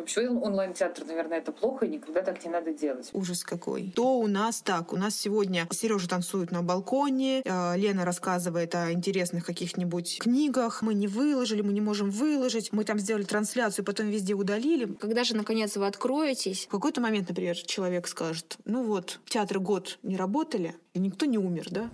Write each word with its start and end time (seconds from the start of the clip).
вообще 0.00 0.28
онлайн-театр, 0.28 1.04
наверное, 1.06 1.38
это 1.38 1.52
плохо, 1.52 1.86
и 1.86 1.88
никогда 1.88 2.22
так 2.22 2.44
не 2.44 2.50
надо 2.50 2.72
делать. 2.72 3.10
Ужас 3.12 3.44
какой. 3.44 3.92
То 3.94 4.18
у 4.18 4.26
нас 4.26 4.60
так. 4.60 4.92
У 4.92 4.96
нас 4.96 5.16
сегодня 5.16 5.66
Сережа 5.70 6.08
танцует 6.08 6.50
на 6.50 6.62
балконе, 6.62 7.42
э, 7.44 7.76
Лена 7.76 8.04
рассказывает 8.04 8.74
о 8.74 8.92
интересных 8.92 9.44
каких-нибудь 9.44 10.18
книгах. 10.20 10.82
Мы 10.82 10.94
не 10.94 11.06
выложили, 11.06 11.62
мы 11.62 11.72
не 11.72 11.80
можем 11.80 12.10
выложить. 12.10 12.72
Мы 12.72 12.84
там 12.84 12.98
сделали 12.98 13.24
трансляцию, 13.24 13.84
потом 13.84 14.08
везде 14.08 14.34
удалили. 14.34 14.86
Когда 14.86 15.24
же, 15.24 15.36
наконец, 15.36 15.76
вы 15.76 15.86
откроетесь? 15.86 16.66
В 16.66 16.70
какой-то 16.70 17.00
момент, 17.00 17.28
например, 17.28 17.56
человек 17.56 18.08
скажет, 18.08 18.56
ну 18.64 18.82
вот, 18.82 19.20
театры 19.26 19.60
год 19.60 19.98
не 20.02 20.16
работали, 20.16 20.74
и 20.94 20.98
никто 20.98 21.26
не 21.26 21.38
умер, 21.38 21.68
да? 21.70 21.90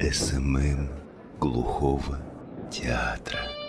SMM 0.00 0.88
глухого 1.38 2.18
театра. 2.70 3.61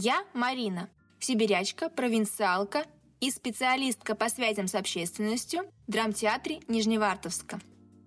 Я 0.00 0.24
Марина, 0.32 0.88
сибирячка, 1.18 1.88
провинциалка 1.88 2.84
и 3.18 3.32
специалистка 3.32 4.14
по 4.14 4.28
связям 4.28 4.68
с 4.68 4.76
общественностью 4.76 5.62
в 5.88 5.90
драмтеатре 5.90 6.60
Нижневартовска. 6.68 7.58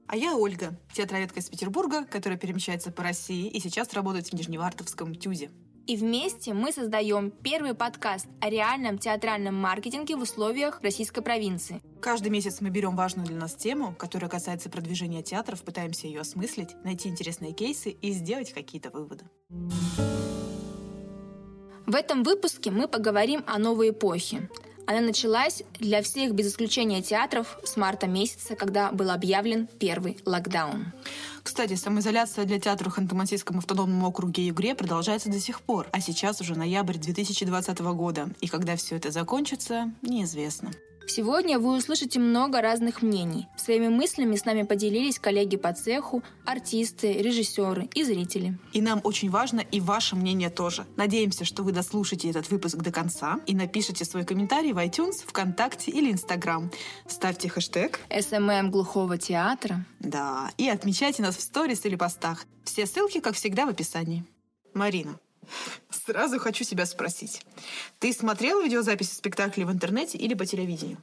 А 0.07 0.15
я 0.15 0.37
Ольга, 0.37 0.79
театроведка 0.93 1.41
из 1.41 1.49
Петербурга, 1.49 2.05
которая 2.05 2.39
перемещается 2.39 2.91
по 2.91 3.03
России 3.03 3.49
и 3.49 3.59
сейчас 3.59 3.91
работает 3.91 4.27
в 4.27 4.33
Нижневартовском 4.33 5.15
ТЮЗе. 5.15 5.51
И 5.85 5.97
вместе 5.97 6.53
мы 6.53 6.71
создаем 6.71 7.29
первый 7.29 7.73
подкаст 7.73 8.27
о 8.39 8.49
реальном 8.49 8.97
театральном 8.97 9.55
маркетинге 9.55 10.15
в 10.15 10.21
условиях 10.21 10.79
российской 10.81 11.21
провинции. 11.21 11.81
Каждый 11.99 12.29
месяц 12.29 12.61
мы 12.61 12.69
берем 12.69 12.95
важную 12.95 13.27
для 13.27 13.35
нас 13.35 13.55
тему, 13.55 13.93
которая 13.97 14.29
касается 14.29 14.69
продвижения 14.69 15.23
театров, 15.23 15.61
пытаемся 15.63 16.07
ее 16.07 16.21
осмыслить, 16.21 16.73
найти 16.85 17.09
интересные 17.09 17.51
кейсы 17.51 17.89
и 17.89 18.11
сделать 18.11 18.53
какие-то 18.53 18.91
выводы. 18.91 19.25
В 21.91 21.95
этом 21.95 22.23
выпуске 22.23 22.71
мы 22.71 22.87
поговорим 22.87 23.43
о 23.47 23.59
новой 23.59 23.89
эпохе. 23.89 24.49
Она 24.87 25.01
началась 25.01 25.61
для 25.77 26.01
всех 26.01 26.33
без 26.33 26.47
исключения 26.47 27.01
театров 27.01 27.59
с 27.65 27.75
марта 27.75 28.07
месяца, 28.07 28.55
когда 28.55 28.93
был 28.93 29.11
объявлен 29.11 29.67
первый 29.77 30.17
локдаун. 30.25 30.93
Кстати, 31.43 31.73
самоизоляция 31.73 32.45
для 32.45 32.61
театра 32.61 32.89
в 32.89 32.97
Ханты-Мансийском 32.97 33.57
автономном 33.57 34.05
округе 34.05 34.47
Югре 34.47 34.73
продолжается 34.73 35.29
до 35.29 35.41
сих 35.41 35.59
пор, 35.59 35.89
а 35.91 35.99
сейчас 35.99 36.39
уже 36.39 36.55
ноябрь 36.55 36.97
2020 36.97 37.79
года, 37.79 38.29
и 38.39 38.47
когда 38.47 38.77
все 38.77 38.95
это 38.95 39.11
закончится, 39.11 39.91
неизвестно. 40.01 40.71
Сегодня 41.07 41.59
вы 41.59 41.75
услышите 41.75 42.19
много 42.19 42.61
разных 42.61 43.01
мнений. 43.01 43.47
Своими 43.57 43.89
мыслями 43.89 44.35
с 44.35 44.45
нами 44.45 44.63
поделились 44.63 45.19
коллеги 45.19 45.57
по 45.57 45.73
цеху, 45.73 46.23
артисты, 46.45 47.13
режиссеры 47.13 47.89
и 47.93 48.03
зрители. 48.03 48.57
И 48.73 48.81
нам 48.81 49.01
очень 49.03 49.29
важно 49.29 49.59
и 49.59 49.79
ваше 49.79 50.15
мнение 50.15 50.49
тоже. 50.49 50.85
Надеемся, 50.95 51.45
что 51.45 51.63
вы 51.63 51.71
дослушаете 51.71 52.29
этот 52.29 52.49
выпуск 52.49 52.77
до 52.77 52.91
конца 52.91 53.39
и 53.45 53.55
напишите 53.55 54.05
свой 54.05 54.25
комментарий 54.25 54.73
в 54.73 54.77
iTunes, 54.77 55.25
ВКонтакте 55.25 55.91
или 55.91 56.11
Инстаграм. 56.11 56.71
Ставьте 57.07 57.49
хэштег 57.49 57.99
SMM 58.09 58.69
глухого 58.69 59.17
театра. 59.17 59.85
Да, 59.99 60.51
и 60.57 60.69
отмечайте 60.69 61.21
нас 61.23 61.35
в 61.35 61.41
сторис 61.41 61.85
или 61.85 61.95
постах. 61.95 62.45
Все 62.63 62.85
ссылки, 62.85 63.19
как 63.19 63.35
всегда, 63.35 63.65
в 63.65 63.69
описании. 63.69 64.23
Марина, 64.73 65.19
Сразу 65.89 66.39
хочу 66.39 66.63
себя 66.63 66.85
спросить. 66.85 67.41
Ты 67.99 68.13
смотрела 68.13 68.63
видеозаписи 68.63 69.13
спектаклей 69.13 69.65
в 69.65 69.71
интернете 69.71 70.17
или 70.17 70.33
по 70.33 70.45
телевидению? 70.45 70.97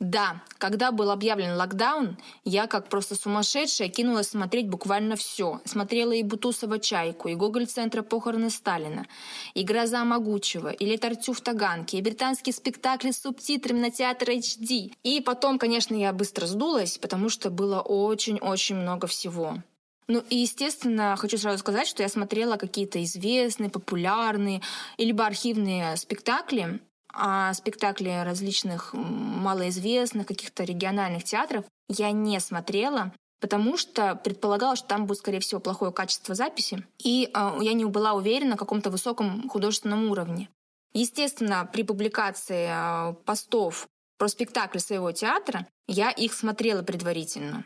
Да, 0.00 0.42
когда 0.58 0.90
был 0.90 1.10
объявлен 1.10 1.56
локдаун, 1.56 2.18
я 2.44 2.66
как 2.66 2.88
просто 2.88 3.14
сумасшедшая 3.14 3.88
кинулась 3.88 4.28
смотреть 4.28 4.68
буквально 4.68 5.14
все. 5.16 5.60
Смотрела 5.64 6.12
и 6.12 6.22
Бутусова 6.22 6.78
«Чайку», 6.80 7.28
и 7.28 7.34
Гоголь-центра 7.34 8.02
«Похороны 8.02 8.50
Сталина», 8.50 9.06
и 9.54 9.62
«Гроза 9.62 10.04
могучего», 10.04 10.70
и 10.70 10.84
«Летартю 10.84 11.32
в 11.32 11.40
Таганке», 11.40 11.98
и 11.98 12.02
британские 12.02 12.52
спектакли 12.52 13.12
с 13.12 13.20
субтитрами 13.20 13.80
на 13.80 13.90
театр 13.90 14.30
HD. 14.30 14.92
И 15.04 15.20
потом, 15.20 15.58
конечно, 15.58 15.94
я 15.94 16.12
быстро 16.12 16.46
сдулась, 16.46 16.98
потому 16.98 17.28
что 17.28 17.50
было 17.50 17.80
очень-очень 17.80 18.76
много 18.76 19.06
всего. 19.06 19.58
Ну 20.06 20.22
и, 20.28 20.36
естественно, 20.36 21.16
хочу 21.16 21.38
сразу 21.38 21.58
сказать, 21.58 21.86
что 21.86 22.02
я 22.02 22.08
смотрела 22.08 22.56
какие-то 22.56 23.02
известные, 23.04 23.70
популярные, 23.70 24.60
либо 24.98 25.24
архивные 25.24 25.96
спектакли, 25.96 26.80
а 27.12 27.54
спектакли 27.54 28.22
различных 28.24 28.92
малоизвестных, 28.92 30.26
каких-то 30.26 30.64
региональных 30.64 31.24
театров 31.24 31.64
я 31.88 32.10
не 32.10 32.38
смотрела, 32.40 33.12
потому 33.40 33.76
что 33.76 34.16
предполагала, 34.16 34.76
что 34.76 34.88
там 34.88 35.06
будет, 35.06 35.18
скорее 35.18 35.40
всего, 35.40 35.60
плохое 35.60 35.92
качество 35.92 36.34
записи, 36.34 36.84
и 36.98 37.30
э, 37.32 37.58
я 37.60 37.72
не 37.72 37.84
была 37.84 38.14
уверена 38.14 38.52
на 38.52 38.56
каком-то 38.56 38.90
высоком 38.90 39.48
художественном 39.48 40.10
уровне. 40.10 40.48
Естественно, 40.92 41.68
при 41.72 41.82
публикации 41.82 42.68
э, 42.70 43.14
постов 43.24 43.86
про 44.18 44.28
спектакль 44.28 44.78
своего 44.78 45.12
театра 45.12 45.66
я 45.86 46.10
их 46.10 46.32
смотрела 46.32 46.82
предварительно. 46.82 47.64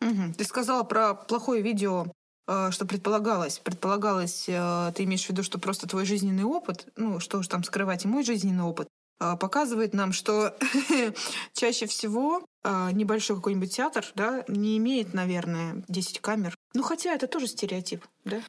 Угу. 0.00 0.34
Ты 0.38 0.44
сказала 0.44 0.82
про 0.82 1.14
плохое 1.14 1.62
видео, 1.62 2.06
э, 2.46 2.70
что 2.70 2.86
предполагалось. 2.86 3.58
Предполагалось, 3.58 4.46
э, 4.48 4.92
ты 4.94 5.04
имеешь 5.04 5.26
в 5.26 5.30
виду, 5.30 5.42
что 5.42 5.58
просто 5.58 5.86
твой 5.86 6.06
жизненный 6.06 6.44
опыт, 6.44 6.86
ну, 6.96 7.20
что 7.20 7.38
уж 7.38 7.48
там 7.48 7.62
скрывать, 7.64 8.04
и 8.04 8.08
мой 8.08 8.24
жизненный 8.24 8.64
опыт, 8.64 8.88
э, 9.20 9.36
показывает 9.36 9.92
нам, 9.92 10.12
что 10.12 10.56
чаще 11.52 11.86
всего 11.86 12.44
небольшой 12.62 13.36
какой-нибудь 13.36 13.74
театр 13.74 14.04
да, 14.14 14.44
не 14.46 14.76
имеет, 14.76 15.14
наверное, 15.14 15.82
10 15.88 16.20
камер. 16.20 16.54
Ну, 16.74 16.82
хотя 16.82 17.14
это 17.14 17.26
тоже 17.26 17.46
стереотип, 17.46 18.04
да? 18.26 18.42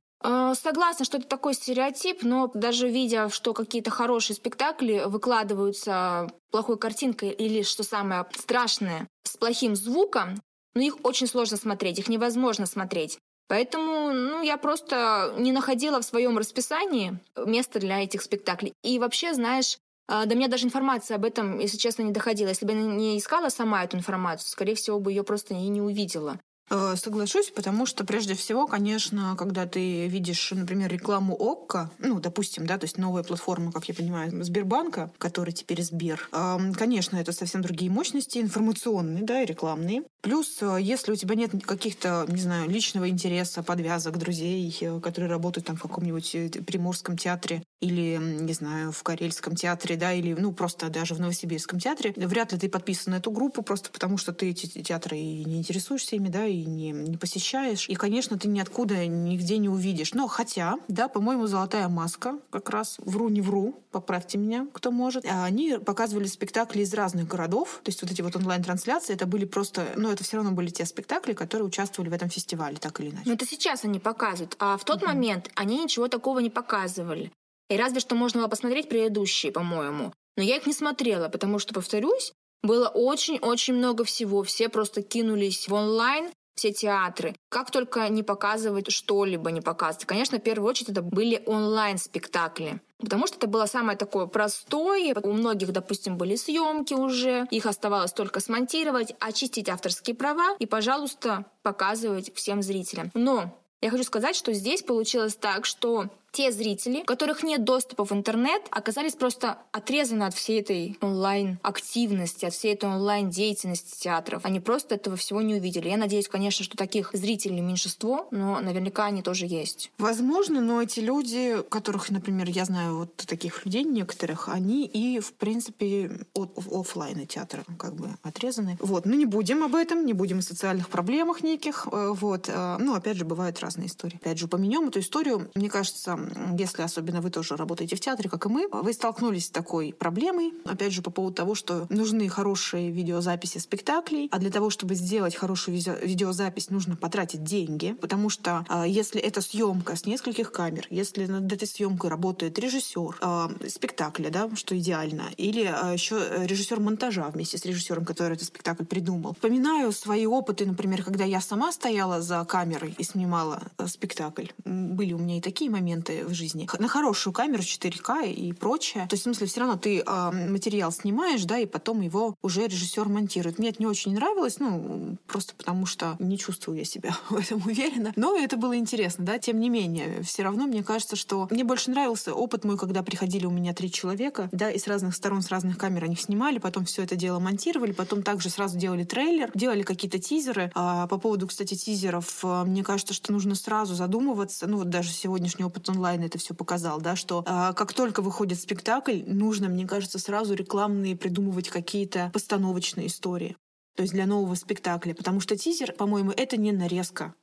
Согласна, 0.53 1.05
что 1.05 1.17
это 1.17 1.29
такой 1.29 1.53
стереотип, 1.53 2.21
но 2.21 2.51
даже 2.53 2.89
видя, 2.89 3.29
что 3.29 3.53
какие-то 3.53 3.89
хорошие 3.89 4.35
спектакли 4.35 5.03
выкладываются 5.05 6.29
плохой 6.51 6.77
картинкой 6.77 7.29
или, 7.29 7.63
что 7.63 7.83
самое 7.83 8.25
страшное, 8.35 9.07
с 9.23 9.37
плохим 9.37 9.77
звуком, 9.77 10.41
но 10.75 10.81
их 10.81 10.97
очень 11.03 11.27
сложно 11.27 11.57
смотреть, 11.57 11.99
их 11.99 12.07
невозможно 12.07 12.65
смотреть. 12.65 13.17
Поэтому 13.47 14.13
ну, 14.13 14.41
я 14.41 14.57
просто 14.57 15.33
не 15.37 15.51
находила 15.51 15.99
в 15.99 16.05
своем 16.05 16.37
расписании 16.37 17.19
места 17.35 17.79
для 17.79 18.01
этих 18.01 18.21
спектаклей. 18.21 18.73
И 18.81 18.97
вообще, 18.97 19.33
знаешь, 19.33 19.77
а, 20.07 20.25
до 20.25 20.35
меня 20.35 20.47
даже 20.47 20.65
информация 20.65 21.15
об 21.15 21.25
этом, 21.25 21.59
если 21.59 21.77
честно, 21.77 22.03
не 22.03 22.11
доходила. 22.11 22.49
Если 22.49 22.65
бы 22.65 22.71
я 22.71 22.79
не 22.79 23.17
искала 23.17 23.49
сама 23.49 23.83
эту 23.83 23.97
информацию, 23.97 24.49
скорее 24.49 24.75
всего, 24.75 24.99
бы 24.99 25.11
ее 25.11 25.23
просто 25.23 25.53
и 25.53 25.67
не 25.67 25.81
увидела. 25.81 26.39
Э, 26.73 26.95
соглашусь, 26.95 27.51
потому 27.51 27.85
что 27.85 28.05
прежде 28.05 28.33
всего, 28.33 28.65
конечно, 28.65 29.35
когда 29.37 29.65
ты 29.65 30.07
видишь, 30.07 30.51
например, 30.51 30.89
рекламу 30.89 31.35
ОККО, 31.35 31.91
ну, 31.99 32.21
допустим, 32.21 32.65
да, 32.65 32.77
то 32.77 32.85
есть 32.85 32.97
новая 32.97 33.23
платформа, 33.23 33.73
как 33.73 33.89
я 33.89 33.93
понимаю, 33.93 34.31
Сбербанка, 34.43 35.11
который 35.17 35.51
теперь 35.51 35.83
Сбер, 35.83 36.29
конечно, 36.77 37.17
это 37.17 37.33
совсем 37.33 37.61
другие 37.61 37.91
мощности 37.91 38.37
информационные, 38.37 39.23
да, 39.23 39.41
и 39.41 39.45
рекламные. 39.45 40.03
Плюс, 40.21 40.61
э, 40.61 40.77
если 40.79 41.11
у 41.11 41.15
тебя 41.15 41.35
нет 41.35 41.51
каких-то, 41.65 42.25
не 42.29 42.39
знаю, 42.39 42.69
личного 42.69 43.09
интереса, 43.09 43.63
подвязок, 43.63 44.17
друзей, 44.17 44.75
э, 44.79 44.99
которые 45.01 45.29
работают 45.29 45.67
там 45.67 45.75
в 45.75 45.81
каком-нибудь 45.81 46.65
приморском 46.65 47.17
театре 47.17 47.63
или, 47.81 48.17
не 48.17 48.53
знаю, 48.53 48.91
в 48.91 49.03
Карельском 49.03 49.55
театре, 49.55 49.95
да, 49.95 50.13
или, 50.13 50.33
ну, 50.33 50.53
просто 50.53 50.89
даже 50.89 51.15
в 51.15 51.19
Новосибирском 51.19 51.79
театре, 51.79 52.13
вряд 52.15 52.53
ли 52.53 52.59
ты 52.59 52.69
подписан 52.69 53.13
на 53.13 53.17
эту 53.17 53.31
группу 53.31 53.63
просто 53.63 53.89
потому, 53.91 54.17
что 54.17 54.33
ты 54.33 54.51
эти 54.51 54.67
театры 54.67 55.17
и 55.17 55.43
не 55.43 55.57
интересуешься 55.57 56.15
ими, 56.15 56.29
да, 56.29 56.45
и 56.45 56.63
не, 56.63 56.91
не 56.91 57.17
посещаешь. 57.17 57.89
И, 57.89 57.95
конечно, 57.95 58.37
ты 58.37 58.47
ниоткуда, 58.47 59.07
нигде 59.07 59.57
не 59.57 59.67
увидишь. 59.67 60.13
Но 60.13 60.27
хотя, 60.27 60.75
да, 60.87 61.07
по-моему, 61.07 61.47
«Золотая 61.47 61.89
маска», 61.89 62.37
как 62.51 62.69
раз 62.69 62.97
«Вру, 62.99 63.29
не 63.29 63.41
вру», 63.41 63.75
поправьте 63.91 64.37
меня, 64.37 64.67
кто 64.73 64.91
может, 64.91 65.25
а 65.25 65.43
они 65.43 65.79
показывали 65.83 66.27
спектакли 66.27 66.81
из 66.81 66.93
разных 66.93 67.27
городов. 67.27 67.79
То 67.83 67.89
есть 67.89 68.01
вот 68.03 68.11
эти 68.11 68.21
вот 68.21 68.35
онлайн-трансляции, 68.35 69.13
это 69.13 69.25
были 69.25 69.45
просто, 69.45 69.87
ну, 69.95 70.11
это 70.11 70.23
все 70.23 70.37
равно 70.37 70.51
были 70.51 70.69
те 70.69 70.85
спектакли, 70.85 71.33
которые 71.33 71.67
участвовали 71.67 72.09
в 72.09 72.13
этом 72.13 72.29
фестивале, 72.29 72.77
так 72.77 72.99
или 72.99 73.09
иначе. 73.09 73.23
Но 73.25 73.33
это 73.33 73.45
сейчас 73.47 73.83
они 73.83 73.99
показывают. 73.99 74.55
А 74.59 74.77
в 74.77 74.85
тот 74.85 74.97
угу. 74.97 75.07
момент 75.07 75.49
они 75.55 75.83
ничего 75.83 76.07
такого 76.07 76.39
не 76.39 76.51
показывали. 76.51 77.31
И 77.71 77.77
разве 77.77 78.01
что 78.01 78.15
можно 78.15 78.41
было 78.41 78.49
посмотреть 78.49 78.89
предыдущие, 78.89 79.53
по-моему. 79.53 80.13
Но 80.35 80.43
я 80.43 80.57
их 80.57 80.67
не 80.67 80.73
смотрела, 80.73 81.29
потому 81.29 81.57
что, 81.57 81.73
повторюсь, 81.73 82.33
было 82.63 82.89
очень-очень 82.89 83.75
много 83.75 84.03
всего. 84.03 84.43
Все 84.43 84.67
просто 84.67 85.01
кинулись 85.01 85.69
в 85.69 85.73
онлайн, 85.73 86.31
все 86.53 86.73
театры. 86.73 87.33
Как 87.49 87.71
только 87.71 88.09
не 88.09 88.23
показывать 88.23 88.91
что-либо, 88.91 89.51
не 89.51 89.61
показывать. 89.61 90.05
Конечно, 90.05 90.37
в 90.37 90.43
первую 90.43 90.69
очередь 90.69 90.89
это 90.89 91.01
были 91.01 91.41
онлайн-спектакли. 91.45 92.81
Потому 92.99 93.25
что 93.25 93.37
это 93.37 93.47
было 93.47 93.65
самое 93.67 93.97
такое 93.97 94.25
простое. 94.25 95.15
У 95.23 95.31
многих, 95.31 95.71
допустим, 95.71 96.17
были 96.17 96.35
съемки 96.35 96.93
уже. 96.93 97.47
Их 97.51 97.65
оставалось 97.65 98.11
только 98.11 98.41
смонтировать, 98.41 99.15
очистить 99.21 99.69
авторские 99.69 100.15
права 100.17 100.57
и, 100.59 100.65
пожалуйста, 100.65 101.45
показывать 101.63 102.35
всем 102.35 102.61
зрителям. 102.61 103.11
Но 103.13 103.57
я 103.81 103.89
хочу 103.89 104.03
сказать, 104.03 104.35
что 104.35 104.51
здесь 104.51 104.83
получилось 104.83 105.35
так, 105.35 105.65
что 105.65 106.09
те 106.31 106.51
зрители, 106.51 107.01
у 107.01 107.05
которых 107.05 107.43
нет 107.43 107.63
доступа 107.63 108.05
в 108.05 108.11
интернет, 108.11 108.61
оказались 108.71 109.15
просто 109.15 109.57
отрезаны 109.71 110.23
от 110.23 110.33
всей 110.33 110.61
этой 110.61 110.97
онлайн-активности, 111.01 112.45
от 112.45 112.53
всей 112.53 112.73
этой 112.73 112.89
онлайн-деятельности 112.89 114.01
театров. 114.01 114.45
Они 114.45 114.59
просто 114.59 114.95
этого 114.95 115.17
всего 115.17 115.41
не 115.41 115.55
увидели. 115.55 115.89
Я 115.89 115.97
надеюсь, 115.97 116.27
конечно, 116.27 116.63
что 116.63 116.77
таких 116.77 117.09
зрителей 117.13 117.61
меньшинство, 117.61 118.27
но 118.31 118.59
наверняка 118.59 119.05
они 119.05 119.21
тоже 119.21 119.45
есть. 119.45 119.91
Возможно, 119.97 120.61
но 120.61 120.81
эти 120.81 120.99
люди, 120.99 121.57
которых, 121.69 122.09
например, 122.09 122.47
я 122.49 122.65
знаю 122.65 122.97
вот 122.97 123.15
таких 123.15 123.65
людей 123.65 123.83
некоторых, 123.83 124.47
они 124.47 124.85
и, 124.85 125.19
в 125.19 125.33
принципе, 125.33 126.25
от 126.33 126.57
офлайна 126.57 127.25
театра 127.25 127.63
как 127.77 127.95
бы 127.95 128.09
отрезаны. 128.23 128.77
Вот, 128.79 129.05
ну 129.05 129.15
не 129.15 129.25
будем 129.25 129.63
об 129.63 129.75
этом, 129.75 130.05
не 130.05 130.13
будем 130.13 130.39
о 130.39 130.41
социальных 130.41 130.89
проблемах 130.89 131.43
неких. 131.43 131.87
Э, 131.91 132.11
вот, 132.13 132.47
э, 132.47 132.77
ну, 132.79 132.95
опять 132.95 133.17
же, 133.17 133.25
бывают 133.25 133.59
разные 133.59 133.87
истории. 133.87 134.15
Опять 134.15 134.37
же, 134.37 134.45
упомянем 134.45 134.87
эту 134.87 134.99
историю. 134.99 135.51
Мне 135.55 135.69
кажется, 135.69 136.17
если 136.57 136.81
особенно 136.81 137.21
вы 137.21 137.29
тоже 137.29 137.55
работаете 137.55 137.95
в 137.95 137.99
театре, 137.99 138.29
как 138.29 138.45
и 138.45 138.49
мы, 138.49 138.67
вы 138.71 138.93
столкнулись 138.93 139.47
с 139.47 139.49
такой 139.49 139.93
проблемой, 139.93 140.53
опять 140.65 140.93
же, 140.93 141.01
по 141.01 141.11
поводу 141.11 141.35
того, 141.35 141.55
что 141.55 141.87
нужны 141.89 142.29
хорошие 142.29 142.91
видеозаписи 142.91 143.57
спектаклей, 143.57 144.27
а 144.31 144.39
для 144.39 144.49
того, 144.49 144.69
чтобы 144.69 144.95
сделать 144.95 145.35
хорошую 145.35 145.77
видеозапись, 145.77 146.69
нужно 146.69 146.95
потратить 146.95 147.43
деньги, 147.43 147.95
потому 147.99 148.29
что 148.29 148.65
э, 148.69 148.85
если 148.87 149.21
это 149.21 149.41
съемка 149.41 149.95
с 149.95 150.05
нескольких 150.05 150.51
камер, 150.51 150.87
если 150.89 151.25
над 151.25 151.51
этой 151.51 151.67
съемкой 151.67 152.09
работает 152.09 152.59
режиссер 152.59 153.17
э, 153.21 153.69
спектакля, 153.69 154.29
да, 154.29 154.49
что 154.55 154.77
идеально, 154.77 155.23
или 155.37 155.63
э, 155.63 155.93
еще 155.93 156.19
режиссер 156.45 156.79
монтажа 156.79 157.29
вместе 157.29 157.57
с 157.57 157.65
режиссером, 157.65 158.05
который 158.05 158.33
этот 158.33 158.47
спектакль 158.47 158.85
придумал. 158.85 159.33
Вспоминаю 159.33 159.91
свои 159.91 160.25
опыты, 160.25 160.65
например, 160.65 161.03
когда 161.03 161.25
я 161.25 161.41
сама 161.41 161.71
стояла 161.71 162.21
за 162.21 162.43
камерой 162.45 162.95
и 162.97 163.03
снимала 163.03 163.61
спектакль. 163.87 164.47
Были 164.65 165.13
у 165.13 165.17
меня 165.17 165.37
и 165.37 165.41
такие 165.41 165.69
моменты 165.69 166.10
в 166.25 166.33
жизни. 166.33 166.67
На 166.79 166.87
хорошую 166.87 167.33
камеру 167.33 167.61
4К 167.61 168.31
и 168.31 168.53
прочее. 168.53 169.07
То 169.07 169.13
есть, 169.13 169.23
в 169.23 169.25
смысле, 169.25 169.47
все 169.47 169.59
равно 169.61 169.77
ты 169.77 169.99
э, 169.99 170.31
материал 170.49 170.91
снимаешь, 170.91 171.43
да, 171.43 171.57
и 171.57 171.65
потом 171.65 172.01
его 172.01 172.35
уже 172.41 172.67
режиссер 172.67 173.07
монтирует. 173.07 173.59
Мне 173.59 173.69
это 173.69 173.77
не 173.79 173.87
очень 173.87 174.13
нравилось, 174.13 174.59
ну, 174.59 175.17
просто 175.27 175.53
потому 175.55 175.85
что 175.85 176.15
не 176.19 176.37
чувствую 176.37 176.77
я 176.77 176.85
себя 176.85 177.15
в 177.29 177.37
этом 177.37 177.61
уверена. 177.65 178.13
Но 178.15 178.37
это 178.37 178.57
было 178.57 178.75
интересно, 178.77 179.25
да. 179.25 179.39
Тем 179.39 179.59
не 179.59 179.69
менее, 179.69 180.21
все 180.23 180.43
равно 180.43 180.65
мне 180.65 180.83
кажется, 180.83 181.15
что 181.15 181.47
мне 181.51 181.63
больше 181.63 181.91
нравился 181.91 182.33
опыт 182.33 182.63
мой, 182.63 182.77
когда 182.77 183.03
приходили 183.03 183.45
у 183.45 183.51
меня 183.51 183.73
три 183.73 183.91
человека, 183.91 184.49
да, 184.51 184.71
и 184.71 184.77
с 184.77 184.87
разных 184.87 185.15
сторон, 185.15 185.41
с 185.41 185.49
разных 185.49 185.77
камер 185.77 186.05
они 186.05 186.15
снимали, 186.15 186.57
потом 186.59 186.85
все 186.85 187.03
это 187.03 187.15
дело 187.15 187.39
монтировали, 187.39 187.91
потом 187.91 188.23
также 188.23 188.49
сразу 188.49 188.77
делали 188.77 189.03
трейлер, 189.03 189.51
делали 189.53 189.83
какие-то 189.83 190.19
тизеры. 190.19 190.71
А 190.75 191.07
по 191.07 191.17
поводу, 191.17 191.47
кстати, 191.47 191.75
тизеров, 191.75 192.39
э, 192.43 192.63
мне 192.63 192.83
кажется, 192.83 193.13
что 193.13 193.31
нужно 193.31 193.55
сразу 193.55 193.95
задумываться, 193.95 194.67
ну 194.67 194.77
вот 194.77 194.89
даже 194.89 195.11
сегодняшний 195.11 195.65
опыт 195.65 195.89
онлайн 195.89 196.00
это 196.07 196.37
все 196.37 196.53
показал, 196.53 196.99
да, 197.01 197.15
что 197.15 197.43
а, 197.45 197.73
как 197.73 197.93
только 197.93 198.21
выходит 198.21 198.59
спектакль, 198.59 199.23
нужно, 199.25 199.69
мне 199.69 199.87
кажется, 199.87 200.19
сразу 200.19 200.53
рекламные 200.53 201.15
придумывать 201.15 201.69
какие-то 201.69 202.29
постановочные 202.33 203.07
истории. 203.07 203.57
То 203.95 204.03
есть 204.03 204.13
для 204.13 204.25
нового 204.25 204.55
спектакля. 204.55 205.13
Потому 205.13 205.39
что 205.39 205.57
тизер, 205.57 205.93
по-моему, 205.93 206.31
это 206.31 206.57
не 206.57 206.71
нарезка. 206.71 207.33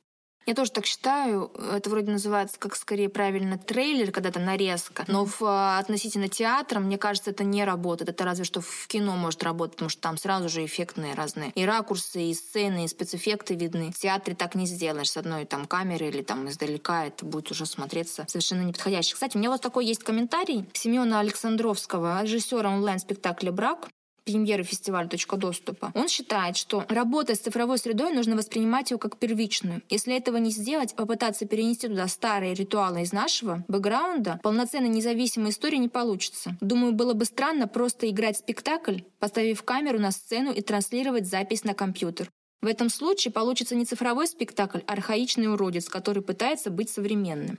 Я 0.45 0.55
тоже 0.55 0.71
так 0.71 0.85
считаю. 0.85 1.51
Это 1.71 1.89
вроде 1.89 2.11
называется 2.11 2.57
как 2.57 2.75
скорее 2.75 3.09
правильно 3.09 3.57
трейлер, 3.57 4.11
когда 4.11 4.29
это 4.29 4.39
нарезка. 4.39 5.05
Но 5.07 5.25
в, 5.25 5.43
а, 5.43 5.77
относительно 5.77 6.27
театра, 6.27 6.79
мне 6.79 6.97
кажется, 6.97 7.29
это 7.29 7.43
не 7.43 7.63
работает. 7.63 8.09
Это 8.09 8.25
разве 8.25 8.45
что 8.45 8.61
в 8.61 8.87
кино 8.87 9.15
может 9.15 9.43
работать, 9.43 9.75
потому 9.75 9.89
что 9.89 10.01
там 10.01 10.17
сразу 10.17 10.49
же 10.49 10.65
эффектные 10.65 11.13
разные. 11.13 11.51
И 11.51 11.65
ракурсы, 11.65 12.23
и 12.23 12.33
сцены, 12.33 12.85
и 12.85 12.87
спецэффекты 12.87 13.53
видны. 13.55 13.91
В 13.91 13.99
театре 13.99 14.35
так 14.35 14.55
не 14.55 14.65
сделаешь 14.65 15.11
с 15.11 15.17
одной 15.17 15.45
там 15.45 15.65
камеры 15.65 16.07
или 16.07 16.23
там 16.23 16.49
издалека. 16.49 17.05
Это 17.05 17.25
будет 17.25 17.51
уже 17.51 17.65
смотреться 17.65 18.25
совершенно 18.27 18.63
неподходяще. 18.63 19.13
Кстати, 19.13 19.37
у 19.37 19.39
меня 19.39 19.51
вот 19.51 19.61
такой 19.61 19.85
есть 19.85 20.03
комментарий 20.03 20.67
Семена 20.73 21.19
Александровского, 21.19 22.23
режиссера 22.23 22.69
онлайн-спектакля 22.69 23.51
«Брак» 23.51 23.89
премьеры 24.29 24.63
фестиваля 24.63 25.07
«Точка 25.07 25.37
доступа», 25.37 25.91
он 25.95 26.07
считает, 26.07 26.55
что 26.55 26.85
работа 26.87 27.33
с 27.35 27.39
цифровой 27.39 27.77
средой 27.77 28.13
нужно 28.13 28.35
воспринимать 28.35 28.91
ее 28.91 28.97
как 28.97 29.17
первичную. 29.17 29.81
Если 29.89 30.15
этого 30.15 30.37
не 30.37 30.51
сделать, 30.51 30.95
попытаться 30.95 31.45
перенести 31.45 31.87
туда 31.87 32.07
старые 32.07 32.53
ритуалы 32.53 33.01
из 33.01 33.11
нашего 33.11 33.63
бэкграунда, 33.67 34.39
полноценной 34.43 34.89
независимой 34.89 35.49
истории 35.49 35.77
не 35.77 35.89
получится. 35.89 36.57
Думаю, 36.61 36.93
было 36.93 37.13
бы 37.13 37.25
странно 37.25 37.67
просто 37.67 38.09
играть 38.09 38.37
спектакль, 38.37 38.99
поставив 39.19 39.63
камеру 39.63 39.99
на 39.99 40.11
сцену 40.11 40.51
и 40.51 40.61
транслировать 40.61 41.27
запись 41.27 41.63
на 41.63 41.73
компьютер. 41.73 42.29
В 42.61 42.67
этом 42.67 42.89
случае 42.89 43.31
получится 43.31 43.75
не 43.75 43.85
цифровой 43.85 44.27
спектакль, 44.27 44.79
а 44.85 44.93
архаичный 44.93 45.51
уродец, 45.51 45.87
который 45.87 46.21
пытается 46.21 46.69
быть 46.69 46.89
современным. 46.89 47.57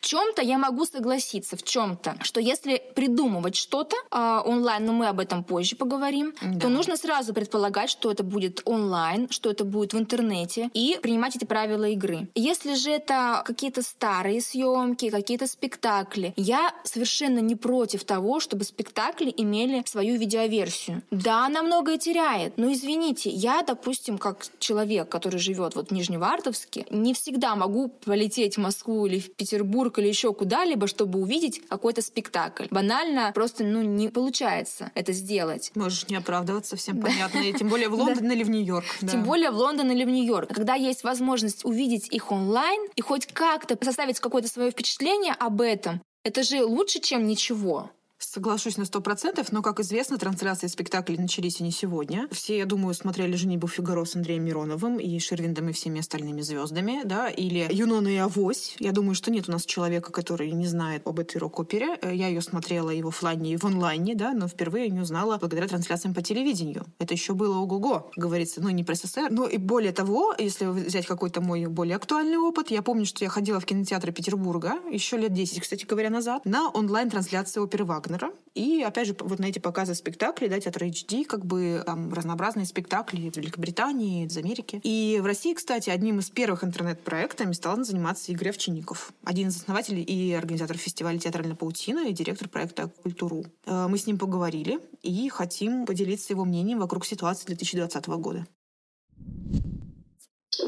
В 0.00 0.06
чем-то 0.06 0.42
я 0.42 0.58
могу 0.58 0.84
согласиться, 0.84 1.56
в 1.56 1.62
чем-то, 1.62 2.16
что 2.22 2.40
если 2.40 2.80
придумывать 2.94 3.56
что-то 3.56 3.96
э, 4.10 4.40
онлайн, 4.44 4.84
но 4.86 4.92
мы 4.92 5.08
об 5.08 5.18
этом 5.18 5.42
позже 5.42 5.74
поговорим, 5.74 6.32
да. 6.42 6.60
то 6.60 6.68
нужно 6.68 6.96
сразу 6.96 7.34
предполагать, 7.34 7.90
что 7.90 8.10
это 8.10 8.22
будет 8.22 8.62
онлайн, 8.64 9.28
что 9.30 9.50
это 9.50 9.64
будет 9.64 9.94
в 9.94 9.98
интернете, 9.98 10.70
и 10.74 10.98
принимать 11.02 11.34
эти 11.34 11.44
правила 11.44 11.84
игры. 11.84 12.28
Если 12.34 12.74
же 12.74 12.90
это 12.90 13.42
какие-то 13.44 13.82
старые 13.82 14.40
съемки, 14.40 15.10
какие-то 15.10 15.46
спектакли, 15.46 16.34
я 16.36 16.72
совершенно 16.84 17.40
не 17.40 17.56
против 17.56 18.04
того, 18.04 18.38
чтобы 18.38 18.64
спектакли 18.64 19.32
имели 19.36 19.82
свою 19.86 20.18
видеоверсию. 20.18 21.02
Да, 21.10 21.46
она 21.46 21.62
многое 21.62 21.98
теряет, 21.98 22.58
но 22.58 22.72
извините, 22.72 23.30
я, 23.30 23.62
допустим, 23.62 24.18
как 24.18 24.46
человек, 24.58 25.08
который 25.08 25.40
живет 25.40 25.74
вот 25.74 25.88
в 25.88 25.92
Нижневартовске, 25.92 26.86
не 26.90 27.14
всегда 27.14 27.56
могу 27.56 27.88
полететь 27.88 28.56
в 28.56 28.60
Москву 28.60 29.06
или 29.06 29.18
в 29.18 29.34
Петербург 29.34 29.85
или 29.98 30.08
еще 30.08 30.32
куда-либо, 30.32 30.86
чтобы 30.86 31.20
увидеть 31.20 31.62
какой-то 31.68 32.02
спектакль. 32.02 32.66
Банально 32.70 33.32
просто 33.34 33.64
ну, 33.64 33.82
не 33.82 34.08
получается 34.08 34.90
это 34.94 35.12
сделать. 35.12 35.70
Можешь 35.74 36.08
не 36.08 36.16
оправдываться, 36.16 36.76
всем 36.76 37.00
понятно. 37.00 37.38
И 37.38 37.52
тем 37.52 37.68
более 37.70 37.88
в 37.88 37.94
Лондон 37.94 38.30
или 38.30 38.42
в 38.42 38.50
Нью-Йорк. 38.50 38.86
Тем 39.00 39.24
более 39.24 39.50
в 39.50 39.56
Лондон 39.56 39.90
или 39.90 40.04
в 40.04 40.08
Нью-Йорк. 40.08 40.54
Когда 40.54 40.74
есть 40.74 41.04
возможность 41.04 41.64
увидеть 41.64 42.12
их 42.12 42.32
онлайн 42.32 42.80
и 42.94 43.00
хоть 43.00 43.26
как-то 43.26 43.78
составить 43.82 44.20
какое-то 44.20 44.48
свое 44.48 44.70
впечатление 44.70 45.34
об 45.38 45.60
этом, 45.60 46.00
это 46.24 46.42
же 46.42 46.64
лучше, 46.64 47.00
чем 47.00 47.26
ничего. 47.26 47.90
Соглашусь 48.36 48.76
на 48.76 48.84
сто 48.84 49.00
процентов, 49.00 49.50
но, 49.50 49.62
как 49.62 49.80
известно, 49.80 50.18
трансляции 50.18 50.66
спектаклей 50.66 51.16
начались 51.16 51.58
и 51.60 51.62
не 51.62 51.70
сегодня. 51.70 52.28
Все, 52.30 52.58
я 52.58 52.66
думаю, 52.66 52.92
смотрели 52.92 53.34
«Женитьбу 53.34 53.66
Фигаро» 53.66 54.04
с 54.04 54.14
Андреем 54.14 54.44
Мироновым 54.44 54.98
и 54.98 55.18
Шервиндом 55.18 55.70
и 55.70 55.72
всеми 55.72 56.00
остальными 56.00 56.42
звездами, 56.42 57.00
да, 57.02 57.30
или 57.30 57.66
«Юнона 57.70 58.08
и 58.08 58.16
Авось». 58.16 58.76
Я 58.78 58.92
думаю, 58.92 59.14
что 59.14 59.30
нет 59.30 59.48
у 59.48 59.52
нас 59.52 59.64
человека, 59.64 60.12
который 60.12 60.50
не 60.50 60.66
знает 60.66 61.00
об 61.06 61.18
этой 61.18 61.38
рок-опере. 61.38 61.98
Я 62.02 62.28
ее 62.28 62.42
смотрела 62.42 62.90
и 62.90 63.00
в 63.00 63.08
офлайне, 63.08 63.54
и 63.54 63.56
в 63.56 63.64
онлайне, 63.64 64.14
да, 64.14 64.34
но 64.34 64.48
впервые 64.48 64.90
не 64.90 65.00
узнала 65.00 65.38
благодаря 65.38 65.66
трансляциям 65.66 66.12
по 66.12 66.20
телевидению. 66.20 66.84
Это 66.98 67.14
еще 67.14 67.32
было 67.32 67.56
ого-го, 67.56 68.10
говорится, 68.16 68.60
ну, 68.60 68.68
не 68.68 68.84
про 68.84 68.96
СССР. 68.96 69.28
Ну, 69.30 69.46
и 69.46 69.56
более 69.56 69.92
того, 69.92 70.34
если 70.38 70.66
взять 70.66 71.06
какой-то 71.06 71.40
мой 71.40 71.64
более 71.68 71.96
актуальный 71.96 72.36
опыт, 72.36 72.70
я 72.70 72.82
помню, 72.82 73.06
что 73.06 73.24
я 73.24 73.30
ходила 73.30 73.60
в 73.60 73.64
кинотеатры 73.64 74.12
Петербурга 74.12 74.74
еще 74.90 75.16
лет 75.16 75.32
10, 75.32 75.62
кстати 75.62 75.86
говоря, 75.86 76.10
назад, 76.10 76.44
на 76.44 76.68
онлайн-трансляции 76.68 77.60
оперы 77.60 77.86
«Вагнер» 77.86 78.25
Вагнера. 78.26 78.32
И, 78.54 78.82
опять 78.82 79.06
же, 79.06 79.16
вот 79.18 79.38
на 79.38 79.46
эти 79.46 79.58
показы 79.58 79.94
спектаклей, 79.94 80.48
да, 80.48 80.58
театра 80.58 80.86
HD, 80.86 81.24
как 81.24 81.44
бы 81.44 81.82
там 81.84 82.12
разнообразные 82.12 82.66
спектакли 82.66 83.20
из 83.20 83.36
Великобритании, 83.36 84.26
из 84.26 84.36
Америки. 84.36 84.80
И 84.82 85.18
в 85.20 85.26
России, 85.26 85.54
кстати, 85.54 85.90
одним 85.90 86.20
из 86.20 86.30
первых 86.30 86.64
интернет-проектами 86.64 87.52
стал 87.52 87.82
заниматься 87.84 88.32
Игорь 88.32 88.50
Овчинников, 88.50 89.12
один 89.24 89.48
из 89.48 89.56
основателей 89.56 90.02
и 90.02 90.32
организатор 90.32 90.76
фестиваля 90.78 91.18
«Театральная 91.18 91.56
паутина» 91.56 92.08
и 92.08 92.12
директор 92.12 92.48
проекта 92.48 92.90
«Культуру». 93.02 93.44
Э, 93.66 93.86
мы 93.88 93.98
с 93.98 94.06
ним 94.06 94.18
поговорили 94.18 94.78
и 95.02 95.28
хотим 95.28 95.84
поделиться 95.84 96.32
его 96.32 96.44
мнением 96.44 96.78
вокруг 96.78 97.04
ситуации 97.04 97.46
2020 97.46 98.06
года. 98.06 98.46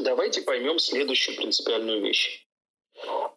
Давайте 0.03 0.43
поймем 0.43 0.77
следующую 0.77 1.35
принципиальную 1.37 2.01
вещь. 2.01 2.45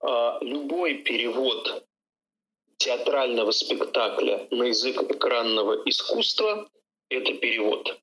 А, 0.03 0.39
любой 0.43 0.99
перевод 0.99 1.87
театрального 2.83 3.53
спектакля 3.53 4.49
на 4.51 4.65
язык 4.65 5.03
экранного 5.03 5.83
искусства– 5.89 6.69
это 7.11 7.35
перевод. 7.35 7.97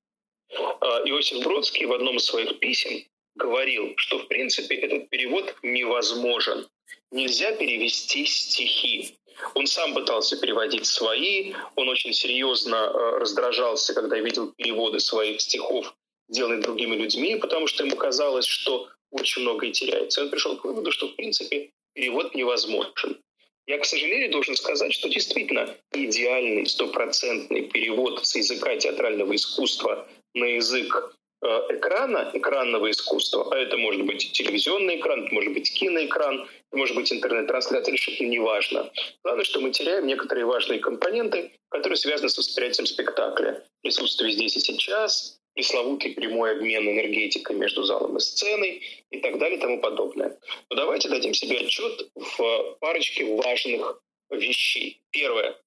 А, 0.80 1.02
Иосиф 1.06 1.44
Бродский 1.44 1.86
в 1.86 1.92
одном 1.94 2.16
из 2.16 2.26
своих 2.26 2.60
писем 2.60 3.04
говорил, 3.36 3.94
что 3.98 4.20
в 4.20 4.28
принципе 4.28 4.76
этот 4.76 5.10
перевод 5.10 5.54
невозможен. 5.64 6.68
Нельзя 7.12 7.52
перевести 7.52 8.26
стихи. 8.26 9.18
Он 9.54 9.68
сам 9.68 9.94
пытался 9.94 10.40
переводить 10.40 10.86
свои, 10.86 11.54
он 11.76 11.90
очень 11.90 12.14
серьезно 12.14 12.78
а, 12.78 13.20
раздражался, 13.20 13.94
когда 13.94 14.18
видел 14.18 14.54
переводы 14.54 15.02
своих 15.02 15.42
стихов, 15.42 15.94
сделанные 16.30 16.62
другими 16.62 16.96
людьми, 16.96 17.36
потому 17.36 17.68
что 17.68 17.84
ему 17.84 17.98
казалось, 17.98 18.46
что 18.46 18.88
очень 19.12 19.42
многое 19.42 19.72
теряется. 19.72 20.22
Он 20.22 20.30
пришел 20.30 20.56
к 20.56 20.64
выводу, 20.64 20.92
что 20.92 21.10
в 21.10 21.16
принципе 21.16 21.72
перевод 21.94 22.34
невозможен. 22.34 23.22
Я, 23.70 23.78
к 23.78 23.86
сожалению, 23.86 24.32
должен 24.32 24.56
сказать, 24.56 24.92
что 24.92 25.10
действительно 25.10 25.76
идеальный 25.94 26.66
стопроцентный 26.66 27.68
перевод 27.68 28.26
с 28.26 28.36
языка 28.36 28.76
театрального 28.76 29.36
искусства 29.36 30.08
на 30.34 30.46
язык 30.46 31.16
э, 31.44 31.48
экрана, 31.70 32.32
экранного 32.34 32.90
искусства, 32.90 33.48
а 33.52 33.58
это 33.60 33.78
может 33.78 34.08
быть 34.08 34.32
телевизионный 34.32 35.00
экран, 35.00 35.26
это 35.26 35.36
может 35.36 35.54
быть 35.54 35.72
киноэкран, 35.72 36.50
может 36.72 36.96
быть 36.96 37.14
интернет-трансляция, 37.14 37.94
решительно 37.94 38.30
неважно. 38.30 38.92
Главное, 39.24 39.46
что 39.46 39.60
мы 39.60 39.70
теряем 39.70 40.08
некоторые 40.08 40.48
важные 40.48 40.80
компоненты, 40.80 41.52
которые 41.70 41.98
связаны 41.98 42.30
с 42.30 42.40
восприятием 42.40 42.88
спектакля. 42.88 43.64
Присутствие 43.84 44.32
здесь 44.32 44.58
и 44.58 44.62
сейчас, 44.62 45.39
пресловутый 45.54 46.14
прямой 46.14 46.52
обмен 46.54 46.90
энергетикой 46.90 47.56
между 47.56 47.84
залом 47.84 48.18
и 48.18 48.20
сценой 48.20 48.82
и 49.10 49.20
так 49.20 49.38
далее 49.40 49.58
и 49.58 49.62
тому 49.62 49.80
подобное. 49.80 50.38
Но 50.70 50.76
давайте 50.76 51.10
дадим 51.10 51.34
себе 51.34 51.60
отчет 51.60 52.10
в 52.16 52.78
парочке 52.80 53.26
важных 53.36 54.02
вещей. 54.30 55.02
Первое. 55.12 55.58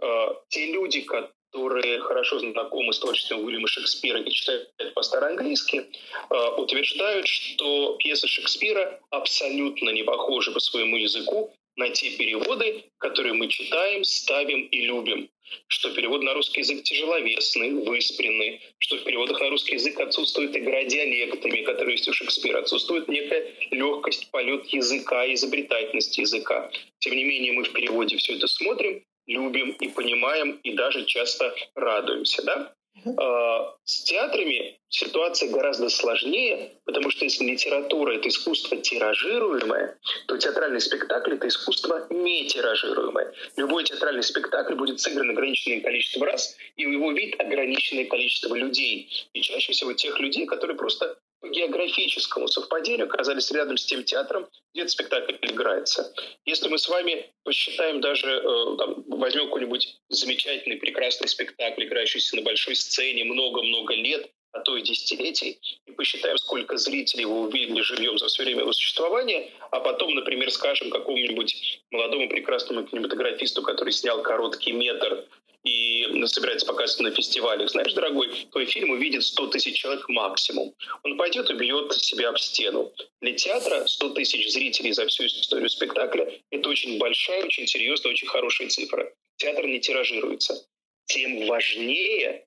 Э, 0.00 0.28
те 0.48 0.66
люди, 0.66 1.02
которые 1.02 2.00
хорошо 2.00 2.40
знакомы 2.40 2.92
с 2.92 2.98
творчеством 2.98 3.44
Уильяма 3.44 3.68
Шекспира 3.68 4.20
и 4.20 4.30
читают 4.30 4.70
по-староанглийски, 4.94 5.86
э, 6.30 6.48
утверждают, 6.56 7.26
что 7.26 7.96
пьесы 7.98 8.26
Шекспира 8.26 9.00
абсолютно 9.10 9.90
не 9.90 10.02
похожи 10.02 10.52
по 10.52 10.60
своему 10.60 10.96
языку 10.96 11.54
на 11.78 11.88
те 11.90 12.10
переводы, 12.10 12.84
которые 12.98 13.32
мы 13.34 13.48
читаем, 13.48 14.04
ставим 14.04 14.66
и 14.66 14.80
любим. 14.84 15.30
Что 15.68 15.94
перевод 15.94 16.22
на 16.22 16.34
русский 16.34 16.60
язык 16.60 16.82
тяжеловесный, 16.82 17.72
выспренный, 17.72 18.60
что 18.78 18.96
в 18.96 19.04
переводах 19.04 19.40
на 19.40 19.48
русский 19.48 19.74
язык 19.74 19.98
отсутствует 19.98 20.54
игра 20.54 20.84
диалектами, 20.84 21.62
которые 21.62 21.94
есть 21.94 22.08
у 22.08 22.12
Шекспира, 22.12 22.58
отсутствует 22.58 23.08
некая 23.08 23.54
легкость, 23.70 24.30
полет 24.30 24.66
языка, 24.66 25.32
изобретательность 25.32 26.18
языка. 26.18 26.70
Тем 26.98 27.16
не 27.16 27.24
менее, 27.24 27.52
мы 27.52 27.64
в 27.64 27.72
переводе 27.72 28.18
все 28.18 28.34
это 28.34 28.46
смотрим, 28.46 29.02
любим 29.26 29.70
и 29.70 29.88
понимаем, 29.88 30.58
и 30.64 30.72
даже 30.72 31.06
часто 31.06 31.54
радуемся. 31.74 32.42
Да? 32.42 32.74
А, 33.04 33.74
с 33.84 34.02
театрами 34.04 34.78
ситуация 34.88 35.50
гораздо 35.50 35.88
сложнее, 35.88 36.72
потому 36.84 37.10
что 37.10 37.24
если 37.24 37.44
литература— 37.44 38.12
это 38.16 38.28
искусство 38.28 38.76
тиражируемое, 38.76 39.98
то 40.26 40.36
театральный 40.36 40.80
спектакль— 40.80 41.32
это 41.34 41.48
искусство 41.48 42.06
не 42.10 42.46
тиражируемое. 42.46 43.32
Любой 43.56 43.84
театральный 43.84 44.22
спектакль 44.22 44.74
будет 44.74 45.00
сыгран 45.00 45.30
ограниченное 45.30 45.80
количество 45.80 46.26
раз, 46.26 46.56
и 46.76 46.82
его 46.82 47.12
вид— 47.12 47.34
ограниченное 47.40 48.06
количество 48.06 48.54
людей. 48.54 49.28
И 49.32 49.42
чаще 49.42 49.72
всего 49.72 49.92
тех 49.92 50.18
людей, 50.20 50.46
которые 50.46 50.76
просто 50.76 51.18
по 51.40 51.48
географическому 51.48 52.48
совпадению 52.48 53.06
оказались 53.06 53.50
рядом 53.50 53.76
с 53.76 53.84
тем 53.84 54.04
театром, 54.04 54.48
где 54.72 54.82
этот 54.82 54.92
спектакль 54.92 55.36
играется. 55.42 56.12
Если 56.44 56.68
мы 56.68 56.78
с 56.78 56.88
вами 56.88 57.32
посчитаем 57.44 58.00
даже, 58.00 58.28
э, 58.28 58.76
там, 58.78 59.04
возьмем 59.08 59.46
какой-нибудь 59.46 60.00
замечательный, 60.08 60.76
прекрасный 60.76 61.28
спектакль, 61.28 61.84
играющийся 61.84 62.36
на 62.36 62.42
большой 62.42 62.74
сцене 62.74 63.24
много-много 63.24 63.94
лет, 63.94 64.30
а 64.52 64.60
то 64.60 64.76
и 64.76 64.82
десятилетий, 64.82 65.60
и 65.86 65.92
посчитаем, 65.92 66.38
сколько 66.38 66.76
зрителей 66.76 67.22
его 67.22 67.42
увидели 67.42 67.82
живьем 67.82 68.18
за 68.18 68.28
все 68.28 68.44
время 68.44 68.62
его 68.62 68.72
существования, 68.72 69.50
а 69.70 69.80
потом, 69.80 70.14
например, 70.14 70.50
скажем 70.50 70.90
какому-нибудь 70.90 71.82
молодому 71.90 72.28
прекрасному 72.28 72.84
кинематографисту, 72.84 73.62
который 73.62 73.92
снял 73.92 74.22
короткий 74.22 74.72
метр 74.72 75.24
и 75.64 76.06
собирается 76.26 76.66
показывать 76.66 77.10
на 77.10 77.16
фестивалях. 77.16 77.70
Знаешь, 77.70 77.92
дорогой, 77.92 78.30
твой 78.50 78.66
фильм 78.66 78.90
увидит 78.90 79.24
100 79.24 79.48
тысяч 79.48 79.76
человек 79.78 80.08
максимум. 80.08 80.74
Он 81.02 81.16
пойдет 81.16 81.50
и 81.50 81.54
бьет 81.54 81.92
себя 81.94 82.28
об 82.28 82.38
стену. 82.38 82.92
Для 83.20 83.32
театра 83.32 83.86
100 83.86 84.10
тысяч 84.10 84.52
зрителей 84.52 84.92
за 84.92 85.06
всю 85.06 85.26
историю 85.26 85.68
спектакля– 85.68 86.30
это 86.50 86.68
очень 86.68 86.98
большая, 86.98 87.44
очень 87.44 87.66
серьезная, 87.66 88.12
очень 88.12 88.28
хорошая 88.28 88.68
цифра. 88.68 89.12
Театр 89.36 89.66
не 89.66 89.80
тиражируется. 89.80 90.66
Тем 91.06 91.46
важнее 91.46 92.44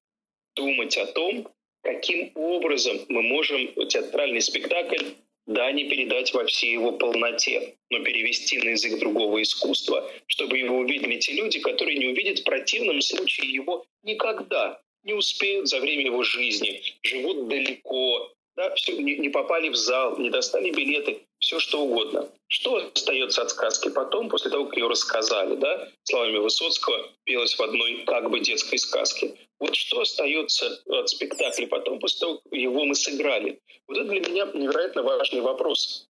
думать 0.56 0.98
о 0.98 1.06
том, 1.08 1.48
каким 1.84 2.32
образом 2.36 3.06
мы 3.10 3.24
можем 3.24 3.74
театральный 3.88 4.42
спектакль 4.42 5.06
да, 5.54 5.72
не 5.72 5.86
передать 5.86 6.34
во 6.34 6.46
всей 6.46 6.74
его 6.74 6.94
полноте, 6.94 7.76
но 7.90 8.04
перевести 8.04 8.58
на 8.60 8.70
язык 8.70 9.00
другого 9.00 9.42
искусства, 9.42 10.10
чтобы 10.28 10.58
его 10.58 10.78
увидели 10.78 11.18
те 11.18 11.34
люди, 11.34 11.60
которые 11.60 11.98
не 11.98 12.08
увидят 12.08 12.40
в 12.40 12.44
противном 12.44 13.02
случае 13.02 13.52
его 13.52 13.86
никогда, 14.04 14.82
не 15.04 15.14
успеют 15.14 15.68
за 15.68 15.80
время 15.80 16.06
его 16.06 16.24
жизни, 16.24 16.82
живут 17.04 17.48
далеко, 17.48 18.34
да, 18.56 18.74
все, 18.76 18.94
не, 18.98 19.18
не 19.18 19.30
попали 19.30 19.70
в 19.70 19.76
зал, 19.76 20.18
не 20.18 20.30
достали 20.30 20.72
билеты, 20.72 21.22
все 21.40 21.60
что 21.60 21.82
угодно. 21.82 22.30
Что 22.48 22.92
остается 22.94 23.42
от 23.42 23.50
сказки 23.50 23.90
потом, 23.90 24.30
после 24.30 24.52
того, 24.52 24.66
как 24.66 24.78
ее 24.78 24.88
рассказали, 24.88 25.56
да, 25.56 25.90
словами 26.04 26.38
Высоцкого, 26.38 27.10
пелось 27.24 27.56
в 27.56 27.62
одной 27.62 28.04
как 28.06 28.30
бы 28.30 28.40
детской 28.40 28.78
сказке. 28.78 29.34
Вот 29.62 29.76
что 29.76 30.02
остается 30.02 30.82
от 30.88 31.08
спектакля 31.08 31.68
потом, 31.68 32.00
после 32.00 32.20
того, 32.20 32.38
как 32.40 32.52
его 32.52 32.84
мы 32.84 32.96
сыграли? 32.96 33.60
Вот 33.88 33.96
это 33.96 34.10
для 34.10 34.20
меня 34.20 34.46
невероятно 34.56 35.04
важный 35.04 35.42
вопрос. 35.42 36.08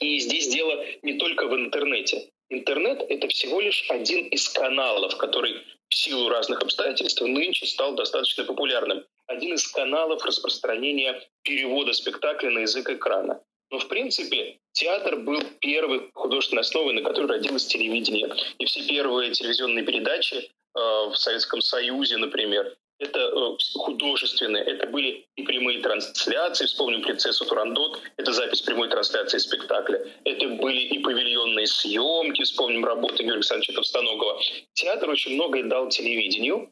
И 0.00 0.18
здесь 0.18 0.48
дело 0.48 0.82
не 1.02 1.18
только 1.18 1.46
в 1.46 1.54
интернете. 1.54 2.30
Интернет— 2.48 3.04
это 3.08 3.28
всего 3.28 3.60
лишь 3.60 3.84
один 3.90 4.26
из 4.28 4.48
каналов, 4.48 5.14
который 5.18 5.62
в 5.90 5.94
силу 5.94 6.30
разных 6.30 6.62
обстоятельств 6.62 7.20
нынче 7.20 7.66
стал 7.66 7.94
достаточно 7.94 8.44
популярным. 8.44 9.04
Один 9.26 9.54
из 9.54 9.68
каналов 9.68 10.24
распространения 10.24 11.22
перевода 11.42 11.92
спектакля 11.92 12.48
на 12.48 12.60
язык 12.60 12.88
экрана. 12.88 13.42
Но, 13.70 13.78
в 13.78 13.88
принципе, 13.88 14.58
театр 14.72 15.16
был 15.16 15.42
первой 15.60 16.10
художественной 16.14 16.62
основой, 16.62 16.94
на 16.94 17.02
которой 17.02 17.26
родилось 17.26 17.66
телевидение. 17.66 18.34
И 18.58 18.64
все 18.64 18.86
первые 18.86 19.32
телевизионные 19.32 19.84
передачи 19.84 20.50
в 20.74 21.14
Советском 21.14 21.60
Союзе, 21.60 22.16
например, 22.16 22.76
это 23.00 23.18
э, 23.18 23.56
художественные, 23.78 24.62
это 24.62 24.86
были 24.86 25.26
и 25.34 25.42
прямые 25.42 25.80
трансляции, 25.80 26.66
вспомним 26.66 27.02
«Принцессу 27.02 27.46
Турандот», 27.46 27.98
это 28.18 28.32
запись 28.32 28.60
прямой 28.60 28.88
трансляции 28.88 29.38
спектакля, 29.38 30.06
это 30.24 30.48
были 30.48 30.80
и 30.80 30.98
павильонные 30.98 31.66
съемки, 31.66 32.42
вспомним 32.42 32.84
работы 32.84 33.22
Георгия 33.22 33.36
Александровича 33.36 33.72
Товстоногова. 33.72 34.40
Театр 34.74 35.08
очень 35.08 35.34
многое 35.34 35.64
дал 35.64 35.88
телевидению, 35.88 36.70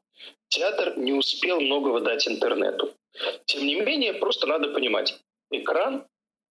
театр 0.49 0.99
не 0.99 1.15
успел 1.15 1.61
многого 1.61 2.01
дать 2.01 2.29
интернету. 2.29 2.95
Тем 3.47 3.67
не 3.67 3.77
менее, 3.77 4.13
просто 4.13 4.47
надо 4.47 4.69
понимать, 4.69 5.19
экран 5.51 6.07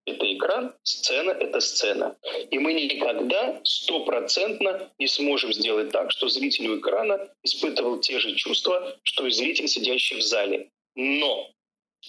это 0.08 0.34
экран, 0.34 0.74
сцена— 0.84 1.32
это 1.40 1.60
сцена. 1.60 2.18
И 2.50 2.58
мы 2.58 2.74
никогда 2.74 3.60
стопроцентно 3.64 4.90
не 4.98 5.08
сможем 5.08 5.54
сделать 5.54 5.92
так, 5.92 6.12
что 6.12 6.30
зритель 6.30 6.70
у 6.70 6.80
экрана 6.80 7.30
испытывал 7.44 8.00
те 8.00 8.20
же 8.20 8.34
чувства, 8.36 8.98
что 9.04 9.28
и 9.28 9.32
зритель, 9.32 9.68
сидящий 9.68 10.18
в 10.18 10.22
зале. 10.22 10.70
Но 10.96 11.52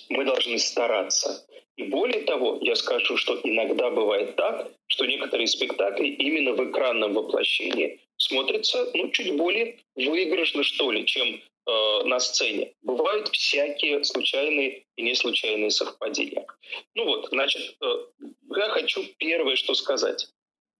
мы 0.08 0.24
должны 0.24 0.58
стараться. 0.58 1.44
И 1.76 1.84
более 1.84 2.22
того, 2.22 2.58
я 2.60 2.76
скажу, 2.76 3.16
что 3.16 3.40
иногда 3.44 3.90
бывает 3.90 4.36
так, 4.36 4.70
что 4.86 5.06
некоторые 5.06 5.46
спектакли 5.46 6.08
именно 6.08 6.52
в 6.52 6.70
экранном 6.70 7.14
воплощении 7.14 8.00
смотрятся 8.16 8.90
ну, 8.94 9.10
чуть 9.10 9.36
более 9.36 9.78
выигрышно, 9.96 10.62
что 10.62 10.90
ли, 10.90 11.04
чем 11.06 11.40
Э, 11.68 12.02
на 12.04 12.18
сцене. 12.18 12.72
Бывают 12.80 13.28
всякие 13.28 14.02
случайные 14.02 14.86
и 14.96 15.02
не 15.02 15.14
случайные 15.14 15.70
совпадения. 15.70 16.46
Ну 16.94 17.04
вот, 17.04 17.28
значит, 17.28 17.76
э, 17.82 17.86
я 18.56 18.68
хочу 18.70 19.04
первое, 19.18 19.54
что 19.54 19.74
сказать. 19.74 20.28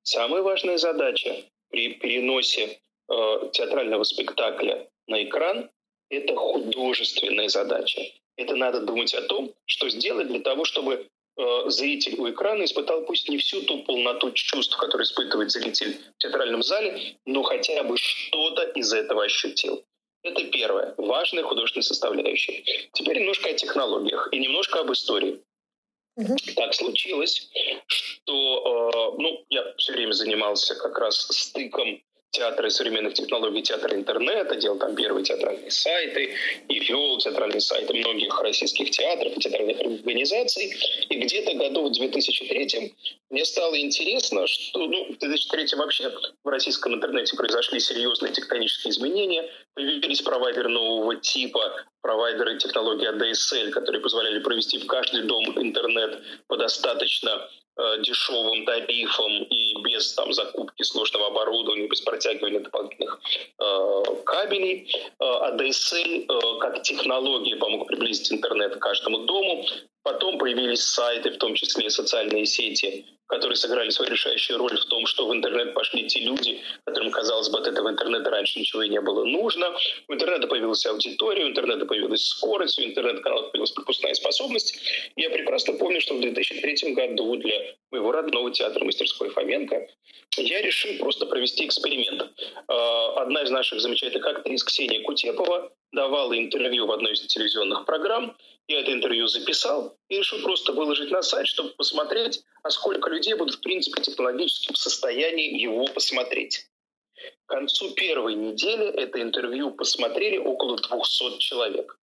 Самая 0.02 0.40
важная 0.40 0.78
задача 0.78 1.45
при 1.68 1.92
переносе 1.92 2.80
э, 3.07 3.50
театрального 3.52 4.02
спектакля 4.04 4.88
на 5.07 5.23
экран– 5.25 5.68
это 6.09 6.35
художественная 6.35 7.49
задача. 7.49 8.00
Это 8.37 8.57
надо 8.57 8.80
думать 8.80 9.12
о 9.12 9.21
том, 9.21 9.52
что 9.66 9.90
сделать 9.90 10.28
для 10.28 10.40
того, 10.40 10.64
чтобы 10.64 11.07
зритель 11.66 12.16
у 12.18 12.28
экрана 12.28 12.64
испытал 12.64 13.04
пусть 13.04 13.28
не 13.28 13.38
всю 13.38 13.62
ту 13.62 13.85
полноту 13.85 14.33
чувств, 14.33 14.76
которые 14.76 15.04
испытывает 15.04 15.52
зритель 15.52 15.97
в 16.16 16.18
театральном 16.18 16.62
зале, 16.62 17.16
но 17.26 17.45
хотя 17.45 17.85
бы 17.85 17.97
что-то 17.97 18.62
из 18.75 18.92
этого 18.92 19.23
ощутил. 19.23 19.85
Это 20.23 20.45
первое, 20.45 20.95
важная 20.97 21.45
художественная 21.45 21.85
составляющая. 21.85 22.63
Теперь 22.93 23.21
немножко 23.21 23.51
о 23.51 23.55
технологиях 23.55 24.29
и 24.33 24.39
немножко 24.39 24.81
об 24.81 24.93
истории. 24.93 25.41
Угу. 26.17 26.37
Так 26.57 26.75
случилось, 26.75 27.49
что 27.87 29.15
э, 29.17 29.23
ну, 29.23 29.45
я 29.49 29.73
все 29.77 29.93
время 29.93 30.13
занимался 30.13 30.75
как 30.75 30.99
раз 30.99 31.17
стыком 31.17 32.03
театра 32.31 32.69
современных 32.69 33.15
технологий, 33.15 33.63
театра 33.63 33.95
интернета, 33.95 34.57
делал 34.57 34.79
там 34.79 34.95
первые 34.95 35.25
театральные 35.25 35.71
сайты 35.71 36.35
и 36.69 36.79
вел 36.81 37.19
театральные 37.19 37.61
сайты 37.61 37.95
многих 37.95 38.41
российских 38.41 38.91
театров 38.91 39.35
театральных 39.37 39.81
организаций. 39.81 40.75
И 41.09 41.17
где-то 41.17 41.55
году 41.55 41.89
в 41.89 41.93
2003 41.93 42.95
мне 43.31 43.45
стало 43.45 43.81
интересно, 43.81 44.47
что 44.47 44.79
ну, 44.79 45.13
в 45.13 45.19
2003 45.19 45.77
вообще 45.77 46.13
в 46.45 46.49
российском 46.49 46.95
интернете 46.95 47.37
произошли 47.37 47.81
серьезные 47.81 48.33
тектонические 48.33 48.93
изменения, 48.93 49.49
появились 49.75 50.21
провайдеры 50.21 50.69
нового 50.69 51.17
типа, 51.17 51.85
провайдеры 52.03 52.59
технологии 52.59 53.09
ADSL, 53.09 53.71
которые 53.71 54.01
позволяли 54.01 54.39
провести 54.41 54.79
в 54.79 54.87
каждый 54.87 55.23
дом 55.23 55.45
интернет 55.61 56.23
по 56.47 56.57
достаточно 56.57 57.49
дешевым 58.01 58.65
тарифам 58.65 59.43
и 59.45 59.83
без 59.83 60.15
там, 60.15 60.33
закупки 60.33 60.83
сложного 60.83 61.29
оборудования, 61.29 61.87
без 61.89 62.01
протягивания 62.01 62.61
дополнительных 62.61 63.21
э, 63.59 64.03
кабелей. 64.25 64.93
Э, 65.21 65.25
ADSL 65.25 66.27
э, 66.29 66.59
как 66.61 66.83
технология 66.83 67.57
помог 67.57 67.87
приблизить 67.87 68.33
интернет 68.33 68.77
к 68.77 68.79
каждому 68.81 69.19
дому. 69.19 69.65
Потом 70.09 70.38
появились 70.38 70.85
сайты, 70.85 71.31
в 71.33 71.37
том 71.37 71.55
числе 71.55 71.91
социальные 71.91 72.47
сети, 72.47 73.05
которые 73.27 73.57
сыграли 73.57 73.91
свою 73.91 74.11
решающую 74.11 74.57
роль 74.59 74.75
в 74.75 74.87
том, 74.87 75.05
что 75.05 75.29
в 75.29 75.35
интернет 75.35 75.75
пошли 75.75 76.07
те 76.07 76.21
люди, 76.21 76.62
которым, 76.85 77.11
казалось 77.11 77.50
бы, 77.50 77.59
от 77.59 77.67
этого 77.67 77.91
интернета 77.91 78.31
раньше 78.31 78.59
ничего 78.59 78.85
и 78.85 78.88
не 78.88 79.03
было 79.03 79.25
нужно. 79.25 79.67
У 80.09 80.15
интернета 80.15 80.47
появилась 80.47 80.87
аудитория, 80.87 81.45
у 81.45 81.49
интернета 81.49 81.85
появилась 81.85 82.25
скорость, 82.25 82.79
у 82.79 82.85
интернет-каналов 82.85 83.53
появилась 83.53 83.73
пропускная 83.73 84.15
способность. 84.15 84.81
Я 85.17 85.29
прекрасно 85.29 85.75
помню, 85.75 86.00
что 86.00 86.15
в 86.15 86.21
2003 86.23 86.95
году 86.95 87.37
для 87.37 87.75
моего 87.91 88.11
родного 88.11 88.50
театра 88.50 88.83
мастерской 88.87 89.29
Фоменко 89.29 89.88
я 90.38 90.62
решил 90.62 90.97
просто 90.99 91.27
провести 91.27 91.67
эксперимент. 91.67 92.31
А, 92.67 93.21
одна 93.21 93.43
из 93.43 93.50
наших 93.50 93.83
замечательных 93.83 94.27
актрис, 94.27 94.65
Ксения 94.65 95.03
Кутепова, 95.03 95.71
давала 95.92 96.38
интервью 96.38 96.87
в 96.87 96.92
одной 96.92 97.12
из 97.12 97.21
телевизионных 97.26 97.85
программ, 97.85 98.37
я 98.68 98.80
это 98.80 98.92
интервью 98.92 99.26
записал 99.28 99.97
и 100.09 100.18
решил 100.18 100.42
просто 100.42 100.73
выложить 100.73 101.11
на 101.11 101.23
сайт, 101.23 101.47
чтобы 101.47 101.71
посмотреть, 101.71 102.42
а 102.62 102.71
сколько 102.71 103.09
людей 103.09 103.35
будут, 103.35 103.57
в 103.57 103.61
принципе, 103.61 104.02
технологически 104.02 104.73
в 104.73 104.76
состоянии 104.76 105.59
его 105.59 105.87
посмотреть. 105.87 106.66
К 107.47 107.49
концу 107.49 107.92
первой 107.95 108.35
недели 108.35 108.87
это 108.87 109.23
интервью 109.23 109.71
посмотрели 109.71 110.37
около 110.37 110.76
200 110.76 111.38
человек. 111.38 111.99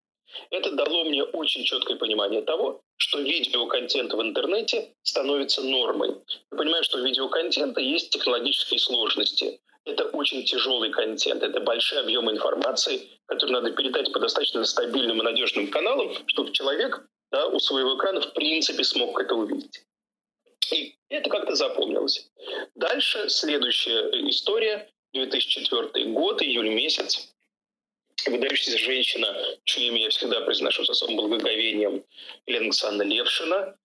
Это 0.49 0.71
дало 0.71 1.05
мне 1.05 1.23
очень 1.23 1.63
четкое 1.63 1.97
понимание 1.97 2.41
того, 2.41 2.81
что 2.97 3.19
видеоконтент 3.19 4.13
в 4.13 4.21
интернете 4.21 4.93
становится 5.03 5.61
нормой. 5.61 6.15
Я 6.51 6.57
понимаю, 6.57 6.83
что 6.83 6.97
у 6.97 7.03
видеоконтента 7.03 7.79
есть 7.79 8.09
технологические 8.09 8.79
сложности. 8.79 9.61
Это 9.85 10.05
очень 10.05 10.43
тяжелый 10.43 10.89
контент, 10.91 11.43
это 11.43 11.59
большие 11.59 12.01
объемы 12.01 12.31
информации, 12.31 13.07
которые 13.27 13.61
надо 13.61 13.71
передать 13.71 14.11
по 14.11 14.19
достаточно 14.19 14.65
стабильным 14.65 15.21
и 15.21 15.23
надежным 15.23 15.69
каналам, 15.69 16.11
чтобы 16.27 16.51
человек 16.51 17.07
да, 17.31 17.47
у 17.47 17.59
своего 17.59 17.95
экрана 17.95 18.21
в 18.21 18.33
принципе 18.33 18.83
смог 18.83 19.19
это 19.19 19.35
увидеть. 19.35 19.83
И 20.71 20.95
это 21.09 21.29
как-то 21.29 21.55
запомнилось. 21.55 22.31
Дальше 22.75 23.29
следующая 23.29 24.09
история. 24.29 24.89
2004 25.13 26.05
год, 26.11 26.41
июль 26.41 26.69
месяц. 26.69 27.33
Выдающаяся 28.25 28.77
женщина, 28.77 29.33
чье 29.63 29.87
имя 29.87 30.03
я 30.03 30.09
всегда 30.09 30.41
произношу 30.41 30.83
с 30.83 30.89
особым 30.89 31.17
благоговением, 31.17 32.03
Елена 32.47 32.65
Александровна 32.65 33.13
Левшина, 33.13 33.77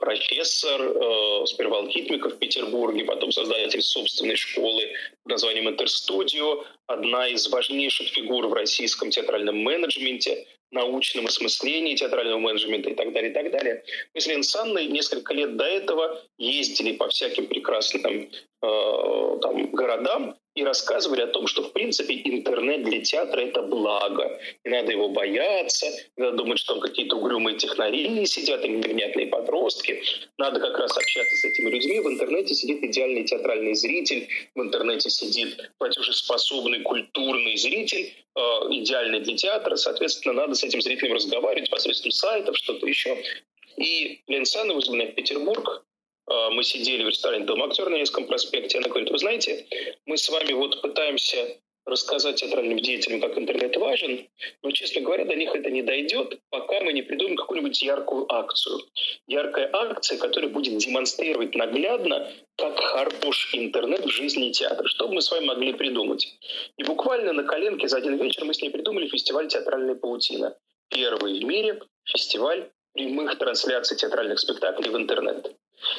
профессор 0.00 0.80
э, 0.80 1.46
сперва 1.46 1.78
алгоритмика 1.78 2.30
в 2.30 2.38
Петербурге, 2.38 3.04
потом 3.04 3.32
создатель 3.32 3.82
собственной 3.82 4.36
школы 4.36 4.92
под 5.24 5.32
названием 5.32 5.68
Интерстудио, 5.68 6.64
одна 6.86 7.28
из 7.28 7.48
важнейших 7.48 8.08
фигур 8.08 8.46
в 8.46 8.52
российском 8.52 9.10
театральном 9.10 9.58
менеджменте, 9.58 10.46
научном 10.70 11.26
осмыслении 11.26 11.96
театрального 11.96 12.38
менеджмента 12.38 12.90
и 12.90 12.94
так 12.94 13.12
далее, 13.12 13.30
и 13.30 13.34
так 13.34 13.50
далее. 13.50 13.84
Мы 14.14 14.20
с 14.20 14.26
Леной 14.26 14.44
Санной 14.44 14.86
несколько 14.86 15.34
лет 15.34 15.56
до 15.56 15.64
этого 15.64 16.22
ездили 16.38 16.92
по 16.92 17.08
всяким 17.08 17.46
прекрасным 17.46 18.30
э, 18.62 19.38
там, 19.42 19.70
городам 19.72 20.36
и 20.56 20.64
рассказывали 20.64 21.20
о 21.20 21.26
том, 21.26 21.46
что, 21.46 21.62
в 21.62 21.72
принципе, 21.72 22.14
интернет 22.24 22.82
для 22.82 23.02
театра– 23.02 23.40
это 23.42 23.62
благо. 23.62 24.40
Не 24.64 24.70
надо 24.70 24.90
его 24.90 25.10
бояться, 25.10 25.86
не 26.16 26.24
надо 26.24 26.38
думать, 26.38 26.58
что 26.58 26.74
там 26.74 26.82
какие-то 26.82 27.16
угрюмые 27.16 27.58
технари 27.58 28.24
сидят 28.24 28.64
или 28.64 28.76
невнятные 28.76 29.26
подростки. 29.26 30.02
Надо 30.38 30.58
как 30.58 30.78
раз 30.78 30.96
общаться 30.96 31.36
с 31.36 31.44
этими 31.44 31.70
людьми. 31.70 32.00
В 32.00 32.08
интернете 32.08 32.54
сидит 32.54 32.82
идеальный 32.82 33.24
театральный 33.24 33.74
зритель, 33.74 34.28
в 34.54 34.62
интернете 34.62 35.10
сидит 35.10 35.72
платежеспособный 35.78 36.80
культурный 36.80 37.56
зритель, 37.56 38.14
э, 38.34 38.40
идеальный 38.70 39.20
для 39.20 39.36
театра. 39.36 39.76
Соответственно, 39.76 40.32
надо 40.32 40.54
с 40.54 40.64
этим 40.64 40.80
зрителем 40.80 41.12
разговаривать 41.12 41.68
посредством 41.68 42.12
сайтов, 42.12 42.56
что-то 42.56 42.86
еще. 42.86 43.22
И 43.76 44.22
Лен 44.26 44.46
Санна 44.46 44.72
вызвал 44.72 44.96
меня 44.96 45.08
в 45.08 45.14
Петербург, 45.14 45.84
мы 46.26 46.64
сидели 46.64 47.04
в 47.04 47.08
ресторане 47.08 47.44
«Дом 47.44 47.62
актер» 47.62 47.88
на 47.88 47.96
Невском 47.96 48.26
проспекте. 48.26 48.78
Она 48.78 48.88
говорит, 48.88 49.10
вы 49.10 49.18
знаете, 49.18 49.66
мы 50.06 50.16
с 50.16 50.28
вами 50.28 50.52
вот 50.52 50.82
пытаемся 50.82 51.58
рассказать 51.86 52.36
театральным 52.40 52.80
деятелям, 52.80 53.20
как 53.20 53.38
интернет 53.38 53.76
важен, 53.76 54.28
но, 54.62 54.72
честно 54.72 55.02
говоря, 55.02 55.24
до 55.24 55.36
них 55.36 55.54
это 55.54 55.70
не 55.70 55.82
дойдет, 55.82 56.40
пока 56.50 56.80
мы 56.80 56.92
не 56.92 57.02
придумаем 57.02 57.36
какую-нибудь 57.36 57.80
яркую 57.80 58.26
акцию. 58.32 58.80
Яркая 59.28 59.70
акция, 59.72 60.18
которая 60.18 60.50
будет 60.50 60.76
демонстрировать 60.78 61.54
наглядно, 61.54 62.28
как 62.56 62.78
хорош 62.80 63.54
интернет 63.54 64.04
в 64.04 64.08
жизни 64.08 64.50
театра. 64.50 64.86
Что 64.88 65.06
бы 65.06 65.14
мы 65.14 65.22
с 65.22 65.30
вами 65.30 65.44
могли 65.44 65.72
придумать? 65.74 66.36
И 66.76 66.82
буквально 66.82 67.32
на 67.32 67.44
коленке 67.44 67.86
за 67.86 67.98
один 67.98 68.16
вечер 68.20 68.44
мы 68.44 68.52
с 68.52 68.60
ней 68.60 68.70
придумали 68.70 69.06
фестиваль 69.06 69.46
«Театральная 69.46 69.94
паутина». 69.94 70.56
Первый 70.88 71.40
в 71.40 71.44
мире 71.44 71.80
фестиваль 72.04 72.68
прямых 72.94 73.38
трансляций 73.38 73.96
театральных 73.96 74.40
спектаклей 74.40 74.90
в 74.90 74.96
интернет. 74.96 75.52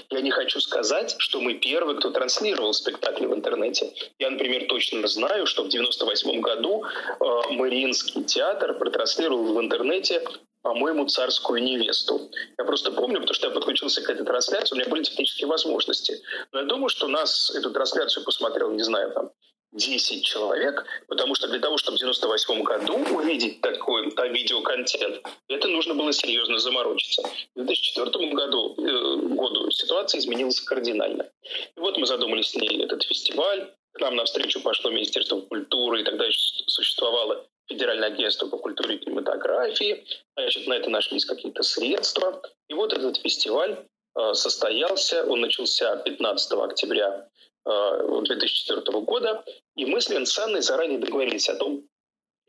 Я 0.09 0.21
не 0.21 0.31
хочу 0.31 0.59
сказать, 0.59 1.15
что 1.19 1.41
мы 1.41 1.55
первые, 1.55 1.97
кто 1.97 2.11
транслировал 2.11 2.73
спектакли 2.73 3.25
в 3.25 3.33
интернете. 3.33 3.93
Я, 4.19 4.29
например, 4.29 4.67
точно 4.67 5.07
знаю, 5.07 5.45
что 5.45 5.63
в 5.63 5.69
98 5.69 6.41
году 6.41 6.83
э, 6.85 7.25
Мариинский 7.51 8.23
театр 8.23 8.77
протранслировал 8.77 9.53
в 9.53 9.59
интернете 9.59 10.21
по-моему, 10.63 11.05
царскую 11.07 11.63
невесту. 11.63 12.29
Я 12.57 12.65
просто 12.65 12.91
помню, 12.91 13.21
потому 13.21 13.33
что 13.33 13.47
я 13.47 13.53
подключился 13.53 14.01
к 14.01 14.09
этой 14.09 14.25
трансляции, 14.25 14.75
у 14.75 14.77
меня 14.77 14.89
были 14.89 15.03
технические 15.03 15.47
возможности. 15.47 16.21
Но 16.51 16.59
я 16.59 16.65
думаю, 16.65 16.89
что 16.89 17.07
нас 17.07 17.49
эту 17.55 17.71
трансляцию 17.71 18.25
посмотрел, 18.25 18.71
не 18.71 18.83
знаю, 18.83 19.13
там 19.13 19.31
10 19.73 20.25
человек, 20.25 20.85
потому 21.07 21.35
что 21.35 21.47
для 21.47 21.59
того, 21.59 21.77
чтобы 21.77 21.97
в 21.97 21.99
98 21.99 22.63
году 22.63 22.97
увидеть 23.15 23.61
такой 23.61 24.11
да, 24.15 24.27
видеоконтент, 24.27 25.21
это 25.47 25.67
нужно 25.67 25.93
было 25.93 26.11
серьезно 26.13 26.57
заморочиться. 26.57 27.23
В 27.55 27.65
2004 27.65 28.33
году, 28.33 28.75
э, 28.77 29.17
году 29.35 29.56
ситуация 29.77 30.19
изменилась 30.19 30.59
кардинально. 30.61 31.29
И 31.75 31.79
вот 31.79 31.97
мы 31.97 32.05
задумали 32.05 32.41
с 32.41 32.55
ней 32.55 32.83
этот 32.83 33.03
фестиваль, 33.03 33.73
к 33.93 33.99
нам 33.99 34.15
навстречу 34.15 34.61
пошло 34.61 34.91
Министерство 34.91 35.41
культуры, 35.41 36.01
и 36.01 36.03
тогда 36.03 36.25
еще 36.25 36.63
существовало 36.67 37.47
Федеральное 37.67 38.09
агентство 38.09 38.47
по 38.47 38.57
культуре 38.57 38.95
и 38.95 38.99
кинематографии. 38.99 40.05
Значит, 40.35 40.67
на 40.67 40.73
это 40.73 40.89
нашлись 40.89 41.25
какие-то 41.25 41.63
средства. 41.63 42.41
И 42.69 42.73
вот 42.73 42.93
этот 42.93 43.17
фестиваль 43.17 43.85
э, 44.15 44.33
состоялся, 44.33 45.25
он 45.25 45.41
начался 45.41 45.97
15 45.97 46.51
октября 46.53 47.27
2004 47.65 48.81
э, 48.81 49.01
года, 49.01 49.43
и 49.75 49.85
мы 49.85 49.99
с 49.99 50.09
Ленсаной 50.09 50.61
заранее 50.61 50.99
договорились 50.99 51.49
о 51.49 51.55
том, 51.55 51.83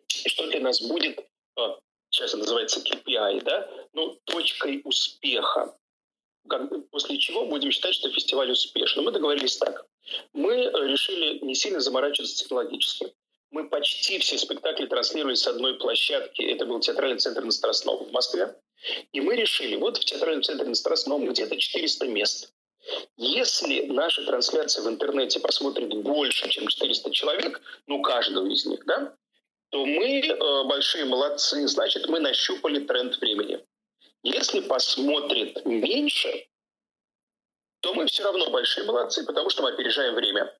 что 0.06 0.46
для 0.46 0.60
нас 0.60 0.80
будет, 0.80 1.18
э, 1.18 1.60
сейчас 2.10 2.30
это 2.30 2.38
называется 2.38 2.80
KPI, 2.80 3.42
да, 3.42 3.68
ну, 3.92 4.16
точкой 4.24 4.82
успеха, 4.84 5.74
как, 6.48 6.70
после 6.90 7.18
чего 7.18 7.46
будем 7.46 7.70
считать, 7.70 7.94
что 7.94 8.10
фестиваль 8.10 8.50
успешен. 8.50 9.04
Мы 9.04 9.12
договорились 9.12 9.56
так. 9.56 9.86
Мы 10.32 10.54
решили 10.56 11.38
не 11.44 11.54
сильно 11.54 11.80
заморачиваться 11.80 12.36
технологически. 12.36 13.12
Мы 13.50 13.68
почти 13.68 14.18
все 14.18 14.36
спектакли 14.38 14.86
транслировали 14.86 15.34
с 15.34 15.46
одной 15.46 15.78
площадки. 15.78 16.42
Это 16.42 16.66
был 16.66 16.80
театральный 16.80 17.18
центр 17.18 17.42
на 17.42 17.50
Страстном 17.50 18.04
в 18.04 18.12
Москве. 18.12 18.54
И 19.12 19.20
мы 19.20 19.36
решили, 19.36 19.76
вот 19.76 19.96
в 19.96 20.04
театральном 20.04 20.42
центре 20.42 20.68
на 20.68 20.74
Страстном 20.74 21.26
где-то 21.26 21.56
400 21.56 22.06
мест. 22.08 22.52
Если 23.16 23.86
наши 23.86 24.24
трансляции 24.24 24.82
в 24.82 24.88
интернете 24.88 25.40
посмотрит 25.40 25.92
больше, 26.02 26.48
чем 26.48 26.68
400 26.68 27.10
человек, 27.10 27.60
ну, 27.86 28.00
каждого 28.02 28.46
из 28.46 28.64
них, 28.66 28.84
да, 28.86 29.14
то 29.70 29.84
мы 29.84 30.20
э, 30.20 30.64
большие 30.64 31.04
молодцы, 31.04 31.66
значит, 31.68 32.08
мы 32.08 32.20
нащупали 32.20 32.80
тренд 32.80 33.18
времени. 33.18 33.60
Если 34.22 34.60
посмотрит 34.60 35.64
меньше, 35.64 36.48
то 37.80 37.94
мы 37.94 38.06
все 38.06 38.24
равно 38.24 38.50
большие 38.50 38.84
молодцы, 38.84 39.24
потому 39.24 39.50
что 39.50 39.62
мы 39.62 39.70
опережаем 39.70 40.14
время. 40.14 40.52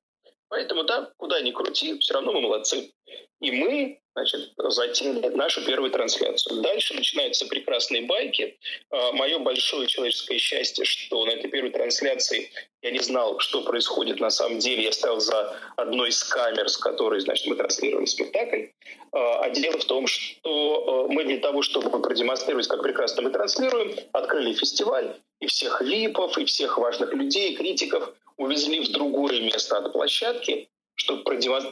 Поэтому, 0.47 0.83
да, 0.83 1.11
куда 1.17 1.41
ни 1.41 1.51
крути, 1.51 1.99
все 1.99 2.13
равно 2.13 2.33
мы 2.33 2.41
молодцы. 2.41 2.93
И 3.39 3.51
мы, 3.51 4.01
значит, 4.19 4.53
затеяли 4.57 5.35
нашу 5.35 5.65
первую 5.65 5.91
трансляцию. 5.91 6.61
Дальше 6.61 6.93
начинаются 6.93 7.45
прекрасные 7.47 8.03
байки. 8.03 8.57
А, 8.91 9.11
Мое 9.13 9.39
большое 9.39 9.87
человеческое 9.87 10.37
счастье, 10.37 10.85
что 10.85 11.25
на 11.25 11.31
этой 11.31 11.49
первой 11.49 11.71
трансляции 11.71 12.51
я 12.81 12.91
не 12.91 12.99
знал, 12.99 13.39
что 13.39 13.61
происходит 13.61 14.19
на 14.19 14.29
самом 14.29 14.59
деле. 14.59 14.83
Я 14.83 14.91
стоял 14.91 15.19
за 15.19 15.57
одной 15.75 16.09
из 16.09 16.23
камер, 16.23 16.69
с 16.69 16.77
которой, 16.77 17.19
значит, 17.19 17.47
мы 17.47 17.55
транслировали 17.55 18.05
спектакль. 18.05 18.65
А, 19.11 19.41
а 19.43 19.49
дело 19.49 19.77
в 19.77 19.85
том, 19.85 20.07
что 20.07 21.05
а, 21.09 21.11
мы 21.11 21.23
для 21.23 21.39
того, 21.39 21.61
чтобы 21.61 22.01
продемонстрировать, 22.01 22.67
как 22.67 22.83
прекрасно 22.83 23.21
мы 23.21 23.31
транслируем, 23.31 23.95
открыли 24.11 24.53
фестиваль, 24.53 25.15
и 25.39 25.47
всех 25.47 25.81
випов, 25.81 26.37
и 26.37 26.45
всех 26.45 26.77
важных 26.77 27.13
людей, 27.13 27.55
критиков 27.55 28.13
увезли 28.37 28.81
в 28.81 28.91
другое 28.91 29.41
место 29.41 29.77
от 29.77 29.93
площадки, 29.93 30.69
чтобы 30.99 31.23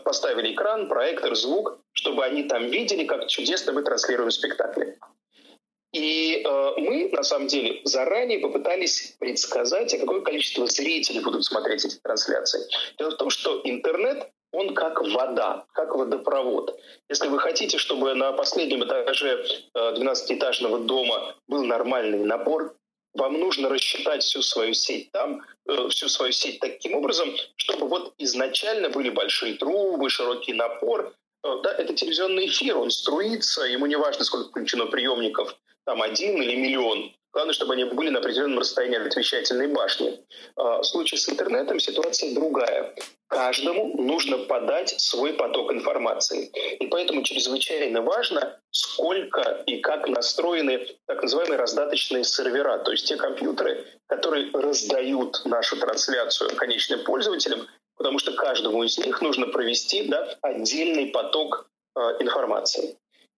поставили 0.03 0.53
экран, 0.53 0.87
проектор, 0.87 1.35
звук, 1.35 1.79
чтобы 1.91 2.23
они 2.23 2.43
там 2.43 2.67
видели, 2.67 3.03
как 3.03 3.27
чудесно 3.27 3.73
мы 3.73 3.83
транслируем 3.83 4.31
спектакли. 4.31 4.97
И 5.91 6.43
э, 6.45 6.73
мы, 6.77 7.09
на 7.11 7.23
самом 7.23 7.47
деле, 7.47 7.81
заранее 7.83 8.39
попытались 8.39 9.15
предсказать, 9.19 9.93
а 9.93 9.97
какое 9.97 10.21
количество 10.21 10.65
зрителей 10.67 11.19
будут 11.19 11.43
смотреть 11.43 11.85
эти 11.85 11.97
трансляции. 11.97 12.61
Дело 12.97 13.11
в 13.11 13.17
том, 13.17 13.29
что 13.29 13.61
интернет 13.63 14.29
он 14.53 14.73
как 14.73 15.01
вода, 15.01 15.65
как 15.73 15.93
водопровод. 15.95 16.79
Если 17.09 17.27
вы 17.27 17.39
хотите, 17.39 17.77
чтобы 17.77 18.13
на 18.13 18.31
последнем 18.31 18.83
этаже 18.85 19.45
12-этажного 19.75 20.83
э, 20.83 20.85
дома 20.85 21.35
был 21.47 21.63
нормальный 21.65 22.23
напор, 22.23 22.75
вам 23.17 23.39
нужно 23.39 23.69
рассчитать 23.69 24.23
всю 24.23 24.41
свою 24.41 24.73
сеть 24.73 25.11
там, 25.11 25.41
э, 25.67 25.89
всю 25.89 26.07
свою 26.07 26.31
сеть 26.31 26.59
таким 26.59 26.93
образом, 26.95 27.35
чтобы 27.55 27.87
вот 27.87 28.13
изначально 28.17 28.89
были 28.89 29.09
большие 29.09 29.55
трубы, 29.55 30.09
широкий 30.09 30.53
напор. 30.53 31.13
Э, 31.43 31.47
да, 31.63 31.73
это 31.73 31.93
телевизионный 31.93 32.47
эфир, 32.47 32.77
он 32.77 32.91
струится, 32.91 33.63
ему 33.63 33.85
не 33.87 33.97
важно, 33.97 34.23
сколько 34.23 34.49
включено 34.49 34.85
приемников, 34.85 35.55
там 35.85 36.01
один 36.01 36.41
или 36.41 36.55
миллион. 36.55 37.11
Главное, 37.37 37.53
чтобы 37.53 37.73
они 37.75 37.83
были 37.83 38.09
на 38.09 38.17
определенном 38.17 38.57
расстоянии 38.57 38.97
от 38.97 39.15
вещательной 39.15 39.67
башни. 39.67 40.19
А, 40.55 40.81
в 40.81 40.83
случае 40.83 41.19
с 41.19 41.29
интернетом 41.29 41.79
ситуация 41.79 42.33
другая. 42.33 42.95
Каждому 43.27 43.95
нужно 44.01 44.39
подать 44.39 44.99
свой 44.99 45.33
поток 45.33 45.71
информации. 45.71 46.47
И 46.79 46.87
поэтому 46.87 47.21
чрезвычайно 47.21 48.01
важно, 48.01 48.59
сколько 48.71 49.63
и 49.67 49.81
как 49.81 50.07
настроены 50.07 50.87
так 51.05 51.21
называемые 51.21 51.59
раздаточные 51.59 52.23
сервера, 52.23 52.79
то 52.79 52.89
есть 52.91 53.05
те 53.05 53.17
компьютеры, 53.17 53.85
которые 54.07 54.49
раздают 54.51 55.45
нашу 55.45 55.77
трансляцию 55.77 56.55
конечным 56.55 57.03
пользователям, 57.03 57.67
потому 57.97 58.17
что 58.17 58.31
каждому 58.31 58.83
из 58.83 58.97
них 58.97 59.21
нужно 59.21 59.45
провести 59.45 60.07
да, 60.07 60.35
отдельный 60.41 61.11
поток 61.11 61.69
э, 61.95 61.99
информации. 62.19 62.97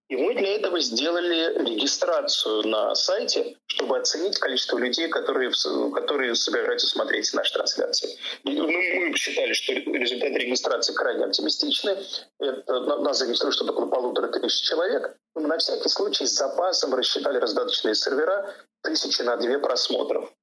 И 0.09 0.15
мы 0.15 0.33
для 0.33 0.55
этого 0.55 0.79
сделали 0.79 1.69
регистрацию 1.69 2.67
на 2.67 2.95
сайте, 2.95 3.55
чтобы 3.67 3.99
оценить 3.99 4.39
количество 4.39 4.79
людей, 4.79 5.07
которые, 5.07 5.51
которые 5.93 6.33
собираются 6.33 6.87
смотреть 6.87 7.31
наши 7.33 7.53
трансляции. 7.53 8.17
Ну, 8.43 8.67
мы 8.67 9.15
считали, 9.15 9.53
что 9.53 9.73
результаты 9.73 10.33
регистрации 10.33 10.93
крайне 10.93 11.25
оптимистичны. 11.25 11.95
Это, 12.39 12.79
нас 13.01 13.19
зарегистрировали 13.19 13.55
что-то 13.55 13.73
около 13.73 13.85
полутора 13.85 14.27
тысяч 14.29 14.67
человек. 14.67 15.15
Мы 15.35 15.43
на 15.43 15.59
всякий 15.59 15.89
случай 15.89 16.25
с 16.25 16.31
запасом 16.31 16.95
рассчитали 16.95 17.37
раздаточные 17.37 17.93
сервера 17.93 18.51
тысячи 18.81 19.21
на 19.21 19.37
две 19.37 19.59
просмотров. 19.59 20.33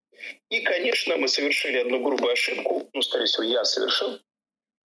И, 0.49 0.61
конечно, 0.61 1.17
мы 1.17 1.27
совершили 1.27 1.79
одну 1.79 2.05
грубую 2.05 2.33
ошибку, 2.33 2.89
ну, 2.93 3.03
скорее 3.03 3.27
всего, 3.27 3.43
я 3.43 3.65
совершил, 3.65 4.19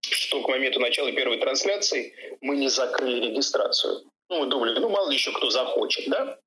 что 0.00 0.42
к 0.42 0.48
моменту 0.48 0.80
начала 0.80 1.12
первой 1.12 1.38
трансляции 1.38 2.12
мы 2.40 2.56
не 2.56 2.68
закрыли 2.68 3.28
регистрацию. 3.28 4.02
Ну, 4.32 4.40
мы 4.40 4.46
думали, 4.46 4.78
ну, 4.78 4.88
мало 4.88 5.10
ли 5.10 5.16
еще 5.16 5.30
кто 5.30 5.50
захочет, 5.50 6.08
да? 6.08 6.38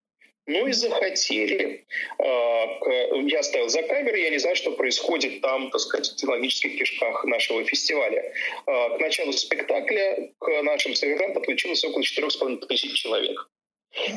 Ну 0.47 0.65
и 0.65 0.71
захотели. 0.71 1.85
А, 2.17 2.79
я 3.27 3.43
стоял 3.43 3.69
за 3.69 3.83
камерой, 3.83 4.23
я 4.23 4.31
не 4.31 4.39
знаю, 4.39 4.55
что 4.55 4.71
происходит 4.71 5.41
там, 5.41 5.69
так 5.69 5.79
сказать, 5.79 6.09
в 6.09 6.15
технологических 6.15 6.79
кишках 6.79 7.25
нашего 7.25 7.63
фестиваля. 7.63 8.33
А, 8.65 8.97
к 8.97 8.99
началу 8.99 9.33
спектакля 9.33 10.31
к 10.39 10.63
нашим 10.63 10.95
серверам 10.95 11.33
подключилось 11.33 11.83
около 11.83 12.01
4,5 12.01 12.65
тысяч 12.65 12.93
человек. 12.93 13.51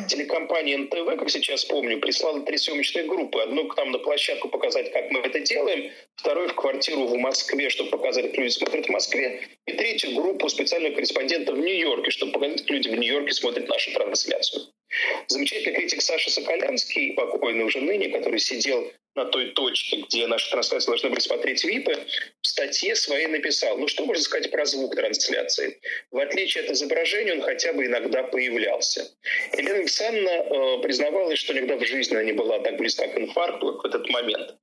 Телекомпания 0.08 0.76
НТВ, 0.76 1.18
как 1.18 1.30
сейчас 1.30 1.64
помню, 1.64 2.00
прислала 2.00 2.40
три 2.40 2.58
съемочные 2.58 3.04
группы. 3.04 3.40
Одну 3.40 3.68
к 3.68 3.76
нам 3.76 3.92
на 3.92 3.98
площадку 3.98 4.48
показать, 4.48 4.92
как 4.92 5.10
мы 5.12 5.20
это 5.20 5.38
делаем, 5.40 5.92
вторую 6.16 6.48
в 6.48 6.54
квартиру 6.54 7.06
в 7.06 7.16
Москве, 7.16 7.70
чтобы 7.70 7.90
показать, 7.90 8.26
как 8.26 8.38
люди 8.38 8.50
смотрят 8.50 8.86
в 8.86 8.90
Москве, 8.90 9.40
и 9.66 9.72
третью 9.72 10.14
группу 10.16 10.48
специальных 10.48 10.94
корреспондентов 10.94 11.56
в 11.56 11.60
Нью-Йорке, 11.60 12.10
чтобы 12.10 12.32
показать, 12.32 12.62
как 12.62 12.70
люди 12.70 12.88
в 12.88 12.96
Нью-Йорке 12.96 13.32
смотрят 13.32 13.68
нашу 13.68 13.92
трансляцию. 13.92 14.62
Замечательный 15.28 15.76
критик 15.76 16.02
Саша 16.02 16.30
Соколянский, 16.30 17.12
покойный 17.12 17.64
уже 17.64 17.80
ныне, 17.80 18.08
который 18.08 18.40
сидел 18.40 18.90
на 19.18 19.24
той 19.24 19.50
точке, 19.50 19.96
где 19.96 20.26
наши 20.26 20.50
трансляции 20.50 20.88
должны 20.88 21.10
были 21.10 21.20
смотреть 21.20 21.64
ВИПы, 21.64 22.06
в 22.40 22.46
статье 22.46 22.94
своей 22.94 23.26
написал, 23.26 23.76
ну 23.76 23.88
что 23.88 24.04
можно 24.06 24.22
сказать 24.22 24.50
про 24.50 24.64
звук 24.64 24.94
трансляции? 24.94 25.80
В 26.10 26.18
отличие 26.18 26.64
от 26.64 26.70
изображения, 26.70 27.34
он 27.34 27.42
хотя 27.42 27.72
бы 27.72 27.86
иногда 27.86 28.22
появлялся. 28.22 29.10
Елена 29.52 29.78
Александровна 29.78 30.30
э, 30.30 30.82
признавалась, 30.82 31.38
что 31.38 31.52
иногда 31.52 31.76
в 31.76 31.84
жизни 31.84 32.14
она 32.14 32.24
не 32.24 32.32
была 32.32 32.60
так 32.60 32.76
близка 32.76 33.08
к 33.08 33.18
инфаркту, 33.18 33.74
как 33.74 33.82
в 33.82 33.86
этот 33.86 34.08
момент. 34.10 34.54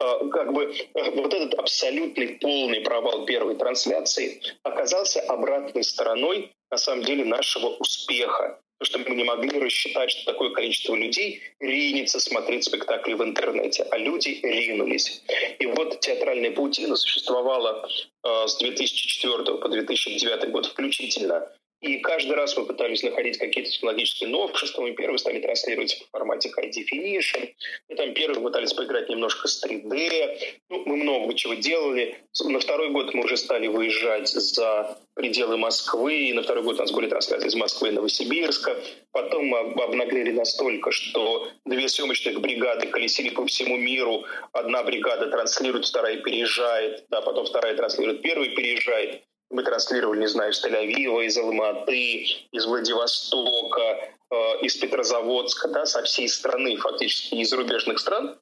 Э, 0.00 0.28
как 0.30 0.52
бы 0.52 0.64
э, 0.64 1.10
вот 1.10 1.32
этот 1.32 1.54
абсолютный 1.54 2.38
полный 2.40 2.82
провал 2.82 3.24
первой 3.24 3.56
трансляции 3.56 4.40
оказался 4.62 5.20
обратной 5.22 5.84
стороной, 5.84 6.52
на 6.70 6.76
самом 6.76 7.04
деле, 7.04 7.24
нашего 7.24 7.68
успеха 7.68 8.60
потому 8.82 9.04
что 9.04 9.10
мы 9.10 9.16
не 9.16 9.24
могли 9.24 9.60
рассчитать, 9.60 10.10
что 10.10 10.32
такое 10.32 10.50
количество 10.50 10.94
людей 10.96 11.40
ринется 11.60 12.18
смотреть 12.18 12.64
спектакли 12.64 13.14
в 13.14 13.22
интернете, 13.22 13.86
а 13.90 13.96
люди 13.96 14.40
ринулись. 14.42 15.22
И 15.60 15.66
вот 15.66 16.00
театральная 16.00 16.50
паутина 16.50 16.96
существовала 16.96 17.88
э, 18.24 18.46
с 18.46 18.56
2004 18.58 19.58
по 19.58 19.68
2009 19.68 20.50
год 20.50 20.66
включительно 20.66 21.48
и 21.82 21.98
каждый 21.98 22.36
раз 22.36 22.56
мы 22.56 22.64
пытались 22.64 23.02
находить 23.02 23.38
какие-то 23.38 23.68
технологические 23.68 24.30
новшества. 24.30 24.82
Мы 24.82 24.92
первые 24.92 25.18
стали 25.18 25.40
транслировать 25.40 25.94
в 25.94 26.10
формате 26.12 26.48
High 26.56 26.70
Definition. 26.70 27.52
Мы 27.88 27.96
там 27.96 28.14
первые 28.14 28.40
пытались 28.40 28.72
поиграть 28.72 29.08
немножко 29.08 29.48
с 29.48 29.64
3D. 29.64 30.38
Ну, 30.70 30.84
мы 30.86 30.96
много 30.96 31.34
чего 31.34 31.54
делали. 31.54 32.16
На 32.44 32.60
второй 32.60 32.90
год 32.90 33.12
мы 33.14 33.24
уже 33.24 33.36
стали 33.36 33.66
выезжать 33.66 34.28
за 34.28 34.96
пределы 35.14 35.56
Москвы. 35.56 36.28
И 36.28 36.32
на 36.32 36.44
второй 36.44 36.62
год 36.62 36.76
у 36.76 36.82
нас 36.82 36.92
были 36.92 37.08
трансляции 37.08 37.48
из 37.48 37.56
Москвы 37.56 37.88
и 37.88 37.92
Новосибирска. 37.92 38.76
Потом 39.10 39.46
мы 39.46 39.58
обнаглели 39.58 40.30
настолько, 40.30 40.92
что 40.92 41.48
две 41.66 41.88
съемочных 41.88 42.40
бригады 42.40 42.86
колесили 42.86 43.30
по 43.30 43.44
всему 43.46 43.76
миру. 43.76 44.24
Одна 44.52 44.84
бригада 44.84 45.26
транслирует, 45.26 45.86
вторая 45.86 46.18
переезжает. 46.18 47.06
Да, 47.10 47.22
потом 47.22 47.44
вторая 47.44 47.74
транслирует, 47.74 48.22
первая 48.22 48.50
переезжает. 48.50 49.24
Мы 49.52 49.62
транслировали, 49.64 50.20
не 50.20 50.28
знаю, 50.28 50.50
из 50.50 50.64
Тель-Авива, 50.64 51.26
из 51.26 51.36
Алматы, 51.36 52.26
из 52.52 52.64
Владивостока, 52.64 54.10
э, 54.30 54.60
из 54.62 54.76
Петрозаводска, 54.76 55.68
да, 55.68 55.84
со 55.84 56.02
всей 56.04 56.26
страны, 56.30 56.76
фактически 56.78 57.34
из 57.34 57.50
зарубежных 57.50 57.98
стран. 57.98 58.38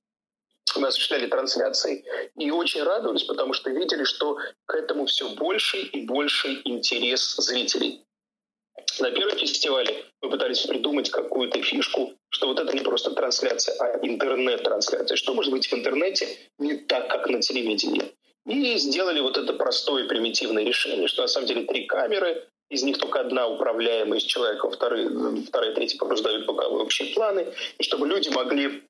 Мы 0.77 0.87
осуществляли 0.87 1.27
трансляции 1.27 2.05
и 2.37 2.53
очень 2.53 2.85
радовались, 2.85 3.25
потому 3.25 3.55
что 3.55 3.70
видели, 3.70 4.05
что 4.05 4.38
к 4.66 4.75
этому 4.77 5.07
все 5.07 5.29
больше 5.31 5.79
и 5.79 6.07
больше 6.07 6.61
интерес 6.64 7.35
зрителей. 7.38 8.05
На 9.01 9.11
первом 9.11 9.37
фестивале 9.37 10.05
мы 10.23 10.31
пытались 10.31 10.61
придумать 10.61 11.11
какую-то 11.11 11.61
фишку, 11.61 12.12
что 12.29 12.46
вот 12.46 12.61
это 12.61 12.73
не 12.73 12.83
просто 12.83 13.11
трансляция, 13.11 13.75
а 13.81 13.99
интернет-трансляция. 14.07 15.16
Что 15.16 15.35
может 15.35 15.51
быть 15.51 15.66
в 15.66 15.75
интернете 15.75 16.29
не 16.59 16.77
так, 16.77 17.09
как 17.11 17.29
на 17.29 17.40
телевидении? 17.40 18.12
И 18.51 18.77
сделали 18.79 19.21
вот 19.21 19.39
это 19.39 19.53
простое 19.53 20.09
примитивное 20.09 20.65
решение, 20.65 21.07
что 21.07 21.23
на 21.23 21.29
самом 21.29 21.47
деле 21.47 21.65
три 21.65 21.87
камеры, 21.87 22.49
из 22.69 22.83
них 22.83 22.99
только 22.99 23.21
одна 23.21 23.47
управляемая 23.47 24.19
из 24.19 24.25
человека, 24.25 24.69
вторые, 24.71 25.09
вторая, 25.47 25.73
третья 25.75 25.99
раздают 26.01 26.47
боковые 26.47 26.83
общие 26.83 27.15
планы, 27.15 27.47
и 27.79 27.83
чтобы 27.83 28.09
люди 28.09 28.29
могли 28.29 28.83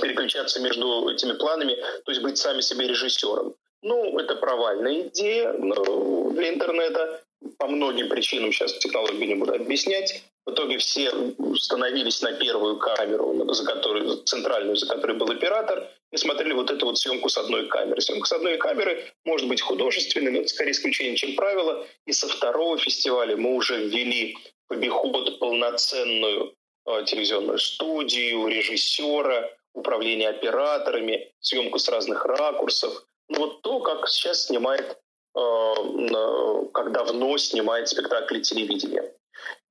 переключаться 0.00 0.60
между 0.60 1.08
этими 1.08 1.32
планами, 1.32 1.76
то 2.04 2.12
есть 2.12 2.22
быть 2.22 2.38
сами 2.38 2.60
себе 2.60 2.88
режиссером. 2.88 3.54
Ну, 3.82 4.18
это 4.18 4.36
провальная 4.36 5.08
идея 5.08 5.52
для 5.52 6.48
интернета 6.54 7.22
по 7.58 7.66
многим 7.66 8.08
причинам, 8.08 8.52
сейчас 8.52 8.72
технологии 8.78 9.26
не 9.26 9.34
буду 9.34 9.54
объяснять. 9.54 10.22
В 10.44 10.50
итоге 10.50 10.78
все 10.78 11.12
становились 11.56 12.20
на 12.22 12.32
первую 12.32 12.78
камеру, 12.78 13.52
за 13.54 13.64
которую, 13.64 14.16
центральную, 14.24 14.76
за 14.76 14.86
которой 14.86 15.16
был 15.16 15.30
оператор, 15.30 15.88
и 16.10 16.16
смотрели 16.16 16.52
вот 16.52 16.70
эту 16.70 16.86
вот 16.86 16.98
съемку 16.98 17.28
с 17.28 17.38
одной 17.38 17.68
камеры. 17.68 18.00
Съемка 18.00 18.26
с 18.26 18.32
одной 18.32 18.58
камеры 18.58 19.04
может 19.24 19.48
быть 19.48 19.60
художественной, 19.60 20.32
но 20.32 20.38
это 20.40 20.48
скорее 20.48 20.72
исключение, 20.72 21.16
чем 21.16 21.36
правило. 21.36 21.86
И 22.06 22.12
со 22.12 22.28
второго 22.28 22.76
фестиваля 22.76 23.36
мы 23.36 23.54
уже 23.54 23.86
ввели 23.86 24.36
в 24.68 24.72
обиход 24.72 25.38
полноценную 25.38 26.54
э, 26.86 27.04
телевизионную 27.06 27.58
студию, 27.58 28.46
режиссера, 28.48 29.48
управление 29.74 30.28
операторами, 30.28 31.32
съемку 31.40 31.78
с 31.78 31.88
разных 31.88 32.24
ракурсов. 32.24 33.04
Ну, 33.28 33.38
вот 33.38 33.62
то, 33.62 33.80
как 33.80 34.08
сейчас 34.08 34.46
снимает, 34.46 34.98
как 35.34 36.92
давно 36.92 37.38
снимает 37.38 37.88
спектакли 37.88 38.40
телевидения. 38.40 39.12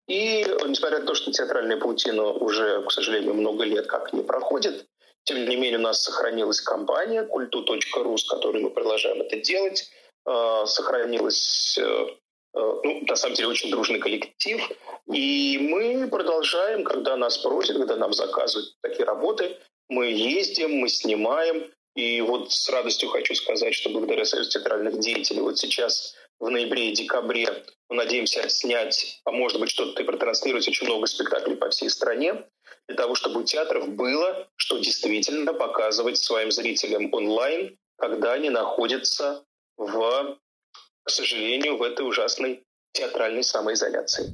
И 0.08 0.44
несмотря 0.66 1.00
на 1.00 1.06
то, 1.06 1.14
что 1.14 1.32
театральная 1.32 1.78
паутина 1.78 2.32
уже, 2.32 2.82
к 2.82 2.92
сожалению, 2.92 3.34
много 3.34 3.64
лет 3.64 3.88
как 3.88 4.12
не 4.14 4.24
проходит, 4.24 4.88
тем 5.24 5.48
не 5.48 5.56
менее 5.56 5.78
у 5.78 5.84
нас 5.84 6.04
сохранилась 6.04 6.62
компания 6.62 7.24
культу.ру, 7.24 8.18
с 8.18 8.28
которой 8.28 8.64
мы 8.64 8.72
продолжаем 8.72 9.22
это 9.22 9.38
делать. 9.38 9.90
Э, 10.26 10.64
сохранилась, 10.66 11.78
э, 11.78 11.84
э, 11.84 12.10
ну, 12.54 13.02
на 13.08 13.16
самом 13.16 13.36
деле, 13.36 13.50
очень 13.50 13.72
дружный 13.72 14.00
коллектив. 14.00 14.62
И 15.12 15.58
мы 15.62 16.08
продолжаем, 16.08 16.84
когда 16.84 17.16
нас 17.18 17.38
просят, 17.38 17.78
когда 17.78 17.96
нам 17.96 18.14
заказывают 18.14 18.76
такие 18.82 19.06
работы, 19.06 19.58
мы 19.90 20.08
ездим, 20.08 20.76
мы 20.76 20.90
снимаем. 20.90 21.72
И 21.96 22.22
вот 22.22 22.52
с 22.52 22.70
радостью 22.70 23.10
хочу 23.10 23.36
сказать, 23.36 23.74
что 23.74 23.90
благодаря 23.90 24.26
Союзу 24.26 24.50
театральных 24.52 25.00
деятелей 25.00 25.42
вот 25.42 25.58
сейчас 25.58 26.16
в 26.40 26.50
ноябре 26.50 26.90
и 26.90 26.94
декабре. 26.94 27.64
Мы 27.90 27.98
надеемся 27.98 28.48
снять, 28.50 29.22
а 29.26 29.32
может 29.32 29.60
быть 29.60 29.70
что-то 29.70 30.02
и 30.02 30.06
протранслировать 30.06 30.68
очень 30.68 30.88
много 30.88 31.06
спектаклей 31.06 31.56
по 31.56 31.70
всей 31.70 31.90
стране, 31.90 32.46
для 32.88 32.96
того, 32.96 33.16
чтобы 33.16 33.42
у 33.42 33.44
театров 33.44 33.90
было 33.90 34.48
что 34.56 34.78
действительно 34.78 35.54
показывать 35.54 36.18
своим 36.18 36.52
зрителям 36.52 37.14
онлайн, 37.14 37.78
когда 37.98 38.34
они 38.34 38.50
находятся 38.50 39.44
в, 39.78 40.40
к 41.04 41.10
сожалению, 41.10 41.78
в 41.78 41.84
этой 41.84 42.08
ужасной 42.08 42.64
театральной 42.94 43.44
самоизоляции. 43.44 44.32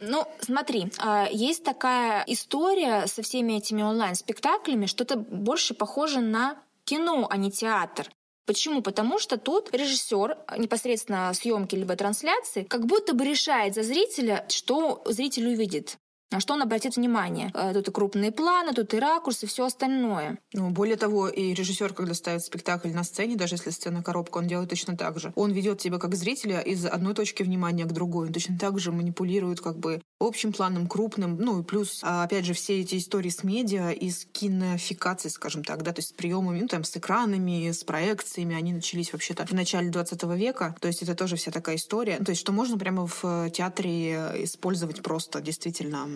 Ну, 0.00 0.24
смотри, 0.40 0.92
а, 0.98 1.28
есть 1.30 1.64
такая 1.64 2.22
история 2.26 3.06
со 3.06 3.22
всеми 3.22 3.54
этими 3.54 3.82
онлайн-спектаклями, 3.82 4.86
что-то 4.86 5.16
больше 5.16 5.74
похоже 5.74 6.20
на 6.20 6.62
кино, 6.84 7.26
а 7.28 7.36
не 7.36 7.50
театр. 7.50 8.08
Почему? 8.46 8.80
Потому 8.80 9.18
что 9.18 9.36
тут 9.36 9.74
режиссер 9.74 10.38
непосредственно 10.56 11.34
съемки 11.34 11.74
либо 11.74 11.96
трансляции 11.96 12.62
как 12.62 12.86
будто 12.86 13.12
бы 13.12 13.24
решает 13.24 13.74
за 13.74 13.82
зрителя, 13.82 14.46
что 14.48 15.02
зритель 15.04 15.48
увидит 15.48 15.98
на 16.30 16.40
что 16.40 16.54
он 16.54 16.62
обратит 16.62 16.96
внимание. 16.96 17.50
Э, 17.54 17.72
тут 17.72 17.88
и 17.88 17.90
крупные 17.90 18.32
планы, 18.32 18.74
тут 18.74 18.92
и 18.94 18.98
ракурсы, 18.98 19.46
все 19.46 19.64
остальное. 19.64 20.38
Ну, 20.52 20.70
более 20.70 20.96
того, 20.96 21.28
и 21.28 21.54
режиссер, 21.54 21.94
когда 21.94 22.14
ставит 22.14 22.42
спектакль 22.42 22.90
на 22.90 23.04
сцене, 23.04 23.36
даже 23.36 23.54
если 23.54 23.70
сцена 23.70 24.02
коробка, 24.02 24.38
он 24.38 24.46
делает 24.46 24.68
точно 24.68 24.96
так 24.96 25.18
же. 25.18 25.32
Он 25.36 25.52
ведет 25.52 25.78
тебя 25.78 25.98
как 25.98 26.14
зрителя 26.14 26.60
из 26.60 26.84
одной 26.84 27.14
точки 27.14 27.42
внимания 27.42 27.84
к 27.84 27.92
другой. 27.92 28.26
Он 28.26 28.32
точно 28.32 28.58
так 28.58 28.78
же 28.78 28.92
манипулирует 28.92 29.60
как 29.60 29.78
бы 29.78 30.02
общим 30.20 30.52
планом, 30.52 30.86
крупным. 30.86 31.36
Ну 31.38 31.60
и 31.60 31.62
плюс, 31.62 32.00
а, 32.02 32.24
опять 32.24 32.44
же, 32.44 32.52
все 32.52 32.80
эти 32.80 32.98
истории 32.98 33.30
с 33.30 33.44
медиа 33.44 33.90
и 33.90 34.10
с 34.10 34.26
кинофикацией, 34.26 35.32
скажем 35.32 35.64
так, 35.64 35.82
да, 35.82 35.92
то 35.92 36.00
есть 36.00 36.10
с 36.10 36.12
приемами, 36.12 36.60
ну 36.60 36.68
там 36.68 36.84
с 36.84 36.96
экранами, 36.96 37.70
с 37.70 37.84
проекциями, 37.84 38.54
они 38.56 38.72
начались 38.72 39.12
вообще-то 39.12 39.46
в 39.46 39.52
начале 39.52 39.90
20 39.90 40.22
века. 40.36 40.74
То 40.80 40.88
есть 40.88 41.02
это 41.02 41.14
тоже 41.14 41.36
вся 41.36 41.50
такая 41.50 41.76
история. 41.76 42.18
То 42.18 42.30
есть 42.30 42.40
что 42.40 42.52
можно 42.52 42.76
прямо 42.76 43.06
в 43.06 43.20
э, 43.24 43.50
театре 43.50 44.44
использовать 44.44 45.02
просто 45.02 45.40
действительно 45.40 46.06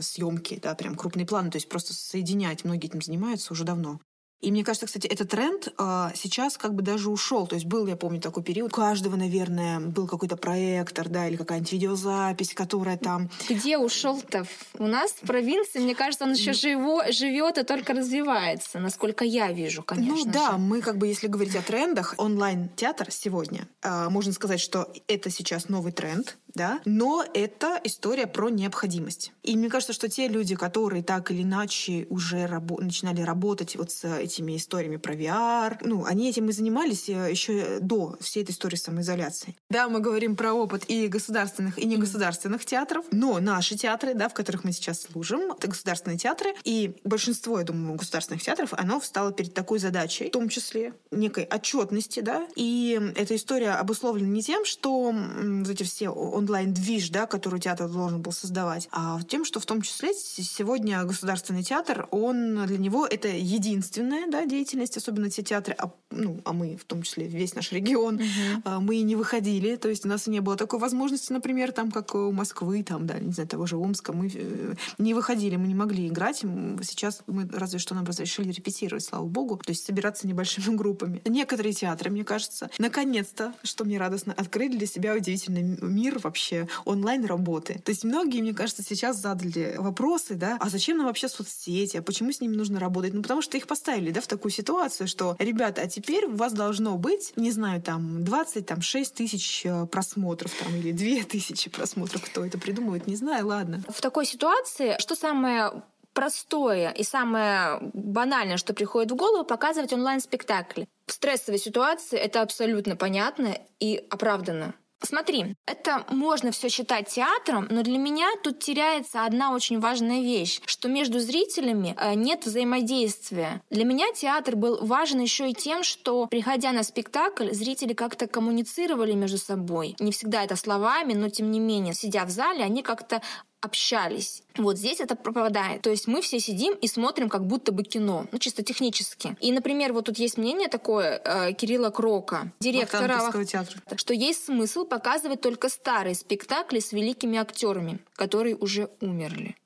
съемки, 0.00 0.58
да, 0.62 0.74
прям 0.74 0.94
крупный 0.94 1.26
план, 1.26 1.50
то 1.50 1.56
есть 1.56 1.68
просто 1.68 1.94
соединять. 1.94 2.64
Многие 2.64 2.86
этим 2.86 3.02
занимаются 3.02 3.52
уже 3.52 3.64
давно. 3.64 4.00
И 4.40 4.50
мне 4.50 4.64
кажется, 4.64 4.86
кстати, 4.86 5.06
этот 5.06 5.30
тренд 5.30 5.68
э, 5.78 6.08
сейчас 6.14 6.56
как 6.56 6.74
бы 6.74 6.82
даже 6.82 7.10
ушел. 7.10 7.46
То 7.46 7.56
есть 7.56 7.66
был, 7.66 7.86
я 7.86 7.96
помню, 7.96 8.20
такой 8.20 8.42
период. 8.42 8.72
У 8.72 8.74
каждого, 8.74 9.16
наверное, 9.16 9.80
был 9.80 10.06
какой-то 10.06 10.36
проектор, 10.36 11.08
да, 11.10 11.28
или 11.28 11.36
какая-нибудь 11.36 11.72
видеозапись, 11.72 12.54
которая 12.54 12.96
там... 12.96 13.30
Где 13.50 13.76
ушел-то? 13.76 14.46
У 14.78 14.86
нас 14.86 15.10
в 15.10 15.26
провинции, 15.26 15.78
мне 15.80 15.94
кажется, 15.94 16.24
он 16.24 16.32
еще 16.32 16.54
живо, 16.54 17.12
живет 17.12 17.58
и 17.58 17.64
только 17.64 17.92
развивается, 17.92 18.78
насколько 18.78 19.24
я 19.24 19.52
вижу, 19.52 19.82
конечно. 19.82 20.24
Ну 20.24 20.32
да, 20.32 20.52
же. 20.52 20.58
мы 20.58 20.80
как 20.80 20.96
бы, 20.96 21.06
если 21.06 21.26
говорить 21.26 21.56
о 21.56 21.62
трендах, 21.62 22.14
онлайн-театр 22.16 23.08
сегодня, 23.10 23.68
э, 23.82 24.08
можно 24.08 24.32
сказать, 24.32 24.60
что 24.60 24.90
это 25.06 25.28
сейчас 25.28 25.68
новый 25.68 25.92
тренд, 25.92 26.38
да, 26.54 26.80
но 26.84 27.24
это 27.34 27.80
история 27.84 28.26
про 28.26 28.48
необходимость. 28.48 29.32
И 29.42 29.56
мне 29.56 29.68
кажется, 29.68 29.92
что 29.92 30.08
те 30.08 30.28
люди, 30.28 30.54
которые 30.54 31.02
так 31.02 31.30
или 31.30 31.42
иначе 31.42 32.06
уже 32.10 32.44
рабо- 32.44 32.80
начинали 32.82 33.22
работать 33.22 33.76
вот 33.76 33.90
с 33.90 34.04
этими 34.04 34.56
историями 34.56 34.96
про 34.96 35.14
VR, 35.14 35.78
ну, 35.82 36.04
они 36.04 36.28
этим 36.28 36.48
и 36.48 36.52
занимались 36.52 37.08
э, 37.08 37.30
еще 37.30 37.78
до 37.80 38.16
всей 38.20 38.42
этой 38.42 38.52
истории 38.52 38.76
самоизоляции. 38.76 39.56
Да, 39.68 39.88
мы 39.88 40.00
говорим 40.00 40.36
про 40.36 40.52
опыт 40.52 40.84
и 40.88 41.08
государственных, 41.08 41.78
и 41.78 41.86
негосударственных 41.86 42.64
театров, 42.64 43.04
но 43.10 43.40
наши 43.40 43.76
театры, 43.76 44.14
да, 44.14 44.28
в 44.28 44.34
которых 44.34 44.64
мы 44.64 44.72
сейчас 44.72 45.02
служим, 45.02 45.52
это 45.52 45.68
государственные 45.68 46.18
театры, 46.18 46.54
и 46.64 46.96
большинство, 47.04 47.58
я 47.58 47.64
думаю, 47.64 47.96
государственных 47.96 48.42
театров, 48.42 48.72
оно 48.72 49.00
встало 49.00 49.32
перед 49.32 49.54
такой 49.54 49.78
задачей, 49.78 50.28
в 50.28 50.32
том 50.32 50.48
числе 50.48 50.94
некой 51.10 51.44
отчетности, 51.44 52.20
да, 52.20 52.46
и 52.56 53.00
эта 53.16 53.36
история 53.36 53.72
обусловлена 53.72 54.28
не 54.28 54.42
тем, 54.42 54.64
что 54.64 55.12
вот 55.12 55.68
эти 55.68 55.82
все 55.82 56.10
онлайн-движ, 56.40 57.10
да, 57.10 57.26
который 57.26 57.60
театр 57.60 57.88
должен 57.88 58.20
был 58.20 58.32
создавать, 58.32 58.88
а 58.92 59.20
тем, 59.22 59.44
что 59.44 59.60
в 59.60 59.66
том 59.66 59.82
числе 59.82 60.12
сегодня 60.14 61.02
государственный 61.04 61.62
театр, 61.62 62.08
он 62.10 62.66
для 62.66 62.78
него 62.78 63.06
это 63.06 63.28
единственная 63.28 64.26
да, 64.30 64.46
деятельность, 64.46 64.96
особенно 64.96 65.30
те 65.30 65.42
театры, 65.42 65.74
а, 65.78 65.90
ну, 66.10 66.40
а 66.44 66.52
мы 66.52 66.76
в 66.76 66.84
том 66.84 67.02
числе 67.02 67.26
весь 67.26 67.54
наш 67.54 67.72
регион, 67.72 68.16
угу. 68.16 68.80
мы 68.80 69.00
не 69.02 69.16
выходили, 69.16 69.76
то 69.76 69.88
есть 69.88 70.04
у 70.04 70.08
нас 70.08 70.26
не 70.26 70.40
было 70.40 70.56
такой 70.56 70.78
возможности, 70.78 71.32
например, 71.32 71.72
там, 71.72 71.90
как 71.90 72.14
у 72.14 72.32
Москвы, 72.32 72.82
там, 72.82 73.06
да, 73.06 73.18
не 73.18 73.32
знаю, 73.32 73.48
того 73.48 73.66
же 73.66 73.76
Омска, 73.76 74.12
мы 74.12 74.30
э, 74.32 74.74
не 74.98 75.14
выходили, 75.14 75.56
мы 75.56 75.66
не 75.66 75.74
могли 75.74 76.08
играть. 76.08 76.38
Сейчас 76.82 77.22
мы 77.26 77.48
разве 77.52 77.78
что 77.78 77.94
нам 77.94 78.04
разрешили 78.04 78.50
репетировать, 78.50 79.04
слава 79.04 79.26
богу, 79.26 79.56
то 79.56 79.70
есть 79.70 79.84
собираться 79.84 80.26
небольшими 80.26 80.74
группами. 80.76 81.20
Некоторые 81.24 81.72
театры, 81.72 82.10
мне 82.10 82.24
кажется, 82.24 82.70
наконец-то, 82.78 83.54
что 83.62 83.84
мне 83.84 83.98
радостно, 83.98 84.32
открыли 84.32 84.76
для 84.76 84.86
себя 84.86 85.14
удивительный 85.14 85.62
мир 85.80 86.18
вообще 86.30 86.68
онлайн-работы. 86.84 87.80
То 87.84 87.90
есть 87.90 88.04
многие, 88.04 88.40
мне 88.40 88.54
кажется, 88.54 88.82
сейчас 88.82 89.16
задали 89.16 89.74
вопросы, 89.76 90.34
да, 90.34 90.56
а 90.60 90.68
зачем 90.68 90.96
нам 90.96 91.06
вообще 91.06 91.28
соцсети, 91.28 91.96
а 91.96 92.02
почему 92.02 92.32
с 92.32 92.40
ними 92.40 92.56
нужно 92.56 92.78
работать? 92.78 93.12
Ну, 93.12 93.22
потому 93.22 93.42
что 93.42 93.56
их 93.56 93.66
поставили, 93.66 94.12
да, 94.12 94.20
в 94.20 94.26
такую 94.26 94.52
ситуацию, 94.52 95.08
что, 95.08 95.36
ребята, 95.38 95.82
а 95.82 95.88
теперь 95.88 96.26
у 96.26 96.36
вас 96.36 96.52
должно 96.52 96.96
быть, 96.96 97.32
не 97.36 97.50
знаю, 97.50 97.82
там, 97.82 98.24
20, 98.24 98.66
там, 98.66 98.80
6 98.80 99.14
тысяч 99.14 99.66
э, 99.66 99.86
просмотров, 99.86 100.52
там, 100.54 100.74
или 100.76 100.92
2 100.92 101.24
тысячи 101.28 101.68
просмотров, 101.68 102.24
кто 102.24 102.44
это 102.44 102.58
придумывает, 102.58 103.06
не 103.06 103.16
знаю, 103.16 103.48
ладно. 103.48 103.82
В 103.88 104.00
такой 104.00 104.24
ситуации, 104.24 104.96
что 104.98 105.16
самое 105.16 105.82
простое 106.12 106.90
и 106.90 107.02
самое 107.02 107.78
банальное, 107.92 108.56
что 108.56 108.74
приходит 108.74 109.10
в 109.10 109.16
голову, 109.16 109.44
показывать 109.44 109.92
онлайн-спектакли. 109.92 110.88
В 111.06 111.12
стрессовой 111.12 111.58
ситуации 111.58 112.18
это 112.18 112.42
абсолютно 112.42 112.96
понятно 112.96 113.56
и 113.78 114.04
оправданно. 114.10 114.74
Смотри, 115.02 115.56
это 115.66 116.04
можно 116.10 116.50
все 116.50 116.68
считать 116.68 117.08
театром, 117.08 117.66
но 117.70 117.82
для 117.82 117.96
меня 117.96 118.28
тут 118.42 118.58
теряется 118.58 119.24
одна 119.24 119.54
очень 119.54 119.80
важная 119.80 120.20
вещь, 120.20 120.60
что 120.66 120.88
между 120.88 121.20
зрителями 121.20 121.96
э, 121.98 122.14
нет 122.14 122.44
взаимодействия. 122.44 123.62
Для 123.70 123.84
меня 123.84 124.12
театр 124.12 124.56
был 124.56 124.84
важен 124.84 125.20
еще 125.20 125.50
и 125.50 125.54
тем, 125.54 125.84
что, 125.84 126.26
приходя 126.26 126.72
на 126.72 126.82
спектакль, 126.82 127.50
зрители 127.52 127.94
как-то 127.94 128.26
коммуницировали 128.26 129.12
между 129.12 129.38
собой. 129.38 129.96
Не 130.00 130.12
всегда 130.12 130.44
это 130.44 130.54
словами, 130.56 131.14
но 131.14 131.30
тем 131.30 131.50
не 131.50 131.60
менее, 131.60 131.94
сидя 131.94 132.26
в 132.26 132.30
зале, 132.30 132.62
они 132.62 132.82
как-то 132.82 133.22
общались. 133.60 134.42
Вот 134.56 134.78
здесь 134.78 135.00
это 135.00 135.16
пропадает. 135.16 135.82
То 135.82 135.90
есть 135.90 136.06
мы 136.06 136.22
все 136.22 136.40
сидим 136.40 136.74
и 136.74 136.86
смотрим 136.86 137.28
как 137.28 137.46
будто 137.46 137.72
бы 137.72 137.82
кино, 137.82 138.26
ну 138.32 138.38
чисто 138.38 138.62
технически. 138.62 139.36
И, 139.40 139.52
например, 139.52 139.92
вот 139.92 140.06
тут 140.06 140.18
есть 140.18 140.38
мнение 140.38 140.68
такое 140.68 141.20
э, 141.24 141.52
Кирилла 141.52 141.90
Крока, 141.90 142.52
директора, 142.60 143.30
театра. 143.44 143.80
что 143.96 144.14
есть 144.14 144.46
смысл 144.46 144.84
показывать 144.84 145.40
только 145.40 145.68
старые 145.68 146.14
спектакли 146.14 146.80
с 146.80 146.92
великими 146.92 147.38
актерами, 147.38 147.98
которые 148.14 148.56
уже 148.56 148.90
умерли. 149.00 149.56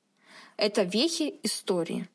Это 0.57 0.83
вехи 0.83 1.35
истории. 1.43 2.07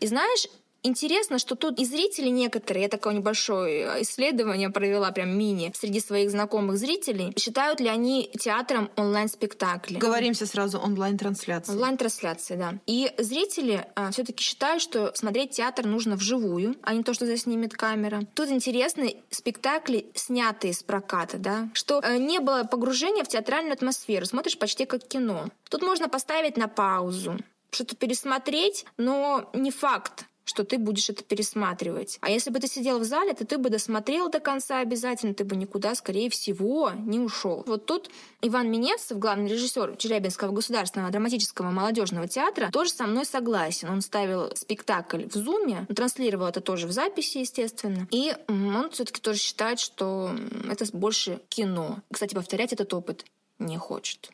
И 0.00 0.06
знаешь, 0.06 0.46
Интересно, 0.82 1.38
что 1.38 1.56
тут 1.56 1.78
и 1.78 1.84
зрители 1.84 2.28
некоторые, 2.28 2.84
я 2.84 2.88
такое 2.88 3.14
небольшое 3.14 4.02
исследование 4.02 4.70
провела, 4.70 5.10
прям 5.10 5.36
мини, 5.36 5.72
среди 5.74 6.00
своих 6.00 6.30
знакомых 6.30 6.78
зрителей, 6.78 7.32
считают 7.36 7.80
ли 7.80 7.88
они 7.88 8.30
театром 8.38 8.90
онлайн-спектакли. 8.96 9.98
Говоримся 9.98 10.46
сразу 10.46 10.78
онлайн-трансляции. 10.78 11.72
Онлайн-трансляции, 11.72 12.56
да. 12.56 12.74
И 12.86 13.12
зрители 13.18 13.86
а, 13.96 14.10
все 14.12 14.24
таки 14.24 14.42
считают, 14.42 14.82
что 14.82 15.12
смотреть 15.14 15.50
театр 15.50 15.86
нужно 15.86 16.16
вживую, 16.16 16.76
а 16.82 16.94
не 16.94 17.02
то, 17.02 17.12
что 17.12 17.26
заснимет 17.26 17.74
камера. 17.74 18.22
Тут 18.34 18.50
интересны 18.50 19.16
спектакли, 19.30 20.06
снятые 20.14 20.72
с 20.72 20.82
проката, 20.82 21.38
да, 21.38 21.68
что 21.74 21.98
а, 21.98 22.16
не 22.18 22.38
было 22.38 22.64
погружения 22.64 23.24
в 23.24 23.28
театральную 23.28 23.72
атмосферу, 23.72 24.26
смотришь 24.26 24.58
почти 24.58 24.84
как 24.84 25.06
кино. 25.06 25.48
Тут 25.68 25.82
можно 25.82 26.08
поставить 26.08 26.56
на 26.56 26.68
паузу, 26.68 27.36
что-то 27.70 27.96
пересмотреть, 27.96 28.86
но 28.96 29.50
не 29.52 29.70
факт, 29.70 30.24
что 30.48 30.64
ты 30.64 30.78
будешь 30.78 31.10
это 31.10 31.22
пересматривать. 31.22 32.18
А 32.22 32.30
если 32.30 32.50
бы 32.50 32.58
ты 32.58 32.66
сидел 32.66 32.98
в 32.98 33.04
зале, 33.04 33.34
то 33.34 33.46
ты 33.46 33.58
бы 33.58 33.68
досмотрел 33.68 34.30
до 34.30 34.40
конца 34.40 34.80
обязательно, 34.80 35.34
ты 35.34 35.44
бы 35.44 35.56
никуда, 35.56 35.94
скорее 35.94 36.30
всего, 36.30 36.90
не 36.96 37.20
ушел. 37.20 37.64
Вот 37.66 37.86
тут 37.86 38.10
Иван 38.40 38.70
Миневцев, 38.70 39.18
главный 39.18 39.50
режиссер 39.50 39.96
Челябинского 39.96 40.52
государственного 40.52 41.12
драматического 41.12 41.70
молодежного 41.70 42.26
театра, 42.28 42.70
тоже 42.72 42.90
со 42.90 43.06
мной 43.06 43.26
согласен. 43.26 43.90
Он 43.90 44.00
ставил 44.00 44.54
спектакль 44.56 45.26
в 45.26 45.34
Зуме, 45.34 45.86
транслировал 45.94 46.46
это 46.46 46.60
тоже 46.60 46.86
в 46.86 46.92
записи, 46.92 47.38
естественно. 47.38 48.08
И 48.10 48.34
он 48.48 48.90
все-таки 48.90 49.20
тоже 49.20 49.38
считает, 49.38 49.80
что 49.80 50.30
это 50.70 50.84
больше 50.96 51.40
кино. 51.48 51.98
Кстати, 52.10 52.34
повторять 52.34 52.72
этот 52.72 52.92
опыт 52.94 53.24
не 53.58 53.76
хочет. 53.76 54.30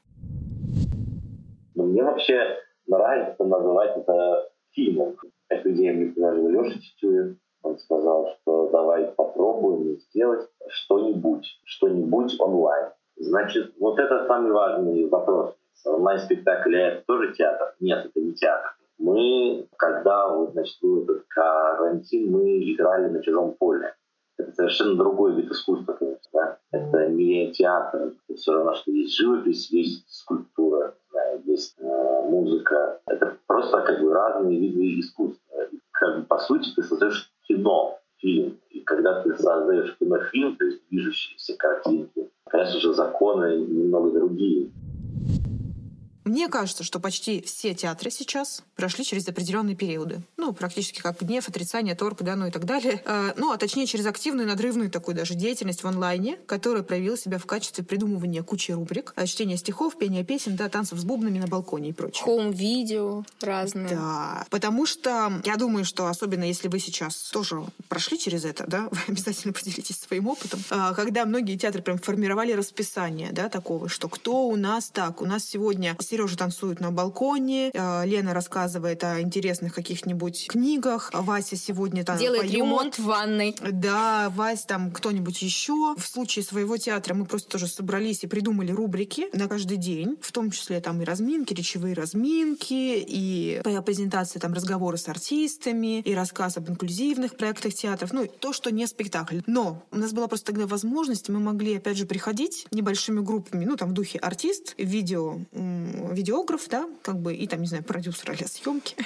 Мне 1.74 2.04
вообще 2.04 2.38
нравится 2.86 3.42
называть 3.44 3.96
это 3.96 4.50
фильмом. 4.72 5.16
Эту 5.48 5.72
идею 5.72 5.96
мне 5.96 6.12
предложил 6.12 6.48
Леша 6.48 6.78
Тетюев. 6.78 7.36
Он 7.62 7.78
сказал, 7.78 8.28
что 8.42 8.68
давай 8.70 9.06
попробуем 9.12 9.98
сделать 9.98 10.48
что-нибудь, 10.68 11.46
что-нибудь 11.64 12.38
онлайн. 12.38 12.90
Значит, 13.16 13.74
вот 13.78 13.98
это 13.98 14.26
самый 14.26 14.52
важный 14.52 15.08
вопрос. 15.08 15.54
Онлайн-спектакль 15.84 16.76
это 16.76 17.04
тоже 17.06 17.34
театр? 17.34 17.74
Нет, 17.80 18.06
это 18.06 18.20
не 18.20 18.32
театр. 18.34 18.70
Мы, 18.98 19.66
когда 19.76 20.28
вот, 20.28 20.52
значит, 20.52 20.76
был 20.80 21.02
этот 21.02 21.24
карантин, 21.28 22.30
мы 22.30 22.72
играли 22.72 23.08
на 23.08 23.22
чужом 23.22 23.54
поле. 23.54 23.94
Это 24.36 24.52
совершенно 24.52 24.96
другой 24.96 25.34
вид 25.34 25.50
искусства, 25.50 25.92
конечно, 25.92 26.28
да? 26.32 26.58
Это 26.72 27.08
не 27.08 27.52
театр, 27.52 28.14
это 28.28 28.38
все 28.38 28.52
равно, 28.52 28.74
что 28.74 28.90
есть 28.90 29.14
живопись, 29.14 29.70
есть 29.70 30.04
скульптура, 30.08 30.94
да, 31.12 31.32
есть 31.44 31.76
э, 31.78 32.28
музыка. 32.28 33.00
Это 33.06 33.36
просто 33.46 33.80
как 33.82 34.00
бы 34.00 34.12
разные 34.12 34.58
виды 34.58 35.00
искусства. 35.00 35.62
И, 35.70 35.78
как 35.92 36.18
бы, 36.18 36.24
по 36.24 36.38
сути, 36.38 36.70
ты 36.74 36.82
создаешь 36.82 37.32
кино, 37.46 37.98
фильм. 38.24 38.58
И 38.70 38.80
когда 38.80 39.22
ты 39.22 39.36
создаешь 39.36 39.96
кинофильм, 39.98 40.56
то 40.56 40.64
есть 40.64 40.82
движущиеся 40.90 41.56
картинки, 41.56 42.30
конечно 42.46 42.80
же, 42.80 42.94
законы 42.94 43.56
немного 43.56 44.10
другие. 44.10 44.70
Мне 46.24 46.48
кажется, 46.48 46.84
что 46.84 47.00
почти 47.00 47.42
все 47.42 47.74
театры 47.74 48.10
сейчас 48.10 48.62
прошли 48.76 49.04
через 49.04 49.28
определенные 49.28 49.76
периоды. 49.76 50.22
Ну, 50.36 50.52
практически 50.52 51.00
как 51.00 51.20
гнев, 51.20 51.48
отрицание, 51.48 51.94
торг, 51.94 52.22
да, 52.22 52.34
ну 52.34 52.46
и 52.46 52.50
так 52.50 52.64
далее. 52.64 53.02
А, 53.04 53.34
ну, 53.36 53.52
а 53.52 53.58
точнее, 53.58 53.86
через 53.86 54.06
активную, 54.06 54.48
надрывную 54.48 54.90
такую 54.90 55.14
даже 55.14 55.34
деятельность 55.34 55.82
в 55.82 55.86
онлайне, 55.86 56.36
которая 56.46 56.82
проявила 56.82 57.18
себя 57.18 57.38
в 57.38 57.46
качестве 57.46 57.84
придумывания 57.84 58.42
кучи 58.42 58.72
рубрик, 58.72 59.12
а, 59.16 59.26
чтения 59.26 59.56
стихов, 59.56 59.98
пения 59.98 60.24
песен, 60.24 60.56
да, 60.56 60.68
танцев 60.68 60.98
с 60.98 61.04
бубнами 61.04 61.38
на 61.38 61.46
балконе 61.46 61.90
и 61.90 61.92
прочее. 61.92 62.24
Хоум-видео 62.24 63.24
разные. 63.40 63.88
Да, 63.88 64.46
потому 64.50 64.86
что 64.86 65.40
я 65.44 65.56
думаю, 65.56 65.84
что 65.84 66.06
особенно 66.06 66.44
если 66.44 66.68
вы 66.68 66.78
сейчас 66.78 67.14
тоже 67.30 67.62
прошли 67.88 68.18
через 68.18 68.44
это, 68.44 68.64
да, 68.66 68.88
вы 68.90 68.98
обязательно 69.08 69.52
поделитесь 69.52 69.98
своим 69.98 70.28
опытом, 70.28 70.60
а, 70.70 70.94
когда 70.94 71.26
многие 71.26 71.56
театры 71.56 71.82
прям 71.82 71.98
формировали 71.98 72.52
расписание, 72.52 73.30
да, 73.32 73.48
такого, 73.50 73.88
что 73.88 74.08
кто 74.08 74.46
у 74.46 74.56
нас 74.56 74.88
так, 74.88 75.20
у 75.20 75.26
нас 75.26 75.44
сегодня 75.44 75.94
Сережа 76.14 76.36
танцует 76.36 76.78
на 76.78 76.92
балконе, 76.92 77.72
э, 77.74 78.06
Лена 78.06 78.34
рассказывает 78.34 79.02
о 79.02 79.20
интересных 79.20 79.74
каких-нибудь 79.74 80.46
книгах, 80.46 81.10
Вася 81.12 81.56
сегодня 81.56 82.04
там 82.04 82.18
Делает 82.18 82.42
поет. 82.42 82.54
ремонт 82.54 82.98
в 82.98 83.04
ванной. 83.04 83.56
Да, 83.60 84.30
Вась 84.36 84.62
там 84.62 84.92
кто-нибудь 84.92 85.42
еще. 85.42 85.96
В 85.96 86.06
случае 86.06 86.44
своего 86.44 86.76
театра 86.76 87.14
мы 87.14 87.24
просто 87.24 87.48
тоже 87.48 87.66
собрались 87.66 88.22
и 88.22 88.28
придумали 88.28 88.70
рубрики 88.70 89.26
на 89.36 89.48
каждый 89.48 89.76
день, 89.76 90.16
в 90.20 90.30
том 90.30 90.52
числе 90.52 90.80
там 90.80 91.02
и 91.02 91.04
разминки, 91.04 91.52
речевые 91.52 91.94
разминки, 91.94 93.04
и 93.04 93.60
презентации 93.84 94.38
там 94.38 94.52
разговоры 94.54 94.96
с 94.96 95.08
артистами, 95.08 96.00
и 96.00 96.14
рассказ 96.14 96.56
об 96.56 96.70
инклюзивных 96.70 97.36
проектах 97.36 97.74
театров, 97.74 98.12
ну, 98.12 98.26
то, 98.26 98.52
что 98.52 98.70
не 98.70 98.86
спектакль. 98.86 99.40
Но 99.46 99.82
у 99.90 99.96
нас 99.96 100.12
была 100.12 100.28
просто 100.28 100.46
тогда 100.52 100.66
возможность, 100.66 101.28
мы 101.28 101.40
могли, 101.40 101.76
опять 101.76 101.96
же, 101.96 102.06
приходить 102.06 102.66
небольшими 102.70 103.20
группами, 103.20 103.64
ну, 103.64 103.76
там, 103.76 103.90
в 103.90 103.92
духе 103.92 104.18
артист, 104.20 104.74
видео, 104.78 105.40
видеограф, 106.12 106.68
да, 106.68 106.88
как 107.02 107.20
бы, 107.20 107.34
и 107.34 107.46
там, 107.46 107.60
не 107.60 107.66
знаю, 107.66 107.84
продюсер 107.84 108.30
а 108.30 108.48
съемки. 108.48 108.96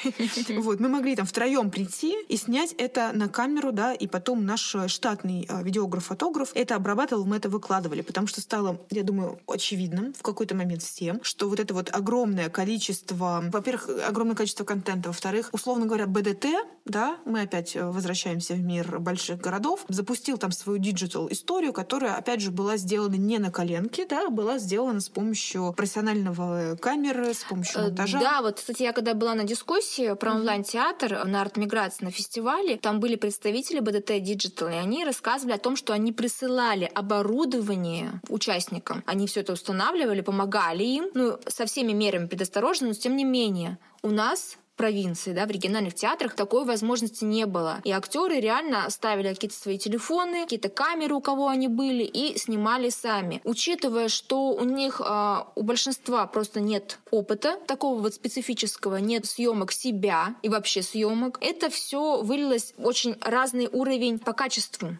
Вот, 0.59 0.81
мы 0.81 0.89
могли 0.89 1.15
там 1.17 1.27
втроем 1.27 1.71
прийти 1.71 2.15
и 2.29 2.37
снять 2.37 2.75
это 2.79 3.11
на 3.13 3.29
камеру, 3.29 3.73
да, 3.73 3.93
и 3.93 4.07
потом 4.07 4.45
наш 4.45 4.77
штатный 4.87 5.47
а, 5.49 5.63
видеограф-фотограф 5.63 6.51
это 6.55 6.75
обрабатывал, 6.77 7.25
мы 7.25 7.37
это 7.37 7.49
выкладывали, 7.49 8.03
потому 8.03 8.27
что 8.27 8.41
стало, 8.41 8.81
я 8.91 9.03
думаю, 9.03 9.39
очевидным 9.47 10.13
в 10.15 10.23
какой-то 10.23 10.55
момент 10.55 10.83
всем, 10.83 11.23
что 11.23 11.49
вот 11.49 11.61
это 11.61 11.75
вот 11.75 11.91
огромное 11.93 12.49
количество, 12.49 13.45
во-первых, 13.51 13.89
огромное 14.07 14.37
количество 14.37 14.65
контента, 14.65 15.09
во-вторых, 15.11 15.51
условно 15.53 15.87
говоря, 15.87 16.07
БДТ, 16.07 16.47
да, 16.85 17.19
мы 17.25 17.43
опять 17.43 17.77
э, 17.77 17.85
возвращаемся 17.85 18.55
в 18.55 18.61
мир 18.61 18.99
больших 18.99 19.41
городов, 19.41 19.85
запустил 19.89 20.39
там 20.39 20.53
свою 20.53 20.79
digital 20.79 21.29
историю, 21.31 21.73
которая, 21.73 22.17
опять 22.17 22.41
же, 22.41 22.51
была 22.51 22.77
сделана 22.77 23.15
не 23.15 23.39
на 23.39 23.51
коленке, 23.51 24.07
да, 24.07 24.31
была 24.31 24.59
сделана 24.59 25.01
с 25.01 25.09
помощью 25.09 25.73
профессионального 25.73 26.77
камеры, 26.89 27.35
с 27.35 27.45
помощью 27.45 27.81
Э, 27.81 27.83
монтажа. 27.85 28.21
Да, 28.21 28.43
вот, 28.43 28.57
кстати, 28.57 28.83
я 28.83 28.93
когда 28.93 29.15
была 29.15 29.35
на 29.35 29.45
дискуссии 29.45 30.15
про 30.15 30.33
онлайн-театр 30.33 31.25
на 31.25 31.43
арт-миграции 31.43 32.05
на 32.05 32.11
фестивале, 32.11 32.77
там 32.77 33.01
были 33.01 33.17
представители 33.17 33.81
БДТ 33.81 34.11
Digital, 34.11 34.73
и 34.73 34.77
они 34.77 35.05
рассказывали 35.05 35.55
о 35.55 35.59
том, 35.59 35.77
что 35.77 35.93
они 35.93 36.13
присылали 36.13 36.91
оборудование 36.95 38.21
участникам. 38.29 39.03
Они 39.07 39.27
все 39.27 39.41
это 39.41 39.53
устанавливали, 39.53 40.21
помогали 40.21 40.85
им, 40.85 41.11
ну, 41.15 41.39
со 41.47 41.67
всеми 41.67 41.93
мерами 41.93 42.27
предосторожности, 42.27 42.89
но 42.89 42.95
тем 42.95 43.17
не 43.17 43.25
менее. 43.25 43.79
У 44.03 44.11
нас 44.11 44.57
провинции, 44.79 45.33
да, 45.35 45.45
в 45.45 45.51
региональных 45.51 45.95
театрах 45.95 46.35
такой 46.35 46.65
возможности 46.65 47.25
не 47.25 47.45
было. 47.45 47.83
И 47.85 47.91
актеры 47.91 48.41
реально 48.41 48.89
ставили 48.89 49.29
какие-то 49.29 49.57
свои 49.57 49.77
телефоны, 49.77 50.45
какие-то 50.45 50.71
камеры, 50.71 51.15
у 51.15 51.21
кого 51.21 51.49
они 51.49 51.69
были, 51.69 52.05
и 52.05 52.39
снимали 52.39 52.89
сами. 52.89 53.43
Учитывая, 53.45 54.09
что 54.09 54.53
у 54.53 54.65
них, 54.65 55.03
э, 55.05 55.37
у 55.55 55.63
большинства 55.63 56.27
просто 56.27 56.61
нет 56.61 56.99
опыта 57.11 57.59
такого 57.67 58.01
вот 58.01 58.15
специфического, 58.15 58.97
нет 58.97 59.27
съемок 59.27 59.73
себя 59.73 60.37
и 60.43 60.49
вообще 60.49 60.83
съемок, 60.83 61.39
это 61.43 61.69
все 61.69 62.23
вылилось 62.23 62.73
в 62.79 62.87
очень 62.87 63.17
разный 63.21 63.69
уровень 63.71 64.19
по 64.19 64.33
качеству 64.33 64.97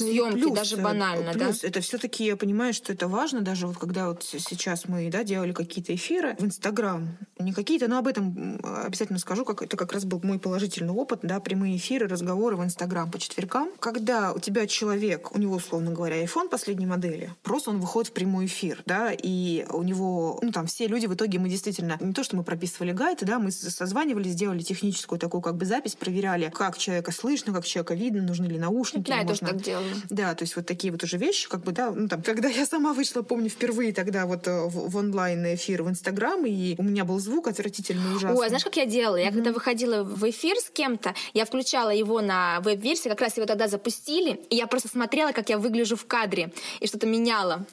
съемки, 0.00 0.40
плюс, 0.40 0.54
даже 0.54 0.76
э, 0.76 0.82
банально, 0.82 1.32
да. 1.34 1.46
плюс, 1.46 1.64
это 1.64 1.80
все-таки 1.80 2.24
я 2.24 2.36
понимаю, 2.36 2.72
что 2.72 2.92
это 2.92 3.08
важно, 3.08 3.40
даже 3.40 3.66
вот 3.66 3.78
когда 3.78 4.08
вот 4.08 4.22
сейчас 4.22 4.86
мы 4.86 5.10
да, 5.10 5.24
делали 5.24 5.52
какие-то 5.52 5.94
эфиры 5.94 6.36
в 6.38 6.44
Инстаграм, 6.44 7.16
не 7.38 7.52
какие-то, 7.52 7.88
но 7.88 7.98
об 7.98 8.06
этом 8.06 8.60
обязательно 8.84 9.18
скажу, 9.18 9.44
как 9.44 9.62
это 9.62 9.76
как 9.76 9.92
раз 9.92 10.04
был 10.04 10.20
мой 10.22 10.38
положительный 10.38 10.92
опыт, 10.92 11.20
да, 11.22 11.40
прямые 11.40 11.76
эфиры, 11.76 12.06
разговоры 12.06 12.56
в 12.56 12.64
Инстаграм 12.64 13.10
по 13.10 13.18
четвергам, 13.18 13.70
когда 13.80 14.32
у 14.32 14.38
тебя 14.38 14.66
человек, 14.66 15.34
у 15.34 15.38
него, 15.38 15.56
условно 15.56 15.90
говоря, 15.92 16.22
iPhone 16.22 16.48
последней 16.48 16.86
модели, 16.86 17.32
просто 17.42 17.70
он 17.70 17.80
выходит 17.80 18.10
в 18.10 18.12
прямой 18.12 18.46
эфир, 18.46 18.82
да, 18.86 19.10
и 19.12 19.66
у 19.70 19.82
него, 19.82 20.38
ну, 20.42 20.52
там, 20.52 20.66
все 20.66 20.86
люди 20.86 21.06
в 21.06 21.14
итоге 21.14 21.38
мы 21.38 21.48
действительно, 21.48 21.96
не 22.00 22.12
то, 22.12 22.22
что 22.22 22.36
мы 22.36 22.44
прописывали 22.44 22.92
гайды, 22.92 23.26
да, 23.26 23.38
мы 23.38 23.50
созванивались, 23.50 24.32
сделали 24.32 24.62
техническую 24.62 25.18
такую 25.18 25.40
как 25.40 25.56
бы 25.56 25.64
запись, 25.64 25.96
проверяли, 25.96 26.50
как 26.54 26.78
человека 26.78 27.10
слышно, 27.10 27.52
как 27.52 27.64
человека 27.64 27.94
видно, 27.94 28.22
нужны 28.22 28.46
ли 28.46 28.58
наушники, 28.58 29.08
Да, 29.08 29.16
я 29.16 29.20
или 29.22 29.28
тоже 29.28 29.42
можно- 29.42 29.58
так 29.58 29.66
делаю. 29.66 29.87
Да, 30.10 30.34
то 30.34 30.44
есть 30.44 30.56
вот 30.56 30.66
такие 30.66 30.92
вот 30.92 31.02
уже 31.02 31.16
вещи, 31.16 31.48
как 31.48 31.62
бы, 31.62 31.72
да, 31.72 31.90
ну 31.90 32.08
там, 32.08 32.22
когда 32.22 32.48
я 32.48 32.66
сама 32.66 32.92
вышла, 32.92 33.22
помню, 33.22 33.48
впервые 33.48 33.92
тогда 33.92 34.26
вот 34.26 34.46
э, 34.46 34.62
в, 34.64 34.90
в 34.90 34.96
онлайн-эфир 34.96 35.82
в 35.82 35.88
Инстаграм, 35.88 36.44
и 36.46 36.74
у 36.78 36.82
меня 36.82 37.04
был 37.04 37.18
звук 37.18 37.48
отвратительный, 37.48 38.16
ужасный. 38.16 38.38
Ой, 38.38 38.46
а 38.46 38.48
знаешь, 38.48 38.64
как 38.64 38.76
я 38.76 38.86
делала? 38.86 39.16
Я 39.16 39.32
когда 39.32 39.52
выходила 39.52 40.02
в 40.02 40.28
эфир 40.28 40.56
с 40.56 40.70
кем-то, 40.70 41.14
я 41.34 41.44
включала 41.44 41.90
его 41.90 42.20
на 42.20 42.60
веб-версии, 42.60 43.08
как 43.08 43.20
раз 43.20 43.36
его 43.36 43.46
тогда 43.46 43.68
запустили, 43.68 44.40
и 44.50 44.56
я 44.56 44.66
просто 44.66 44.88
смотрела, 44.88 45.32
как 45.32 45.48
я 45.48 45.58
выгляжу 45.58 45.96
в 45.96 46.06
кадре, 46.06 46.52
и 46.80 46.86
что-то 46.86 47.06
меняла. 47.06 47.66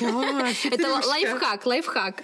А, 0.00 0.48
Это 0.70 0.88
лайфхак, 1.06 1.66
лайфхак. 1.66 2.22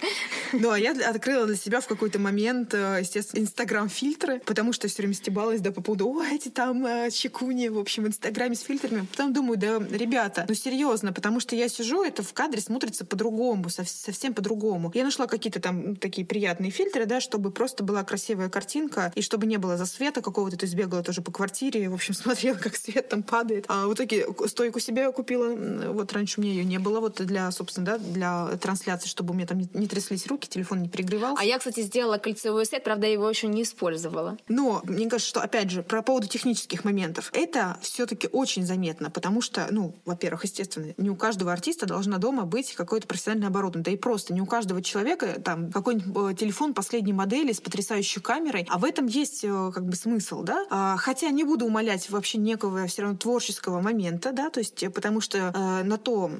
Ну, 0.53 0.71
а 0.71 0.79
я 0.79 0.91
открыла 1.09 1.45
для 1.45 1.55
себя 1.55 1.81
в 1.81 1.87
какой-то 1.87 2.19
момент, 2.19 2.73
э, 2.73 2.99
естественно, 3.01 3.41
Инстаграм-фильтры, 3.41 4.41
потому 4.45 4.73
что 4.73 4.87
все 4.87 4.97
время 4.97 5.13
стебалась, 5.13 5.61
да, 5.61 5.71
по 5.71 5.81
поводу, 5.81 6.09
ой, 6.09 6.35
эти 6.35 6.49
там 6.49 6.85
э, 6.85 7.11
чекуни, 7.11 7.69
в 7.69 7.77
общем, 7.77 8.03
в 8.03 8.07
Инстаграме 8.07 8.55
с 8.55 8.61
фильтрами. 8.61 9.05
Потом 9.11 9.33
думаю, 9.39 9.57
да, 9.57 9.79
ребята, 9.95 10.45
ну, 10.47 10.53
серьезно, 10.53 11.13
потому 11.13 11.39
что 11.39 11.55
я 11.55 11.69
сижу, 11.69 12.03
это 12.03 12.23
в 12.23 12.33
кадре 12.33 12.61
смотрится 12.61 13.05
по-другому, 13.05 13.69
сов- 13.69 13.87
совсем 13.87 14.33
по-другому. 14.33 14.91
Я 14.93 15.03
нашла 15.05 15.27
какие-то 15.27 15.61
там 15.61 15.95
такие 15.95 16.27
приятные 16.27 16.71
фильтры, 16.71 17.05
да, 17.05 17.21
чтобы 17.21 17.51
просто 17.51 17.83
была 17.83 18.03
красивая 18.03 18.49
картинка, 18.49 19.13
и 19.15 19.21
чтобы 19.21 19.47
не 19.47 19.57
было 19.57 19.77
засвета 19.77 20.21
какого-то, 20.21 20.57
то 20.57 20.65
есть 20.65 20.75
бегала 20.75 21.03
тоже 21.03 21.21
по 21.21 21.31
квартире, 21.31 21.89
в 21.89 21.93
общем, 21.93 22.13
смотрела, 22.23 22.57
как 22.57 22.75
свет 22.75 23.07
там 23.07 23.23
падает. 23.23 23.65
А 23.69 23.87
в 23.87 23.93
итоге 23.93 24.25
стойку 24.47 24.79
себе 24.79 25.03
я 25.03 25.11
купила, 25.11 25.55
вот 25.93 26.11
раньше 26.11 26.39
у 26.39 26.43
меня 26.43 26.53
ее 26.53 26.65
не 26.65 26.79
было, 26.79 26.99
вот 26.99 27.21
для, 27.25 27.49
собственно, 27.51 27.85
да, 27.85 27.97
для 27.97 28.57
трансляции, 28.57 29.07
чтобы 29.07 29.31
у 29.31 29.33
меня 29.35 29.47
там 29.47 29.57
не, 29.57 29.69
не 29.73 29.87
тряслись 29.87 30.27
руки, 30.27 30.49
телефон 30.49 30.81
не 30.81 30.89
перегревался. 30.89 31.41
А 31.41 31.45
я, 31.45 31.57
кстати, 31.57 31.81
сделала 31.81 32.17
кольцевой 32.17 32.65
сет, 32.65 32.83
правда, 32.83 33.07
я 33.07 33.13
его 33.13 33.29
еще 33.29 33.47
не 33.47 33.63
использовала. 33.63 34.37
Но 34.49 34.81
мне 34.83 35.09
кажется, 35.09 35.29
что, 35.29 35.41
опять 35.41 35.71
же, 35.71 35.81
про 35.81 36.01
поводу 36.01 36.27
технических 36.27 36.83
моментов. 36.83 37.29
Это 37.33 37.77
все-таки 37.81 38.27
очень 38.31 38.65
заметно, 38.65 39.09
потому 39.09 39.28
что, 39.41 39.67
ну, 39.71 39.95
во-первых, 40.05 40.43
естественно, 40.43 40.93
не 40.97 41.09
у 41.09 41.15
каждого 41.15 41.51
артиста 41.51 41.85
должна 41.85 42.17
дома 42.17 42.45
быть 42.45 42.73
какое-то 42.73 43.07
профессиональное 43.07 43.49
оборудование. 43.49 43.85
Да 43.85 43.91
и 43.91 43.97
просто 43.97 44.33
не 44.33 44.41
у 44.41 44.45
каждого 44.45 44.81
человека 44.81 45.39
там 45.43 45.71
какой-нибудь 45.71 46.33
э, 46.33 46.35
телефон 46.35 46.73
последней 46.73 47.13
модели 47.13 47.53
с 47.53 47.61
потрясающей 47.61 48.21
камерой. 48.21 48.67
А 48.69 48.77
в 48.77 48.83
этом 48.83 49.05
есть 49.07 49.43
э, 49.43 49.71
как 49.73 49.85
бы 49.85 49.95
смысл, 49.95 50.43
да? 50.43 50.65
А, 50.69 50.97
хотя 50.97 51.29
не 51.29 51.43
буду 51.43 51.65
умолять 51.65 52.09
вообще 52.09 52.37
некого 52.37 52.87
все 52.87 53.03
равно 53.03 53.17
творческого 53.17 53.81
момента, 53.81 54.31
да, 54.31 54.49
то 54.49 54.59
есть 54.59 54.83
э, 54.83 54.89
потому 54.89 55.21
что 55.21 55.37
э, 55.37 55.83
на 55.83 55.97
то 55.97 56.31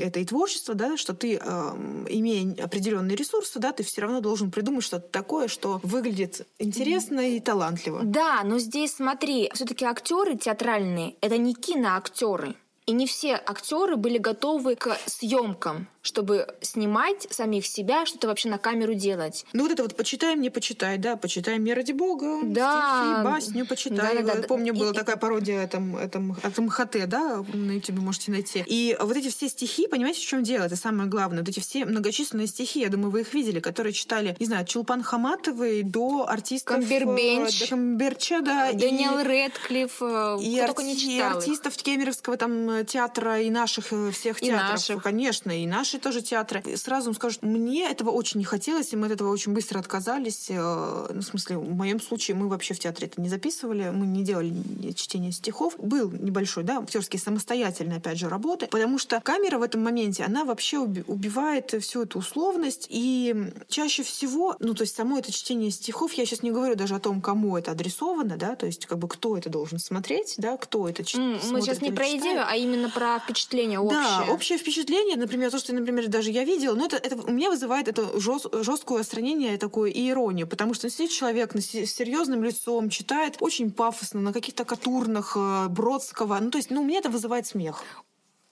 это 0.00 0.20
и 0.20 0.24
творчество, 0.24 0.74
да, 0.74 0.96
что 0.96 1.14
ты, 1.14 1.40
э, 1.42 1.72
имея 2.08 2.64
определенные 2.64 3.16
ресурсы, 3.16 3.58
да, 3.58 3.72
ты 3.72 3.82
все 3.82 4.02
равно 4.02 4.20
должен 4.20 4.50
придумать 4.50 4.84
что-то 4.84 5.08
такое, 5.08 5.48
что 5.48 5.80
выглядит 5.82 6.46
интересно 6.58 7.20
и 7.20 7.40
талантливо. 7.40 8.00
Да, 8.02 8.42
но 8.44 8.58
здесь 8.58 8.94
смотри, 8.94 9.50
все-таки 9.54 9.84
актеры 9.84 10.36
театральные 10.36 11.16
это 11.20 11.36
не 11.38 11.54
киноактеры. 11.54 12.29
torre. 12.30 12.69
И 12.90 12.92
не 12.92 13.06
все 13.06 13.34
актеры 13.46 13.94
были 13.94 14.18
готовы 14.18 14.74
к 14.74 14.98
съемкам, 15.06 15.86
чтобы 16.02 16.48
снимать 16.60 17.28
самих 17.30 17.64
себя, 17.66 18.04
что-то 18.04 18.26
вообще 18.26 18.48
на 18.48 18.58
камеру 18.58 18.94
делать. 18.94 19.44
Ну 19.52 19.62
вот 19.62 19.70
это 19.70 19.84
вот 19.84 19.94
почитай 19.94 20.34
мне, 20.34 20.50
почитай, 20.50 20.98
да, 20.98 21.14
почитай 21.16 21.58
мне 21.60 21.72
ради 21.74 21.92
бога, 21.92 22.40
Да. 22.42 22.72
стихи, 22.72 23.24
басню 23.24 23.66
почитай. 23.66 24.16
Да-да-да. 24.24 24.48
Помню, 24.48 24.74
И- 24.74 24.76
была 24.76 24.90
и- 24.90 24.94
такая 24.94 25.16
пародия 25.16 25.68
там, 25.68 25.96
этом, 25.96 26.36
от 26.42 26.58
МХТ, 26.58 27.06
да, 27.06 27.44
на 27.52 27.70
YouTube 27.72 28.00
можете 28.00 28.32
найти. 28.32 28.64
И 28.66 28.96
вот 28.98 29.16
эти 29.16 29.28
все 29.28 29.48
стихи, 29.48 29.86
понимаете, 29.86 30.18
в 30.20 30.24
чем 30.24 30.42
дело? 30.42 30.64
Это 30.64 30.74
самое 30.74 31.08
главное. 31.08 31.40
Вот 31.40 31.48
эти 31.48 31.60
все 31.60 31.84
многочисленные 31.84 32.48
стихи, 32.48 32.80
я 32.80 32.88
думаю, 32.88 33.12
вы 33.12 33.20
их 33.20 33.34
видели, 33.34 33.60
которые 33.60 33.92
читали, 33.92 34.34
не 34.40 34.46
знаю, 34.46 34.66
Чулпан 34.66 35.04
Хаматовой 35.04 35.84
до 35.84 36.26
артистов... 36.28 36.76
э, 36.76 36.80
Камбербэтч. 36.80 37.60
До 37.60 37.66
Камбербэтча, 37.68 38.40
да. 38.40 38.70
и- 38.70 38.76
Дэниел 38.76 39.22
Рэдклифф, 39.22 40.02
э, 40.02 40.38
и, 40.42 40.56
кто 40.56 40.66
только 40.66 40.82
не 40.82 40.94
арти- 40.94 40.96
и 40.96 41.16
читал 41.18 41.36
артистов 41.36 41.76
кемеровского 41.76 42.36
там 42.36 42.70
э, 42.70 42.79
театра 42.84 43.40
и 43.40 43.50
наших 43.50 43.92
э, 43.92 44.10
всех 44.10 44.42
И 44.42 44.46
театров. 44.46 44.70
наших. 44.70 45.02
Конечно, 45.02 45.50
и 45.50 45.66
наши 45.66 45.98
тоже 45.98 46.22
театры. 46.22 46.62
И 46.66 46.76
сразу 46.76 47.06
вам 47.06 47.14
скажу, 47.14 47.38
мне 47.42 47.88
этого 47.90 48.10
очень 48.10 48.38
не 48.38 48.44
хотелось, 48.44 48.92
и 48.92 48.96
мы 48.96 49.06
от 49.06 49.12
этого 49.12 49.30
очень 49.30 49.52
быстро 49.52 49.78
отказались. 49.78 50.46
Э, 50.50 51.08
Ну, 51.12 51.20
в 51.20 51.24
смысле, 51.24 51.58
в 51.58 51.74
моем 51.74 52.00
случае 52.00 52.36
мы 52.36 52.48
вообще 52.48 52.74
в 52.74 52.78
театре 52.78 53.06
это 53.08 53.20
не 53.20 53.28
записывали, 53.28 53.90
мы 53.90 54.06
не 54.06 54.22
делали 54.24 54.48
ни- 54.50 54.92
чтение 54.92 55.32
стихов. 55.32 55.74
Был 55.78 56.10
небольшой, 56.10 56.64
да, 56.64 56.78
актерский 56.78 57.18
самостоятельной, 57.18 57.96
опять 57.96 58.18
же, 58.18 58.28
работы, 58.28 58.66
потому 58.66 58.98
что 58.98 59.20
камера 59.20 59.58
в 59.58 59.62
этом 59.62 59.82
моменте, 59.82 60.24
она 60.24 60.44
вообще 60.44 60.76
уби- 60.78 61.04
убивает 61.06 61.74
всю 61.82 62.02
эту 62.02 62.18
условность, 62.18 62.86
и 62.90 63.34
чаще 63.68 64.02
всего, 64.02 64.56
ну, 64.60 64.74
то 64.74 64.82
есть 64.82 64.94
само 64.96 65.18
это 65.18 65.32
чтение 65.32 65.70
стихов, 65.70 66.12
я 66.14 66.26
сейчас 66.26 66.42
не 66.42 66.50
говорю 66.50 66.74
даже 66.76 66.94
о 66.94 67.00
том, 67.00 67.20
кому 67.20 67.56
это 67.56 67.72
адресовано, 67.72 68.36
да, 68.36 68.54
то 68.56 68.66
есть 68.66 68.86
как 68.86 68.98
бы 68.98 69.08
кто 69.08 69.36
это 69.36 69.48
должен 69.50 69.78
смотреть, 69.78 70.34
да, 70.38 70.56
кто 70.56 70.88
это 70.88 71.04
читает. 71.04 71.40
Мы 71.50 71.60
сейчас 71.62 71.80
не 71.80 71.92
про 71.92 72.08
идею, 72.10 72.42
а 72.46 72.56
именно 72.62 72.88
про 72.90 73.18
впечатление 73.18 73.78
общее. 73.78 74.00
Да, 74.00 74.24
общее 74.32 74.58
впечатление, 74.58 75.16
например, 75.16 75.50
то, 75.50 75.58
что, 75.58 75.74
например, 75.74 76.08
даже 76.08 76.30
я 76.30 76.44
видела, 76.44 76.74
но 76.74 76.84
это, 76.86 76.96
это 76.96 77.16
у 77.16 77.32
меня 77.32 77.50
вызывает 77.50 77.88
это 77.88 78.02
жест- 78.18 78.62
жесткое 78.62 79.00
отстранение 79.00 79.58
такое 79.58 79.90
и 79.90 80.08
иронию, 80.10 80.46
потому 80.46 80.74
что 80.74 80.88
сидит 80.90 81.10
человек 81.10 81.54
с 81.54 81.60
серьезным 81.62 82.44
лицом, 82.44 82.88
читает 82.90 83.36
очень 83.40 83.70
пафосно, 83.70 84.20
на 84.20 84.32
каких-то 84.32 84.64
катурнах 84.64 85.36
э, 85.36 85.68
Бродского, 85.68 86.38
ну, 86.40 86.50
то 86.50 86.58
есть, 86.58 86.70
ну, 86.70 86.82
у 86.82 86.84
меня 86.84 86.98
это 86.98 87.10
вызывает 87.10 87.46
смех. 87.46 87.84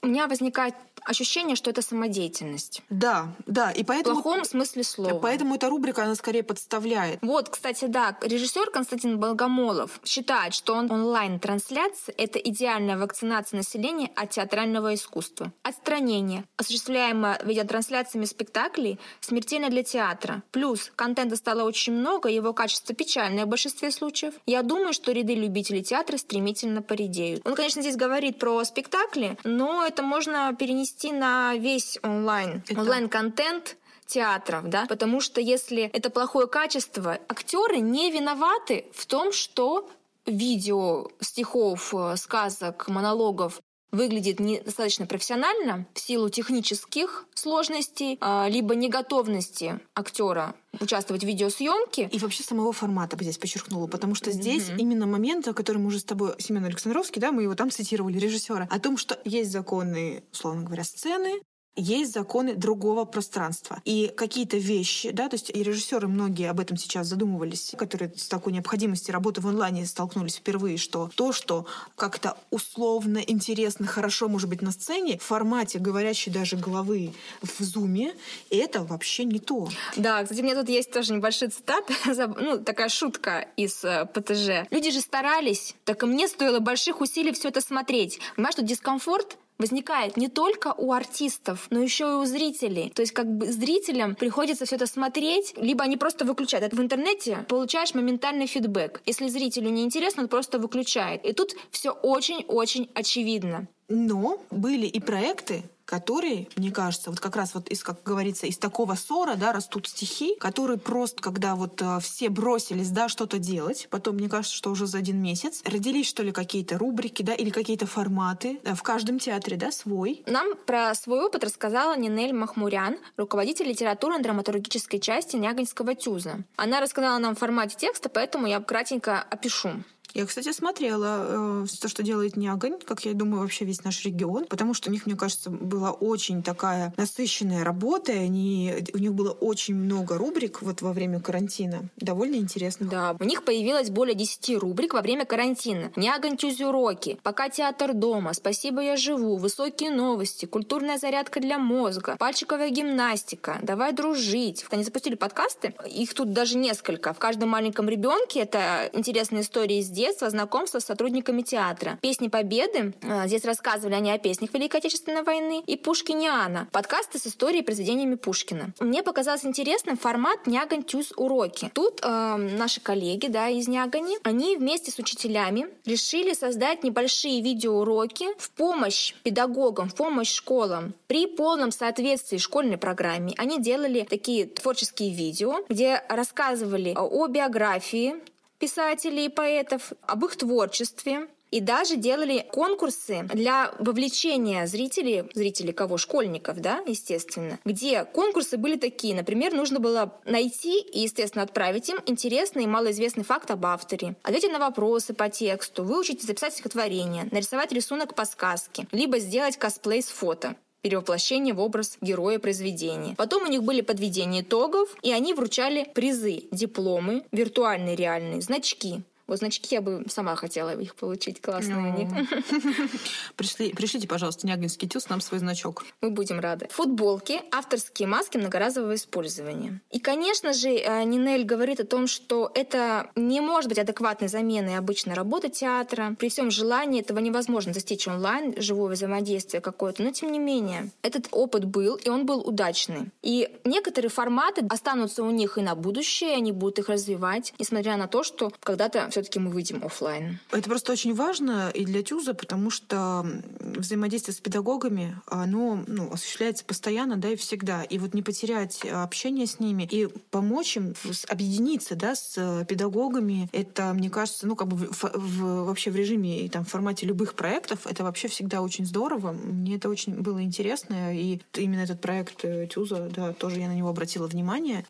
У 0.00 0.06
меня 0.06 0.28
возникает 0.28 0.74
ощущение, 1.04 1.56
что 1.56 1.70
это 1.70 1.82
самодеятельность. 1.82 2.82
Да, 2.90 3.34
да, 3.46 3.72
и 3.72 3.82
В 3.82 3.86
поэтому... 3.86 4.22
плохом 4.22 4.44
смысле 4.44 4.84
слова. 4.84 5.18
Поэтому 5.18 5.56
эта 5.56 5.68
рубрика, 5.68 6.04
она 6.04 6.14
скорее 6.14 6.42
подставляет. 6.42 7.18
Вот, 7.22 7.48
кстати, 7.48 7.86
да, 7.86 8.16
режиссер 8.20 8.70
Константин 8.70 9.18
Болгомолов 9.18 10.00
считает, 10.04 10.54
что 10.54 10.74
он 10.74 10.90
онлайн-трансляция— 10.90 12.14
это 12.18 12.38
идеальная 12.38 12.96
вакцинация 12.96 13.56
населения 13.56 14.10
от 14.14 14.30
театрального 14.30 14.94
искусства. 14.94 15.52
Отстранение, 15.62 16.44
осуществляемое 16.56 17.40
видеотрансляциями 17.44 18.24
спектаклей, 18.26 18.98
смертельно 19.20 19.68
для 19.70 19.82
театра. 19.82 20.42
Плюс 20.52 20.92
контента 20.94 21.36
стало 21.36 21.64
очень 21.64 21.94
много, 21.94 22.28
его 22.28 22.52
качество 22.52 22.94
печальное 22.94 23.46
в 23.46 23.48
большинстве 23.48 23.90
случаев. 23.90 24.34
Я 24.46 24.62
думаю, 24.62 24.92
что 24.92 25.12
ряды 25.12 25.34
любителей 25.34 25.82
театра 25.82 26.18
стремительно 26.18 26.82
поредеют. 26.82 27.46
Он, 27.46 27.54
конечно, 27.54 27.82
здесь 27.82 27.96
говорит 27.96 28.38
про 28.38 28.62
спектакли, 28.64 29.36
но 29.44 29.87
это 29.88 30.02
можно 30.02 30.54
перенести 30.58 31.12
на 31.12 31.54
весь 31.56 31.98
онлайн. 32.02 32.62
Это- 32.68 32.80
Онлайн-контент 32.80 33.76
театров, 34.06 34.68
да, 34.68 34.86
потому 34.88 35.20
что 35.20 35.40
если 35.40 35.82
это 35.92 36.10
плохое 36.10 36.46
качество, 36.46 37.18
актеры 37.28 37.78
не 37.80 38.10
виноваты 38.10 38.86
в 38.94 39.06
том, 39.06 39.32
что 39.32 39.88
видео 40.26 41.08
стихов, 41.20 41.94
э, 41.94 42.16
сказок, 42.16 42.88
монологов 42.88 43.60
выглядит 43.90 44.40
недостаточно 44.40 45.06
профессионально 45.06 45.86
в 45.94 46.00
силу 46.00 46.28
технических 46.28 47.26
сложностей, 47.34 48.18
а, 48.20 48.48
либо 48.48 48.74
неготовности 48.74 49.80
актера 49.94 50.54
участвовать 50.80 51.24
в 51.24 51.26
видеосъемке. 51.26 52.08
И 52.12 52.18
вообще 52.18 52.42
самого 52.42 52.72
формата 52.72 53.16
бы 53.16 53.24
здесь 53.24 53.38
подчеркнула, 53.38 53.86
потому 53.86 54.14
что 54.14 54.30
здесь 54.30 54.70
именно 54.76 55.06
момент, 55.06 55.48
о 55.48 55.54
котором 55.54 55.82
мы 55.82 55.88
уже 55.88 56.00
с 56.00 56.04
тобой, 56.04 56.34
Семен 56.38 56.64
Александровский, 56.64 57.20
да, 57.20 57.32
мы 57.32 57.42
его 57.42 57.54
там 57.54 57.70
цитировали, 57.70 58.18
режиссера, 58.18 58.68
о 58.70 58.78
том, 58.78 58.96
что 58.96 59.18
есть 59.24 59.50
законы, 59.50 60.22
условно 60.32 60.62
говоря, 60.62 60.84
сцены, 60.84 61.40
есть 61.78 62.12
законы 62.12 62.54
другого 62.54 63.04
пространства. 63.04 63.80
И 63.84 64.12
какие-то 64.16 64.56
вещи, 64.56 65.10
да, 65.10 65.28
то 65.28 65.34
есть 65.36 65.50
и 65.50 65.62
режиссеры 65.62 66.08
многие 66.08 66.50
об 66.50 66.60
этом 66.60 66.76
сейчас 66.76 67.06
задумывались, 67.06 67.74
которые 67.78 68.12
с 68.16 68.28
такой 68.28 68.52
необходимостью 68.52 69.12
работы 69.12 69.40
в 69.40 69.46
онлайне 69.46 69.86
столкнулись 69.86 70.36
впервые, 70.36 70.76
что 70.76 71.10
то, 71.14 71.32
что 71.32 71.66
как-то 71.96 72.36
условно, 72.50 73.18
интересно, 73.18 73.86
хорошо 73.86 74.28
может 74.28 74.48
быть 74.48 74.62
на 74.62 74.72
сцене, 74.72 75.18
в 75.18 75.22
формате 75.22 75.78
говорящей 75.78 76.32
даже 76.32 76.56
головы 76.56 77.12
в 77.42 77.62
зуме, 77.62 78.14
это 78.50 78.82
вообще 78.82 79.24
не 79.24 79.38
то. 79.38 79.68
Да, 79.96 80.22
кстати, 80.22 80.40
у 80.40 80.44
меня 80.44 80.54
тут 80.54 80.68
есть 80.68 80.90
тоже 80.90 81.12
небольшие 81.14 81.48
цитаты, 81.48 81.94
заб- 82.06 82.38
ну, 82.40 82.58
такая 82.58 82.88
шутка 82.88 83.46
из 83.56 83.84
э, 83.84 84.06
ПТЖ. 84.12 84.68
Люди 84.70 84.90
же 84.90 85.00
старались, 85.00 85.74
так 85.84 86.02
и 86.02 86.06
мне 86.06 86.28
стоило 86.28 86.58
больших 86.58 87.00
усилий 87.00 87.32
все 87.32 87.48
это 87.48 87.60
смотреть. 87.60 88.18
Понимаешь, 88.36 88.54
что 88.54 88.62
дискомфорт 88.62 89.36
возникает 89.58 90.16
не 90.16 90.28
только 90.28 90.74
у 90.76 90.92
артистов, 90.92 91.66
но 91.70 91.80
еще 91.80 92.04
и 92.04 92.16
у 92.16 92.24
зрителей. 92.24 92.90
То 92.94 93.02
есть 93.02 93.12
как 93.12 93.26
бы 93.26 93.50
зрителям 93.50 94.14
приходится 94.14 94.64
все 94.64 94.76
это 94.76 94.86
смотреть, 94.86 95.54
либо 95.56 95.84
они 95.84 95.96
просто 95.96 96.24
выключают. 96.24 96.64
Это 96.64 96.76
в 96.76 96.80
интернете 96.80 97.44
получаешь 97.48 97.94
моментальный 97.94 98.46
фидбэк. 98.46 99.02
Если 99.06 99.28
зрителю 99.28 99.70
не 99.70 99.84
интересно, 99.84 100.22
он 100.22 100.28
просто 100.28 100.58
выключает. 100.58 101.24
И 101.24 101.32
тут 101.32 101.54
все 101.70 101.90
очень-очень 101.90 102.90
очевидно. 102.94 103.68
Но 103.88 104.42
были 104.50 104.86
и 104.86 105.00
проекты, 105.00 105.62
которые, 105.88 106.48
мне 106.56 106.70
кажется, 106.70 107.08
вот 107.08 107.18
как 107.18 107.34
раз 107.34 107.54
вот 107.54 107.68
из, 107.68 107.82
как 107.82 108.02
говорится, 108.02 108.46
из 108.46 108.58
такого 108.58 108.94
ссора, 108.94 109.36
да, 109.36 109.54
растут 109.54 109.88
стихи, 109.88 110.36
которые 110.38 110.78
просто, 110.78 111.22
когда 111.22 111.56
вот 111.56 111.80
э, 111.80 111.98
все 112.00 112.28
бросились, 112.28 112.90
да, 112.90 113.08
что-то 113.08 113.38
делать, 113.38 113.88
потом, 113.90 114.16
мне 114.16 114.28
кажется, 114.28 114.54
что 114.54 114.70
уже 114.70 114.86
за 114.86 114.98
один 114.98 115.22
месяц 115.22 115.62
родились, 115.64 116.06
что 116.06 116.22
ли, 116.22 116.30
какие-то 116.30 116.76
рубрики, 116.76 117.22
да, 117.22 117.32
или 117.32 117.48
какие-то 117.48 117.86
форматы 117.86 118.60
э, 118.64 118.74
в 118.74 118.82
каждом 118.82 119.18
театре, 119.18 119.56
да, 119.56 119.72
свой. 119.72 120.22
Нам 120.26 120.56
про 120.66 120.94
свой 120.94 121.24
опыт 121.24 121.42
рассказала 121.42 121.96
Нинель 121.96 122.34
Махмурян, 122.34 122.98
руководитель 123.16 123.68
литературно-драматургической 123.68 125.00
части 125.00 125.36
Нягоньского 125.36 125.94
ТЮЗа. 125.94 126.44
Она 126.56 126.80
рассказала 126.80 127.16
нам 127.16 127.34
в 127.34 127.38
формате 127.38 127.76
текста, 127.78 128.10
поэтому 128.10 128.46
я 128.46 128.60
кратенько 128.60 129.22
опишу. 129.22 129.70
Я, 130.14 130.26
кстати, 130.26 130.52
смотрела 130.52 131.64
э, 131.64 131.66
то, 131.80 131.88
что 131.88 132.02
делает 132.02 132.36
Нягонь, 132.36 132.78
как 132.84 133.04
я 133.04 133.12
думаю, 133.12 133.42
вообще 133.42 133.64
весь 133.64 133.84
наш 133.84 134.04
регион, 134.04 134.46
потому 134.46 134.74
что 134.74 134.90
у 134.90 134.92
них, 134.92 135.06
мне 135.06 135.16
кажется, 135.16 135.50
была 135.50 135.92
очень 135.92 136.42
такая 136.42 136.94
насыщенная 136.96 137.64
работа, 137.64 138.12
и 138.12 138.18
они, 138.18 138.74
у 138.94 138.98
них 138.98 139.12
было 139.12 139.32
очень 139.32 139.74
много 139.74 140.16
рубрик 140.16 140.62
вот 140.62 140.82
во 140.82 140.92
время 140.92 141.20
карантина. 141.20 141.88
Довольно 141.96 142.36
интересно. 142.36 142.86
Да, 142.88 143.16
у 143.18 143.24
них 143.24 143.44
появилось 143.44 143.90
более 143.90 144.14
10 144.14 144.58
рубрик 144.58 144.94
во 144.94 145.02
время 145.02 145.24
карантина. 145.24 145.92
Нягонь 145.96 146.36
уроки, 146.64 147.18
пока 147.22 147.48
театр 147.48 147.94
дома, 147.94 148.32
спасибо 148.32 148.80
я 148.80 148.96
живу, 148.96 149.36
высокие 149.36 149.90
новости, 149.90 150.46
культурная 150.46 150.98
зарядка 150.98 151.40
для 151.40 151.58
мозга, 151.58 152.16
пальчиковая 152.18 152.70
гимнастика, 152.70 153.58
давай 153.62 153.92
дружить. 153.92 154.64
Они 154.70 154.84
запустили 154.84 155.14
подкасты, 155.14 155.74
их 155.86 156.14
тут 156.14 156.32
даже 156.32 156.56
несколько. 156.56 157.12
В 157.12 157.18
каждом 157.18 157.50
маленьком 157.50 157.88
ребенке 157.88 158.40
это 158.40 158.90
интересные 158.92 159.42
истории 159.42 159.78
из 159.78 159.90
детства, 159.98 160.30
знакомства 160.30 160.78
с 160.78 160.84
сотрудниками 160.84 161.42
театра. 161.42 161.98
Песни 162.00 162.28
Победы, 162.28 162.94
э, 163.02 163.26
здесь 163.26 163.44
рассказывали 163.44 163.94
они 163.94 164.10
о 164.12 164.18
песнях 164.18 164.54
Великой 164.54 164.78
Отечественной 164.78 165.22
войны, 165.22 165.62
и 165.66 165.76
Пушкиниана, 165.76 166.68
подкасты 166.72 167.18
с 167.18 167.26
историей 167.26 167.62
и 167.62 167.64
произведениями 167.64 168.14
Пушкина. 168.14 168.72
Мне 168.78 169.02
показался 169.02 169.48
интересным 169.48 169.96
формат 169.96 170.46
Нягонь 170.46 170.84
Тюз 170.84 171.12
уроки. 171.16 171.70
Тут 171.74 172.00
э, 172.02 172.36
наши 172.36 172.80
коллеги 172.80 173.26
да, 173.26 173.48
из 173.48 173.66
Нягони, 173.66 174.16
они 174.22 174.56
вместе 174.56 174.90
с 174.90 174.98
учителями 174.98 175.66
решили 175.84 176.32
создать 176.32 176.84
небольшие 176.84 177.42
видеоуроки 177.42 178.26
в 178.38 178.50
помощь 178.52 179.14
педагогам, 179.24 179.88
в 179.88 179.94
помощь 179.94 180.32
школам. 180.32 180.94
При 181.08 181.26
полном 181.26 181.72
соответствии 181.72 182.38
школьной 182.38 182.78
программе 182.78 183.34
они 183.36 183.60
делали 183.60 184.06
такие 184.08 184.46
творческие 184.46 185.12
видео, 185.12 185.64
где 185.68 186.02
рассказывали 186.08 186.94
о 186.96 187.26
биографии 187.26 188.14
писателей 188.58 189.26
и 189.26 189.28
поэтов, 189.28 189.92
об 190.06 190.24
их 190.24 190.36
творчестве, 190.36 191.28
и 191.50 191.60
даже 191.60 191.96
делали 191.96 192.46
конкурсы 192.52 193.22
для 193.32 193.72
вовлечения 193.78 194.66
зрителей, 194.66 195.24
зрителей 195.34 195.72
кого? 195.72 195.96
Школьников, 195.96 196.60
да, 196.60 196.82
естественно, 196.86 197.58
где 197.64 198.04
конкурсы 198.04 198.56
были 198.56 198.76
такие. 198.76 199.14
Например, 199.14 199.54
нужно 199.54 199.80
было 199.80 200.14
найти 200.24 200.80
и, 200.80 201.00
естественно, 201.00 201.44
отправить 201.44 201.88
им 201.88 201.98
интересный 202.06 202.64
и 202.64 202.66
малоизвестный 202.66 203.24
факт 203.24 203.50
об 203.50 203.64
авторе, 203.66 204.16
ответить 204.22 204.52
на 204.52 204.58
вопросы 204.58 205.14
по 205.14 205.28
тексту, 205.28 205.84
выучить 205.84 206.22
и 206.22 206.26
записать 206.26 206.52
стихотворение, 206.52 207.28
нарисовать 207.30 207.72
рисунок 207.72 208.14
по 208.14 208.24
сказке, 208.24 208.86
либо 208.92 209.18
сделать 209.18 209.56
косплей 209.56 210.02
с 210.02 210.08
фото 210.08 210.54
перевоплощение 210.88 211.52
в 211.52 211.60
образ 211.60 211.98
героя 212.00 212.38
произведения. 212.38 213.14
Потом 213.14 213.42
у 213.42 213.46
них 213.46 213.62
были 213.62 213.82
подведения 213.82 214.40
итогов, 214.40 214.88
и 215.02 215.12
они 215.12 215.34
вручали 215.34 215.86
призы, 215.94 216.44
дипломы, 216.50 217.24
виртуальные 217.30 217.94
реальные, 217.94 218.40
значки. 218.40 219.02
Вот 219.28 219.38
значки 219.38 219.74
я 219.74 219.82
бы 219.82 220.04
сама 220.08 220.34
хотела 220.36 220.74
их 220.74 220.94
получить. 220.94 221.42
Классные 221.42 221.92
они. 221.92 222.08
Пришли, 223.36 223.72
пришлите, 223.74 224.08
пожалуйста, 224.08 224.46
Нягинский 224.46 224.88
тюз 224.88 225.10
нам 225.10 225.20
свой 225.20 225.38
значок. 225.38 225.84
Мы 226.00 226.10
будем 226.10 226.40
рады. 226.40 226.66
Футболки, 226.70 227.42
авторские 227.52 228.08
маски 228.08 228.38
многоразового 228.38 228.94
использования. 228.94 229.80
И, 229.90 230.00
конечно 230.00 230.54
же, 230.54 230.70
э, 230.70 231.04
Нинель 231.04 231.44
говорит 231.44 231.78
о 231.80 231.84
том, 231.84 232.06
что 232.06 232.50
это 232.54 233.10
не 233.16 233.42
может 233.42 233.68
быть 233.68 233.78
адекватной 233.78 234.28
заменой 234.28 234.78
обычной 234.78 235.14
работы 235.14 235.50
театра. 235.50 236.16
При 236.18 236.30
всем 236.30 236.50
желании 236.50 237.02
этого 237.02 237.18
невозможно 237.18 237.74
достичь 237.74 238.08
онлайн, 238.08 238.54
живое 238.56 238.94
взаимодействие 238.94 239.60
какое-то. 239.60 240.02
Но, 240.02 240.10
тем 240.10 240.32
не 240.32 240.38
менее, 240.38 240.90
этот 241.02 241.28
опыт 241.32 241.66
был, 241.66 241.96
и 241.96 242.08
он 242.08 242.24
был 242.24 242.40
удачный. 242.40 243.10
И 243.22 243.54
некоторые 243.64 244.10
форматы 244.10 244.64
останутся 244.70 245.22
у 245.22 245.30
них 245.30 245.58
и 245.58 245.60
на 245.60 245.74
будущее, 245.74 246.34
они 246.34 246.52
будут 246.52 246.78
их 246.78 246.88
развивать, 246.88 247.52
несмотря 247.58 247.98
на 247.98 248.08
то, 248.08 248.22
что 248.22 248.50
когда-то 248.60 249.10
все-таки 249.18 249.40
мы 249.40 249.50
выйдем 249.50 249.84
офлайн. 249.84 250.38
Это 250.52 250.68
просто 250.68 250.92
очень 250.92 251.14
важно 251.14 251.70
и 251.70 251.84
для 251.84 252.02
ТЮЗа, 252.02 252.34
потому 252.34 252.70
что 252.70 253.26
взаимодействие 253.58 254.34
с 254.34 254.40
педагогами, 254.40 255.16
оно 255.26 255.82
ну, 255.86 256.12
осуществляется 256.12 256.64
постоянно, 256.64 257.16
да, 257.16 257.30
и 257.30 257.36
всегда. 257.36 257.82
И 257.82 257.98
вот 257.98 258.14
не 258.14 258.22
потерять 258.22 258.84
общение 258.84 259.46
с 259.46 259.58
ними 259.58 259.88
и 259.90 260.06
помочь 260.06 260.76
им 260.76 260.94
объединиться, 261.28 261.96
да, 261.96 262.14
с 262.14 262.64
педагогами, 262.68 263.48
это, 263.52 263.92
мне 263.92 264.08
кажется, 264.10 264.46
ну, 264.46 264.54
как 264.54 264.68
бы 264.68 264.76
в, 264.76 265.02
в, 265.02 265.64
вообще 265.64 265.90
в 265.90 265.96
режиме 265.96 266.42
и 266.42 266.48
там 266.48 266.64
в 266.64 266.68
формате 266.68 267.06
любых 267.06 267.34
проектов, 267.34 267.86
это 267.86 268.04
вообще 268.04 268.28
всегда 268.28 268.62
очень 268.62 268.86
здорово. 268.86 269.32
Мне 269.32 269.76
это 269.76 269.88
очень 269.88 270.14
было 270.14 270.42
интересно, 270.42 271.14
и 271.14 271.40
именно 271.54 271.80
этот 271.80 272.00
проект 272.00 272.44
э, 272.44 272.68
ТЮЗа, 272.68 273.10
да, 273.14 273.32
тоже 273.32 273.58
я 273.58 273.68
на 273.68 273.74
него 273.74 273.88
обратила 273.88 274.26
внимание. 274.26 274.84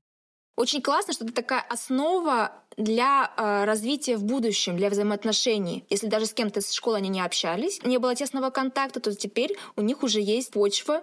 Очень 0.59 0.83
классно, 0.83 1.12
что 1.12 1.24
это 1.24 1.33
такая 1.33 1.61
основа 1.61 2.53
для 2.79 3.33
э, 3.37 3.64
развития 3.64 4.16
в 4.16 4.24
будущем, 4.24 4.76
для 4.76 4.89
взаимоотношений. 4.89 5.85
Если 5.91 6.07
даже 6.07 6.26
с 6.26 6.33
кем-то 6.33 6.61
с 6.61 6.72
школы 6.72 6.97
они 6.97 7.09
не 7.09 7.20
общались, 7.20 7.83
не 7.85 7.99
было 7.99 8.14
тесного 8.14 8.51
контакта, 8.51 9.01
то 9.01 9.14
теперь 9.14 9.57
у 9.76 9.83
них 9.83 10.03
уже 10.03 10.20
есть 10.20 10.53
почва 10.53 11.03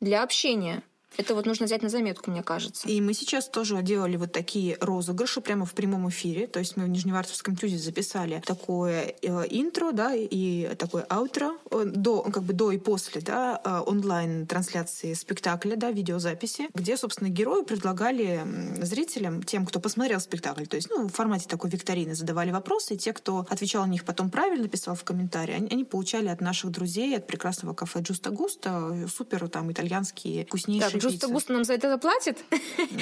для 0.00 0.22
общения. 0.22 0.82
Это 1.16 1.34
вот 1.34 1.46
нужно 1.46 1.66
взять 1.66 1.82
на 1.82 1.88
заметку, 1.88 2.30
мне 2.30 2.42
кажется. 2.42 2.88
И 2.88 3.00
мы 3.00 3.14
сейчас 3.14 3.48
тоже 3.48 3.80
делали 3.82 4.16
вот 4.16 4.32
такие 4.32 4.76
розыгрыши 4.80 5.40
прямо 5.40 5.64
в 5.64 5.72
прямом 5.72 6.08
эфире. 6.08 6.46
То 6.46 6.58
есть 6.58 6.76
мы 6.76 6.84
в 6.84 6.88
Нижневартовском 6.88 7.56
тюзе 7.56 7.78
записали 7.78 8.42
такое 8.44 9.14
э, 9.22 9.44
интро, 9.50 9.92
да, 9.92 10.12
и 10.14 10.74
такое 10.76 11.02
аутро 11.04 11.56
э, 11.70 11.84
до, 11.84 12.22
как 12.22 12.42
бы 12.42 12.52
до 12.52 12.72
и 12.72 12.78
после, 12.78 13.20
да, 13.20 13.60
э, 13.64 13.80
онлайн-трансляции 13.86 15.14
спектакля, 15.14 15.76
да, 15.76 15.90
видеозаписи, 15.90 16.68
где, 16.74 16.96
собственно, 16.96 17.28
герои 17.28 17.62
предлагали 17.62 18.42
зрителям, 18.82 19.42
тем, 19.42 19.66
кто 19.66 19.80
посмотрел 19.80 20.20
спектакль, 20.20 20.64
то 20.64 20.76
есть, 20.76 20.88
ну, 20.90 21.08
в 21.08 21.12
формате 21.12 21.46
такой 21.48 21.70
викторины 21.70 22.14
задавали 22.14 22.50
вопросы, 22.50 22.94
и 22.94 22.98
те, 22.98 23.12
кто 23.12 23.46
отвечал 23.48 23.86
на 23.86 23.90
них 23.90 24.04
потом 24.04 24.30
правильно, 24.30 24.68
писал 24.68 24.94
в 24.94 25.04
комментарии, 25.04 25.54
они, 25.54 25.68
они 25.70 25.84
получали 25.84 26.28
от 26.28 26.40
наших 26.40 26.70
друзей, 26.70 27.16
от 27.16 27.26
прекрасного 27.26 27.74
кафе 27.74 28.00
Джуста 28.00 28.30
Густа 28.30 29.06
супер 29.14 29.48
там 29.48 29.70
итальянские 29.70 30.46
вкуснейшие 30.46 31.03
Джуста 31.04 31.28
Густа 31.28 31.52
нам 31.52 31.64
за 31.64 31.74
это 31.74 31.88
заплатит? 31.88 32.38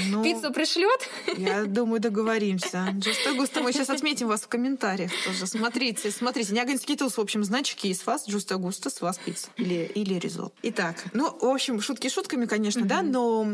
Ну, 0.08 0.22
Пиццу 0.22 0.52
пришлет? 0.52 1.08
Я 1.36 1.64
думаю, 1.64 2.00
договоримся. 2.00 2.88
Джуста 2.92 3.34
Густа, 3.34 3.62
мы 3.62 3.72
сейчас 3.72 3.90
отметим 3.90 4.28
вас 4.28 4.42
в 4.42 4.48
комментариях 4.48 5.10
тоже. 5.24 5.46
Смотрите, 5.46 6.10
смотрите. 6.10 6.52
Няганский 6.52 6.96
ТЮЗ, 6.96 7.16
в 7.16 7.20
общем, 7.20 7.44
значки 7.44 7.92
с 7.92 8.06
вас 8.06 8.28
Джуста 8.28 8.56
Густа, 8.56 8.90
с 8.90 9.00
вас 9.00 9.18
пицца. 9.18 9.48
Или, 9.56 9.90
или 9.94 10.14
ризотто. 10.14 10.52
Итак, 10.62 10.96
ну, 11.12 11.36
в 11.40 11.44
общем, 11.44 11.80
шутки 11.80 12.08
шутками, 12.08 12.46
конечно, 12.46 12.84
да, 12.84 13.02
но, 13.02 13.46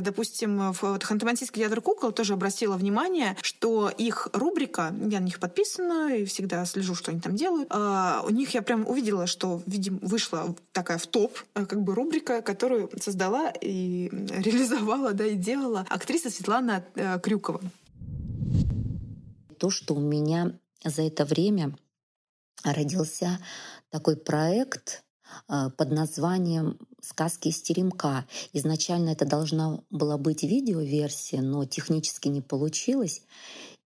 допустим, 0.00 0.72
в 0.72 0.82
Ханты-Мансийский 0.82 1.60
театр 1.60 1.80
кукол 1.80 2.12
тоже 2.12 2.34
обратила 2.34 2.76
внимание, 2.76 3.36
что 3.42 3.88
их 3.88 4.28
рубрика, 4.32 4.94
я 5.08 5.20
на 5.20 5.24
них 5.24 5.40
подписана 5.40 6.14
и 6.14 6.24
всегда 6.24 6.64
слежу, 6.64 6.94
что 6.94 7.10
они 7.10 7.20
там 7.20 7.36
делают, 7.36 7.68
а 7.70 8.22
у 8.26 8.30
них 8.30 8.54
я 8.54 8.62
прям 8.62 8.86
увидела, 8.86 9.26
что, 9.26 9.62
видимо, 9.66 9.98
вышла 10.02 10.54
такая 10.72 10.98
в 10.98 11.06
топ, 11.06 11.38
э, 11.54 11.64
как 11.66 11.82
бы 11.82 11.94
рубрика, 11.94 12.42
которую 12.42 12.90
создала 13.00 13.52
и 13.76 14.08
реализовала, 14.30 15.12
да, 15.12 15.26
и 15.26 15.36
делала 15.36 15.86
актриса 15.88 16.30
Светлана 16.30 16.84
э, 16.94 17.18
Крюкова. 17.20 17.60
То, 19.58 19.70
что 19.70 19.94
у 19.94 20.00
меня 20.00 20.58
за 20.84 21.02
это 21.02 21.24
время 21.24 21.76
родился 22.62 23.38
такой 23.90 24.16
проект 24.16 25.04
э, 25.48 25.70
под 25.76 25.90
названием 25.90 26.78
«Сказки 27.00 27.48
из 27.48 27.60
теремка». 27.62 28.26
Изначально 28.52 29.10
это 29.10 29.24
должна 29.24 29.80
была 29.90 30.18
быть 30.18 30.42
видеоверсия, 30.42 31.40
но 31.40 31.64
технически 31.64 32.28
не 32.28 32.40
получилось. 32.40 33.22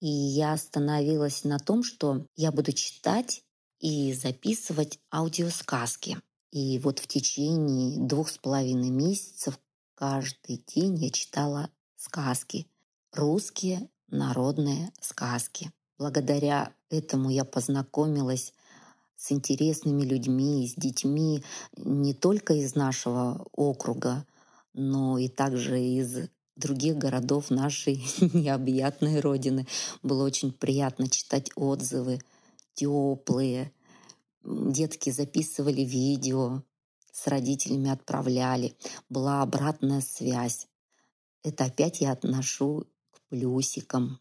И 0.01 0.07
я 0.07 0.53
остановилась 0.53 1.43
на 1.43 1.59
том, 1.59 1.83
что 1.83 2.25
я 2.35 2.51
буду 2.51 2.71
читать 2.71 3.43
и 3.79 4.13
записывать 4.13 4.99
аудиосказки. 5.11 6.17
И 6.51 6.79
вот 6.79 6.99
в 6.99 7.07
течение 7.07 7.99
двух 7.99 8.29
с 8.29 8.37
половиной 8.37 8.89
месяцев 8.89 9.59
Каждый 10.00 10.64
день 10.66 10.95
я 10.95 11.10
читала 11.10 11.70
сказки, 11.97 12.68
русские 13.12 13.89
народные 14.08 14.93
сказки. 15.02 15.74
Благодаря 15.97 16.74
этому 16.89 17.30
я 17.30 17.43
познакомилась 17.43 18.54
с 19.18 19.34
интересными 19.34 20.04
людьми, 20.04 20.66
с 20.70 20.80
детьми 20.80 21.43
не 21.76 22.14
только 22.14 22.54
из 22.54 22.76
нашего 22.76 23.45
округа, 23.52 24.26
но 24.74 25.18
и 25.18 25.28
также 25.28 25.82
из 25.82 26.30
других 26.56 26.97
городов 26.97 27.50
нашей 27.50 28.02
необъятной 28.22 29.20
родины. 29.20 29.68
Было 30.02 30.24
очень 30.24 30.54
приятно 30.54 31.10
читать 31.10 31.52
отзывы, 31.58 32.22
теплые. 32.74 33.74
Детки 34.45 35.10
записывали 35.10 35.82
видео, 35.82 36.64
с 37.20 37.28
родителями 37.28 37.89
отправляли, 37.89 38.76
была 39.09 39.41
обратная 39.41 40.01
связь. 40.01 40.67
Это 41.43 41.65
опять 41.65 42.01
я 42.01 42.11
отношу 42.11 42.88
к 43.11 43.20
плюсикам. 43.30 44.20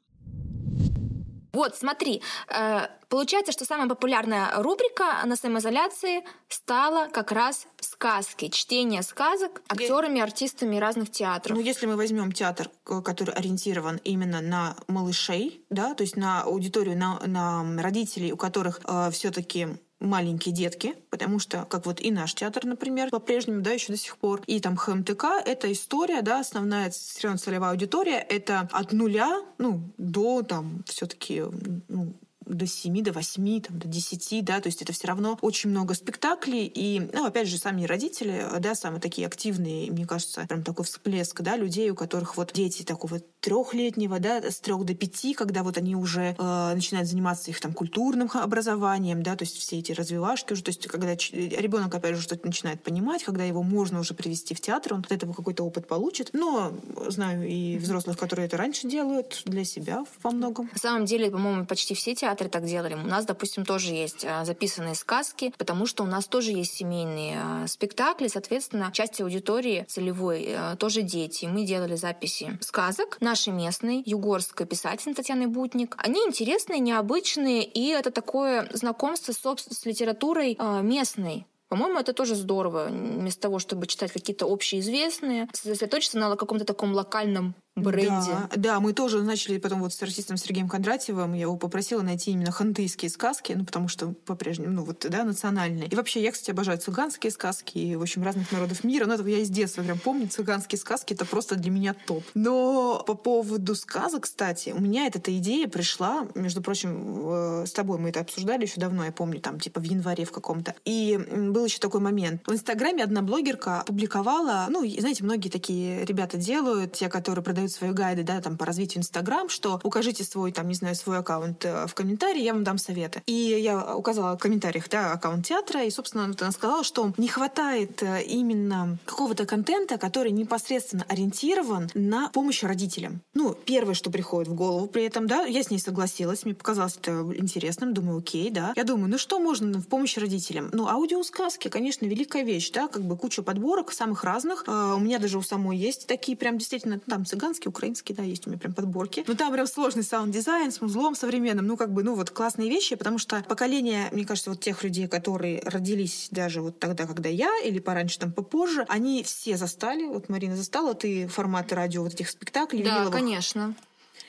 Вот, 1.52 1.76
смотри, 1.76 2.22
э, 2.48 2.86
получается, 3.08 3.52
что 3.52 3.64
самая 3.64 3.88
популярная 3.88 4.62
рубрика 4.62 5.24
на 5.24 5.34
самоизоляции 5.34 6.22
стала 6.48 7.08
как 7.08 7.32
раз 7.32 7.66
сказки, 7.80 8.48
чтение 8.48 9.02
сказок 9.02 9.62
актерами, 9.68 10.20
артистами 10.20 10.76
разных 10.76 11.10
театров. 11.10 11.56
Ну, 11.56 11.62
если 11.62 11.86
мы 11.86 11.96
возьмем 11.96 12.32
театр, 12.32 12.70
который 12.84 13.34
ориентирован 13.34 13.96
именно 14.04 14.40
на 14.40 14.76
малышей, 14.86 15.64
да, 15.70 15.94
то 15.94 16.02
есть 16.02 16.16
на 16.16 16.42
аудиторию, 16.42 16.96
на, 16.96 17.18
на 17.26 17.82
родителей, 17.82 18.32
у 18.32 18.36
которых 18.36 18.80
э, 18.84 19.10
все-таки 19.10 19.68
маленькие 20.00 20.54
детки, 20.54 20.94
потому 21.10 21.38
что, 21.38 21.64
как 21.64 21.86
вот 21.86 22.00
и 22.00 22.10
наш 22.10 22.34
театр, 22.34 22.64
например, 22.64 23.10
по-прежнему, 23.10 23.62
да, 23.62 23.72
еще 23.72 23.92
до 23.92 23.98
сих 23.98 24.16
пор, 24.16 24.42
и 24.46 24.60
там 24.60 24.76
ХМТК, 24.76 25.40
это 25.44 25.72
история, 25.72 26.22
да, 26.22 26.40
основная 26.40 26.90
все 26.90 27.36
целевая 27.36 27.72
аудитория, 27.72 28.18
это 28.18 28.68
от 28.72 28.92
нуля, 28.92 29.42
ну, 29.58 29.82
до 29.98 30.42
там 30.42 30.84
все-таки, 30.86 31.42
ну, 31.88 32.14
до 32.48 32.66
7, 32.66 33.02
до 33.02 33.12
8, 33.12 33.60
там, 33.60 33.78
до 33.78 33.88
10, 33.88 34.44
да, 34.44 34.60
то 34.60 34.68
есть 34.68 34.82
это 34.82 34.92
все 34.92 35.08
равно 35.08 35.38
очень 35.40 35.70
много 35.70 35.94
спектаклей, 35.94 36.70
и, 36.72 37.08
ну, 37.12 37.26
опять 37.26 37.48
же, 37.48 37.58
сами 37.58 37.84
родители, 37.84 38.44
да, 38.58 38.74
самые 38.74 39.00
такие 39.00 39.26
активные, 39.26 39.90
мне 39.90 40.06
кажется, 40.06 40.46
прям 40.48 40.62
такой 40.62 40.84
всплеск, 40.84 41.40
да, 41.40 41.56
людей, 41.56 41.90
у 41.90 41.94
которых 41.94 42.36
вот 42.36 42.52
дети 42.52 42.82
такого 42.82 43.20
трехлетнего, 43.40 44.18
да, 44.18 44.42
с 44.50 44.60
трех 44.60 44.84
до 44.84 44.94
пяти, 44.94 45.34
когда 45.34 45.62
вот 45.62 45.78
они 45.78 45.94
уже 45.96 46.34
э, 46.38 46.74
начинают 46.74 47.08
заниматься 47.08 47.50
их 47.50 47.60
там 47.60 47.72
культурным 47.72 48.30
образованием, 48.32 49.22
да, 49.22 49.36
то 49.36 49.44
есть 49.44 49.56
все 49.56 49.78
эти 49.78 49.92
развивашки 49.92 50.52
уже, 50.52 50.62
то 50.62 50.70
есть 50.70 50.86
когда 50.86 51.14
ребенок 51.14 51.94
опять 51.94 52.16
же 52.16 52.22
что-то 52.22 52.46
начинает 52.46 52.82
понимать, 52.82 53.24
когда 53.24 53.44
его 53.44 53.62
можно 53.62 54.00
уже 54.00 54.14
привести 54.14 54.54
в 54.54 54.60
театр, 54.60 54.94
он 54.94 55.00
от 55.00 55.12
этого 55.12 55.32
какой-то 55.32 55.64
опыт 55.64 55.86
получит. 55.86 56.30
Но 56.32 56.72
знаю 57.08 57.48
и 57.48 57.78
взрослых, 57.78 58.16
которые 58.16 58.46
это 58.46 58.56
раньше 58.56 58.88
делают 58.88 59.42
для 59.44 59.64
себя 59.64 60.04
во 60.22 60.30
многом. 60.30 60.70
На 60.72 60.78
самом 60.78 61.04
деле, 61.04 61.30
по-моему, 61.30 61.66
почти 61.66 61.94
все 61.94 62.14
театры 62.14 62.37
так 62.46 62.64
делали. 62.64 62.94
У 62.94 62.98
нас, 62.98 63.24
допустим, 63.24 63.64
тоже 63.64 63.92
есть 63.92 64.24
а, 64.24 64.44
записанные 64.44 64.94
сказки, 64.94 65.52
потому 65.58 65.84
что 65.86 66.04
у 66.04 66.06
нас 66.06 66.26
тоже 66.26 66.52
есть 66.52 66.74
семейные 66.74 67.40
а, 67.42 67.66
спектакли, 67.66 68.28
соответственно, 68.28 68.92
часть 68.92 69.20
аудитории 69.20 69.84
целевой 69.88 70.54
а, 70.54 70.76
тоже 70.76 71.02
дети. 71.02 71.46
Мы 71.46 71.64
делали 71.64 71.96
записи 71.96 72.56
сказок 72.60 73.18
нашей 73.20 73.52
местной, 73.52 74.04
югорской 74.06 74.66
писательницы 74.66 75.16
Татьяны 75.16 75.48
Бутник. 75.48 75.96
Они 75.98 76.20
интересные, 76.24 76.78
необычные, 76.78 77.64
и 77.64 77.88
это 77.88 78.12
такое 78.12 78.68
знакомство 78.72 79.32
с 79.32 79.86
литературой 79.86 80.56
местной. 80.82 81.46
По-моему, 81.68 82.00
это 82.00 82.14
тоже 82.14 82.34
здорово. 82.34 82.86
Вместо 82.86 83.42
того, 83.42 83.58
чтобы 83.58 83.86
читать 83.86 84.10
какие-то 84.10 84.50
общеизвестные, 84.50 85.48
сосредоточиться 85.52 86.18
на 86.18 86.34
каком-то 86.36 86.64
таком 86.64 86.94
локальном 86.94 87.54
бренде. 87.82 88.30
Да, 88.30 88.50
да, 88.56 88.80
мы 88.80 88.92
тоже 88.92 89.22
начали 89.22 89.58
потом 89.58 89.80
вот 89.80 89.92
с 89.92 90.02
артистом 90.02 90.36
Сергеем 90.36 90.68
Кондратьевым, 90.68 91.34
я 91.34 91.42
его 91.42 91.56
попросила 91.56 92.02
найти 92.02 92.32
именно 92.32 92.50
хантыйские 92.50 93.10
сказки, 93.10 93.52
ну, 93.52 93.64
потому 93.64 93.88
что 93.88 94.14
по-прежнему, 94.26 94.72
ну, 94.72 94.84
вот, 94.84 95.06
да, 95.08 95.24
национальные. 95.24 95.88
И 95.88 95.94
вообще, 95.94 96.22
я, 96.22 96.32
кстати, 96.32 96.50
обожаю 96.50 96.78
цыганские 96.78 97.30
сказки, 97.30 97.78
и, 97.78 97.96
в 97.96 98.02
общем, 98.02 98.22
разных 98.22 98.50
народов 98.52 98.84
мира. 98.84 99.06
Ну, 99.06 99.14
это 99.14 99.26
я 99.28 99.38
из 99.38 99.50
детства 99.50 99.82
прям 99.82 99.98
помню, 99.98 100.28
цыганские 100.28 100.78
сказки, 100.78 101.14
это 101.14 101.24
просто 101.24 101.56
для 101.56 101.70
меня 101.70 101.94
топ. 102.06 102.24
Но 102.34 103.02
по 103.06 103.14
поводу 103.14 103.74
сказок, 103.74 104.24
кстати, 104.24 104.74
у 104.76 104.80
меня 104.80 105.06
эта 105.06 105.36
идея 105.36 105.68
пришла, 105.68 106.26
между 106.34 106.62
прочим, 106.62 107.64
с 107.66 107.72
тобой 107.72 107.98
мы 107.98 108.10
это 108.10 108.20
обсуждали 108.20 108.62
еще 108.62 108.80
давно, 108.80 109.04
я 109.04 109.12
помню, 109.12 109.40
там, 109.40 109.60
типа, 109.60 109.80
в 109.80 109.84
январе 109.84 110.24
в 110.24 110.32
каком-то. 110.32 110.74
И 110.84 111.16
был 111.16 111.64
еще 111.64 111.78
такой 111.78 112.00
момент. 112.00 112.42
В 112.46 112.52
Инстаграме 112.52 113.04
одна 113.04 113.22
блогерка 113.22 113.82
публиковала, 113.86 114.66
ну, 114.68 114.86
знаете, 114.98 115.24
многие 115.24 115.48
такие 115.48 116.04
ребята 116.04 116.36
делают, 116.36 116.92
те, 116.92 117.08
которые 117.08 117.44
продают 117.44 117.67
дают 117.68 117.72
свои 117.72 117.90
гайды, 117.90 118.22
да, 118.22 118.40
там, 118.40 118.56
по 118.56 118.64
развитию 118.64 119.00
Инстаграм, 119.00 119.48
что 119.48 119.80
укажите 119.82 120.24
свой, 120.24 120.52
там, 120.52 120.68
не 120.68 120.74
знаю, 120.74 120.94
свой 120.94 121.18
аккаунт 121.18 121.64
э, 121.64 121.86
в 121.86 121.94
комментарии, 121.94 122.42
я 122.42 122.52
вам 122.52 122.64
дам 122.64 122.78
советы. 122.78 123.22
И 123.26 123.32
я 123.32 123.94
указала 123.94 124.36
в 124.36 124.40
комментариях, 124.40 124.88
да, 124.88 125.12
аккаунт 125.12 125.46
театра, 125.46 125.84
и, 125.84 125.90
собственно, 125.90 126.24
она 126.24 126.52
сказала, 126.52 126.84
что 126.84 127.12
не 127.16 127.28
хватает 127.28 128.02
э, 128.02 128.22
именно 128.24 128.98
какого-то 129.04 129.46
контента, 129.46 129.98
который 129.98 130.32
непосредственно 130.32 131.04
ориентирован 131.08 131.90
на 131.94 132.30
помощь 132.30 132.62
родителям. 132.62 133.20
Ну, 133.34 133.54
первое, 133.54 133.94
что 133.94 134.10
приходит 134.10 134.48
в 134.48 134.54
голову 134.54 134.86
при 134.86 135.04
этом, 135.04 135.26
да, 135.26 135.44
я 135.44 135.62
с 135.62 135.70
ней 135.70 135.78
согласилась, 135.78 136.44
мне 136.44 136.54
показалось 136.54 136.96
это 136.96 137.12
интересным, 137.36 137.94
думаю, 137.94 138.18
окей, 138.18 138.50
да. 138.50 138.72
Я 138.76 138.84
думаю, 138.84 139.10
ну 139.10 139.18
что 139.18 139.38
можно 139.38 139.80
в 139.80 139.86
помощь 139.86 140.16
родителям? 140.16 140.70
Ну, 140.72 140.88
аудиосказки, 140.88 141.68
конечно, 141.68 142.06
великая 142.06 142.42
вещь, 142.42 142.70
да, 142.70 142.88
как 142.88 143.02
бы 143.02 143.16
куча 143.16 143.42
подборок 143.42 143.92
самых 143.92 144.24
разных. 144.24 144.64
Э, 144.66 144.96
у 144.96 145.00
меня 145.00 145.18
даже 145.18 145.38
у 145.38 145.42
самой 145.42 145.76
есть 145.76 146.06
такие 146.06 146.36
прям 146.36 146.58
действительно, 146.58 147.00
там 147.00 147.24
цыганские, 147.48 147.70
украинские, 147.70 148.16
да, 148.16 148.22
есть 148.22 148.46
у 148.46 148.50
меня 148.50 148.58
прям 148.58 148.74
подборки. 148.74 149.24
Но 149.26 149.34
там 149.34 149.52
прям 149.52 149.66
сложный 149.66 150.02
саунд-дизайн 150.02 150.70
с 150.70 150.80
музлом 150.80 151.14
современным, 151.14 151.66
ну, 151.66 151.76
как 151.76 151.92
бы, 151.92 152.02
ну, 152.02 152.14
вот 152.14 152.30
классные 152.30 152.68
вещи, 152.68 152.96
потому 152.96 153.18
что 153.18 153.44
поколение, 153.48 154.08
мне 154.12 154.24
кажется, 154.24 154.50
вот 154.50 154.60
тех 154.60 154.82
людей, 154.84 155.08
которые 155.08 155.62
родились 155.64 156.28
даже 156.30 156.60
вот 156.60 156.78
тогда, 156.78 157.06
когда 157.06 157.28
я, 157.28 157.50
или 157.64 157.78
пораньше, 157.78 158.18
там, 158.18 158.32
попозже, 158.32 158.84
они 158.88 159.22
все 159.22 159.56
застали, 159.56 160.04
вот 160.04 160.28
Марина 160.28 160.56
застала, 160.56 160.94
ты 160.94 161.26
форматы 161.26 161.74
радио 161.74 162.02
вот 162.02 162.14
этих 162.14 162.28
спектаклей. 162.28 162.82
Да, 162.82 162.90
виниловых. 162.90 163.12
конечно. 163.12 163.74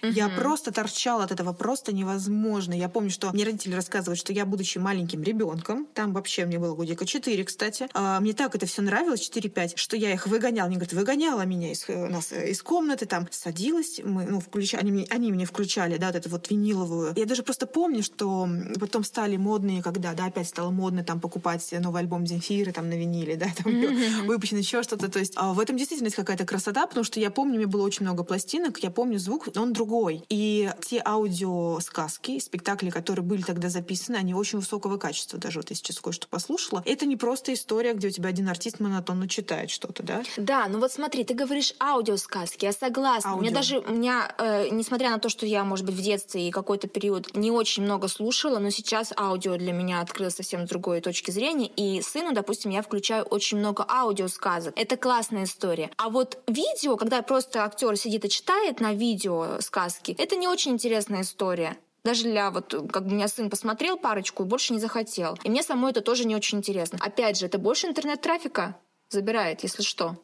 Угу. 0.02 0.12
Я 0.12 0.30
просто 0.30 0.72
торчала 0.72 1.24
от 1.24 1.32
этого 1.32 1.54
просто 1.54 1.94
невозможно. 1.94 2.74
Я 2.74 2.90
помню, 2.90 3.10
что 3.10 3.32
мне 3.32 3.44
родители 3.44 3.74
рассказывают, 3.74 4.20
что 4.20 4.34
я, 4.34 4.46
будучи 4.46 4.78
маленьким 4.78 5.24
ребенком, 5.24 5.88
там 5.94 6.14
вообще 6.14 6.46
мне 6.46 6.60
было 6.60 6.76
годика 6.76 7.06
4, 7.06 7.44
кстати, 7.44 7.88
а, 7.94 8.20
мне 8.20 8.34
так 8.34 8.56
это 8.56 8.66
все 8.66 8.82
нравилось, 8.82 9.30
4-5, 9.30 9.74
что 9.76 9.98
я 9.98 10.14
их 10.14 10.28
выгоняла. 10.28 10.68
Они 10.68 10.76
говорят, 10.76 10.94
выгоняла 10.94 11.42
меня 11.46 11.72
из, 11.72 11.86
э, 11.88 12.08
нас, 12.08 12.32
э, 12.32 12.52
из 12.52 12.62
комнаты, 12.62 13.06
там, 13.06 13.28
садилась, 13.32 14.00
мы, 14.04 14.26
ну, 14.26 14.40
включ... 14.40 14.74
они, 14.74 14.92
мне, 14.92 15.08
они 15.10 15.32
мне 15.32 15.46
включали, 15.46 15.98
да, 15.98 16.08
вот 16.08 16.16
эту 16.16 16.30
вот 16.30 16.50
виниловую. 16.50 17.14
Я 17.16 17.26
даже 17.26 17.44
просто 17.44 17.68
помню, 17.68 18.04
что 18.04 18.48
потом 18.80 19.04
стали 19.04 19.38
модные, 19.38 19.82
когда, 19.82 20.14
да, 20.14 20.26
опять 20.26 20.48
стало 20.48 20.72
модно 20.72 21.04
там 21.04 21.20
покупать 21.20 21.68
новый 21.72 22.02
альбом 22.02 22.26
Земфиры 22.26 22.72
там 22.72 22.90
на 22.90 22.94
виниле, 22.94 23.36
да, 23.36 23.48
там 23.58 23.74
mm-hmm. 23.74 24.26
выпущен 24.26 24.58
еще 24.58 24.84
что-то. 24.84 25.10
То 25.10 25.20
есть 25.20 25.34
а 25.36 25.54
в 25.54 25.60
этом 25.60 25.78
действительно 25.78 26.08
есть 26.08 26.16
какая-то 26.16 26.46
красота, 26.46 26.86
потому 26.88 27.04
что 27.04 27.20
я 27.20 27.32
помню, 27.32 27.58
мне 27.58 27.68
было 27.68 27.84
очень 27.84 28.04
много 28.04 28.24
пластинок, 28.24 28.80
я 28.80 28.92
помню 28.92 29.20
звук, 29.20 29.48
он 29.56 29.74
другой 29.74 29.89
другой. 29.90 30.24
И 30.30 30.70
те 30.82 31.02
аудиосказки, 31.04 32.40
спектакли, 32.40 32.90
которые 32.90 33.26
были 33.26 33.42
тогда 33.42 33.70
записаны, 33.70 34.18
они 34.18 34.34
очень 34.34 34.60
высокого 34.60 34.98
качества. 34.98 35.40
Даже 35.40 35.60
вот 35.60 35.70
я 35.72 35.76
сейчас 35.76 36.00
кое-что 36.00 36.28
послушала. 36.28 36.84
Это 36.86 37.06
не 37.06 37.16
просто 37.16 37.54
история, 37.54 37.94
где 37.94 38.08
у 38.08 38.12
тебя 38.12 38.30
один 38.30 38.48
артист 38.50 38.80
монотонно 38.80 39.28
читает 39.28 39.72
что-то, 39.72 40.04
да? 40.04 40.24
Да, 40.38 40.68
ну 40.68 40.80
вот 40.80 40.92
смотри, 40.92 41.24
ты 41.24 41.34
говоришь 41.34 41.74
аудиосказки, 41.80 42.66
я 42.66 42.72
согласна. 42.72 43.32
Аудио. 43.32 43.42
Мне 43.42 43.52
даже, 43.52 43.80
у 43.80 43.92
меня, 43.92 44.34
э, 44.38 44.70
несмотря 44.70 45.10
на 45.10 45.18
то, 45.18 45.30
что 45.30 45.46
я, 45.46 45.64
может 45.64 45.86
быть, 45.86 45.96
в 45.96 46.02
детстве 46.02 46.48
и 46.48 46.52
какой-то 46.52 46.88
период 46.88 47.36
не 47.36 47.52
очень 47.52 47.84
много 47.84 48.08
слушала, 48.08 48.60
но 48.60 48.70
сейчас 48.70 49.12
аудио 49.18 49.58
для 49.58 49.74
меня 49.74 50.02
открылось 50.02 50.36
совсем 50.36 50.68
с 50.68 50.70
другой 50.70 51.02
точки 51.02 51.32
зрения. 51.32 51.68
И 51.76 52.02
сыну, 52.02 52.34
допустим, 52.34 52.72
я 52.72 52.84
включаю 52.84 53.24
очень 53.24 53.58
много 53.58 53.86
аудиосказок. 53.90 54.74
Это 54.78 54.98
классная 54.98 55.46
история. 55.46 55.90
А 55.98 56.10
вот 56.10 56.38
видео, 56.48 56.96
когда 56.96 57.22
просто 57.24 57.64
актер 57.64 57.98
сидит 57.98 58.26
и 58.26 58.30
читает 58.30 58.80
на 58.80 58.94
видео 58.94 59.60
сказки, 59.62 59.79
это 60.18 60.36
не 60.36 60.48
очень 60.48 60.72
интересная 60.72 61.22
история. 61.22 61.78
Даже 62.04 62.24
для 62.24 62.50
вот, 62.52 62.74
как 62.92 63.06
бы 63.06 63.12
у 63.12 63.16
меня 63.16 63.28
сын 63.28 63.50
посмотрел 63.50 63.98
парочку 63.98 64.44
и 64.44 64.46
больше 64.46 64.74
не 64.74 64.80
захотел. 64.80 65.38
И 65.44 65.50
мне 65.50 65.64
самой 65.64 65.92
это 65.92 66.02
тоже 66.02 66.26
не 66.26 66.36
очень 66.36 66.60
интересно. 66.60 66.98
Опять 67.02 67.38
же, 67.38 67.46
это 67.46 67.58
больше 67.58 67.88
интернет-трафика 67.88 68.78
забирает, 69.10 69.64
если 69.64 69.84
что. 69.84 70.18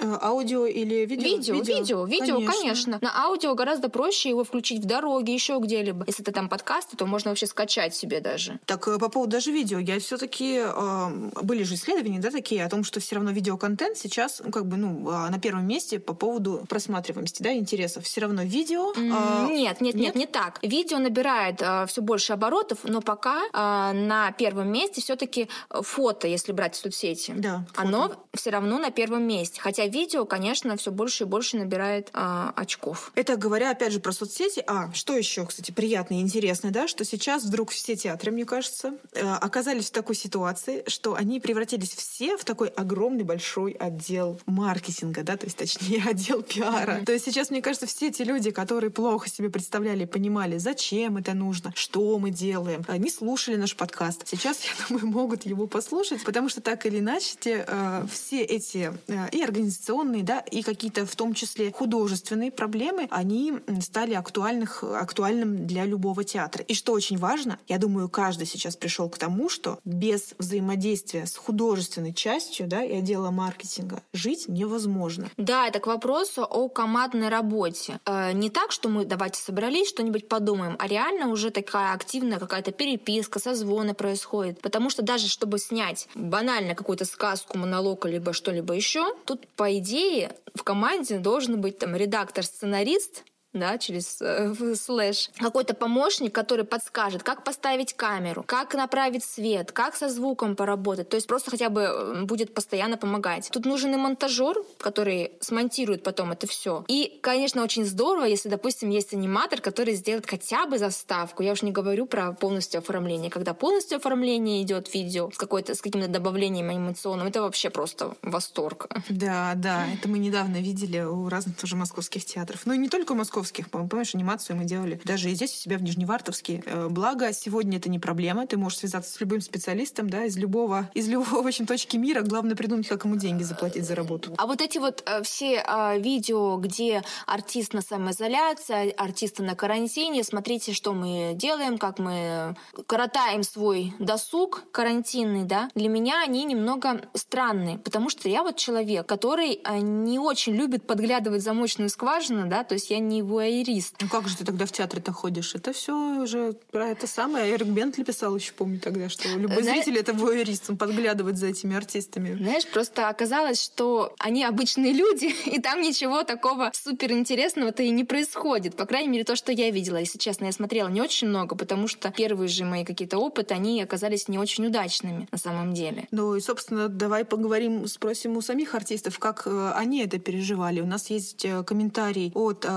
Э, 0.00 0.18
аудио 0.20 0.66
или 0.66 1.06
видео? 1.06 1.24
Видео, 1.24 1.54
видео, 1.54 2.04
видео, 2.04 2.04
видео 2.06 2.36
конечно. 2.36 2.52
конечно. 2.52 2.98
На 3.00 3.26
аудио 3.26 3.54
гораздо 3.54 3.88
проще 3.88 4.30
его 4.30 4.44
включить 4.44 4.82
в 4.82 4.86
дороге, 4.86 5.34
еще 5.34 5.58
где-либо. 5.58 6.04
Если 6.06 6.22
это 6.22 6.32
там 6.32 6.48
подкасты, 6.48 6.96
то 6.96 7.06
можно 7.06 7.30
вообще 7.30 7.46
скачать 7.46 7.94
себе 7.94 8.20
даже. 8.20 8.58
Так, 8.66 8.88
э, 8.88 8.98
по 8.98 9.08
поводу 9.08 9.32
даже 9.32 9.52
видео, 9.52 9.78
я 9.78 9.98
все-таки 10.00 10.62
э, 10.64 11.30
были 11.42 11.62
же 11.64 11.74
исследования, 11.74 12.18
да, 12.18 12.30
такие 12.30 12.64
о 12.64 12.68
том, 12.68 12.84
что 12.84 13.00
все 13.00 13.16
равно 13.16 13.30
видеоконтент 13.30 13.96
сейчас, 13.96 14.40
ну, 14.44 14.50
как 14.50 14.66
бы, 14.66 14.76
ну, 14.76 15.08
а, 15.10 15.30
на 15.30 15.38
первом 15.38 15.66
месте 15.66 15.98
по 15.98 16.14
поводу 16.14 16.64
просматриваемости, 16.68 17.42
да, 17.42 17.52
интересов. 17.52 18.04
Все 18.04 18.22
равно 18.22 18.42
видео. 18.42 18.92
Э, 18.96 19.46
нет, 19.50 19.80
нет, 19.80 19.94
нет, 19.94 19.94
нет, 19.94 20.14
не 20.14 20.26
так. 20.26 20.58
Видео 20.62 20.98
набирает 20.98 21.60
э, 21.60 21.86
все 21.86 22.00
больше 22.00 22.32
оборотов, 22.32 22.78
но 22.84 23.00
пока 23.00 23.40
э, 23.52 23.92
на 23.92 24.32
первом 24.32 24.72
месте 24.72 25.00
все-таки 25.00 25.48
фото, 25.70 26.26
если 26.26 26.52
брать 26.52 26.76
соцсети. 26.76 27.34
Да. 27.36 27.64
Фото. 27.72 27.88
Оно 27.88 28.12
все 28.34 28.50
равно 28.50 28.78
на 28.78 28.90
первом 28.90 29.24
месте. 29.24 29.60
Хотя 29.60 29.86
видео, 29.90 30.24
конечно, 30.24 30.76
все 30.76 30.90
больше 30.90 31.24
и 31.24 31.26
больше 31.26 31.56
набирает 31.56 32.08
а, 32.12 32.52
очков. 32.56 33.12
Это 33.14 33.36
говоря, 33.36 33.70
опять 33.70 33.92
же, 33.92 34.00
про 34.00 34.12
соцсети. 34.12 34.62
А, 34.66 34.92
что 34.92 35.16
еще, 35.16 35.44
кстати, 35.46 35.70
приятно 35.70 36.14
и 36.14 36.20
интересно, 36.20 36.70
да, 36.70 36.88
что 36.88 37.04
сейчас 37.04 37.44
вдруг 37.44 37.70
все 37.70 37.96
театры, 37.96 38.32
мне 38.32 38.44
кажется, 38.44 38.94
э, 39.12 39.20
оказались 39.20 39.88
в 39.88 39.92
такой 39.92 40.14
ситуации, 40.14 40.84
что 40.86 41.14
они 41.14 41.40
превратились 41.40 41.92
все 41.94 42.36
в 42.36 42.44
такой 42.44 42.68
огромный 42.68 43.24
большой 43.24 43.72
отдел 43.72 44.40
маркетинга, 44.46 45.22
да, 45.22 45.36
то 45.36 45.46
есть, 45.46 45.56
точнее, 45.56 46.02
отдел 46.08 46.42
пиара. 46.42 46.98
Mm-hmm. 46.98 47.04
То 47.04 47.12
есть 47.12 47.24
сейчас, 47.24 47.50
мне 47.50 47.62
кажется, 47.62 47.86
все 47.86 48.08
эти 48.08 48.22
люди, 48.22 48.50
которые 48.50 48.90
плохо 48.90 49.28
себе 49.28 49.50
представляли 49.50 50.04
и 50.04 50.06
понимали, 50.06 50.58
зачем 50.58 51.16
это 51.16 51.34
нужно, 51.34 51.72
что 51.74 52.18
мы 52.18 52.30
делаем, 52.30 52.84
они 52.88 53.10
слушали 53.10 53.56
наш 53.56 53.76
подкаст. 53.76 54.26
Сейчас, 54.26 54.62
я 54.64 54.70
думаю, 54.88 55.06
могут 55.12 55.44
его 55.46 55.66
послушать, 55.66 56.24
потому 56.24 56.48
что 56.48 56.60
так 56.60 56.86
или 56.86 56.98
иначе 56.98 57.36
те, 57.38 57.64
э, 57.66 58.06
все 58.10 58.42
эти 58.42 58.92
э, 59.08 59.30
и 59.30 59.42
организационные 59.42 59.79
организационные, 59.80 60.22
да, 60.22 60.40
и 60.40 60.62
какие-то 60.62 61.06
в 61.06 61.16
том 61.16 61.34
числе 61.34 61.72
художественные 61.72 62.50
проблемы, 62.50 63.08
они 63.10 63.54
стали 63.80 64.14
актуальных, 64.14 64.84
актуальным 64.84 65.66
для 65.66 65.84
любого 65.84 66.24
театра. 66.24 66.64
И 66.68 66.74
что 66.74 66.92
очень 66.92 67.18
важно, 67.18 67.58
я 67.68 67.78
думаю, 67.78 68.08
каждый 68.08 68.46
сейчас 68.46 68.76
пришел 68.76 69.08
к 69.08 69.18
тому, 69.18 69.48
что 69.48 69.78
без 69.84 70.34
взаимодействия 70.38 71.26
с 71.26 71.36
художественной 71.36 72.12
частью, 72.12 72.66
да, 72.66 72.84
и 72.84 72.98
отдела 72.98 73.30
маркетинга 73.30 74.02
жить 74.12 74.48
невозможно. 74.48 75.30
Да, 75.36 75.66
это 75.66 75.80
к 75.80 75.86
вопросу 75.86 76.42
о 76.42 76.68
командной 76.68 77.28
работе. 77.28 78.00
Э, 78.04 78.32
не 78.32 78.50
так, 78.50 78.72
что 78.72 78.88
мы 78.88 79.04
давайте 79.04 79.40
собрались, 79.40 79.88
что-нибудь 79.88 80.28
подумаем, 80.28 80.76
а 80.78 80.86
реально 80.86 81.28
уже 81.28 81.50
такая 81.50 81.94
активная 81.94 82.38
какая-то 82.38 82.72
переписка, 82.72 83.38
созвоны 83.38 83.94
происходит. 83.94 84.60
Потому 84.60 84.90
что 84.90 85.02
даже 85.02 85.28
чтобы 85.28 85.58
снять 85.58 86.08
банально 86.14 86.74
какую-то 86.74 87.04
сказку, 87.04 87.58
монолог, 87.58 88.04
либо 88.06 88.32
что-либо 88.32 88.74
еще, 88.74 89.14
тут 89.24 89.46
по 89.56 89.69
идее, 89.78 90.36
в 90.54 90.62
команде 90.62 91.18
должен 91.18 91.60
быть 91.60 91.78
там 91.78 91.94
редактор-сценарист, 91.94 93.24
да, 93.52 93.78
через 93.78 94.20
э, 94.20 94.54
слэш, 94.74 95.30
какой-то 95.38 95.74
помощник, 95.74 96.34
который 96.34 96.64
подскажет, 96.64 97.22
как 97.22 97.42
поставить 97.44 97.94
камеру, 97.94 98.44
как 98.46 98.74
направить 98.74 99.24
свет, 99.24 99.72
как 99.72 99.96
со 99.96 100.08
звуком 100.08 100.54
поработать. 100.54 101.08
То 101.08 101.16
есть 101.16 101.26
просто 101.26 101.50
хотя 101.50 101.68
бы 101.68 101.80
э, 101.80 102.24
будет 102.24 102.54
постоянно 102.54 102.96
помогать. 102.96 103.50
Тут 103.52 103.66
нужен 103.66 103.92
и 103.92 103.96
монтажер, 103.96 104.56
который 104.78 105.32
смонтирует 105.40 106.02
потом 106.04 106.32
это 106.32 106.46
все. 106.46 106.84
И, 106.86 107.18
конечно, 107.22 107.62
очень 107.62 107.84
здорово, 107.84 108.24
если, 108.24 108.48
допустим, 108.48 108.90
есть 108.90 109.14
аниматор, 109.14 109.60
который 109.60 109.94
сделает 109.94 110.28
хотя 110.28 110.66
бы 110.66 110.78
заставку. 110.78 111.42
Я 111.42 111.52
уж 111.52 111.62
не 111.62 111.72
говорю 111.72 112.06
про 112.06 112.32
полностью 112.32 112.78
оформление. 112.78 113.30
Когда 113.30 113.52
полностью 113.52 113.96
оформление 113.98 114.62
идет 114.62 114.94
видео 114.94 115.30
с, 115.32 115.36
какой-то, 115.36 115.74
с 115.74 115.80
каким-то 115.80 116.08
добавлением 116.08 116.70
анимационным, 116.70 117.26
это 117.26 117.42
вообще 117.42 117.70
просто 117.70 118.14
восторг. 118.22 118.86
Да, 119.08 119.54
да. 119.56 119.86
Это 119.92 120.08
мы 120.08 120.18
недавно 120.18 120.58
видели 120.58 121.00
у 121.00 121.28
разных 121.28 121.56
тоже 121.56 121.74
московских 121.74 122.24
театров. 122.24 122.60
Ну 122.64 122.74
и 122.74 122.78
не 122.78 122.88
только 122.88 123.12
у 123.12 123.14
московских 123.16 123.39
московских, 123.40 123.70
помнишь, 123.70 124.14
анимацию 124.14 124.56
мы 124.56 124.64
делали 124.64 125.00
даже 125.04 125.30
и 125.30 125.34
здесь 125.34 125.52
у 125.52 125.56
себя 125.56 125.78
в 125.78 125.82
Нижневартовске. 125.82 126.62
Э, 126.66 126.88
благо, 126.90 127.32
сегодня 127.32 127.78
это 127.78 127.88
не 127.88 127.98
проблема, 127.98 128.46
ты 128.46 128.58
можешь 128.58 128.80
связаться 128.80 129.10
с 129.10 129.20
любым 129.20 129.40
специалистом, 129.40 130.10
да, 130.10 130.24
из 130.24 130.36
любого, 130.36 130.90
из 130.94 131.08
любого, 131.08 131.42
в 131.42 131.46
общем, 131.46 131.66
точки 131.66 131.96
мира. 131.96 132.20
Главное 132.20 132.54
придумать, 132.54 132.86
как 132.86 133.04
ему 133.04 133.16
деньги 133.16 133.42
заплатить 133.42 133.86
за 133.86 133.94
работу. 133.94 134.34
А 134.36 134.46
вот 134.46 134.60
эти 134.60 134.76
вот 134.76 135.02
э, 135.06 135.22
все 135.22 135.64
э, 135.66 135.98
видео, 135.98 136.58
где 136.58 137.02
артист 137.26 137.72
на 137.72 137.80
самоизоляции, 137.80 138.92
артисты 138.96 139.42
на 139.42 139.54
карантине, 139.54 140.22
смотрите, 140.22 140.74
что 140.74 140.92
мы 140.92 141.32
делаем, 141.34 141.78
как 141.78 141.98
мы 141.98 142.56
коротаем 142.86 143.42
свой 143.42 143.94
досуг 143.98 144.64
карантинный, 144.70 145.44
да, 145.44 145.70
для 145.74 145.88
меня 145.88 146.22
они 146.22 146.44
немного 146.44 147.00
странные, 147.14 147.78
потому 147.78 148.10
что 148.10 148.28
я 148.28 148.42
вот 148.42 148.56
человек, 148.56 149.06
который 149.06 149.62
не 149.80 150.18
очень 150.18 150.54
любит 150.54 150.86
подглядывать 150.86 151.42
замочную 151.42 151.88
скважину, 151.88 152.46
да, 152.46 152.64
то 152.64 152.74
есть 152.74 152.90
я 152.90 152.98
не 152.98 153.22
вуайерист. 153.30 153.94
Ну 154.00 154.08
как 154.08 154.28
же 154.28 154.36
ты 154.36 154.44
тогда 154.44 154.66
в 154.66 154.72
театре-то 154.72 155.12
ходишь? 155.12 155.54
Это 155.54 155.72
все 155.72 155.94
уже 156.22 156.54
про 156.70 156.88
это 156.88 157.06
самое. 157.06 157.52
Эрик 157.54 157.68
Бентли 157.68 158.02
писал 158.02 158.36
еще, 158.36 158.52
помню 158.52 158.78
тогда, 158.80 159.08
что 159.08 159.28
любой 159.28 159.62
Знаешь- 159.62 159.84
зритель 159.84 160.00
это 160.00 160.12
вуайерист, 160.12 160.70
он 160.70 160.76
подглядывает 160.76 161.38
за 161.38 161.46
этими 161.46 161.76
артистами. 161.76 162.34
Знаешь, 162.36 162.66
просто 162.66 163.08
оказалось, 163.08 163.62
что 163.62 164.14
они 164.18 164.44
обычные 164.44 164.92
люди, 164.92 165.34
и 165.46 165.60
там 165.60 165.80
ничего 165.80 166.22
такого 166.24 166.70
суперинтересного-то 166.74 167.82
и 167.82 167.90
не 167.90 168.04
происходит. 168.04 168.76
По 168.76 168.84
крайней 168.86 169.08
мере, 169.08 169.24
то, 169.24 169.36
что 169.36 169.52
я 169.52 169.70
видела. 169.70 169.96
Если 169.96 170.18
честно, 170.18 170.46
я 170.46 170.52
смотрела 170.52 170.88
не 170.88 171.00
очень 171.00 171.28
много, 171.28 171.54
потому 171.56 171.88
что 171.88 172.10
первые 172.10 172.48
же 172.48 172.64
мои 172.64 172.84
какие-то 172.84 173.18
опыты, 173.18 173.54
они 173.54 173.82
оказались 173.82 174.28
не 174.28 174.38
очень 174.38 174.66
удачными 174.66 175.28
на 175.30 175.38
самом 175.38 175.72
деле. 175.74 176.08
Ну 176.10 176.34
и, 176.36 176.40
собственно, 176.40 176.88
давай 176.88 177.24
поговорим, 177.24 177.86
спросим 177.86 178.36
у 178.36 178.42
самих 178.42 178.74
артистов, 178.74 179.18
как 179.18 179.42
э, 179.46 179.72
они 179.74 180.02
это 180.02 180.18
переживали. 180.18 180.80
У 180.80 180.86
нас 180.86 181.10
есть 181.10 181.44
э, 181.44 181.62
комментарий 181.64 182.32
от 182.34 182.64
э, 182.64 182.68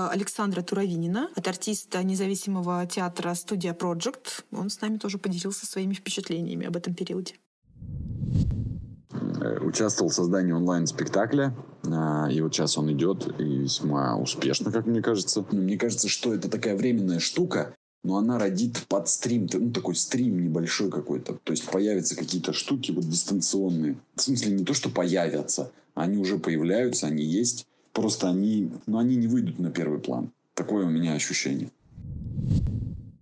Александра 0.44 0.62
Туровинина, 0.62 1.30
от 1.34 1.48
артиста 1.48 2.02
независимого 2.02 2.84
театра 2.84 3.32
«Студия 3.34 3.72
Project». 3.72 4.44
Он 4.52 4.68
с 4.68 4.78
нами 4.82 4.98
тоже 4.98 5.16
поделился 5.16 5.64
своими 5.64 5.94
впечатлениями 5.94 6.66
об 6.66 6.76
этом 6.76 6.92
периоде. 6.92 7.36
Э, 9.40 9.60
Участвовал 9.60 10.10
в 10.10 10.14
создании 10.14 10.52
онлайн-спектакля, 10.52 11.56
а, 11.86 12.28
и 12.30 12.42
вот 12.42 12.54
сейчас 12.54 12.76
он 12.76 12.92
идет 12.92 13.40
и 13.40 13.60
весьма 13.60 14.18
успешно, 14.18 14.70
как 14.70 14.84
мне 14.84 15.00
кажется. 15.00 15.46
Но 15.50 15.62
мне 15.62 15.78
кажется, 15.78 16.10
что 16.10 16.34
это 16.34 16.50
такая 16.50 16.76
временная 16.76 17.20
штука, 17.20 17.74
но 18.02 18.18
она 18.18 18.38
родит 18.38 18.84
под 18.86 19.08
стрим, 19.08 19.48
ну, 19.50 19.72
такой 19.72 19.94
стрим 19.94 20.44
небольшой 20.44 20.90
какой-то. 20.90 21.38
То 21.42 21.52
есть 21.52 21.64
появятся 21.64 22.16
какие-то 22.16 22.52
штуки 22.52 22.92
вот 22.92 23.08
дистанционные. 23.08 23.96
В 24.14 24.20
смысле, 24.20 24.52
не 24.52 24.64
то, 24.66 24.74
что 24.74 24.90
появятся, 24.90 25.72
они 25.94 26.18
уже 26.18 26.36
появляются, 26.36 27.06
они 27.06 27.24
есть. 27.24 27.66
Просто 27.94 28.28
они, 28.28 28.70
ну, 28.86 28.98
они 28.98 29.16
не 29.16 29.28
выйдут 29.28 29.58
на 29.58 29.70
первый 29.70 30.00
план. 30.00 30.32
Такое 30.54 30.84
у 30.84 30.90
меня 30.90 31.14
ощущение. 31.14 31.70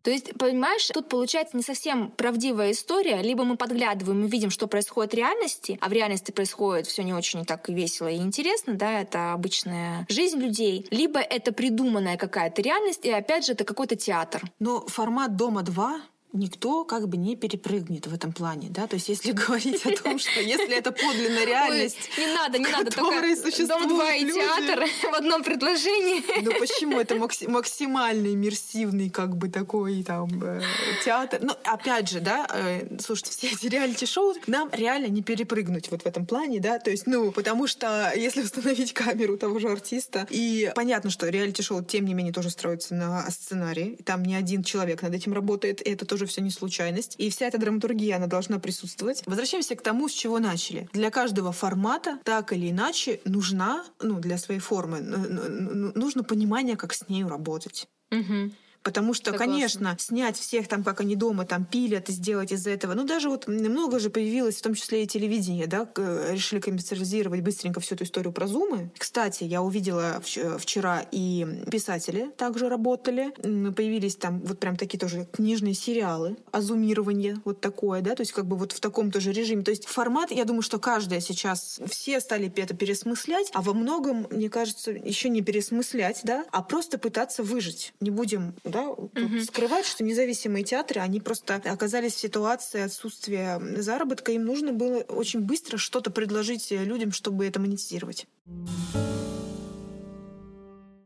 То 0.02 0.10
есть, 0.10 0.34
понимаешь, 0.36 0.88
тут 0.92 1.08
получается 1.08 1.56
не 1.56 1.62
совсем 1.62 2.10
правдивая 2.10 2.72
история. 2.72 3.22
Либо 3.22 3.44
мы 3.44 3.56
подглядываем 3.56 4.24
и 4.24 4.28
видим, 4.28 4.50
что 4.50 4.66
происходит 4.66 5.12
в 5.12 5.16
реальности, 5.16 5.78
а 5.80 5.88
в 5.88 5.92
реальности 5.92 6.32
происходит 6.32 6.86
все 6.86 7.04
не 7.04 7.14
очень 7.14 7.44
так 7.44 7.68
весело 7.68 8.08
и 8.08 8.16
интересно, 8.16 8.74
да, 8.74 9.00
это 9.00 9.32
обычная 9.32 10.04
жизнь 10.08 10.38
людей. 10.38 10.88
Либо 10.90 11.20
это 11.20 11.52
придуманная 11.52 12.16
какая-то 12.16 12.62
реальность, 12.62 13.04
и 13.04 13.10
опять 13.10 13.46
же, 13.46 13.52
это 13.52 13.64
какой-то 13.64 13.94
театр. 13.94 14.42
Но 14.58 14.84
формат 14.88 15.36
«Дома-2» 15.36 16.00
никто 16.32 16.84
как 16.84 17.08
бы 17.08 17.16
не 17.16 17.36
перепрыгнет 17.36 18.06
в 18.06 18.14
этом 18.14 18.32
плане, 18.32 18.68
да, 18.70 18.86
то 18.86 18.94
есть 18.94 19.08
если 19.08 19.32
говорить 19.46 19.84
о 19.86 19.96
том, 20.02 20.18
что 20.18 20.40
если 20.40 20.76
это 20.76 20.92
подлинная 20.92 21.44
реальность, 21.44 22.10
Ой, 22.16 22.24
не 22.24 22.32
надо, 22.32 22.58
не 22.58 22.66
надо. 22.66 22.90
Только 22.90 23.36
существуют 23.36 23.68
Дом 23.68 23.88
2 23.88 24.12
и 24.14 24.24
люди. 24.24 24.40
театр 24.40 24.84
в 25.12 25.14
одном 25.14 25.42
предложении. 25.42 26.22
Ну 26.42 26.52
почему 26.58 27.00
это 27.00 27.14
макси- 27.16 27.48
максимально 27.48 28.28
иммерсивный 28.34 29.10
как 29.10 29.36
бы 29.36 29.48
такой 29.48 30.02
там 30.02 30.28
э, 30.42 30.62
театр? 31.04 31.40
Ну 31.42 31.52
опять 31.64 32.08
же, 32.08 32.20
да, 32.20 32.46
э, 32.52 32.98
слушайте, 33.00 33.30
все 33.32 33.48
эти 33.48 33.66
реалити-шоу 33.66 34.34
нам 34.46 34.70
реально 34.72 35.06
не 35.06 35.22
перепрыгнуть 35.22 35.90
вот 35.90 36.02
в 36.02 36.06
этом 36.06 36.26
плане, 36.26 36.60
да, 36.60 36.78
то 36.78 36.90
есть, 36.90 37.06
ну, 37.06 37.30
потому 37.32 37.66
что 37.66 38.12
если 38.14 38.42
установить 38.42 38.92
камеру 38.92 39.36
того 39.36 39.58
же 39.58 39.68
артиста, 39.68 40.26
и 40.30 40.72
понятно, 40.74 41.10
что 41.10 41.28
реалити-шоу 41.28 41.82
тем 41.82 42.04
не 42.04 42.14
менее 42.14 42.32
тоже 42.32 42.50
строится 42.50 42.94
на 42.94 43.28
сценарии, 43.30 43.98
там 44.04 44.22
не 44.22 44.34
один 44.34 44.62
человек 44.62 45.02
над 45.02 45.14
этим 45.14 45.32
работает, 45.32 45.82
это 45.84 46.06
тоже 46.06 46.21
все 46.26 46.40
не 46.40 46.50
случайность, 46.50 47.14
и 47.18 47.30
вся 47.30 47.46
эта 47.46 47.58
драматургия, 47.58 48.16
она 48.16 48.26
должна 48.26 48.58
присутствовать. 48.58 49.22
Возвращаемся 49.26 49.74
к 49.76 49.82
тому, 49.82 50.08
с 50.08 50.12
чего 50.12 50.38
начали. 50.38 50.88
Для 50.92 51.10
каждого 51.10 51.52
формата 51.52 52.18
так 52.24 52.52
или 52.52 52.70
иначе 52.70 53.20
нужна, 53.24 53.84
ну, 54.00 54.20
для 54.20 54.38
своей 54.38 54.60
формы, 54.60 55.00
нужно 55.00 56.24
понимание, 56.24 56.76
как 56.76 56.94
с 56.94 57.08
нею 57.08 57.28
работать. 57.28 57.88
Мгм. 58.10 58.52
Потому 58.82 59.14
что, 59.14 59.32
Согласна. 59.32 59.46
конечно, 59.52 59.96
снять 59.98 60.36
всех 60.36 60.68
там, 60.68 60.82
как 60.84 61.00
они 61.00 61.16
дома 61.16 61.44
там 61.44 61.64
пилят, 61.64 62.08
и 62.08 62.12
сделать 62.12 62.52
из 62.52 62.66
этого. 62.66 62.94
Ну, 62.94 63.04
даже 63.04 63.28
вот 63.28 63.46
много 63.46 63.98
же 63.98 64.10
появилось, 64.10 64.56
в 64.56 64.62
том 64.62 64.74
числе 64.74 65.04
и 65.04 65.06
телевидение, 65.06 65.66
да, 65.66 65.84
к- 65.84 66.32
решили 66.32 66.60
коммерциализировать 66.60 67.40
быстренько 67.42 67.80
всю 67.80 67.94
эту 67.94 68.04
историю 68.04 68.32
про 68.32 68.46
зумы. 68.46 68.90
Кстати, 68.98 69.44
я 69.44 69.62
увидела 69.62 70.20
вч- 70.24 70.58
вчера 70.58 71.04
и 71.12 71.46
писатели 71.70 72.30
также 72.36 72.68
работали. 72.68 73.30
Появились 73.72 74.16
там 74.16 74.40
вот 74.40 74.58
прям 74.58 74.76
такие 74.76 74.98
тоже 74.98 75.26
книжные 75.32 75.74
сериалы 75.74 76.36
о 76.50 76.60
зумировании, 76.60 77.36
вот 77.44 77.60
такое, 77.60 78.00
да, 78.00 78.14
то 78.14 78.22
есть 78.22 78.32
как 78.32 78.46
бы 78.46 78.56
вот 78.56 78.72
в 78.72 78.80
таком 78.80 79.10
тоже 79.10 79.32
режиме. 79.32 79.62
То 79.62 79.70
есть 79.70 79.86
формат, 79.86 80.30
я 80.30 80.44
думаю, 80.44 80.62
что 80.62 80.78
каждая 80.78 81.20
сейчас, 81.20 81.80
все 81.88 82.20
стали 82.20 82.52
это 82.56 82.74
пересмыслять, 82.74 83.50
а 83.54 83.62
во 83.62 83.72
многом, 83.74 84.26
мне 84.30 84.48
кажется, 84.50 84.90
еще 84.90 85.28
не 85.28 85.42
пересмыслять, 85.42 86.20
да, 86.24 86.44
а 86.50 86.62
просто 86.62 86.98
пытаться 86.98 87.42
выжить. 87.42 87.92
Не 88.00 88.10
будем 88.10 88.54
да, 88.72 88.94
тут 89.14 89.44
скрывать, 89.44 89.86
что 89.86 90.02
независимые 90.02 90.64
театры, 90.64 91.00
они 91.00 91.20
просто 91.20 91.54
оказались 91.56 92.14
в 92.14 92.18
ситуации 92.18 92.80
отсутствия 92.80 93.60
заработка, 93.76 94.32
им 94.32 94.44
нужно 94.44 94.72
было 94.72 94.98
очень 95.02 95.40
быстро 95.40 95.78
что-то 95.78 96.10
предложить 96.10 96.70
людям, 96.70 97.12
чтобы 97.12 97.46
это 97.46 97.60
монетизировать. 97.60 98.26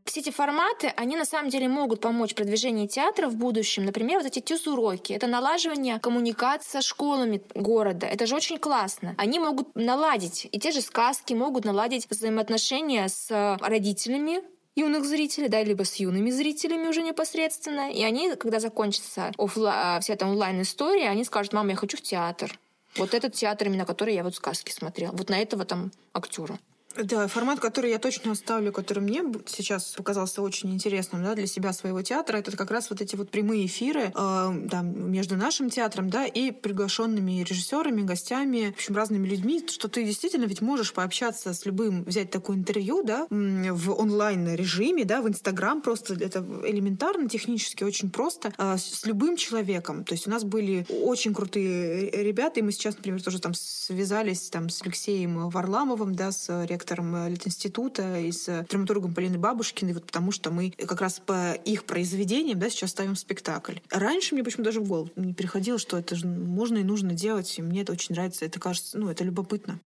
Все 0.05 0.21
эти 0.21 0.31
форматы, 0.31 0.87
они 0.95 1.15
на 1.15 1.25
самом 1.25 1.49
деле 1.49 1.67
могут 1.67 2.01
помочь 2.01 2.33
продвижению 2.33 2.87
театра 2.87 3.27
в 3.27 3.35
будущем. 3.35 3.85
Например, 3.85 4.17
вот 4.17 4.25
эти 4.25 4.39
тюз-уроки. 4.39 5.13
Это 5.13 5.27
налаживание 5.27 5.99
коммуникации 5.99 6.71
со 6.71 6.81
школами 6.81 7.41
города. 7.53 8.07
Это 8.07 8.25
же 8.25 8.35
очень 8.35 8.57
классно. 8.57 9.13
Они 9.17 9.37
могут 9.37 9.75
наладить, 9.75 10.47
и 10.51 10.59
те 10.59 10.71
же 10.71 10.81
сказки 10.81 11.33
могут 11.33 11.65
наладить 11.65 12.07
взаимоотношения 12.09 13.09
с 13.09 13.57
родителями 13.61 14.41
юных 14.77 15.05
зрителей, 15.05 15.49
да, 15.49 15.63
либо 15.63 15.83
с 15.83 15.95
юными 15.95 16.29
зрителями 16.29 16.87
уже 16.87 17.01
непосредственно. 17.01 17.91
И 17.91 18.03
они, 18.03 18.35
когда 18.35 18.59
закончится 18.59 19.31
оффла- 19.37 19.73
а, 19.73 19.99
вся 19.99 20.13
эта 20.13 20.25
онлайн-история, 20.25 21.09
они 21.09 21.23
скажут, 21.25 21.53
мама, 21.53 21.71
я 21.71 21.75
хочу 21.75 21.97
в 21.97 22.01
театр. 22.01 22.57
Вот 22.95 23.13
этот 23.13 23.33
театр, 23.33 23.67
именно 23.67 23.85
который 23.85 24.13
я 24.13 24.23
вот 24.23 24.35
сказки 24.35 24.71
смотрел. 24.71 25.11
Вот 25.13 25.29
на 25.29 25.39
этого 25.39 25.65
там 25.65 25.91
актера. 26.13 26.59
Да, 27.03 27.27
формат, 27.27 27.59
который 27.59 27.91
я 27.91 27.99
точно 27.99 28.31
оставлю, 28.31 28.71
который 28.71 28.99
мне 28.99 29.23
сейчас 29.45 29.93
показался 29.95 30.41
очень 30.41 30.73
интересным 30.73 31.23
да, 31.23 31.35
для 31.35 31.45
себя 31.45 31.71
своего 31.73 32.01
театра, 32.01 32.37
это 32.37 32.55
как 32.55 32.71
раз 32.71 32.89
вот 32.89 33.01
эти 33.01 33.15
вот 33.15 33.29
прямые 33.29 33.65
эфиры 33.67 34.05
э, 34.05 34.11
да, 34.13 34.81
между 34.81 35.35
нашим 35.35 35.69
театром 35.69 36.09
да, 36.09 36.25
и 36.25 36.51
приглашенными 36.51 37.43
режиссерами, 37.43 38.01
гостями, 38.01 38.71
в 38.71 38.77
общем, 38.77 38.95
разными 38.95 39.27
людьми, 39.27 39.63
что 39.67 39.87
ты 39.87 40.03
действительно 40.03 40.45
ведь 40.45 40.61
можешь 40.61 40.93
пообщаться 40.93 41.53
с 41.53 41.65
любым, 41.65 42.03
взять 42.03 42.31
такое 42.31 42.57
интервью 42.57 43.03
да, 43.03 43.27
в 43.29 43.91
онлайн-режиме, 43.91 45.05
да, 45.05 45.21
в 45.21 45.27
Инстаграм, 45.27 45.81
просто 45.81 46.15
это 46.15 46.43
элементарно, 46.65 47.29
технически 47.29 47.83
очень 47.83 48.09
просто, 48.09 48.53
э, 48.57 48.77
с 48.77 49.05
любым 49.05 49.37
человеком. 49.37 50.03
То 50.03 50.13
есть 50.13 50.27
у 50.27 50.31
нас 50.31 50.43
были 50.43 50.85
очень 50.89 51.33
крутые 51.33 52.09
ребята, 52.09 52.59
и 52.59 52.63
мы 52.63 52.71
сейчас, 52.71 52.95
например, 52.95 53.21
тоже 53.21 53.39
там 53.39 53.53
связались 53.53 54.49
там, 54.49 54.69
с 54.69 54.81
Алексеем 54.81 55.49
Варламовым, 55.49 56.15
да, 56.15 56.31
с 56.31 56.65
ректором 56.65 56.86
э, 57.15 57.29
Литинститута 57.29 58.19
и 58.19 58.31
с 58.31 58.65
драматургом 58.69 59.13
Полиной 59.13 59.37
Бабушкиной, 59.37 59.93
вот 59.93 60.05
потому 60.05 60.31
что 60.31 60.51
мы 60.51 60.71
как 60.71 61.01
раз 61.01 61.19
по 61.19 61.53
их 61.53 61.85
произведениям 61.85 62.59
да, 62.59 62.69
сейчас 62.69 62.91
ставим 62.91 63.15
спектакль. 63.15 63.77
Раньше 63.89 64.35
мне 64.35 64.43
почему 64.43 64.63
даже 64.63 64.79
в 64.79 64.87
голову 64.87 65.09
не 65.15 65.33
приходило, 65.33 65.77
что 65.77 65.97
это 65.97 66.15
же 66.15 66.27
можно 66.27 66.77
и 66.77 66.83
нужно 66.83 67.13
делать, 67.13 67.57
и 67.57 67.61
мне 67.61 67.81
это 67.81 67.91
очень 67.91 68.15
нравится, 68.15 68.45
это 68.45 68.59
кажется, 68.59 68.97
ну, 68.97 69.09
это 69.09 69.23
любопытно. 69.23 69.79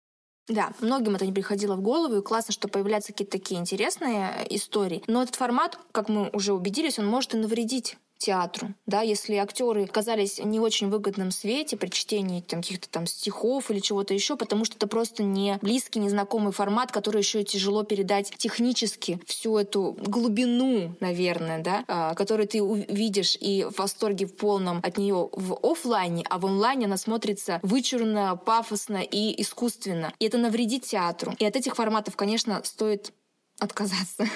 Да, 0.48 0.72
многим 0.80 1.14
это 1.14 1.24
не 1.26 1.32
приходило 1.32 1.76
в 1.76 1.80
голову, 1.80 2.16
и 2.16 2.22
классно, 2.22 2.52
что 2.52 2.66
появляются 2.66 3.12
какие-то 3.12 3.38
такие 3.38 3.60
интересные 3.60 4.32
э, 4.34 4.46
истории. 4.56 5.02
Но 5.06 5.22
этот 5.22 5.36
формат, 5.36 5.78
как 5.92 6.08
мы 6.08 6.28
уже 6.30 6.52
убедились, 6.52 6.98
он 6.98 7.06
может 7.06 7.34
и 7.34 7.36
навредить 7.36 7.96
театру, 8.20 8.74
да, 8.86 9.00
если 9.00 9.34
актеры 9.36 9.84
оказались 9.84 10.38
не 10.38 10.60
очень 10.60 10.90
выгодном 10.90 11.30
свете 11.30 11.76
при 11.76 11.88
чтении 11.88 12.42
там, 12.42 12.60
каких-то 12.60 12.88
там 12.88 13.06
стихов 13.06 13.70
или 13.70 13.80
чего-то 13.80 14.12
еще, 14.12 14.36
потому 14.36 14.66
что 14.66 14.76
это 14.76 14.86
просто 14.86 15.22
не 15.22 15.58
близкий, 15.62 16.00
незнакомый 16.00 16.52
формат, 16.52 16.92
который 16.92 17.22
еще 17.22 17.42
тяжело 17.44 17.82
передать 17.82 18.32
технически 18.36 19.20
всю 19.26 19.56
эту 19.56 19.96
глубину, 19.98 20.94
наверное, 21.00 21.62
да, 21.62 21.84
а, 21.88 22.14
которую 22.14 22.46
ты 22.46 22.62
увидишь 22.62 23.38
и 23.40 23.64
в 23.64 23.78
восторге 23.78 24.26
в 24.26 24.36
полном 24.36 24.80
от 24.82 24.98
нее 24.98 25.30
в 25.32 25.58
оффлайне, 25.62 26.24
а 26.28 26.38
в 26.38 26.44
онлайне 26.44 26.84
она 26.84 26.98
смотрится 26.98 27.58
вычурно, 27.62 28.36
пафосно 28.36 28.98
и 28.98 29.40
искусственно. 29.40 30.12
И 30.18 30.26
это 30.26 30.36
навредит 30.36 30.84
театру. 30.84 31.34
И 31.38 31.44
от 31.46 31.56
этих 31.56 31.74
форматов, 31.74 32.16
конечно, 32.16 32.60
стоит 32.64 33.14
отказаться. 33.58 34.26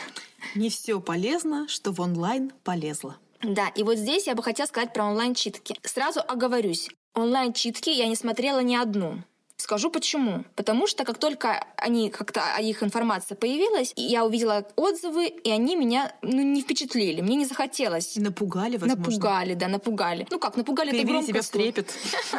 Не 0.55 0.71
все 0.71 1.01
полезно, 1.01 1.69
что 1.69 1.93
в 1.93 2.01
онлайн 2.01 2.53
полезло. 2.63 3.17
Да, 3.47 3.69
и 3.69 3.83
вот 3.83 3.99
здесь 3.99 4.27
я 4.27 4.35
бы 4.35 4.43
хотела 4.43 4.67
сказать 4.67 4.93
про 4.93 5.05
онлайн-читки. 5.05 5.77
Сразу 5.83 6.21
оговорюсь. 6.27 6.89
Онлайн-читки 7.15 7.91
я 7.91 8.09
не 8.09 8.17
смотрела 8.17 8.61
ни 8.61 8.75
одну. 8.75 9.23
Скажу 9.57 9.91
почему. 9.91 10.45
Потому 10.57 10.87
что 10.87 11.05
как 11.05 11.19
только 11.19 11.65
они 11.77 12.11
как-то 12.11 12.43
их 12.61 12.83
информация 12.83 13.37
появилась, 13.37 13.93
я 13.97 14.25
увидела 14.25 14.67
отзывы, 14.77 15.27
и 15.27 15.51
они 15.51 15.77
меня 15.77 16.13
ну, 16.23 16.43
не 16.43 16.61
впечатлили. 16.61 17.21
Мне 17.21 17.37
не 17.37 17.45
захотелось. 17.45 18.17
Напугали, 18.17 18.77
возможно. 18.77 19.05
Напугали, 19.05 19.55
да, 19.55 19.69
напугали. 19.69 20.27
Ну 20.31 20.39
как, 20.39 20.57
напугали 20.57 20.91
Привели 20.91 21.05
это 21.05 21.13
громко. 21.13 21.29
тебя 21.29 21.43
в 21.43 21.49
трепет. 21.49 21.95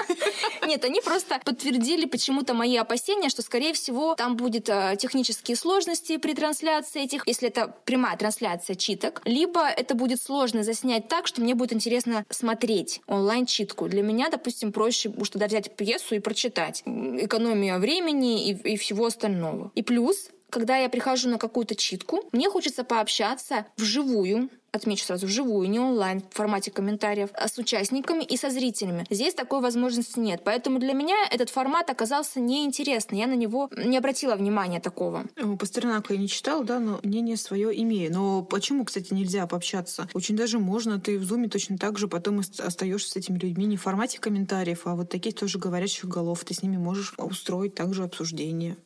Нет, 0.68 0.84
они 0.84 1.02
просто 1.02 1.40
подтвердили 1.44 2.06
почему-то 2.06 2.54
мои 2.54 2.76
опасения, 2.76 3.30
что, 3.30 3.42
скорее 3.42 3.74
всего, 3.74 4.16
там 4.16 4.36
будет 4.36 4.68
э, 4.70 4.96
технические 5.00 5.56
сложности 5.56 6.18
при 6.18 6.34
трансляции 6.34 7.04
этих, 7.04 7.26
если 7.28 7.48
это 7.48 7.74
прямая 7.86 8.18
трансляция 8.18 8.76
читок, 8.76 9.22
либо 9.26 9.66
это 9.68 9.96
будет 9.96 10.22
сложно 10.22 10.64
заснять 10.64 11.08
так, 11.08 11.28
что 11.28 11.42
мне 11.42 11.56
будет 11.56 11.74
интересно 11.74 12.26
смотреть 12.30 13.02
онлайн-читку. 13.08 13.88
Для 13.88 14.02
меня, 14.02 14.30
допустим, 14.30 14.72
проще 14.72 15.10
уж 15.10 15.30
тогда 15.30 15.48
взять 15.48 15.76
пьесу 15.76 16.16
и 16.16 16.20
прочитать. 16.20 16.84
Экономия 17.26 17.78
времени 17.78 18.50
и, 18.50 18.74
и 18.74 18.78
всего 18.78 19.06
остального. 19.06 19.72
И 19.76 19.84
плюс, 19.84 20.30
когда 20.50 20.78
я 20.78 20.90
прихожу 20.90 21.30
на 21.30 21.38
какую-то 21.38 21.76
читку, 21.76 22.24
мне 22.32 22.50
хочется 22.50 22.84
пообщаться 22.84 23.66
вживую 23.78 24.50
отмечу 24.76 25.06
сразу, 25.06 25.28
вживую, 25.28 25.70
не 25.70 25.80
онлайн, 25.80 26.22
в 26.30 26.36
формате 26.36 26.72
комментариев, 26.72 27.30
а 27.34 27.48
с 27.48 27.58
участниками 27.58 28.24
и 28.24 28.38
со 28.38 28.50
зрителями. 28.50 29.06
Здесь 29.10 29.34
такой 29.34 29.62
возможности 29.62 30.20
нет. 30.20 30.42
Поэтому 30.44 30.80
для 30.80 30.94
меня 30.94 31.16
этот 31.32 31.50
формат 31.50 31.90
оказался 31.90 32.40
неинтересный. 32.40 33.20
Я 33.20 33.28
на 33.28 33.36
него 33.36 33.70
не 33.76 33.98
обратила 33.98 34.36
внимания 34.36 34.80
такого. 34.80 35.26
Пастернака 35.60 36.14
я 36.14 36.20
не 36.20 36.28
читала, 36.28 36.64
да, 36.64 36.80
но 36.80 37.00
мнение 37.04 37.38
свое 37.38 37.82
имею. 37.82 38.12
Но 38.12 38.44
почему, 38.44 38.86
кстати, 38.86 39.14
нельзя 39.14 39.48
пообщаться? 39.48 40.08
Очень 40.14 40.36
даже 40.36 40.60
можно. 40.60 41.00
Ты 41.00 41.18
в 41.18 41.24
зуме 41.24 41.48
точно 41.48 41.78
так 41.78 41.98
же 41.98 42.08
потом 42.08 42.40
остаешься 42.40 43.12
с 43.12 43.16
этими 43.16 43.38
людьми 43.38 43.66
не 43.66 43.78
в 43.78 43.82
формате 43.82 44.20
комментариев, 44.20 44.82
а 44.86 44.96
вот 44.96 45.10
таких 45.10 45.36
тоже 45.36 45.60
говорящих 45.60 46.06
голов. 46.06 46.44
Ты 46.44 46.54
с 46.54 46.62
ними 46.62 46.78
можешь 46.78 47.14
устроить 47.18 47.76
также 47.76 48.04
обсуждение. 48.04 48.78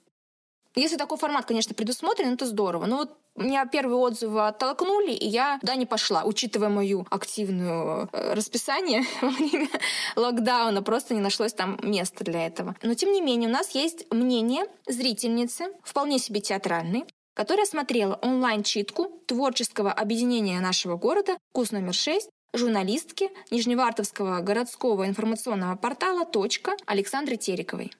Если 0.76 0.98
такой 0.98 1.18
формат, 1.18 1.46
конечно, 1.46 1.74
предусмотрен, 1.74 2.34
это 2.34 2.46
здорово. 2.46 2.86
Но 2.86 2.98
вот 2.98 3.18
меня 3.36 3.66
первые 3.66 3.98
отзывы 3.98 4.48
оттолкнули, 4.48 5.12
и 5.12 5.28
я 5.28 5.58
туда 5.60 5.76
не 5.76 5.86
пошла, 5.86 6.24
учитывая 6.24 6.70
мою 6.70 7.08
активную 7.10 8.10
э, 8.12 8.34
расписание 8.34 9.04
во 9.22 9.30
время 9.30 9.68
локдауна, 10.16 10.82
просто 10.84 11.14
не 11.14 11.22
нашлось 11.22 11.54
там 11.54 11.80
места 11.82 12.24
для 12.24 12.46
этого. 12.46 12.76
Но 12.84 12.94
тем 12.94 13.12
не 13.12 13.22
менее, 13.22 13.50
у 13.50 13.54
нас 13.54 13.72
есть 13.72 14.12
мнение 14.12 14.66
зрительницы, 14.88 15.68
вполне 15.84 16.20
себе 16.20 16.42
театральной, 16.42 17.06
которая 17.34 17.66
смотрела 17.66 18.20
онлайн-читку 18.22 19.22
творческого 19.26 19.92
объединения 19.92 20.60
нашего 20.60 20.98
города 20.98 21.38
«Кус 21.54 21.72
номер 21.72 21.92
6», 21.92 22.30
журналистки 22.54 23.30
Нижневартовского 23.52 24.42
городского 24.42 25.08
информационного 25.08 25.76
портала 25.76 26.26
«Точка» 26.26 26.76
Александры 26.86 27.38
Терековой. 27.38 27.94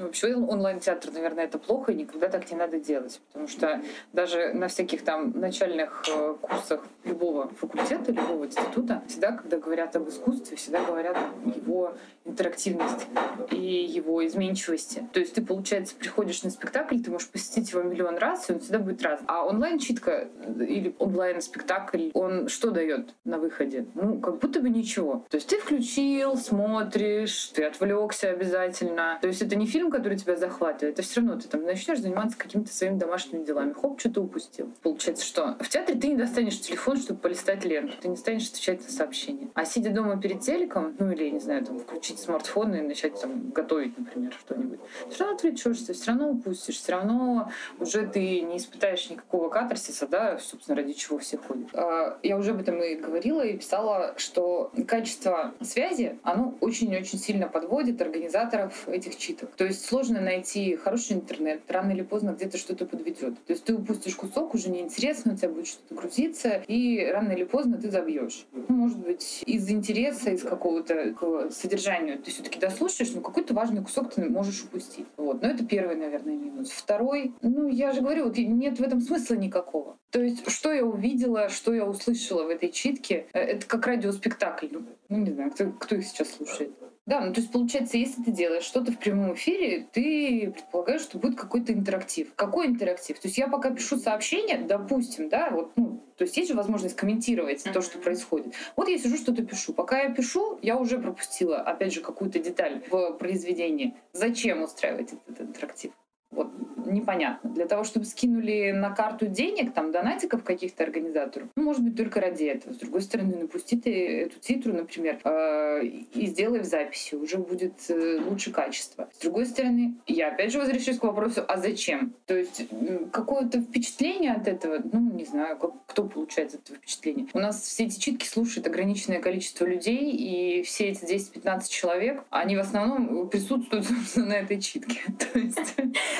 Ну, 0.00 0.06
вообще 0.06 0.34
онлайн-театр, 0.34 1.12
наверное, 1.12 1.44
это 1.44 1.58
плохо, 1.58 1.92
и 1.92 1.94
никогда 1.94 2.30
так 2.30 2.50
не 2.50 2.56
надо 2.56 2.80
делать. 2.80 3.20
Потому 3.28 3.48
что 3.48 3.82
даже 4.14 4.54
на 4.54 4.68
всяких 4.68 5.04
там 5.04 5.38
начальных 5.38 6.02
э, 6.08 6.36
курсах 6.40 6.86
любого 7.04 7.48
факультета, 7.48 8.10
любого 8.10 8.46
института, 8.46 9.02
всегда, 9.08 9.32
когда 9.32 9.58
говорят 9.58 9.94
об 9.96 10.08
искусстве, 10.08 10.56
всегда 10.56 10.82
говорят 10.82 11.18
его 11.54 11.92
интерактивности 12.30 13.06
и 13.50 13.84
его 13.84 14.26
изменчивости. 14.26 15.06
То 15.12 15.20
есть 15.20 15.34
ты, 15.34 15.42
получается, 15.44 15.94
приходишь 15.94 16.42
на 16.42 16.50
спектакль, 16.50 17.00
ты 17.00 17.10
можешь 17.10 17.28
посетить 17.28 17.70
его 17.72 17.82
миллион 17.82 18.16
раз, 18.16 18.48
и 18.48 18.52
он 18.52 18.60
всегда 18.60 18.78
будет 18.78 19.02
раз. 19.02 19.20
А 19.26 19.44
онлайн-читка 19.46 20.28
или 20.58 20.94
онлайн-спектакль, 20.98 22.10
он 22.14 22.48
что 22.48 22.70
дает 22.70 23.14
на 23.24 23.38
выходе? 23.38 23.86
Ну, 23.94 24.18
как 24.18 24.38
будто 24.38 24.60
бы 24.60 24.70
ничего. 24.70 25.24
То 25.28 25.36
есть 25.36 25.48
ты 25.48 25.58
включил, 25.58 26.36
смотришь, 26.36 27.50
ты 27.54 27.64
отвлекся 27.64 28.30
обязательно. 28.30 29.18
То 29.20 29.28
есть 29.28 29.42
это 29.42 29.56
не 29.56 29.66
фильм, 29.66 29.90
который 29.90 30.18
тебя 30.18 30.36
захватывает, 30.36 30.98
это 30.98 31.02
все 31.02 31.20
равно 31.20 31.40
ты 31.40 31.48
там 31.48 31.64
начнешь 31.64 32.00
заниматься 32.00 32.38
какими-то 32.38 32.72
своими 32.72 32.98
домашними 32.98 33.44
делами. 33.44 33.72
Хоп, 33.72 33.98
что-то 34.00 34.22
упустил. 34.22 34.70
Получается, 34.82 35.24
что 35.24 35.56
в 35.60 35.68
театре 35.68 35.98
ты 35.98 36.08
не 36.08 36.16
достанешь 36.16 36.60
телефон, 36.60 36.96
чтобы 36.98 37.20
полистать 37.20 37.64
ленту. 37.64 37.94
Ты 38.00 38.08
не 38.08 38.16
станешь 38.16 38.48
отвечать 38.48 38.82
на 38.82 38.90
сообщения. 38.90 39.48
А 39.54 39.64
сидя 39.64 39.90
дома 39.90 40.20
перед 40.20 40.40
телеком, 40.40 40.94
ну 40.98 41.10
или, 41.10 41.30
не 41.30 41.40
знаю, 41.40 41.64
там, 41.64 41.78
включить 41.78 42.19
смартфон 42.20 42.74
и 42.74 42.80
начать 42.80 43.20
там 43.20 43.50
готовить, 43.50 43.98
например, 43.98 44.32
что-нибудь, 44.38 44.80
все 45.08 45.24
равно 45.24 45.36
отвлечешься, 45.36 45.92
все 45.92 46.06
равно 46.10 46.30
упустишь, 46.30 46.76
все 46.76 46.92
равно 46.92 47.50
уже 47.78 48.06
ты 48.06 48.40
не 48.40 48.56
испытаешь 48.58 49.10
никакого 49.10 49.48
катарсиса, 49.48 50.06
да, 50.06 50.38
собственно, 50.38 50.76
ради 50.76 50.92
чего 50.92 51.18
все 51.18 51.38
ходят. 51.38 51.68
А, 51.72 52.18
я 52.22 52.36
уже 52.36 52.52
об 52.52 52.60
этом 52.60 52.82
и 52.82 52.94
говорила, 52.94 53.42
и 53.42 53.56
писала, 53.56 54.14
что 54.16 54.72
качество 54.86 55.54
связи, 55.60 56.18
оно 56.22 56.54
очень-очень 56.60 57.18
сильно 57.18 57.48
подводит 57.48 58.00
организаторов 58.00 58.88
этих 58.88 59.16
читок. 59.16 59.50
То 59.56 59.64
есть 59.64 59.84
сложно 59.84 60.20
найти 60.20 60.76
хороший 60.76 61.14
интернет, 61.14 61.62
рано 61.68 61.92
или 61.92 62.02
поздно 62.02 62.30
где-то 62.30 62.58
что-то 62.58 62.86
подведет. 62.86 63.34
То 63.46 63.52
есть 63.52 63.64
ты 63.64 63.74
упустишь 63.74 64.16
кусок, 64.16 64.54
уже 64.54 64.70
неинтересно, 64.70 65.32
у 65.32 65.36
тебя 65.36 65.48
будет 65.48 65.66
что-то 65.66 65.94
грузиться, 65.94 66.62
и 66.66 67.04
рано 67.04 67.32
или 67.32 67.44
поздно 67.44 67.78
ты 67.78 67.90
забьешь. 67.90 68.46
Ну, 68.52 68.64
может 68.68 68.98
быть, 68.98 69.42
из 69.46 69.68
интереса, 69.70 70.30
из 70.30 70.42
какого-то 70.42 71.50
содержания 71.50 71.99
ты 72.00 72.30
все-таки 72.30 72.58
дослушаешь, 72.58 73.12
но 73.12 73.20
какой-то 73.20 73.54
важный 73.54 73.82
кусок 73.82 74.14
ты 74.14 74.28
можешь 74.28 74.62
упустить. 74.64 75.06
Вот. 75.16 75.42
Но 75.42 75.48
это 75.48 75.64
первый, 75.64 75.96
наверное, 75.96 76.36
минус. 76.36 76.70
Второй, 76.70 77.34
ну, 77.42 77.68
я 77.68 77.92
же 77.92 78.00
говорю, 78.00 78.24
вот 78.24 78.36
нет 78.38 78.78
в 78.78 78.82
этом 78.82 79.00
смысла 79.00 79.34
никакого. 79.34 79.98
То 80.10 80.20
есть, 80.22 80.50
что 80.50 80.72
я 80.72 80.84
увидела, 80.84 81.48
что 81.48 81.72
я 81.72 81.84
услышала 81.84 82.44
в 82.44 82.48
этой 82.48 82.70
читке, 82.70 83.26
э, 83.32 83.40
это 83.40 83.66
как 83.66 83.86
радиоспектакль. 83.86 84.68
Ну, 85.08 85.16
не 85.18 85.32
знаю, 85.32 85.50
кто, 85.50 85.70
кто 85.72 85.96
их 85.96 86.06
сейчас 86.06 86.30
слушает. 86.30 86.72
Да, 87.10 87.18
ну 87.18 87.32
то 87.32 87.40
есть 87.40 87.50
получается, 87.50 87.98
если 87.98 88.22
ты 88.22 88.30
делаешь 88.30 88.62
что-то 88.62 88.92
в 88.92 88.98
прямом 89.00 89.34
эфире, 89.34 89.84
ты 89.90 90.52
предполагаешь, 90.52 91.00
что 91.00 91.18
будет 91.18 91.36
какой-то 91.36 91.72
интерактив. 91.72 92.32
Какой 92.36 92.68
интерактив? 92.68 93.18
То 93.18 93.26
есть 93.26 93.36
я 93.36 93.48
пока 93.48 93.72
пишу 93.72 93.96
сообщение, 93.96 94.58
допустим, 94.58 95.28
да, 95.28 95.50
вот, 95.50 95.72
ну, 95.74 96.00
то 96.16 96.22
есть 96.22 96.36
есть 96.36 96.50
же 96.50 96.54
возможность 96.54 96.94
комментировать 96.94 97.64
то, 97.64 97.82
что 97.82 97.98
происходит. 97.98 98.54
Вот 98.76 98.86
я 98.86 98.96
сижу, 98.96 99.16
что-то 99.16 99.44
пишу. 99.44 99.72
Пока 99.72 100.02
я 100.02 100.10
пишу, 100.10 100.60
я 100.62 100.76
уже 100.76 101.00
пропустила, 101.00 101.56
опять 101.56 101.92
же, 101.92 102.00
какую-то 102.00 102.38
деталь 102.38 102.80
в 102.88 103.14
произведении. 103.14 103.96
Зачем 104.12 104.62
устраивать 104.62 105.12
этот 105.26 105.48
интерактив? 105.48 105.90
Вот 106.30 106.50
непонятно. 106.86 107.50
Для 107.50 107.66
того, 107.66 107.84
чтобы 107.84 108.04
скинули 108.04 108.72
на 108.72 108.90
карту 108.90 109.26
денег, 109.26 109.72
там, 109.72 109.92
донатиков 109.92 110.44
каких-то 110.44 110.84
организаторов, 110.84 111.48
ну, 111.56 111.62
может 111.62 111.82
быть, 111.82 111.96
только 111.96 112.20
ради 112.20 112.44
этого. 112.44 112.72
С 112.72 112.76
другой 112.76 113.02
стороны, 113.02 113.36
напусти 113.36 113.76
ты 113.76 114.22
эту 114.22 114.38
титру, 114.40 114.72
например, 114.72 115.18
э, 115.24 115.84
и 115.84 116.26
сделай 116.26 116.60
в 116.60 116.64
записи, 116.64 117.14
уже 117.14 117.38
будет 117.38 117.74
э, 117.88 118.20
лучше 118.24 118.52
качество. 118.52 119.08
С 119.12 119.20
другой 119.20 119.46
стороны, 119.46 119.94
я 120.06 120.28
опять 120.28 120.52
же 120.52 120.58
возвращаюсь 120.58 120.98
к 120.98 121.04
вопросу, 121.04 121.42
а 121.46 121.58
зачем? 121.58 122.14
То 122.26 122.36
есть 122.36 122.68
какое-то 123.12 123.60
впечатление 123.60 124.32
от 124.32 124.48
этого, 124.48 124.80
ну, 124.92 125.10
не 125.12 125.24
знаю, 125.24 125.56
как, 125.56 125.72
кто 125.86 126.04
получает 126.04 126.54
это 126.54 126.74
впечатление. 126.74 127.26
У 127.32 127.38
нас 127.38 127.62
все 127.62 127.84
эти 127.84 127.98
читки 127.98 128.26
слушает 128.26 128.66
ограниченное 128.66 129.20
количество 129.20 129.64
людей, 129.64 130.12
и 130.12 130.62
все 130.62 130.88
эти 130.88 131.04
10-15 131.04 131.68
человек, 131.68 132.24
они 132.30 132.56
в 132.56 132.60
основном 132.60 133.28
присутствуют, 133.28 133.86
собственно, 133.86 134.26
на 134.26 134.34
этой 134.34 134.60
читке. 134.60 135.00
То 135.32 135.38
есть 135.38 135.74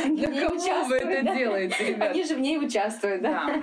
для 0.09 0.49
кого 0.49 0.85
вы 0.85 0.97
это 0.97 1.35
делаете, 1.35 1.77
ребят? 1.85 2.11
Они 2.11 2.25
же 2.25 2.35
в 2.35 2.41
ней 2.41 2.59
участвуют, 2.59 3.23
да? 3.23 3.63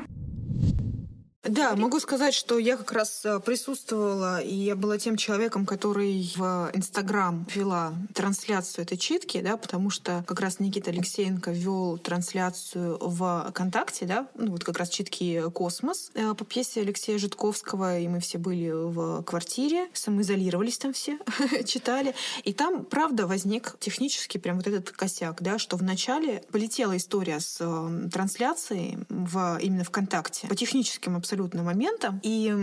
Да. 1.48 1.76
Могу 1.76 2.00
сказать, 2.00 2.34
что 2.34 2.58
я 2.58 2.78
как 2.78 2.92
раз 2.92 3.22
э, 3.24 3.40
присутствовала, 3.40 4.42
и 4.42 4.54
я 4.54 4.76
была 4.76 4.98
тем 4.98 5.16
человеком, 5.16 5.66
который 5.66 6.34
в 6.36 6.70
Инстаграм 6.74 7.48
вела 7.54 7.94
трансляцию 8.14 8.84
этой 8.84 8.98
читки, 8.98 9.42
да, 9.42 9.56
потому 9.56 9.90
что 9.90 10.24
как 10.28 10.40
раз 10.42 10.60
Никита 10.60 10.92
Алексеенко 10.92 11.52
вел 11.52 11.98
трансляцию 11.98 12.98
в 13.00 13.48
ВКонтакте, 13.50 14.06
да, 14.06 14.28
ну 14.36 14.52
вот 14.52 14.64
как 14.64 14.78
раз 14.78 14.90
читки 14.90 15.42
«Космос» 15.52 16.12
э, 16.16 16.34
по 16.34 16.44
пьесе 16.44 16.82
Алексея 16.82 17.18
Житковского, 17.18 17.98
и 17.98 18.08
мы 18.08 18.20
все 18.20 18.38
были 18.38 18.70
в 18.70 19.24
квартире, 19.24 19.88
самоизолировались 19.94 20.78
там 20.78 20.92
все, 20.92 21.18
читали, 21.66 22.14
и 22.44 22.54
там, 22.54 22.84
правда, 22.84 23.26
возник 23.26 23.78
технически 23.80 24.38
прям 24.38 24.58
вот 24.58 24.68
этот 24.68 24.92
косяк, 24.92 25.42
да, 25.42 25.60
что 25.60 25.78
вначале 25.78 26.44
полетела 26.52 26.98
история 26.98 27.40
с 27.40 27.58
э, 27.62 28.10
трансляцией 28.12 28.98
в, 29.10 29.60
именно 29.62 29.84
ВКонтакте 29.86 30.48
по 30.48 30.56
техническим 30.56 31.16
абсолютно 31.16 31.37
абсолютно 31.38 31.64
момента. 31.64 32.20
И 32.24 32.54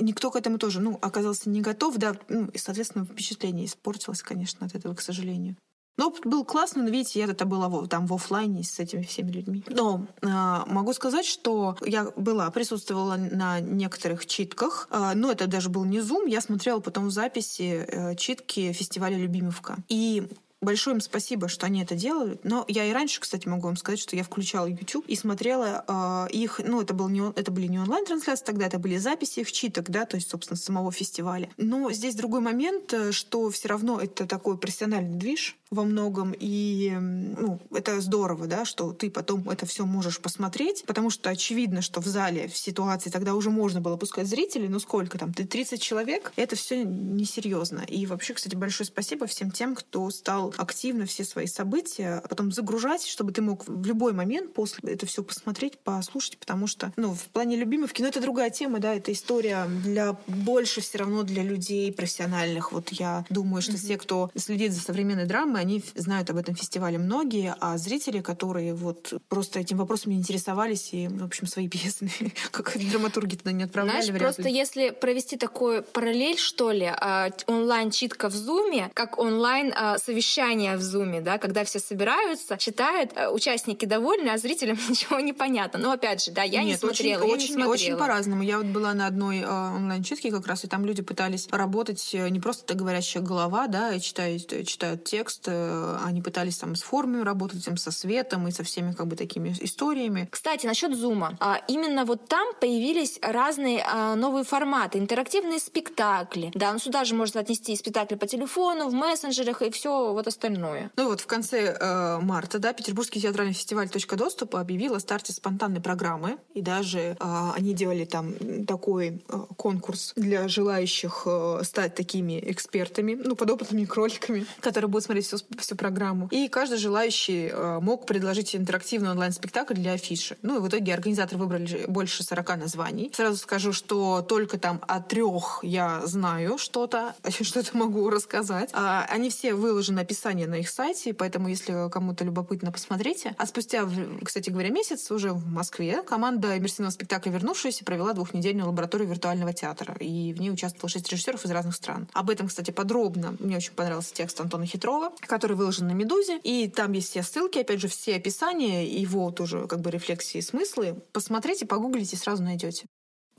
никто 0.00 0.30
к 0.30 0.36
этому 0.36 0.58
тоже, 0.58 0.80
ну, 0.80 0.98
оказался 1.02 1.50
не 1.50 1.60
готов, 1.60 1.96
да, 1.96 2.14
ну, 2.28 2.46
и, 2.46 2.58
соответственно, 2.58 3.04
впечатление 3.04 3.66
испортилось, 3.66 4.22
конечно, 4.22 4.66
от 4.66 4.74
этого, 4.74 4.94
к 4.94 5.00
сожалению. 5.00 5.56
Но 5.98 6.08
опыт 6.08 6.24
был 6.24 6.44
классный, 6.44 6.82
но, 6.82 6.88
видите, 6.88 7.20
я 7.20 7.26
тогда 7.26 7.44
была 7.44 7.86
там 7.86 8.06
в 8.06 8.14
офлайне 8.14 8.64
с 8.64 8.78
этими 8.80 9.02
всеми 9.02 9.30
людьми. 9.30 9.62
Но 9.68 10.06
э, 10.22 10.26
могу 10.26 10.94
сказать, 10.94 11.26
что 11.26 11.76
я 11.84 12.10
была, 12.16 12.50
присутствовала 12.50 13.16
на 13.16 13.60
некоторых 13.60 14.24
читках, 14.24 14.88
э, 14.90 15.12
но 15.14 15.30
это 15.30 15.46
даже 15.46 15.68
был 15.68 15.84
не 15.84 16.00
зум, 16.00 16.26
я 16.26 16.40
смотрела 16.40 16.80
потом 16.80 17.08
в 17.08 17.10
записи 17.10 17.84
э, 17.86 18.14
читки 18.16 18.72
фестиваля 18.72 19.18
«Любимовка». 19.18 19.76
И 19.88 20.28
Большое 20.62 20.94
им 20.94 21.00
спасибо, 21.00 21.48
что 21.48 21.66
они 21.66 21.82
это 21.82 21.96
делают. 21.96 22.44
Но 22.44 22.64
я 22.68 22.84
и 22.86 22.92
раньше, 22.92 23.20
кстати, 23.20 23.48
могу 23.48 23.66
вам 23.66 23.76
сказать, 23.76 23.98
что 23.98 24.14
я 24.14 24.22
включала 24.22 24.66
YouTube 24.66 25.04
и 25.08 25.16
смотрела 25.16 25.84
э, 25.86 26.32
их, 26.32 26.60
ну, 26.64 26.80
это, 26.80 26.94
был 26.94 27.08
не, 27.08 27.32
это 27.34 27.50
были 27.50 27.66
не 27.66 27.80
онлайн-трансляции 27.80 28.44
тогда, 28.44 28.66
это 28.66 28.78
были 28.78 28.96
записи 28.96 29.40
их 29.40 29.50
читок, 29.50 29.90
да, 29.90 30.06
то 30.06 30.16
есть, 30.16 30.30
собственно, 30.30 30.56
самого 30.56 30.92
фестиваля. 30.92 31.50
Но 31.56 31.90
здесь 31.90 32.14
другой 32.14 32.40
момент, 32.40 32.92
э, 32.92 33.10
что 33.10 33.50
все 33.50 33.68
равно 33.68 34.00
это 34.00 34.24
такой 34.24 34.56
профессиональный 34.56 35.16
движ, 35.18 35.56
во 35.72 35.84
многом, 35.84 36.34
и 36.38 36.92
ну, 36.98 37.58
это 37.74 37.98
здорово, 38.02 38.46
да, 38.46 38.66
что 38.66 38.92
ты 38.92 39.10
потом 39.10 39.48
это 39.48 39.64
все 39.64 39.86
можешь 39.86 40.20
посмотреть, 40.20 40.84
потому 40.86 41.08
что 41.08 41.30
очевидно, 41.30 41.80
что 41.80 42.02
в 42.02 42.06
зале 42.06 42.46
в 42.46 42.56
ситуации 42.58 43.08
тогда 43.08 43.34
уже 43.34 43.48
можно 43.48 43.80
было 43.80 43.96
пускать 43.96 44.26
зрителей, 44.26 44.68
но 44.68 44.78
сколько 44.78 45.16
там, 45.16 45.32
ты 45.32 45.46
30 45.46 45.80
человек, 45.80 46.30
это 46.36 46.56
все 46.56 46.84
несерьезно. 46.84 47.80
И 47.88 48.04
вообще, 48.04 48.34
кстати, 48.34 48.54
большое 48.54 48.86
спасибо 48.86 49.26
всем 49.26 49.50
тем, 49.50 49.74
кто 49.74 50.10
стал 50.10 50.51
активно 50.58 51.06
все 51.06 51.24
свои 51.24 51.46
события 51.46 52.22
а 52.22 52.28
потом 52.28 52.52
загружать, 52.52 53.06
чтобы 53.06 53.32
ты 53.32 53.42
мог 53.42 53.66
в 53.66 53.86
любой 53.86 54.12
момент 54.12 54.52
после 54.52 54.92
это 54.92 55.06
все 55.06 55.22
посмотреть, 55.22 55.78
послушать, 55.78 56.38
потому 56.38 56.66
что, 56.66 56.92
ну, 56.96 57.14
в 57.14 57.24
плане 57.28 57.56
любимых 57.56 57.92
кино 57.92 58.08
это 58.08 58.20
другая 58.20 58.50
тема, 58.50 58.78
да, 58.78 58.94
это 58.94 59.12
история 59.12 59.66
для 59.84 60.16
больше 60.26 60.80
все 60.80 60.98
равно 60.98 61.22
для 61.22 61.42
людей 61.42 61.92
профессиональных. 61.92 62.72
Вот 62.72 62.90
я 62.90 63.24
думаю, 63.30 63.62
что 63.62 63.72
mm-hmm. 63.72 63.86
те, 63.86 63.98
кто 63.98 64.30
следит 64.36 64.72
за 64.72 64.80
современной 64.80 65.26
драмой, 65.26 65.60
они 65.60 65.82
знают 65.94 66.30
об 66.30 66.36
этом 66.36 66.54
фестивале 66.54 66.98
многие, 66.98 67.54
а 67.60 67.78
зрители, 67.78 68.20
которые 68.20 68.74
вот 68.74 69.14
просто 69.28 69.60
этим 69.60 69.78
вопросом 69.78 70.12
не 70.12 70.18
интересовались 70.18 70.90
и, 70.92 71.08
в 71.08 71.24
общем, 71.24 71.46
свои 71.46 71.68
пьесы, 71.72 72.10
как 72.50 72.76
драматурги 72.90 73.36
туда 73.36 73.52
не 73.52 73.64
отправляли. 73.64 74.02
Знаешь, 74.02 74.20
просто 74.20 74.48
если 74.48 74.90
провести 74.90 75.36
такой 75.36 75.82
параллель, 75.82 76.38
что 76.38 76.70
ли, 76.70 76.86
а, 76.86 77.30
онлайн-читка 77.46 78.28
в 78.28 78.34
Зуме, 78.34 78.90
как 78.94 79.18
онлайн-совещание 79.18 80.41
в 80.76 80.82
Зуме, 80.82 81.20
да, 81.20 81.38
когда 81.38 81.64
все 81.64 81.78
собираются, 81.78 82.58
читают, 82.58 83.12
а, 83.16 83.30
участники 83.30 83.84
довольны, 83.84 84.30
а 84.30 84.38
зрителям 84.38 84.78
ничего 84.88 85.20
не 85.20 85.32
понятно. 85.32 85.78
Но 85.78 85.92
опять 85.92 86.24
же, 86.24 86.32
да, 86.32 86.42
я 86.42 86.62
Нет, 86.62 86.68
не 86.68 86.76
смотрела. 86.76 87.22
Очень, 87.22 87.30
я 87.30 87.34
очень, 87.34 87.56
не 87.56 87.64
очень 87.64 87.96
по-разному. 87.96 88.42
Я 88.42 88.58
вот 88.58 88.66
была 88.66 88.94
на 88.94 89.06
одной 89.06 89.38
э, 89.38 89.46
онлайн-читке 89.46 90.30
как 90.30 90.46
раз, 90.46 90.64
и 90.64 90.68
там 90.68 90.84
люди 90.84 91.02
пытались 91.02 91.48
работать 91.50 92.10
э, 92.14 92.28
не 92.28 92.40
просто 92.40 92.64
так 92.64 92.76
говорящая 92.76 93.22
голова, 93.22 93.68
да, 93.68 93.94
и 93.94 94.00
читают, 94.00 94.48
читают 94.66 95.04
текст, 95.04 95.48
Э, 95.52 95.98
они 96.04 96.22
пытались 96.22 96.56
там 96.58 96.74
с 96.74 96.82
формами 96.82 97.22
работать, 97.22 97.64
там, 97.64 97.76
со 97.76 97.90
светом 97.90 98.48
и 98.48 98.50
со 98.50 98.64
всеми 98.64 98.92
как 98.92 99.06
бы 99.06 99.16
такими 99.16 99.54
историями. 99.60 100.28
Кстати, 100.30 100.66
насчет 100.66 100.96
зума. 100.96 101.36
А, 101.40 101.60
именно 101.68 102.04
вот 102.04 102.28
там 102.28 102.46
появились 102.60 103.18
разные 103.22 103.84
а, 103.86 104.14
новые 104.14 104.44
форматы, 104.44 104.98
интерактивные 104.98 105.58
спектакли. 105.58 106.50
Да, 106.54 106.72
ну 106.72 106.78
сюда 106.78 107.04
же 107.04 107.14
можно 107.14 107.40
отнести 107.40 107.76
спектакли 107.76 108.16
по 108.16 108.26
телефону, 108.26 108.88
в 108.88 108.94
мессенджерах 108.94 109.62
и 109.62 109.70
все 109.70 110.12
вот 110.12 110.26
остальное. 110.32 110.90
Ну 110.96 111.08
вот 111.08 111.20
в 111.20 111.26
конце 111.26 111.76
э, 111.78 112.18
марта, 112.20 112.58
да, 112.58 112.72
Петербургский 112.72 113.20
театральный 113.20 113.54
фестиваль 113.54 113.88
«Точка 113.88 114.16
доступа» 114.16 114.60
объявил 114.60 114.94
о 114.94 115.00
старте 115.00 115.32
спонтанной 115.32 115.80
программы, 115.80 116.38
и 116.54 116.62
даже 116.62 116.98
э, 116.98 117.16
они 117.54 117.74
делали 117.74 118.04
там 118.04 118.34
такой 118.66 119.22
э, 119.28 119.38
конкурс 119.56 120.12
для 120.16 120.48
желающих 120.48 121.22
э, 121.26 121.60
стать 121.62 121.94
такими 121.94 122.40
экспертами, 122.50 123.14
ну, 123.14 123.36
подопытными 123.36 123.84
кроликами, 123.84 124.46
которые 124.60 124.88
будут 124.88 125.04
смотреть 125.04 125.26
всю, 125.26 125.38
всю 125.58 125.76
программу. 125.76 126.28
И 126.30 126.48
каждый 126.48 126.78
желающий 126.78 127.48
э, 127.52 127.78
мог 127.80 128.06
предложить 128.06 128.56
интерактивный 128.56 129.10
онлайн-спектакль 129.10 129.74
для 129.74 129.92
афиши. 129.92 130.36
Ну 130.42 130.58
и 130.58 130.60
в 130.60 130.68
итоге 130.68 130.94
организаторы 130.94 131.38
выбрали 131.38 131.84
больше 131.86 132.22
40 132.22 132.56
названий. 132.56 133.12
Сразу 133.14 133.36
скажу, 133.36 133.72
что 133.72 134.22
только 134.22 134.58
там 134.58 134.80
о 134.88 135.00
трех 135.00 135.60
я 135.62 136.00
знаю 136.06 136.58
что-то, 136.58 137.14
что-то 137.40 137.76
могу 137.76 138.08
рассказать. 138.10 138.70
А, 138.72 139.06
они 139.08 139.30
все 139.30 139.54
выложены 139.54 140.00
описание 140.22 140.46
на 140.46 140.54
их 140.56 140.68
сайте, 140.68 141.12
поэтому 141.14 141.48
если 141.48 141.90
кому-то 141.90 142.24
любопытно, 142.24 142.70
посмотрите. 142.70 143.34
А 143.38 143.46
спустя, 143.46 143.88
кстати 144.22 144.50
говоря, 144.50 144.70
месяц 144.70 145.10
уже 145.10 145.32
в 145.32 145.46
Москве 145.46 146.02
команда 146.02 146.56
иммерсивного 146.56 146.92
спектакля 146.92 147.32
«Вернувшаяся» 147.32 147.84
провела 147.84 148.12
двухнедельную 148.12 148.66
лабораторию 148.68 149.08
виртуального 149.08 149.52
театра. 149.52 149.96
И 149.98 150.32
в 150.32 150.40
ней 150.40 150.50
участвовало 150.50 150.88
шесть 150.88 151.10
режиссеров 151.10 151.44
из 151.44 151.50
разных 151.50 151.74
стран. 151.74 152.08
Об 152.12 152.30
этом, 152.30 152.46
кстати, 152.46 152.70
подробно. 152.70 153.36
Мне 153.40 153.56
очень 153.56 153.72
понравился 153.72 154.14
текст 154.14 154.40
Антона 154.40 154.64
Хитрова, 154.64 155.12
который 155.22 155.56
выложен 155.56 155.88
на 155.88 155.92
«Медузе». 155.92 156.38
И 156.44 156.68
там 156.68 156.92
есть 156.92 157.10
все 157.10 157.22
ссылки, 157.22 157.58
опять 157.58 157.80
же, 157.80 157.88
все 157.88 158.14
описания, 158.14 158.86
его 158.86 159.32
тоже 159.32 159.66
как 159.66 159.80
бы 159.80 159.90
рефлексии 159.90 160.38
и 160.38 160.42
смыслы. 160.42 161.02
Посмотрите, 161.12 161.66
погуглите, 161.66 162.16
сразу 162.16 162.44
найдете. 162.44 162.86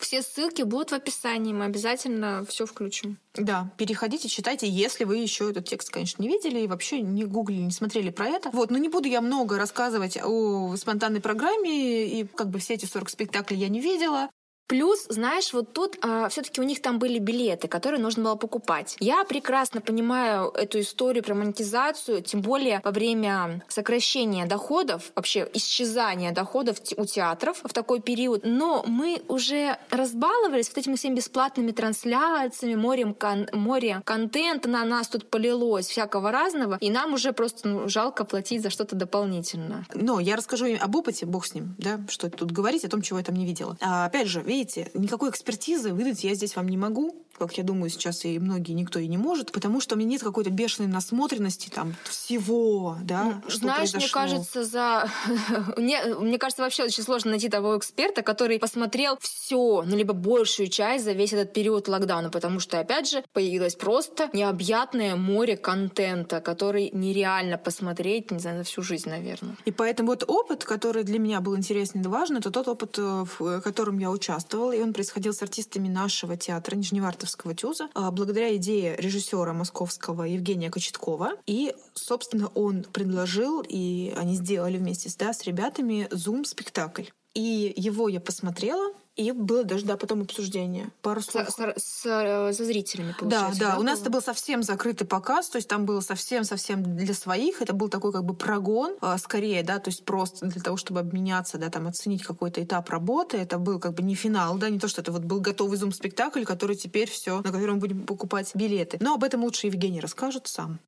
Все 0.03 0.21
ссылки 0.21 0.63
будут 0.63 0.91
в 0.91 0.95
описании, 0.95 1.53
мы 1.53 1.63
обязательно 1.63 2.43
все 2.45 2.65
включим. 2.65 3.17
Да, 3.35 3.71
переходите, 3.77 4.27
читайте, 4.27 4.67
если 4.67 5.05
вы 5.05 5.15
еще 5.15 5.49
этот 5.49 5.65
текст, 5.65 5.89
конечно, 5.91 6.21
не 6.21 6.27
видели 6.27 6.59
и 6.59 6.67
вообще 6.67 6.99
не 6.99 7.23
гуглили, 7.23 7.61
не 7.61 7.71
смотрели 7.71 8.09
про 8.09 8.27
это. 8.27 8.49
Вот, 8.51 8.69
но 8.69 8.77
не 8.77 8.89
буду 8.89 9.07
я 9.07 9.21
много 9.21 9.57
рассказывать 9.57 10.17
о 10.21 10.75
спонтанной 10.75 11.21
программе, 11.21 12.19
и 12.19 12.27
как 12.27 12.49
бы 12.49 12.59
все 12.59 12.73
эти 12.73 12.85
40 12.85 13.09
спектаклей 13.09 13.57
я 13.57 13.69
не 13.69 13.79
видела. 13.79 14.29
Плюс, 14.67 15.05
знаешь, 15.09 15.53
вот 15.53 15.73
тут 15.73 15.97
а, 16.01 16.29
все-таки 16.29 16.61
у 16.61 16.63
них 16.63 16.81
там 16.81 16.99
были 16.99 17.19
билеты, 17.19 17.67
которые 17.67 18.01
нужно 18.01 18.23
было 18.23 18.35
покупать. 18.35 18.95
Я 18.99 19.23
прекрасно 19.23 19.81
понимаю 19.81 20.49
эту 20.51 20.79
историю 20.79 21.23
про 21.23 21.35
монетизацию, 21.35 22.21
тем 22.21 22.41
более 22.41 22.81
во 22.83 22.91
время 22.91 23.63
сокращения 23.67 24.45
доходов, 24.45 25.11
вообще 25.15 25.49
исчезания 25.53 26.31
доходов 26.31 26.77
у 26.97 27.05
театров 27.05 27.59
в 27.63 27.73
такой 27.73 27.99
период. 28.01 28.41
Но 28.45 28.83
мы 28.87 29.21
уже 29.27 29.77
разбаловались 29.89 30.69
вот 30.69 30.77
этими 30.77 30.95
всеми 30.95 31.15
бесплатными 31.15 31.71
трансляциями, 31.71 32.75
морем, 32.75 33.13
кон 33.13 33.47
море 33.51 34.01
контента 34.05 34.69
на 34.69 34.83
нас 34.85 35.07
тут 35.07 35.29
полилось, 35.29 35.87
всякого 35.87 36.31
разного, 36.31 36.77
и 36.79 36.89
нам 36.89 37.13
уже 37.13 37.33
просто 37.33 37.67
ну, 37.67 37.89
жалко 37.89 38.23
платить 38.25 38.61
за 38.61 38.69
что-то 38.69 38.95
дополнительно. 38.95 39.85
Но 39.93 40.19
я 40.19 40.35
расскажу 40.35 40.67
об 40.79 40.95
опыте, 40.95 41.25
бог 41.25 41.45
с 41.45 41.53
ним, 41.53 41.75
да, 41.77 41.99
что 42.07 42.29
тут 42.29 42.51
говорить, 42.51 42.85
о 42.85 42.89
том, 42.89 43.01
чего 43.01 43.19
я 43.19 43.25
там 43.25 43.35
не 43.35 43.45
видела. 43.45 43.77
А, 43.81 44.05
опять 44.05 44.27
же, 44.27 44.41
видите, 44.53 44.91
никакой 44.93 45.29
экспертизы 45.29 45.93
выдать 45.93 46.23
я 46.23 46.35
здесь 46.35 46.55
вам 46.55 46.67
не 46.67 46.77
могу 46.77 47.15
как 47.37 47.57
я 47.57 47.63
думаю, 47.63 47.89
сейчас 47.89 48.25
и 48.25 48.39
многие 48.39 48.73
никто 48.73 48.99
и 48.99 49.07
не 49.07 49.17
может, 49.17 49.51
потому 49.51 49.81
что 49.81 49.95
у 49.95 49.97
меня 49.97 50.11
нет 50.11 50.23
какой-то 50.23 50.49
бешеной 50.49 50.87
насмотренности 50.87 51.69
там 51.69 51.95
всего, 52.03 52.97
да, 53.01 53.41
что 53.47 53.59
Знаешь, 53.59 53.91
произошло. 53.91 53.99
мне 53.99 54.09
кажется, 54.09 54.63
за... 54.63 55.09
мне, 55.77 56.03
мне 56.19 56.37
кажется, 56.37 56.63
вообще 56.63 56.83
очень 56.83 57.03
сложно 57.03 57.31
найти 57.31 57.49
того 57.49 57.77
эксперта, 57.77 58.21
который 58.21 58.59
посмотрел 58.59 59.17
все, 59.19 59.83
ну, 59.83 59.95
либо 59.95 60.13
большую 60.13 60.67
часть 60.67 61.05
за 61.05 61.13
весь 61.13 61.33
этот 61.33 61.53
период 61.53 61.87
локдауна, 61.87 62.29
потому 62.29 62.59
что, 62.59 62.79
опять 62.79 63.09
же, 63.09 63.23
появилось 63.33 63.75
просто 63.75 64.29
необъятное 64.33 65.15
море 65.15 65.57
контента, 65.57 66.39
который 66.39 66.91
нереально 66.93 67.57
посмотреть, 67.57 68.31
не 68.31 68.39
знаю, 68.39 68.59
за 68.59 68.63
всю 68.63 68.81
жизнь, 68.83 69.09
наверное. 69.09 69.55
И 69.65 69.71
поэтому 69.71 70.09
вот 70.09 70.23
опыт, 70.27 70.63
который 70.63 71.03
для 71.03 71.19
меня 71.19 71.41
был 71.41 71.57
интересен 71.57 72.01
и 72.01 72.07
важен, 72.07 72.37
это 72.37 72.51
тот 72.51 72.67
опыт, 72.67 72.97
э, 72.99 73.25
в 73.39 73.61
котором 73.61 73.97
я 73.97 74.11
участвовала, 74.11 74.71
и 74.71 74.81
он 74.81 74.93
происходил 74.93 75.33
с 75.33 75.41
артистами 75.41 75.87
нашего 75.87 76.37
театра 76.37 76.75
Нижневартовского 76.75 77.22
Московского 77.23 77.55
ТЮЗа 77.55 77.89
а, 77.93 78.11
благодаря 78.11 78.53
идее 78.57 78.97
режиссера 78.97 79.53
московского 79.53 80.23
Евгения 80.23 80.69
Кочеткова. 80.69 81.31
И, 81.45 81.73
собственно, 81.93 82.49
он 82.53 82.83
предложил, 82.83 83.63
и 83.65 84.13
они 84.17 84.35
сделали 84.35 84.77
вместе 84.77 85.09
да, 85.17 85.31
с 85.33 85.43
ребятами 85.43 86.09
Zoom-спектакль. 86.11 87.05
И 87.33 87.73
его 87.77 88.09
я 88.09 88.19
посмотрела, 88.19 88.93
и 89.15 89.31
было 89.31 89.63
даже, 89.63 89.85
да, 89.85 89.95
потом 89.95 90.21
обсуждение. 90.21 90.89
Пару 91.01 91.21
слов. 91.21 91.47
С, 91.47 91.53
с, 91.53 91.83
с, 91.83 92.01
со 92.01 92.65
зрителями, 92.65 93.15
получается. 93.17 93.59
Да, 93.59 93.65
да. 93.65 93.71
да 93.73 93.79
у 93.79 93.83
нас 93.83 94.01
это 94.01 94.09
был 94.09 94.21
совсем 94.21 94.63
закрытый 94.63 95.05
показ, 95.05 95.49
то 95.49 95.57
есть 95.57 95.67
там 95.67 95.85
было 95.85 96.01
совсем-совсем 96.01 96.95
для 96.95 97.13
своих. 97.13 97.61
Это 97.61 97.73
был 97.73 97.89
такой 97.89 98.11
как 98.11 98.23
бы 98.23 98.35
прогон, 98.35 98.97
а, 99.01 99.17
скорее, 99.19 99.61
да, 99.61 99.77
то 99.77 99.89
есть 99.89 100.03
просто 100.03 100.47
для 100.47 100.61
того, 100.61 100.77
чтобы 100.77 100.99
обменяться, 100.99 101.59
да, 101.59 101.69
там 101.69 101.85
оценить 101.87 102.23
какой-то 102.23 102.63
этап 102.63 102.89
работы. 102.89 103.37
Это 103.37 103.59
был 103.59 103.79
как 103.79 103.93
бы 103.93 104.01
не 104.01 104.15
финал, 104.15 104.57
да, 104.57 104.69
не 104.69 104.79
то, 104.79 104.87
что 104.87 105.01
это 105.01 105.11
вот 105.11 105.23
был 105.23 105.41
готовый 105.41 105.77
зум-спектакль, 105.77 106.43
который 106.43 106.75
теперь 106.75 107.09
все, 107.09 107.37
на 107.41 107.51
котором 107.51 107.77
будем 107.77 108.07
покупать 108.07 108.49
билеты. 108.55 108.97
Но 108.99 109.13
об 109.13 109.23
этом 109.23 109.43
лучше 109.43 109.67
Евгений 109.67 109.99
расскажет 109.99 110.47
сам. 110.47 110.79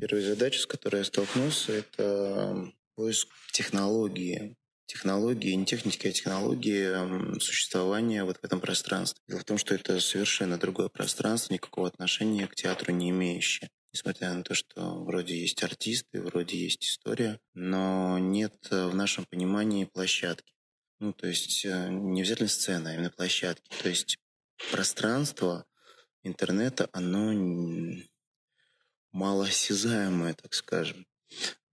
Первая 0.00 0.26
задача, 0.26 0.60
с 0.60 0.66
которой 0.66 0.98
я 0.98 1.04
столкнулся, 1.04 1.72
это 1.72 2.72
поиск 2.94 3.28
технологии 3.52 4.56
технологии, 4.94 5.52
не 5.54 5.66
техники, 5.66 6.06
а 6.06 6.12
технологии 6.12 7.38
существования 7.40 8.22
вот 8.24 8.38
в 8.38 8.44
этом 8.44 8.60
пространстве. 8.60 9.20
Дело 9.28 9.40
в 9.40 9.44
том, 9.44 9.58
что 9.58 9.74
это 9.74 9.98
совершенно 9.98 10.56
другое 10.56 10.88
пространство, 10.88 11.52
никакого 11.52 11.88
отношения 11.88 12.46
к 12.46 12.54
театру 12.54 12.92
не 12.92 13.10
имеющее. 13.10 13.70
Несмотря 13.92 14.32
на 14.32 14.44
то, 14.44 14.54
что 14.54 15.04
вроде 15.04 15.36
есть 15.36 15.62
артисты, 15.62 16.22
вроде 16.22 16.56
есть 16.56 16.84
история, 16.84 17.40
но 17.54 18.18
нет 18.18 18.54
э, 18.70 18.86
в 18.86 18.94
нашем 18.94 19.24
понимании 19.24 19.84
площадки. 19.84 20.52
Ну, 21.00 21.12
то 21.12 21.26
есть 21.26 21.64
э, 21.64 21.88
не 21.90 22.22
обязательно 22.22 22.48
сцена, 22.48 22.90
а 22.90 22.94
именно 22.94 23.10
площадки. 23.10 23.70
То 23.82 23.88
есть 23.88 24.16
пространство 24.70 25.64
интернета, 26.22 26.88
оно 26.92 27.32
малоосязаемое, 29.12 30.34
так 30.34 30.54
скажем. 30.54 31.06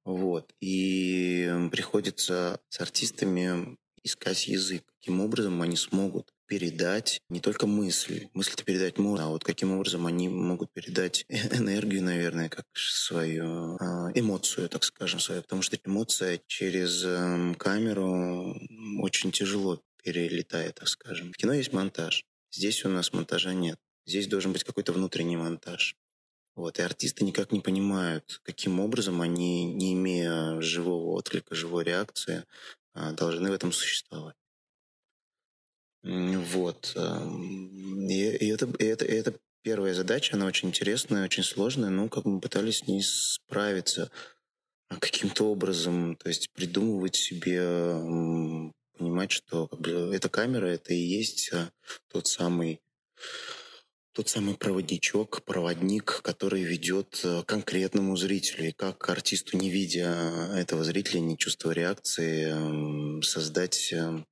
Вот. 0.06 0.54
И 0.60 1.49
приходится 1.72 2.60
с 2.70 2.82
артистами 2.82 3.78
искать 4.04 4.47
язык. 4.47 4.84
Каким 4.99 5.22
образом 5.22 5.62
они 5.62 5.76
смогут 5.76 6.34
передать 6.52 7.22
не 7.30 7.39
только 7.39 7.66
мысль. 7.66 8.28
Мысль-то 8.34 8.66
передать 8.66 8.97
можно, 8.97 9.28
а 9.28 9.30
вот 9.30 9.43
каким 9.43 9.72
образом 9.72 10.06
они 10.06 10.28
могут 10.28 10.70
передать 10.74 11.26
энергию, 11.30 12.04
наверное, 12.04 12.49
как 12.49 12.66
свою 12.74 13.78
а, 13.80 14.12
эмоцию, 14.14 14.68
так 14.68 14.84
скажем, 14.84 15.22
свою. 15.22 15.43
Потому 15.43 15.62
что 15.62 15.78
эмоция 15.86 16.41
через 16.47 17.06
эм, 17.06 17.56
камеру 17.56 18.54
очень 18.99 19.32
тяжело 19.32 19.82
перелетает, 20.04 20.76
так 20.76 20.89
скажем. 20.89 21.32
В 21.32 21.38
кино 21.38 21.54
есть 21.54 21.72
монтаж. 21.72 22.26
Здесь 22.52 22.84
у 22.84 22.89
нас 22.89 23.14
монтажа 23.14 23.54
нет. 23.54 23.80
Здесь 24.06 24.28
должен 24.28 24.52
быть 24.52 24.66
какой-то 24.66 24.91
внутренний 24.91 25.38
монтаж. 25.38 25.95
Вот, 26.56 26.80
и 26.80 26.82
артисты 26.82 27.24
никак 27.24 27.52
не 27.52 27.62
понимают, 27.62 28.41
каким 28.43 28.80
образом 28.80 29.22
они, 29.22 29.66
не 29.66 29.93
имея 29.93 30.60
живого 30.62 31.12
отклика, 31.12 31.56
живой 31.56 31.86
реакции, 31.86 32.45
а, 32.93 33.14
должны 33.14 33.49
в 33.49 33.54
этом 33.54 33.72
существовать. 33.72 34.36
Вот. 36.04 36.93
Эм, 36.95 38.08
и, 38.10 38.36
и, 38.36 38.47
это, 38.47 38.66
и, 38.80 38.86
это, 38.86 39.06
и 39.06 39.14
это 39.14 39.34
первая 39.62 39.93
задача, 39.93 40.36
она 40.36 40.45
очень 40.45 40.70
интересная, 40.70 41.26
очень 41.26 41.43
сложная, 41.43 41.89
но 41.89 42.10
как 42.10 42.26
мы 42.26 42.41
пытались 42.41 42.80
с 42.80 42.88
ней 42.88 43.02
справиться 43.04 44.12
а, 44.89 44.97
каким-то 44.97 45.45
образом, 45.49 46.18
то 46.18 46.28
есть 46.28 46.52
придумывать 46.52 47.16
себе, 47.16 47.62
понимать, 48.97 49.32
что 49.32 49.68
как 49.68 49.80
бы, 49.80 50.14
эта 50.14 50.28
камера, 50.28 50.68
это 50.68 50.93
и 50.93 50.99
есть 50.99 51.52
а, 51.54 51.72
тот 52.12 52.28
самый 52.28 52.82
тот 54.14 54.30
самый 54.30 54.55
проводничок, 54.55 55.43
проводник, 55.43 56.22
который 56.22 56.64
ведет 56.64 57.22
э, 57.24 57.43
конкретному 57.43 58.18
зрителю. 58.18 58.70
И 58.70 58.72
как 58.72 59.09
артисту, 59.09 59.57
не 59.57 59.70
видя 59.70 60.49
этого 60.53 60.84
зрителя, 60.84 61.20
не 61.20 61.38
чувствуя 61.38 61.74
реакции, 61.74 62.51
эм, 62.51 63.22
создать 63.24 63.93
эм, 63.93 64.26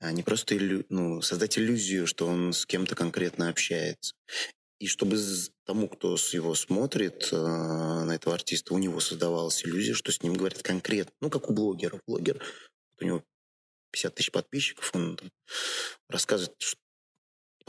а 0.00 0.12
не 0.12 0.22
просто 0.22 0.56
иллю... 0.56 0.84
ну, 0.88 1.20
создать 1.20 1.58
иллюзию, 1.58 2.06
что 2.06 2.26
он 2.26 2.52
с 2.52 2.64
кем-то 2.64 2.94
конкретно 2.94 3.50
общается. 3.50 4.14
И 4.78 4.86
чтобы 4.86 5.18
тому, 5.66 5.88
кто 5.88 6.16
его 6.32 6.54
смотрит, 6.54 7.28
э, 7.32 7.36
на 7.36 8.14
этого 8.14 8.34
артиста, 8.34 8.72
у 8.72 8.78
него 8.78 9.00
создавалась 9.00 9.62
иллюзия, 9.64 9.92
что 9.92 10.10
с 10.10 10.22
ним 10.22 10.34
говорят 10.34 10.62
конкретно. 10.62 11.12
Ну, 11.20 11.28
как 11.28 11.50
у 11.50 11.52
блогера. 11.52 12.00
Блогер, 12.06 12.42
у 12.98 13.04
него 13.04 13.22
50 13.92 14.14
тысяч 14.14 14.30
подписчиков, 14.30 14.90
он 14.94 15.16
там, 15.16 15.30
рассказывает 16.08 16.56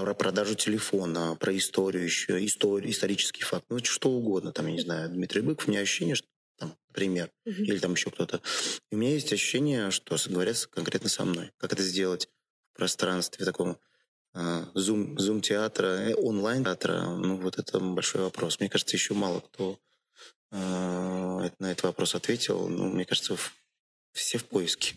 про 0.01 0.13
продажу 0.13 0.55
телефона, 0.55 1.35
про 1.39 1.55
историю 1.55 2.03
еще, 2.03 2.43
историю, 2.45 2.91
исторический 2.91 3.43
факт, 3.43 3.65
ну, 3.69 3.79
что 3.83 4.09
угодно. 4.09 4.51
Там, 4.51 4.67
я 4.67 4.73
не 4.73 4.81
знаю, 4.81 5.09
Дмитрий 5.09 5.41
Быков, 5.41 5.67
у 5.67 5.71
меня 5.71 5.81
ощущение, 5.81 6.15
что 6.15 6.27
там, 6.57 6.75
например, 6.89 7.31
mm-hmm. 7.47 7.63
или 7.63 7.79
там 7.79 7.93
еще 7.93 8.09
кто-то. 8.09 8.41
И 8.91 8.95
у 8.95 8.97
меня 8.97 9.13
есть 9.13 9.31
ощущение, 9.31 9.91
что 9.91 10.17
говорят 10.27 10.65
конкретно 10.67 11.09
со 11.09 11.25
мной. 11.25 11.51
Как 11.57 11.73
это 11.73 11.83
сделать 11.83 12.29
в 12.73 12.77
пространстве 12.77 13.45
таком 13.45 13.77
зум, 14.73 15.17
зум 15.19 15.41
театра, 15.41 15.87
э, 15.87 16.15
онлайн 16.15 16.63
театра, 16.63 17.01
ну 17.01 17.37
вот 17.37 17.57
это 17.59 17.79
большой 17.79 18.21
вопрос. 18.21 18.59
Мне 18.59 18.69
кажется, 18.69 18.95
еще 18.95 19.13
мало 19.13 19.41
кто 19.41 19.77
э, 20.51 21.49
на 21.59 21.71
этот 21.71 21.83
вопрос 21.83 22.15
ответил. 22.15 22.67
Ну, 22.67 22.89
мне 22.89 23.05
кажется, 23.05 23.37
все 24.13 24.37
в 24.37 24.45
поиске. 24.45 24.95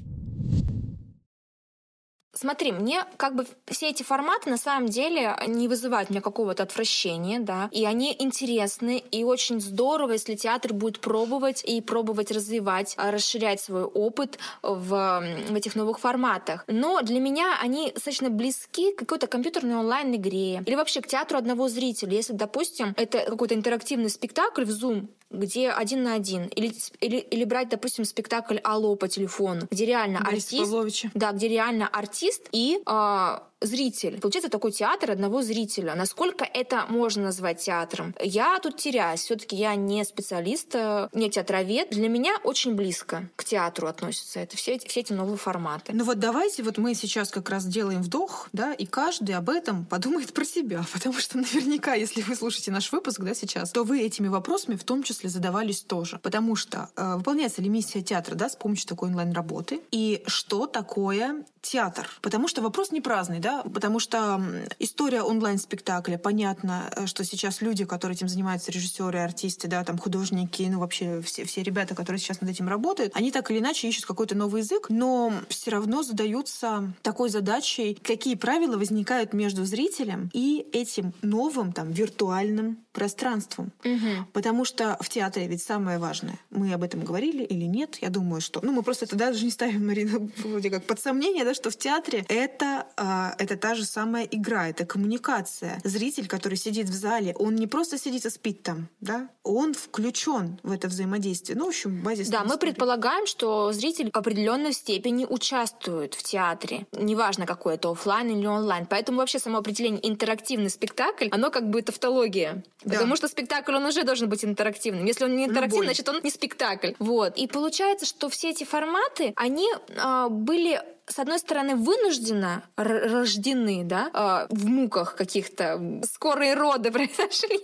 Смотри, 2.35 2.73
мне 2.73 3.05
как 3.17 3.35
бы 3.35 3.47
все 3.67 3.91
эти 3.91 4.03
форматы 4.03 4.51
на 4.51 4.57
самом 4.57 4.89
деле 4.89 5.37
не 5.47 5.69
вызывают 5.69 6.11
мне 6.11 6.21
какого-то 6.21 6.65
отвращения, 6.65 7.39
да, 7.41 7.69
и 7.73 7.85
они 7.85 8.15
интересны, 8.19 9.03
и 9.11 9.25
очень 9.25 9.61
здорово, 9.61 10.13
если 10.13 10.35
театр 10.35 10.73
будет 10.73 11.01
пробовать 11.01 11.63
и 11.65 11.81
пробовать 11.81 12.31
развивать, 12.31 12.95
а, 12.97 13.11
расширять 13.11 13.61
свой 13.61 13.85
опыт 13.85 14.39
в, 14.63 15.23
в 15.49 15.55
этих 15.55 15.77
новых 15.77 15.99
форматах. 16.01 16.65
Но 16.67 17.03
для 17.03 17.21
меня 17.21 17.57
они 17.61 17.93
достаточно 17.93 18.31
близки 18.31 18.93
к 18.93 18.99
какой-то 18.99 19.27
компьютерной 19.27 19.77
онлайн-игре 19.77 20.63
или 20.67 20.75
вообще 20.75 21.01
к 21.01 21.07
театру 21.07 21.39
одного 21.39 21.69
зрителя. 21.69 22.15
Если, 22.15 22.33
допустим, 22.33 22.95
это 22.97 23.19
какой-то 23.19 23.55
интерактивный 23.55 24.11
спектакль 24.11 24.65
в 24.65 24.71
Zoom, 24.71 25.09
где 25.35 25.71
один 25.71 26.03
на 26.03 26.15
один. 26.15 26.47
Или, 26.49 26.73
или, 27.01 27.17
или 27.19 27.45
брать, 27.45 27.69
допустим, 27.69 28.05
спектакль 28.05 28.59
«Алло» 28.65 28.97
по 28.97 29.09
телефону, 29.09 29.67
где 29.71 29.87
реально 29.87 30.21
Борис 30.21 30.45
артист... 30.45 30.63
Павловича. 30.63 31.11
Да, 31.15 31.33
где 31.33 31.49
реально 31.49 31.89
артист 31.89 32.49
и 32.53 32.81
э, 32.87 33.39
зритель. 33.61 34.21
Получается 34.21 34.51
такой 34.51 34.73
театр 34.73 35.11
одного 35.11 35.43
зрителя. 35.43 35.95
Насколько 35.95 36.45
это 36.45 36.87
можно 36.89 37.25
назвать 37.25 37.61
театром? 37.61 38.15
Я 38.21 38.59
тут 38.61 38.77
теряюсь. 38.77 39.21
Все-таки 39.21 39.57
я 39.57 39.75
не 39.75 40.05
специалист, 40.05 40.75
э, 40.75 41.09
не 41.13 41.31
театровед. 41.31 41.91
Для 41.91 42.09
меня 42.09 42.39
очень 42.45 42.75
близко 42.75 43.29
к 43.37 43.45
театру 43.45 43.89
относятся 43.89 44.41
это 44.41 44.57
все 44.57 44.73
эти, 44.73 44.87
все 44.87 45.01
эти 45.01 45.13
новые 45.13 45.37
форматы. 45.37 45.93
Ну 45.95 46.05
вот 46.05 46.19
давайте 46.19 46.63
вот 46.63 46.79
мы 46.79 46.95
сейчас 46.95 47.31
как 47.31 47.51
раз 47.51 47.65
делаем 47.65 48.03
вдох, 48.03 48.49
да, 48.53 48.73
и 48.73 48.87
каждый 48.87 49.33
об 49.33 49.51
этом 49.51 49.85
подумает 49.85 50.33
про 50.33 50.45
себя, 50.45 50.85
потому 50.93 51.19
что 51.19 51.39
наверняка, 51.39 51.95
если 51.95 52.23
вы 52.23 52.37
слушаете 52.37 52.71
наш 52.71 52.93
выпуск, 52.93 53.21
да, 53.21 53.35
сейчас, 53.35 53.71
то 53.73 53.85
вы 53.85 54.03
этими 54.03 54.29
вопросами 54.29 54.77
в 54.77 54.85
том 54.85 55.03
числе 55.03 55.31
задавались 55.31 55.81
тоже, 55.83 56.19
потому 56.23 56.57
что 56.57 56.91
э, 56.97 57.17
выполняется 57.17 57.63
ли 57.63 57.69
миссия 57.69 58.03
театра, 58.03 58.35
да, 58.35 58.49
с 58.49 58.57
помощью 58.57 58.89
такой 58.89 59.09
онлайн-работы, 59.09 59.81
и 59.91 60.23
что 60.27 60.67
такое 60.67 61.45
театр? 61.65 62.09
Потому 62.21 62.49
что 62.49 62.63
вопрос 62.63 62.93
не 62.93 63.01
праздный, 63.01 63.41
да, 63.41 63.63
потому 63.63 63.99
что 63.99 64.41
история 64.79 65.23
онлайн-спектакля, 65.23 66.19
понятно, 66.19 66.91
э, 66.95 67.07
что 67.07 67.25
сейчас 67.25 67.61
люди, 67.61 67.85
которые 67.85 68.17
этим 68.17 68.29
занимаются, 68.29 68.71
режиссеры, 68.71 69.19
артисты, 69.19 69.69
да, 69.69 69.85
там 69.85 69.99
художники, 69.99 70.63
ну 70.71 70.81
вообще 70.81 71.21
все, 71.23 71.45
все 71.45 71.63
ребята, 71.63 71.95
которые 71.95 72.21
сейчас 72.21 72.41
над 72.41 72.51
этим 72.51 72.69
работают, 72.69 73.13
они 73.17 73.31
так 73.31 73.51
или 73.51 73.59
иначе 73.59 73.89
ищут 73.89 74.07
какой-то 74.07 74.37
новый 74.37 74.63
язык, 74.63 74.87
но 74.89 75.33
все 75.49 75.71
равно 75.71 76.03
задаются 76.03 76.93
такой 77.03 77.31
задачей, 77.31 77.99
какие 78.03 78.35
правила 78.35 78.77
возникают 78.77 79.33
между 79.33 79.65
зрителем 79.65 80.31
и 80.33 80.67
этим 80.73 81.13
новым 81.23 81.73
там 81.73 81.91
виртуальным 81.91 82.79
пространством. 82.93 83.73
Угу. 83.85 84.27
Потому 84.33 84.65
что 84.65 84.97
в 85.01 85.09
театре 85.09 85.47
ведь 85.49 85.63
самое 85.63 85.99
важное. 85.99 86.39
Мы 86.51 86.73
об 86.73 86.83
этом 86.83 87.01
говорили 87.01 87.43
или 87.43 87.65
нет? 87.65 87.99
Я 88.01 88.11
думаю, 88.11 88.41
что... 88.41 88.61
Ну, 88.63 88.73
мы 88.73 88.83
просто 88.83 89.05
это 89.05 89.17
даже 89.17 89.45
не 89.45 89.51
ставим, 89.51 89.87
Марина, 89.87 90.29
вроде 90.39 90.71
как 90.71 90.85
под 90.85 91.01
сомнение, 91.01 91.45
да, 91.45 91.54
что 91.55 91.71
в 91.71 91.77
театре 91.77 92.25
это, 92.29 92.87
э, 92.97 93.43
это 93.43 93.57
та 93.57 93.75
же 93.75 93.85
самая 93.85 94.25
игра, 94.25 94.69
это 94.69 94.85
коммуникация. 94.85 95.81
Зритель, 95.85 96.29
который 96.29 96.57
сидит 96.57 96.89
в 96.89 96.95
зале, 96.95 97.35
он 97.39 97.55
не 97.55 97.67
просто 97.67 97.99
сидит 97.99 98.27
и 98.27 98.31
спит 98.31 98.63
там, 98.63 98.89
да? 99.01 99.29
Он 99.43 99.75
включен 99.75 100.59
в 100.63 100.73
это 100.73 100.89
взаимодействие. 100.89 101.57
Ну, 101.59 101.67
в 101.67 101.69
общем, 101.69 102.03
базис. 102.03 102.29
Да, 102.29 102.45
мы 102.45 102.59
предполагаем, 102.59 103.27
что 103.27 103.73
зритель 103.73 104.11
в 104.13 104.17
определенной 104.17 104.73
степени 104.73 105.25
участвует 105.25 106.15
в 106.15 106.23
театре. 106.23 106.87
Неважно, 106.93 107.47
какой 107.47 107.75
это, 107.75 107.91
офлайн 107.91 108.31
или 108.31 108.47
онлайн. 108.47 108.87
Поэтому 108.87 109.19
вообще 109.19 109.39
само 109.39 109.59
определение 109.59 110.07
интерактивный 110.09 110.71
спектакль, 110.71 111.29
оно 111.31 111.51
как 111.51 111.69
бы 111.71 111.83
тавтология. 111.83 112.65
Да. 112.85 112.95
Потому 112.95 113.17
что 113.17 113.29
спектакль, 113.29 113.75
он 113.75 113.85
уже 113.85 114.05
должен 114.05 114.29
быть 114.29 114.45
интерактивным. 114.45 115.05
Если 115.05 115.25
он 115.25 115.37
не 115.37 115.45
интерактивный, 115.45 115.87
Любой. 115.87 115.95
значит, 115.95 116.09
он 116.09 116.21
не 116.23 116.31
спектакль. 116.31 116.93
Вот. 116.99 117.37
И 117.37 117.47
получается, 117.47 118.07
что 118.07 118.29
все 118.29 118.51
эти 118.51 118.65
форматы, 118.65 119.33
они 119.37 119.69
э, 119.89 120.29
были 120.31 120.81
с 121.07 121.19
одной 121.19 121.39
стороны, 121.39 121.77
вынужденно 121.77 122.65
рождены, 122.77 123.83
да, 123.85 124.11
а, 124.13 124.47
в 124.49 124.67
муках 124.67 125.17
каких-то, 125.17 126.01
скорые 126.11 126.55
роды 126.55 126.91
произошли, 126.93 127.61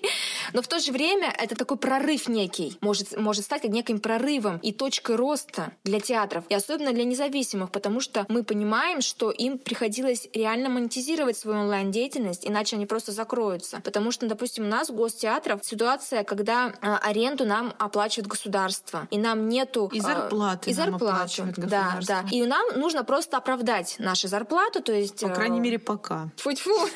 но 0.53 0.63
в 0.63 0.69
то 0.69 0.79
же 0.79 0.93
время 0.93 1.33
это 1.39 1.55
такой 1.55 1.79
прорыв 1.79 2.29
некий, 2.29 2.77
может, 2.81 3.17
может 3.17 3.45
стать 3.45 3.65
неким 3.65 3.99
прорывом 4.01 4.59
и 4.59 4.73
точкой 4.73 5.17
роста 5.17 5.73
для 5.85 6.01
театров, 6.01 6.45
и 6.49 6.55
особенно 6.55 6.93
для 6.93 7.05
независимых, 7.05 7.71
потому 7.71 8.01
что 8.01 8.27
мы 8.29 8.45
понимаем, 8.45 9.01
что 9.01 9.31
им 9.31 9.59
приходилось 9.59 10.29
реально 10.35 10.69
монетизировать 10.69 11.37
свою 11.37 11.61
онлайн-деятельность, 11.61 12.47
иначе 12.47 12.77
они 12.77 12.87
просто 12.87 13.13
закроются. 13.13 13.81
Потому 13.83 14.11
что, 14.11 14.27
допустим, 14.27 14.65
у 14.65 14.69
нас 14.69 14.91
в 14.91 14.95
гостеатрах 14.95 15.65
ситуация, 15.65 16.25
когда 16.25 16.75
а, 16.81 16.99
аренду 16.99 17.45
нам 17.45 17.73
оплачивает 17.79 18.27
государство, 18.27 19.09
и 19.11 19.19
нам 19.19 19.49
нету... 19.49 19.91
И 19.93 20.01
зарплаты 20.01 20.71
И 20.71 20.75
зарплату, 20.75 21.45
да, 21.57 22.01
да. 22.07 22.25
И 22.31 22.45
нам 22.45 22.67
нужно 22.77 23.05
просто 23.05 23.30
просто 23.31 23.37
оправдать 23.37 23.97
нашу 23.99 24.29
зарплату, 24.29 24.83
то 24.83 24.93
есть... 24.93 25.21
По 25.21 25.29
крайней 25.29 25.59
э, 25.59 25.63
мере, 25.63 25.79
пока. 25.79 26.31
Фу-фу. 26.37 26.71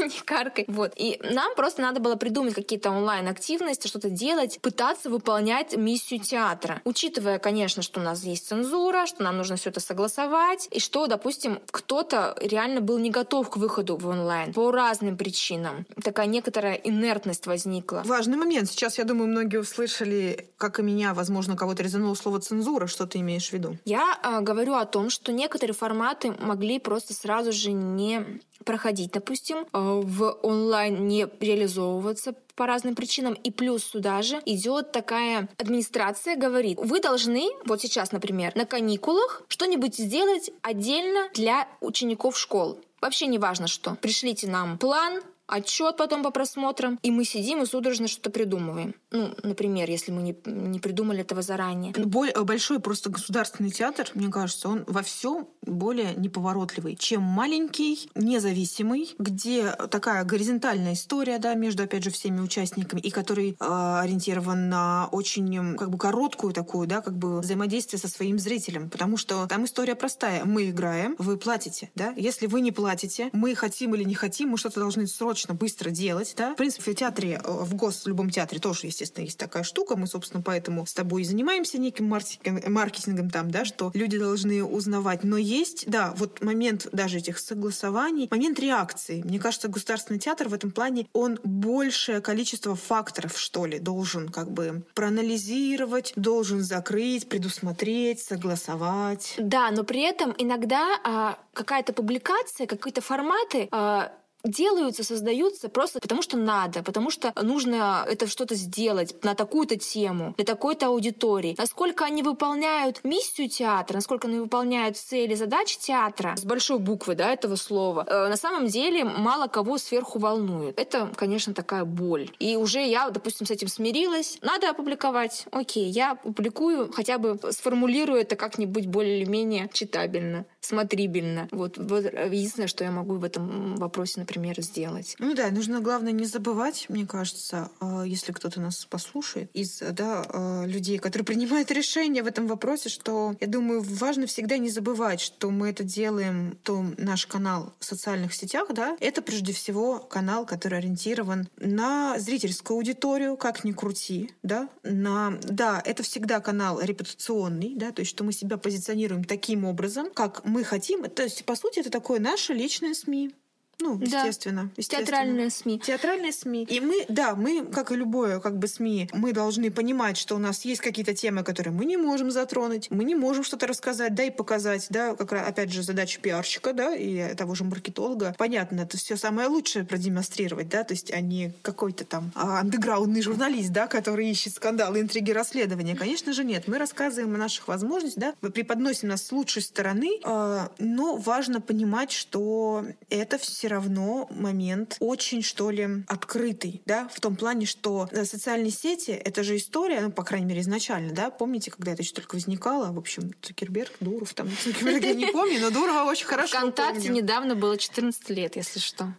Не 0.00 0.20
каркай. 0.24 0.64
Вот. 0.68 0.92
И 0.96 1.20
нам 1.22 1.54
просто 1.54 1.82
надо 1.82 2.00
было 2.00 2.16
придумать 2.16 2.54
какие-то 2.54 2.90
онлайн-активности, 2.90 3.86
что-то 3.86 4.10
делать, 4.10 4.58
пытаться 4.60 5.10
выполнять 5.10 5.76
миссию 5.76 6.20
театра. 6.20 6.80
Учитывая, 6.84 7.38
конечно, 7.38 7.82
что 7.82 8.00
у 8.00 8.02
нас 8.02 8.24
есть 8.24 8.48
цензура, 8.48 9.06
что 9.06 9.22
нам 9.22 9.36
нужно 9.36 9.56
все 9.56 9.70
это 9.70 9.80
согласовать, 9.80 10.68
и 10.70 10.80
что, 10.80 11.06
допустим, 11.06 11.60
кто-то 11.70 12.36
реально 12.40 12.80
был 12.80 12.98
не 12.98 13.10
готов 13.10 13.50
к 13.50 13.56
выходу 13.56 13.96
в 13.96 14.06
онлайн 14.06 14.52
по 14.52 14.72
разным 14.72 15.16
причинам. 15.16 15.86
Такая 16.02 16.26
некоторая 16.26 16.74
инертность 16.74 17.46
возникла. 17.46 18.02
Важный 18.04 18.36
момент. 18.36 18.70
Сейчас, 18.70 18.98
я 18.98 19.04
думаю, 19.04 19.28
многие 19.28 19.58
услышали, 19.58 20.48
как 20.56 20.80
и 20.80 20.82
меня, 20.82 21.14
возможно, 21.14 21.56
кого-то 21.56 21.82
резануло 21.82 22.14
слово 22.14 22.40
«цензура». 22.40 22.86
Что 22.86 23.06
ты 23.06 23.18
имеешь 23.18 23.50
в 23.50 23.52
виду? 23.52 23.76
Я 23.84 24.18
а, 24.22 24.39
говорю 24.40 24.74
о 24.74 24.86
том, 24.86 25.10
что 25.10 25.32
некоторые 25.32 25.74
форматы 25.74 26.32
могли 26.32 26.78
просто 26.78 27.14
сразу 27.14 27.52
же 27.52 27.72
не 27.72 28.40
проходить, 28.64 29.12
допустим, 29.12 29.66
а, 29.72 30.00
в 30.00 30.38
онлайн 30.42 31.06
не 31.06 31.26
реализовываться 31.40 32.34
по 32.54 32.66
разным 32.66 32.94
причинам. 32.94 33.34
И 33.34 33.50
плюс 33.50 33.84
сюда 33.84 34.22
же 34.22 34.40
идет 34.44 34.92
такая 34.92 35.48
администрация, 35.58 36.36
говорит, 36.36 36.78
вы 36.78 37.00
должны, 37.00 37.48
вот 37.64 37.80
сейчас, 37.80 38.12
например, 38.12 38.54
на 38.54 38.66
каникулах 38.66 39.42
что-нибудь 39.48 39.96
сделать 39.96 40.50
отдельно 40.62 41.28
для 41.34 41.66
учеников 41.80 42.38
школ. 42.38 42.80
Вообще 43.00 43.26
не 43.26 43.38
важно 43.38 43.66
что. 43.66 43.94
Пришлите 43.94 44.46
нам 44.46 44.76
план, 44.76 45.22
отчет 45.46 45.96
потом 45.96 46.22
по 46.22 46.30
просмотрам, 46.30 46.98
и 47.02 47.10
мы 47.10 47.24
сидим 47.24 47.62
и 47.62 47.66
судорожно 47.66 48.08
что-то 48.08 48.30
придумываем. 48.30 48.94
Ну, 49.12 49.34
например, 49.42 49.90
если 49.90 50.12
мы 50.12 50.22
не, 50.22 50.36
не 50.46 50.78
придумали 50.78 51.20
этого 51.20 51.42
заранее. 51.42 51.92
Боль, 51.92 52.32
большой 52.32 52.80
просто 52.80 53.10
государственный 53.10 53.70
театр, 53.70 54.08
мне 54.14 54.28
кажется, 54.28 54.68
он 54.68 54.84
во 54.86 55.02
всем 55.02 55.48
более 55.62 56.14
неповоротливый, 56.14 56.96
чем 56.96 57.22
маленький, 57.22 58.08
независимый, 58.14 59.14
где 59.18 59.72
такая 59.90 60.24
горизонтальная 60.24 60.92
история, 60.92 61.38
да, 61.38 61.54
между, 61.54 61.82
опять 61.82 62.04
же, 62.04 62.10
всеми 62.10 62.40
участниками, 62.40 63.00
и 63.00 63.10
который 63.10 63.56
э, 63.58 63.98
ориентирован 64.02 64.68
на 64.68 65.08
очень, 65.10 65.76
как 65.76 65.90
бы, 65.90 65.98
короткую 65.98 66.52
такую, 66.52 66.86
да, 66.86 67.00
как 67.00 67.16
бы 67.16 67.40
взаимодействие 67.40 67.98
со 67.98 68.08
своим 68.08 68.38
зрителем, 68.38 68.90
потому 68.90 69.16
что 69.16 69.46
там 69.46 69.64
история 69.64 69.96
простая. 69.96 70.44
Мы 70.44 70.70
играем, 70.70 71.16
вы 71.18 71.36
платите, 71.36 71.90
да. 71.94 72.12
Если 72.16 72.46
вы 72.46 72.60
не 72.60 72.70
платите, 72.70 73.30
мы 73.32 73.54
хотим 73.54 73.94
или 73.94 74.04
не 74.04 74.14
хотим, 74.14 74.50
мы 74.50 74.58
что-то 74.58 74.80
должны 74.80 75.06
срочно 75.06 75.54
быстро 75.54 75.90
делать, 75.90 76.34
да. 76.36 76.52
В 76.54 76.56
принципе, 76.56 76.92
в 76.92 76.94
театре, 76.94 77.40
э, 77.42 77.50
в 77.50 77.74
гос, 77.74 78.04
в 78.04 78.06
любом 78.06 78.30
театре 78.30 78.60
тоже, 78.60 78.86
естественно, 79.00 79.24
есть 79.24 79.38
такая 79.38 79.62
штука. 79.62 79.96
Мы, 79.96 80.06
собственно, 80.06 80.42
поэтому 80.42 80.86
с 80.86 80.92
тобой 80.92 81.22
и 81.22 81.24
занимаемся 81.24 81.78
неким 81.78 82.06
маркетингом, 82.06 82.72
маркетингом 82.72 83.30
там, 83.30 83.50
да, 83.50 83.64
что 83.64 83.90
люди 83.94 84.18
должны 84.18 84.62
узнавать. 84.62 85.24
Но 85.24 85.38
есть, 85.38 85.84
да, 85.88 86.12
вот 86.16 86.42
момент 86.42 86.88
даже 86.92 87.18
этих 87.18 87.38
согласований, 87.38 88.28
момент 88.30 88.58
реакции. 88.60 89.22
Мне 89.22 89.38
кажется, 89.38 89.68
государственный 89.68 90.18
театр 90.18 90.48
в 90.48 90.54
этом 90.54 90.70
плане, 90.70 91.06
он 91.12 91.38
большее 91.42 92.20
количество 92.20 92.76
факторов, 92.76 93.38
что 93.38 93.66
ли, 93.66 93.78
должен 93.78 94.28
как 94.28 94.50
бы 94.50 94.84
проанализировать, 94.94 96.12
должен 96.16 96.60
закрыть, 96.60 97.28
предусмотреть, 97.28 98.20
согласовать. 98.20 99.34
Да, 99.38 99.70
но 99.70 99.84
при 99.84 100.02
этом 100.02 100.34
иногда 100.36 100.98
а, 101.04 101.38
какая-то 101.54 101.92
публикация, 101.92 102.66
какие-то 102.66 103.00
форматы 103.00 103.68
а, 103.70 104.12
делаются, 104.44 105.04
создаются 105.04 105.68
просто 105.68 106.00
потому, 106.00 106.22
что 106.22 106.36
надо, 106.36 106.82
потому 106.82 107.10
что 107.10 107.32
нужно 107.40 108.04
это 108.08 108.26
что-то 108.26 108.54
сделать 108.54 109.22
на 109.22 109.34
такую-то 109.34 109.76
тему, 109.76 110.34
для 110.36 110.44
такой-то 110.44 110.86
аудитории. 110.86 111.54
Насколько 111.58 112.04
они 112.04 112.22
выполняют 112.22 113.00
миссию 113.04 113.48
театра, 113.48 113.96
насколько 113.96 114.28
они 114.28 114.38
выполняют 114.38 114.96
цели, 114.96 115.34
задачи 115.34 115.78
театра 115.78 116.34
с 116.36 116.44
большой 116.44 116.78
буквы, 116.78 117.14
да, 117.14 117.32
этого 117.32 117.56
слова, 117.56 118.06
э, 118.08 118.28
на 118.28 118.36
самом 118.36 118.66
деле 118.66 119.04
мало 119.04 119.46
кого 119.46 119.78
сверху 119.78 120.18
волнует. 120.18 120.78
Это, 120.78 121.10
конечно, 121.16 121.54
такая 121.54 121.84
боль. 121.84 122.30
И 122.38 122.56
уже 122.56 122.84
я, 122.86 123.10
допустим, 123.10 123.46
с 123.46 123.50
этим 123.50 123.68
смирилась. 123.68 124.38
Надо 124.42 124.70
опубликовать. 124.70 125.46
Окей, 125.50 125.88
я 125.88 126.14
публикую, 126.14 126.92
хотя 126.92 127.18
бы 127.18 127.38
сформулирую 127.50 128.20
это 128.20 128.36
как-нибудь 128.36 128.86
более-менее 128.86 129.70
читабельно, 129.72 130.46
смотрибельно. 130.60 131.48
Вот, 131.50 131.78
вот 131.78 132.04
единственное, 132.04 132.68
что 132.68 132.84
я 132.84 132.90
могу 132.90 133.16
в 133.16 133.24
этом 133.24 133.76
вопросе, 133.76 134.20
например, 134.20 134.60
сделать. 134.60 135.16
Ну 135.18 135.34
да, 135.34 135.50
нужно, 135.50 135.80
главное, 135.80 136.12
не 136.12 136.26
забывать, 136.26 136.86
мне 136.88 137.06
кажется, 137.06 137.70
а, 137.80 138.04
если 138.04 138.32
кто-то 138.32 138.60
нас 138.60 138.84
послушает, 138.84 139.50
из 139.54 139.78
да, 139.78 140.24
а, 140.28 140.64
людей, 140.66 140.98
которые 140.98 141.24
принимают 141.30 141.70
решения 141.70 142.22
в 142.22 142.26
этом 142.26 142.46
вопросе, 142.46 142.88
что, 142.88 143.34
я 143.40 143.46
думаю, 143.46 143.82
важно 143.82 144.26
всегда 144.26 144.58
не 144.58 144.70
забывать, 144.70 145.20
что 145.20 145.50
мы 145.50 145.70
это 145.70 145.82
делаем, 145.82 146.58
то 146.62 146.84
наш 146.98 147.26
канал 147.26 147.74
в 147.78 147.84
социальных 147.84 148.34
сетях, 148.34 148.68
да, 148.74 148.96
это 149.00 149.22
прежде 149.22 149.52
всего 149.52 149.98
канал, 149.98 150.44
который 150.44 150.78
ориентирован 150.78 151.48
на 151.56 152.18
зрительскую 152.18 152.76
аудиторию, 152.76 153.36
как 153.36 153.64
ни 153.64 153.72
крути, 153.72 154.32
да, 154.42 154.68
на, 154.82 155.38
да, 155.42 155.82
это 155.84 156.02
всегда 156.02 156.40
канал 156.40 156.80
репутационный, 156.80 157.74
да, 157.76 157.92
то 157.92 158.00
есть 158.00 158.10
что 158.10 158.24
мы 158.24 158.32
себя 158.32 158.58
позиционируем 158.58 159.24
таким 159.24 159.64
образом, 159.64 160.10
как 160.12 160.44
мы 160.50 160.64
хотим, 160.64 161.08
то 161.08 161.22
есть, 161.22 161.44
по 161.44 161.54
сути, 161.54 161.80
это 161.80 161.90
такое 161.90 162.20
наше 162.20 162.52
личное 162.52 162.94
СМИ, 162.94 163.34
ну, 163.80 163.98
естественно, 163.98 164.64
да. 164.64 164.70
естественно. 164.76 165.06
Театральные 165.06 165.50
СМИ. 165.50 165.78
Театральные 165.80 166.32
СМИ. 166.32 166.64
И 166.64 166.80
мы, 166.80 167.04
да, 167.08 167.34
мы, 167.34 167.64
как 167.66 167.92
и 167.92 167.96
любое 167.96 168.40
как 168.40 168.58
бы 168.58 168.68
СМИ, 168.68 169.08
мы 169.12 169.32
должны 169.32 169.70
понимать, 169.70 170.16
что 170.16 170.36
у 170.36 170.38
нас 170.38 170.64
есть 170.64 170.80
какие-то 170.80 171.14
темы, 171.14 171.42
которые 171.42 171.72
мы 171.72 171.84
не 171.84 171.96
можем 171.96 172.30
затронуть, 172.30 172.90
мы 172.90 173.04
не 173.04 173.14
можем 173.14 173.44
что-то 173.44 173.66
рассказать, 173.66 174.14
да, 174.14 174.24
и 174.24 174.30
показать, 174.30 174.86
да, 174.90 175.14
как 175.14 175.32
раз, 175.32 175.48
опять 175.48 175.72
же, 175.72 175.82
задача 175.82 176.20
пиарщика, 176.20 176.72
да, 176.72 176.94
и 176.94 177.34
того 177.34 177.54
же 177.54 177.64
маркетолога. 177.64 178.34
Понятно, 178.38 178.82
это 178.82 178.96
все 178.96 179.16
самое 179.16 179.48
лучшее 179.48 179.84
продемонстрировать, 179.84 180.68
да, 180.68 180.84
то 180.84 180.94
есть, 180.94 181.12
а 181.12 181.20
не 181.20 181.52
какой-то 181.62 182.04
там 182.04 182.32
а, 182.34 182.60
андеграундный 182.60 183.22
журналист, 183.22 183.70
да, 183.70 183.86
который 183.86 184.28
ищет 184.28 184.54
скандалы, 184.54 185.00
интриги, 185.00 185.30
расследования. 185.30 185.96
Конечно 185.96 186.32
же, 186.32 186.44
нет. 186.44 186.68
Мы 186.68 186.78
рассказываем 186.78 187.34
о 187.34 187.38
наших 187.38 187.68
возможностях, 187.68 188.20
да, 188.20 188.34
мы 188.42 188.50
преподносим 188.50 189.08
нас 189.08 189.24
с 189.24 189.32
лучшей 189.32 189.62
стороны, 189.62 190.20
э, 190.22 190.68
но 190.78 191.16
важно 191.16 191.60
понимать, 191.60 192.12
что 192.12 192.84
это 193.08 193.38
все 193.38 193.69
равно 193.70 194.28
момент 194.30 194.96
очень, 195.00 195.42
что 195.42 195.70
ли, 195.70 196.04
открытый, 196.06 196.82
да, 196.86 197.08
в 197.08 197.20
том 197.20 197.36
плане, 197.36 197.66
что 197.66 198.08
э, 198.10 198.24
социальные 198.24 198.70
сети— 198.70 199.10
это 199.24 199.42
же 199.42 199.56
история, 199.56 200.00
ну, 200.00 200.12
по 200.12 200.22
крайней 200.22 200.46
мере, 200.46 200.60
изначально, 200.60 201.12
да, 201.12 201.30
помните, 201.30 201.70
когда 201.70 201.92
это 201.92 202.02
еще 202.02 202.12
только 202.12 202.34
возникало, 202.34 202.92
в 202.92 202.98
общем, 202.98 203.32
Цукерберг, 203.40 203.92
Дуров, 204.00 204.34
там, 204.34 204.48
Цукерберг 204.62 205.02
я 205.04 205.14
не 205.14 205.26
помню, 205.26 205.60
но 205.60 205.70
Дурова 205.70 206.08
очень 206.08 206.26
хорошо 206.26 206.58
Вконтакте 206.58 207.08
недавно 207.08 207.54
было 207.54 207.76
14 207.78 208.30
лет, 208.30 208.56
если 208.56 208.78
что. 208.78 209.14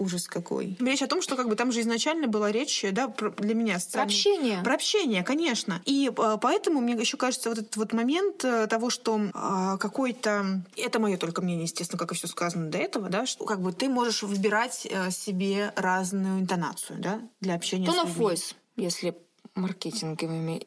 Ужас 0.00 0.28
какой. 0.28 0.78
Речь 0.80 1.02
о 1.02 1.06
том, 1.06 1.20
что 1.20 1.36
как 1.36 1.48
бы 1.50 1.56
там 1.56 1.72
же 1.72 1.82
изначально 1.82 2.26
была 2.26 2.50
речь, 2.50 2.86
да, 2.90 3.08
про, 3.08 3.30
для 3.32 3.54
меня 3.54 3.78
социальный... 3.78 4.08
Про 4.08 4.14
общение. 4.14 4.62
Про 4.64 4.74
общение, 4.74 5.22
конечно. 5.22 5.82
И 5.84 6.10
э, 6.16 6.38
поэтому 6.40 6.80
мне 6.80 6.94
еще 6.94 7.18
кажется 7.18 7.50
вот 7.50 7.58
этот 7.58 7.76
вот 7.76 7.92
момент 7.92 8.42
э, 8.42 8.66
того, 8.66 8.88
что 8.88 9.20
э, 9.20 9.76
какой-то... 9.78 10.62
Это 10.78 10.98
мое 11.00 11.18
только 11.18 11.42
мнение, 11.42 11.64
естественно, 11.64 11.98
как 11.98 12.12
и 12.12 12.14
все 12.14 12.28
сказано 12.28 12.70
до 12.70 12.78
этого, 12.78 13.10
да, 13.10 13.26
что 13.26 13.44
как 13.44 13.60
бы 13.60 13.74
ты 13.74 13.90
можешь 13.90 14.22
выбирать 14.22 14.86
э, 14.90 15.10
себе 15.10 15.72
разную 15.76 16.40
интонацию, 16.40 16.98
да, 16.98 17.20
для 17.42 17.54
общения 17.54 17.86
Tone 17.86 18.06
с 18.06 18.08
людьми. 18.08 18.24
voice, 18.24 18.54
если 18.76 19.14
маркетинговыми 19.54 20.58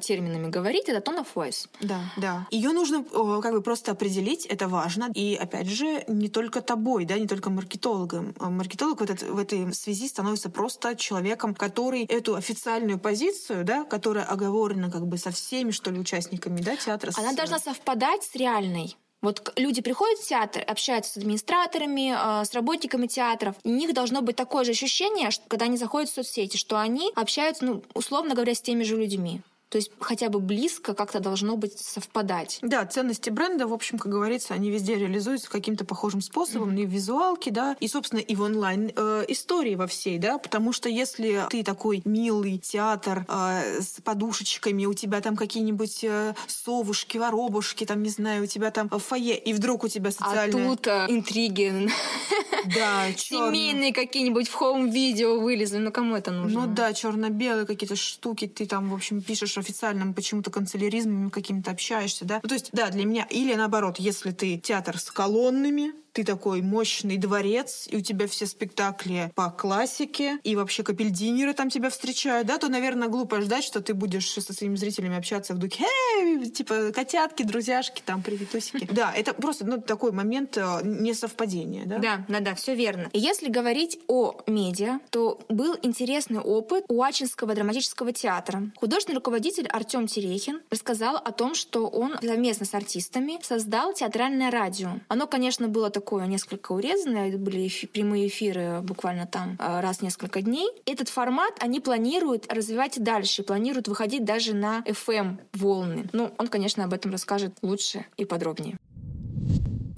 терминами 0.00 0.48
говорить, 0.48 0.88
это 0.88 1.10
tone 1.10 1.24
of 1.24 1.26
voice. 1.34 1.68
Да, 1.80 2.00
да. 2.16 2.46
Ее 2.50 2.72
нужно 2.72 3.04
как 3.40 3.52
бы 3.52 3.62
просто 3.62 3.92
определить, 3.92 4.46
это 4.46 4.68
важно. 4.68 5.10
И 5.14 5.34
опять 5.34 5.68
же, 5.68 6.04
не 6.08 6.28
только 6.28 6.60
тобой, 6.60 7.04
да, 7.04 7.18
не 7.18 7.26
только 7.26 7.50
маркетологом. 7.50 8.34
А 8.38 8.50
маркетолог 8.50 9.00
в, 9.00 9.04
этот, 9.04 9.22
в 9.22 9.38
этой 9.38 9.72
связи 9.74 10.08
становится 10.08 10.50
просто 10.50 10.96
человеком, 10.96 11.54
который 11.54 12.04
эту 12.04 12.34
официальную 12.34 12.98
позицию, 12.98 13.64
да, 13.64 13.84
которая 13.84 14.24
оговорена 14.24 14.90
как 14.90 15.06
бы 15.06 15.18
со 15.18 15.30
всеми, 15.30 15.70
что 15.70 15.90
ли, 15.90 15.98
участниками, 15.98 16.60
да, 16.60 16.76
театра. 16.76 17.12
Она 17.16 17.32
с... 17.32 17.36
должна 17.36 17.58
совпадать 17.58 18.22
с 18.22 18.34
реальной. 18.34 18.96
Вот 19.20 19.52
люди 19.56 19.82
приходят 19.82 20.18
в 20.20 20.28
театр, 20.28 20.62
общаются 20.66 21.12
с 21.12 21.16
администраторами, 21.16 22.14
а, 22.16 22.44
с 22.44 22.54
работниками 22.54 23.08
театров. 23.08 23.56
И 23.64 23.68
у 23.68 23.74
них 23.74 23.92
должно 23.92 24.22
быть 24.22 24.36
такое 24.36 24.64
же 24.64 24.70
ощущение, 24.70 25.30
что, 25.30 25.44
когда 25.48 25.64
они 25.64 25.76
заходят 25.76 26.08
в 26.08 26.14
соцсети, 26.14 26.56
что 26.56 26.78
они 26.78 27.10
общаются, 27.16 27.64
ну, 27.64 27.82
условно 27.94 28.34
говоря, 28.34 28.54
с 28.54 28.60
теми 28.60 28.84
же 28.84 28.96
людьми. 28.96 29.40
То 29.68 29.76
есть 29.76 29.90
хотя 30.00 30.30
бы 30.30 30.40
близко 30.40 30.94
как-то 30.94 31.20
должно 31.20 31.56
быть 31.56 31.78
совпадать. 31.78 32.58
Да, 32.62 32.86
ценности 32.86 33.28
бренда, 33.28 33.66
в 33.66 33.72
общем, 33.74 33.98
как 33.98 34.10
говорится, 34.10 34.54
они 34.54 34.70
везде 34.70 34.94
реализуются 34.94 35.50
каким-то 35.50 35.84
похожим 35.84 36.22
способом, 36.22 36.70
mm-hmm. 36.70 36.82
и 36.82 36.86
в 36.86 36.90
визуалке, 36.90 37.50
да, 37.50 37.76
и, 37.78 37.88
собственно, 37.88 38.20
и 38.20 38.34
в 38.34 38.42
онлайн 38.42 38.90
э, 38.94 39.24
истории 39.28 39.74
во 39.74 39.86
всей, 39.86 40.18
да, 40.18 40.38
потому 40.38 40.72
что 40.72 40.88
если 40.88 41.42
ты 41.50 41.62
такой 41.62 42.00
милый 42.06 42.58
театр 42.58 43.26
э, 43.28 43.80
с 43.82 44.00
подушечками, 44.02 44.86
у 44.86 44.94
тебя 44.94 45.20
там 45.20 45.36
какие-нибудь 45.36 46.02
э, 46.04 46.34
совушки, 46.46 47.18
воробушки, 47.18 47.84
там, 47.84 48.02
не 48.02 48.10
знаю, 48.10 48.44
у 48.44 48.46
тебя 48.46 48.70
там 48.70 48.88
фойе, 48.88 49.36
и 49.36 49.52
вдруг 49.52 49.84
у 49.84 49.88
тебя 49.88 50.10
социальная... 50.10 50.64
А 50.64 50.76
тут 50.76 50.86
э, 50.86 51.06
интриги. 51.08 51.90
Да, 52.74 53.06
Семейные 53.16 53.92
какие-нибудь 53.92 54.48
в 54.48 54.54
хоум-видео 54.54 55.38
вылезли, 55.40 55.78
ну 55.78 55.92
кому 55.92 56.16
это 56.16 56.30
нужно? 56.30 56.62
Ну 56.62 56.74
да, 56.74 56.94
черно-белые 56.94 57.66
какие-то 57.66 57.96
штуки, 57.96 58.46
ты 58.46 58.66
там, 58.66 58.88
в 58.88 58.94
общем, 58.94 59.20
пишешь 59.20 59.57
официальным 59.58 60.14
почему-то 60.14 60.50
канцеляризмом 60.50 61.30
каким-то 61.30 61.70
общаешься, 61.70 62.24
да. 62.24 62.40
Ну, 62.42 62.48
то 62.48 62.54
есть, 62.54 62.70
да, 62.72 62.88
для 62.90 63.04
меня. 63.04 63.26
Или 63.30 63.54
наоборот, 63.54 63.98
если 63.98 64.30
ты 64.30 64.58
театр 64.58 64.98
с 64.98 65.10
колоннами, 65.10 65.92
ты 66.18 66.24
такой 66.24 66.62
мощный 66.62 67.16
дворец, 67.16 67.86
и 67.88 67.96
у 67.96 68.00
тебя 68.00 68.26
все 68.26 68.46
спектакли 68.46 69.30
по 69.36 69.50
классике, 69.50 70.40
и 70.42 70.56
вообще 70.56 70.82
капельдинеры 70.82 71.54
там 71.54 71.70
тебя 71.70 71.90
встречают, 71.90 72.48
да, 72.48 72.58
то, 72.58 72.68
наверное, 72.68 73.06
глупо 73.06 73.40
ждать, 73.40 73.62
что 73.62 73.80
ты 73.80 73.94
будешь 73.94 74.28
со 74.28 74.52
своими 74.52 74.74
зрителями 74.74 75.16
общаться 75.16 75.54
в 75.54 75.58
духе 75.58 75.84
«Эй, 76.18 76.50
типа, 76.50 76.90
котятки, 76.92 77.44
друзьяшки, 77.44 78.02
там, 78.04 78.22
приветусики». 78.22 78.88
Да, 78.98 79.12
это 79.14 79.32
просто 79.32 79.64
ну, 79.64 79.80
такой 79.80 80.10
момент 80.10 80.56
э, 80.56 80.80
несовпадения, 80.82 81.86
да? 81.86 81.98
Да, 81.98 82.24
да, 82.26 82.40
да, 82.40 82.54
все 82.56 82.74
верно. 82.74 83.08
И 83.12 83.20
если 83.20 83.48
говорить 83.48 84.00
о 84.08 84.40
медиа, 84.48 84.98
то 85.10 85.38
был 85.48 85.76
интересный 85.82 86.40
опыт 86.40 86.84
у 86.88 87.00
Ачинского 87.00 87.54
драматического 87.54 88.12
театра. 88.12 88.72
Художественный 88.74 89.14
руководитель 89.18 89.68
Артем 89.68 90.08
Терехин 90.08 90.62
рассказал 90.70 91.14
о 91.14 91.30
том, 91.30 91.54
что 91.54 91.86
он 91.86 92.16
совместно 92.20 92.66
с 92.66 92.74
артистами 92.74 93.38
создал 93.42 93.92
театральное 93.92 94.50
радио. 94.50 94.98
Оно, 95.06 95.28
конечно, 95.28 95.68
было 95.68 95.90
такое 95.90 96.07
несколько 96.10 96.72
урезанное, 96.72 97.36
были 97.36 97.68
прямые 97.86 98.28
эфиры 98.28 98.80
буквально 98.82 99.26
там 99.26 99.56
э, 99.58 99.80
раз 99.80 99.98
в 99.98 100.02
несколько 100.02 100.42
дней. 100.42 100.68
Этот 100.86 101.08
формат 101.08 101.54
они 101.60 101.80
планируют 101.80 102.52
развивать 102.52 103.02
дальше, 103.02 103.42
планируют 103.42 103.88
выходить 103.88 104.24
даже 104.24 104.54
на 104.54 104.82
FM 104.86 105.38
волны. 105.52 106.08
Ну, 106.12 106.32
он, 106.38 106.48
конечно, 106.48 106.84
об 106.84 106.92
этом 106.92 107.12
расскажет 107.12 107.56
лучше 107.62 108.06
и 108.16 108.24
подробнее. 108.24 108.78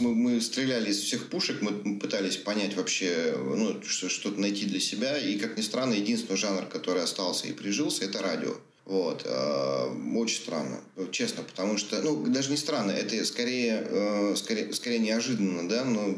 Мы, 0.01 0.15
мы 0.15 0.41
стреляли 0.41 0.91
из 0.91 0.99
всех 0.99 1.29
пушек, 1.29 1.61
мы 1.61 1.99
пытались 1.99 2.37
понять 2.37 2.75
вообще, 2.75 3.35
ну, 3.37 3.83
что-то 3.83 4.41
найти 4.41 4.67
для 4.67 4.81
себя. 4.81 5.19
И, 5.19 5.39
как 5.39 5.59
ни 5.59 5.63
странно, 5.63 5.93
единственный 5.93 6.37
жанр, 6.37 6.67
который 6.67 7.03
остался 7.03 7.47
и 7.49 7.53
прижился, 7.53 8.05
это 8.05 8.23
радио. 8.23 8.57
Вот. 8.91 9.23
Э, 9.25 9.89
очень 10.17 10.43
странно, 10.43 10.81
честно, 11.13 11.45
потому 11.45 11.77
что, 11.77 12.03
ну, 12.03 12.27
даже 12.27 12.51
не 12.51 12.57
странно, 12.57 12.91
это 12.91 13.25
скорее, 13.25 13.87
э, 13.89 14.35
скорее, 14.35 14.73
скорее 14.73 14.99
неожиданно, 14.99 15.69
да, 15.69 15.85
но 15.85 16.09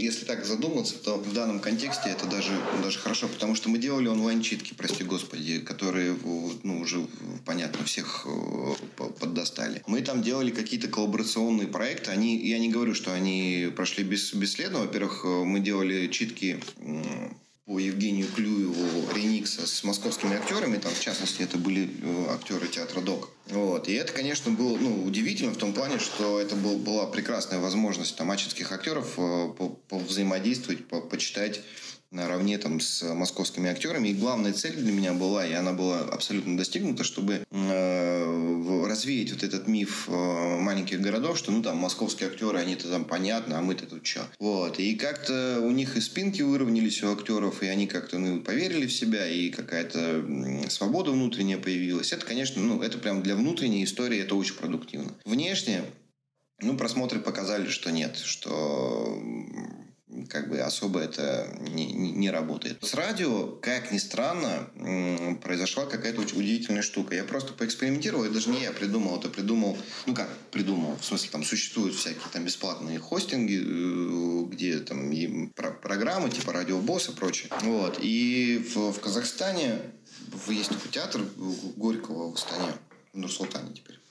если 0.00 0.24
так 0.24 0.46
задуматься, 0.46 0.94
то 0.94 1.18
в 1.18 1.34
данном 1.34 1.60
контексте 1.60 2.08
это 2.08 2.24
даже, 2.24 2.52
даже 2.82 2.98
хорошо, 2.98 3.28
потому 3.28 3.54
что 3.54 3.68
мы 3.68 3.76
делали 3.76 4.08
онлайн-читки, 4.08 4.72
прости 4.72 5.04
господи, 5.04 5.58
которые, 5.58 6.16
ну, 6.62 6.80
уже, 6.80 7.06
понятно, 7.44 7.84
всех 7.84 8.26
э, 8.26 9.02
поддостали. 9.20 9.82
Мы 9.86 10.00
там 10.00 10.22
делали 10.22 10.50
какие-то 10.50 10.88
коллаборационные 10.88 11.68
проекты, 11.68 12.10
они, 12.10 12.38
я 12.38 12.58
не 12.58 12.70
говорю, 12.70 12.94
что 12.94 13.12
они 13.12 13.70
прошли 13.76 14.02
без, 14.02 14.32
бесследно, 14.32 14.78
во-первых, 14.78 15.24
мы 15.24 15.60
делали 15.60 16.06
читки 16.06 16.58
по 17.66 17.78
Евгению 17.78 18.26
Клюеву 18.30 19.10
ремикса 19.14 19.66
с 19.66 19.84
московскими 19.84 20.36
актерами, 20.36 20.76
там, 20.76 20.92
в 20.92 21.00
частности, 21.00 21.42
это 21.42 21.56
были 21.56 21.88
э, 22.02 22.26
актеры 22.28 22.68
театра 22.68 23.00
ДОК. 23.00 23.30
Вот. 23.46 23.88
И 23.88 23.94
это, 23.94 24.12
конечно, 24.12 24.50
было 24.50 24.76
ну, 24.76 25.04
удивительно 25.04 25.52
в 25.52 25.56
том 25.56 25.72
плане, 25.72 25.98
что 25.98 26.38
это 26.40 26.56
был, 26.56 26.76
была 26.76 27.06
прекрасная 27.06 27.60
возможность 27.60 28.16
там, 28.16 28.30
ачинских 28.30 28.70
актеров 28.70 29.14
э, 29.16 29.52
взаимодействовать, 29.90 30.86
по, 30.86 31.00
почитать 31.00 31.62
наравне 32.14 32.58
там 32.58 32.80
с 32.80 33.02
московскими 33.02 33.68
актерами. 33.68 34.08
И 34.08 34.14
главная 34.14 34.52
цель 34.52 34.76
для 34.76 34.92
меня 34.92 35.12
была, 35.12 35.46
и 35.46 35.52
она 35.52 35.72
была 35.72 36.00
абсолютно 36.00 36.56
достигнута, 36.56 37.04
чтобы 37.04 37.44
э, 37.50 38.86
развеять 38.86 39.32
вот 39.32 39.42
этот 39.42 39.66
миф 39.66 40.08
э, 40.08 40.58
маленьких 40.60 41.00
городов, 41.00 41.36
что 41.36 41.52
ну 41.52 41.62
там 41.62 41.76
московские 41.76 42.30
актеры, 42.30 42.58
они-то 42.58 42.88
там 42.88 43.04
понятно, 43.04 43.58
а 43.58 43.62
мы-то 43.62 43.86
тут 43.86 44.06
что. 44.06 44.26
Вот. 44.38 44.78
И 44.78 44.94
как-то 44.94 45.60
у 45.60 45.70
них 45.70 45.96
и 45.96 46.00
спинки 46.00 46.42
выровнялись 46.42 47.02
у 47.02 47.12
актеров, 47.12 47.62
и 47.62 47.66
они 47.66 47.86
как-то 47.86 48.18
ну, 48.18 48.40
поверили 48.40 48.86
в 48.86 48.92
себя, 48.92 49.28
и 49.28 49.50
какая-то 49.50 50.24
свобода 50.68 51.10
внутренняя 51.10 51.58
появилась. 51.58 52.12
Это, 52.12 52.24
конечно, 52.24 52.62
ну, 52.62 52.82
это 52.82 52.98
прям 52.98 53.22
для 53.22 53.34
внутренней 53.34 53.84
истории 53.84 54.20
это 54.20 54.34
очень 54.36 54.54
продуктивно. 54.54 55.12
Внешне 55.24 55.82
ну, 56.60 56.76
просмотры 56.76 57.20
показали, 57.20 57.68
что 57.68 57.90
нет, 57.90 58.16
что 58.16 59.20
как 60.28 60.48
бы 60.48 60.60
особо 60.60 61.00
это 61.00 61.48
не, 61.60 61.92
не, 61.92 62.12
не 62.12 62.30
работает. 62.30 62.78
С 62.82 62.94
радио, 62.94 63.46
как 63.60 63.92
ни 63.92 63.98
странно, 63.98 64.68
произошла 65.42 65.86
какая-то 65.86 66.20
очень 66.20 66.38
удивительная 66.38 66.82
штука. 66.82 67.14
Я 67.14 67.24
просто 67.24 67.52
поэкспериментировал, 67.52 68.24
и 68.24 68.30
даже 68.30 68.50
не 68.50 68.62
я 68.62 68.72
придумал, 68.72 69.18
это 69.18 69.28
придумал, 69.28 69.76
ну 70.06 70.14
как 70.14 70.28
придумал, 70.50 70.96
в 70.96 71.04
смысле 71.04 71.30
там 71.30 71.44
существуют 71.44 71.94
всякие 71.94 72.24
там 72.32 72.44
бесплатные 72.44 72.98
хостинги, 72.98 73.60
э, 73.64 74.44
где 74.50 74.78
там 74.78 75.10
и 75.10 75.48
про 75.48 75.70
программы 75.70 76.30
типа 76.30 76.52
радиобосс 76.52 77.08
и 77.08 77.12
прочее. 77.12 77.50
Вот. 77.62 77.98
И 78.00 78.64
в, 78.74 78.92
в 78.92 79.00
Казахстане 79.00 79.78
есть 80.48 80.70
такой 80.70 80.90
театр 80.90 81.22
Горького 81.76 82.30
в 82.30 82.34
Астане, 82.34 82.72
в 83.12 83.18
Нур-Султане 83.18 83.72
теперь. 83.74 84.03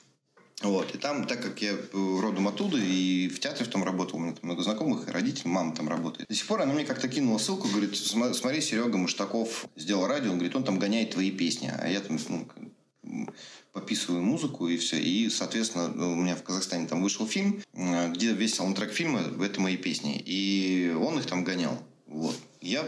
Вот. 0.62 0.94
И 0.94 0.98
там, 0.98 1.26
так 1.26 1.42
как 1.42 1.60
я 1.60 1.76
родом 1.92 2.48
оттуда, 2.48 2.78
и 2.78 3.28
в 3.28 3.40
театре 3.40 3.64
в 3.64 3.68
том 3.68 3.84
работал, 3.84 4.18
у 4.18 4.22
меня 4.22 4.32
там 4.32 4.44
много 4.44 4.62
знакомых, 4.62 5.08
и 5.08 5.10
родители, 5.10 5.48
мама 5.48 5.74
там 5.74 5.88
работает. 5.88 6.28
До 6.28 6.34
сих 6.34 6.46
пор 6.46 6.62
она 6.62 6.72
мне 6.72 6.84
как-то 6.84 7.08
кинула 7.08 7.38
ссылку, 7.38 7.68
говорит, 7.68 7.96
смотри, 7.96 8.60
Серега 8.60 8.96
Муштаков 8.96 9.66
сделал 9.76 10.06
радио, 10.06 10.30
он 10.30 10.38
говорит, 10.38 10.56
он 10.56 10.64
там 10.64 10.78
гоняет 10.78 11.10
твои 11.10 11.30
песни. 11.30 11.72
А 11.76 11.88
я 11.88 12.00
там, 12.00 12.18
ну, 12.28 13.28
пописываю 13.72 14.22
музыку 14.22 14.68
и 14.68 14.76
все. 14.76 14.98
И, 14.98 15.28
соответственно, 15.28 15.86
у 16.12 16.14
меня 16.14 16.36
в 16.36 16.42
Казахстане 16.42 16.86
там 16.86 17.02
вышел 17.02 17.26
фильм, 17.26 17.60
э, 17.74 18.10
где 18.12 18.32
весь 18.32 18.54
саундтрек 18.54 18.92
фильма– 18.92 19.20
это 19.44 19.60
мои 19.60 19.76
песни. 19.76 20.22
И 20.24 20.94
он 20.98 21.18
их 21.18 21.26
там 21.26 21.44
гонял. 21.44 21.78
Вот. 22.06 22.36
Я 22.60 22.82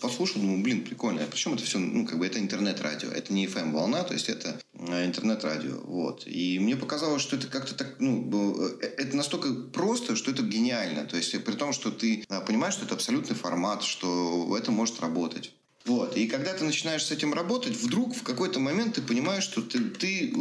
послушал, 0.00 0.40
думаю, 0.40 0.62
блин, 0.62 0.84
прикольно. 0.84 1.22
А 1.22 1.26
причем 1.26 1.54
это 1.54 1.64
все, 1.64 1.78
ну, 1.78 2.06
как 2.06 2.18
бы 2.18 2.26
это 2.26 2.38
интернет-радио. 2.38 3.10
Это 3.10 3.32
не 3.32 3.46
FM-волна, 3.46 4.04
то 4.04 4.14
есть 4.14 4.28
это 4.28 4.60
э, 4.74 5.06
интернет-радио. 5.06 5.80
Вот. 5.84 6.24
И 6.26 6.58
мне 6.58 6.76
показалось, 6.76 7.22
что 7.22 7.36
это 7.36 7.46
как-то 7.46 7.74
так, 7.74 7.96
ну, 7.98 8.78
э, 8.80 8.86
это 8.98 9.16
настолько 9.16 9.52
просто, 9.52 10.16
что 10.16 10.30
это 10.30 10.42
гениально. 10.42 11.04
То 11.04 11.16
есть 11.16 11.32
при 11.44 11.54
том, 11.54 11.72
что 11.72 11.90
ты 11.90 12.24
э, 12.28 12.40
понимаешь, 12.46 12.74
что 12.74 12.84
это 12.84 12.94
абсолютный 12.94 13.36
формат, 13.36 13.82
что 13.82 14.56
это 14.56 14.70
может 14.72 15.00
работать. 15.00 15.52
Вот. 15.84 16.16
И 16.16 16.26
когда 16.26 16.52
ты 16.52 16.64
начинаешь 16.64 17.04
с 17.04 17.10
этим 17.10 17.32
работать, 17.32 17.74
вдруг 17.74 18.14
в 18.14 18.22
какой-то 18.22 18.60
момент 18.60 18.96
ты 18.96 19.02
понимаешь, 19.02 19.44
что 19.44 19.62
ты, 19.62 19.80
ты 19.80 20.32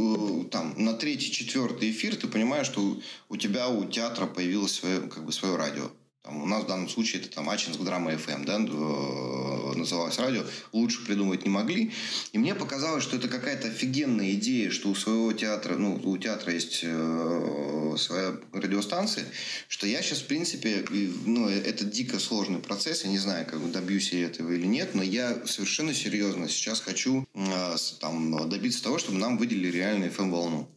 там, 0.52 0.74
на 0.76 0.94
третий, 0.94 1.32
четвертый 1.32 1.92
эфир, 1.92 2.16
ты 2.16 2.28
понимаешь, 2.28 2.68
что 2.68 3.00
у 3.30 3.38
тебя, 3.38 3.70
у 3.70 3.86
театра 3.86 4.26
появилось 4.26 4.74
свое, 4.74 5.02
как 5.02 5.24
бы, 5.24 5.32
свое 5.32 5.56
радио. 5.56 5.90
У 6.30 6.46
нас 6.46 6.64
в 6.64 6.68
данном 6.68 6.90
случае 6.90 7.22
это 7.22 7.32
там 7.32 7.50
Ачинск 7.50 7.80
Драма 7.82 8.12
FM, 8.14 8.46
да, 8.46 8.58
э, 8.58 9.78
называлось 9.78 10.18
радио. 10.18 10.44
Лучше 10.74 11.06
придумать 11.06 11.44
не 11.44 11.50
могли. 11.50 11.92
И 12.34 12.38
мне 12.38 12.56
показалось, 12.56 13.04
что 13.04 13.18
это 13.18 13.28
какая-то 13.28 13.68
офигенная 13.68 14.34
идея, 14.34 14.70
что 14.72 14.90
у 14.90 14.96
своего 14.96 15.32
театра, 15.34 15.76
ну, 15.78 16.00
у 16.04 16.18
театра 16.18 16.54
есть 16.54 16.82
э, 16.84 17.96
своя 17.98 18.36
радиостанция, 18.54 19.26
что 19.68 19.88
я 19.88 20.02
сейчас, 20.02 20.20
в 20.20 20.28
принципе, 20.28 20.86
ну, 21.26 21.48
это 21.48 21.86
дико 21.86 22.20
сложный 22.20 22.60
процесс, 22.60 23.04
я 23.04 23.10
не 23.10 23.20
знаю, 23.20 23.46
как 23.46 23.62
бы 23.62 23.70
добьюсь 23.70 24.12
я 24.12 24.26
этого 24.26 24.52
или 24.52 24.66
нет, 24.66 24.96
но 24.96 25.04
я 25.04 25.46
совершенно 25.46 25.94
серьезно 25.94 26.50
сейчас 26.50 26.82
хочу 26.82 27.28
э, 27.34 27.76
там, 28.00 28.50
добиться 28.50 28.84
того, 28.84 28.98
чтобы 28.98 29.20
нам 29.20 29.38
выделили 29.38 29.72
реальную 29.72 30.12
FM-волну 30.12 30.68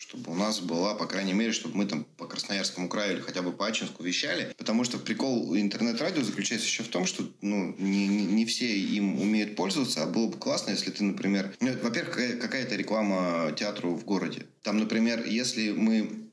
чтобы 0.00 0.32
у 0.32 0.34
нас 0.34 0.60
была, 0.60 0.94
по 0.94 1.06
крайней 1.06 1.34
мере, 1.34 1.52
чтобы 1.52 1.76
мы 1.76 1.86
там 1.86 2.06
по 2.16 2.26
Красноярскому 2.26 2.88
краю 2.88 3.12
или 3.12 3.20
хотя 3.20 3.42
бы 3.42 3.52
по 3.52 3.66
Ачинску 3.66 4.02
вещали. 4.02 4.52
Потому 4.56 4.84
что 4.84 4.98
прикол 4.98 5.54
интернет-радио 5.54 6.22
заключается 6.22 6.66
еще 6.66 6.82
в 6.82 6.88
том, 6.88 7.04
что 7.04 7.30
ну, 7.42 7.74
не, 7.78 8.08
не, 8.08 8.46
все 8.46 8.66
им 8.66 9.20
умеют 9.20 9.56
пользоваться, 9.56 10.02
а 10.02 10.06
было 10.06 10.28
бы 10.28 10.38
классно, 10.38 10.70
если 10.70 10.90
ты, 10.90 11.04
например... 11.04 11.54
Ну, 11.60 11.70
во-первых, 11.82 12.40
какая-то 12.40 12.76
реклама 12.76 13.52
театру 13.56 13.94
в 13.94 14.04
городе. 14.06 14.46
Там, 14.62 14.78
например, 14.78 15.24
если 15.26 15.72
мы 15.72 16.29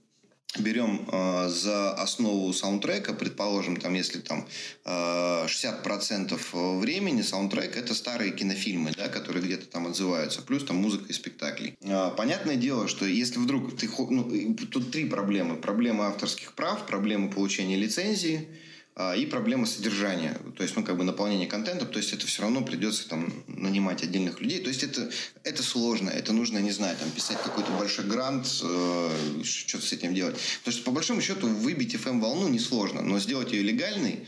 берем 0.59 1.07
э, 1.11 1.49
за 1.49 1.93
основу 1.93 2.51
саундтрека, 2.53 3.13
предположим, 3.13 3.77
там, 3.77 3.93
если 3.93 4.19
там 4.19 4.47
э, 4.85 5.45
60% 5.45 6.79
времени 6.79 7.21
саундтрек 7.21 7.75
это 7.75 7.93
старые 7.93 8.31
кинофильмы, 8.31 8.91
да, 8.95 9.09
которые 9.09 9.43
где-то 9.43 9.67
там 9.67 9.87
отзываются, 9.87 10.41
плюс 10.41 10.63
там 10.63 10.77
музыка 10.77 11.05
и 11.09 11.13
спектакли. 11.13 11.77
Э, 11.81 12.11
понятное 12.15 12.55
дело, 12.55 12.87
что 12.87 13.05
если 13.05 13.39
вдруг 13.39 13.77
ты... 13.77 13.89
Ну, 14.09 14.55
тут 14.71 14.91
три 14.91 15.05
проблемы. 15.05 15.57
Проблема 15.57 16.07
авторских 16.07 16.53
прав, 16.53 16.85
проблема 16.87 17.29
получения 17.29 17.75
лицензии, 17.75 18.47
а, 18.47 18.66
и 19.15 19.25
проблема 19.27 19.67
содержания, 19.67 20.39
то 20.55 20.63
есть, 20.63 20.75
ну, 20.75 20.83
как 20.83 20.97
бы 20.97 21.03
наполнение 21.03 21.47
контентом, 21.47 21.87
то 21.87 21.99
есть, 21.99 22.13
это 22.13 22.25
все 22.25 22.41
равно 22.41 22.63
придется 22.63 23.07
там 23.07 23.31
нанимать 23.47 24.01
отдельных 24.01 24.41
людей, 24.41 24.59
то 24.59 24.69
есть, 24.69 24.81
это, 24.81 25.11
это 25.43 25.61
сложно, 25.61 26.09
это 26.09 26.33
нужно, 26.33 26.57
не 26.57 26.71
знаю, 26.71 26.97
там, 26.97 27.11
писать 27.11 27.37
какой-то 27.43 27.71
большой 27.73 28.05
грант, 28.05 28.47
э, 28.63 29.43
что-то 29.43 29.85
с 29.85 29.93
этим 29.93 30.15
делать. 30.15 30.35
Потому 30.59 30.73
что, 30.73 30.83
по 30.83 30.91
большому 30.91 31.21
счету, 31.21 31.47
выбить 31.47 31.93
FM-волну 31.93 32.47
несложно, 32.49 33.01
но 33.01 33.19
сделать 33.19 33.51
ее 33.51 33.61
легальной 33.61 34.25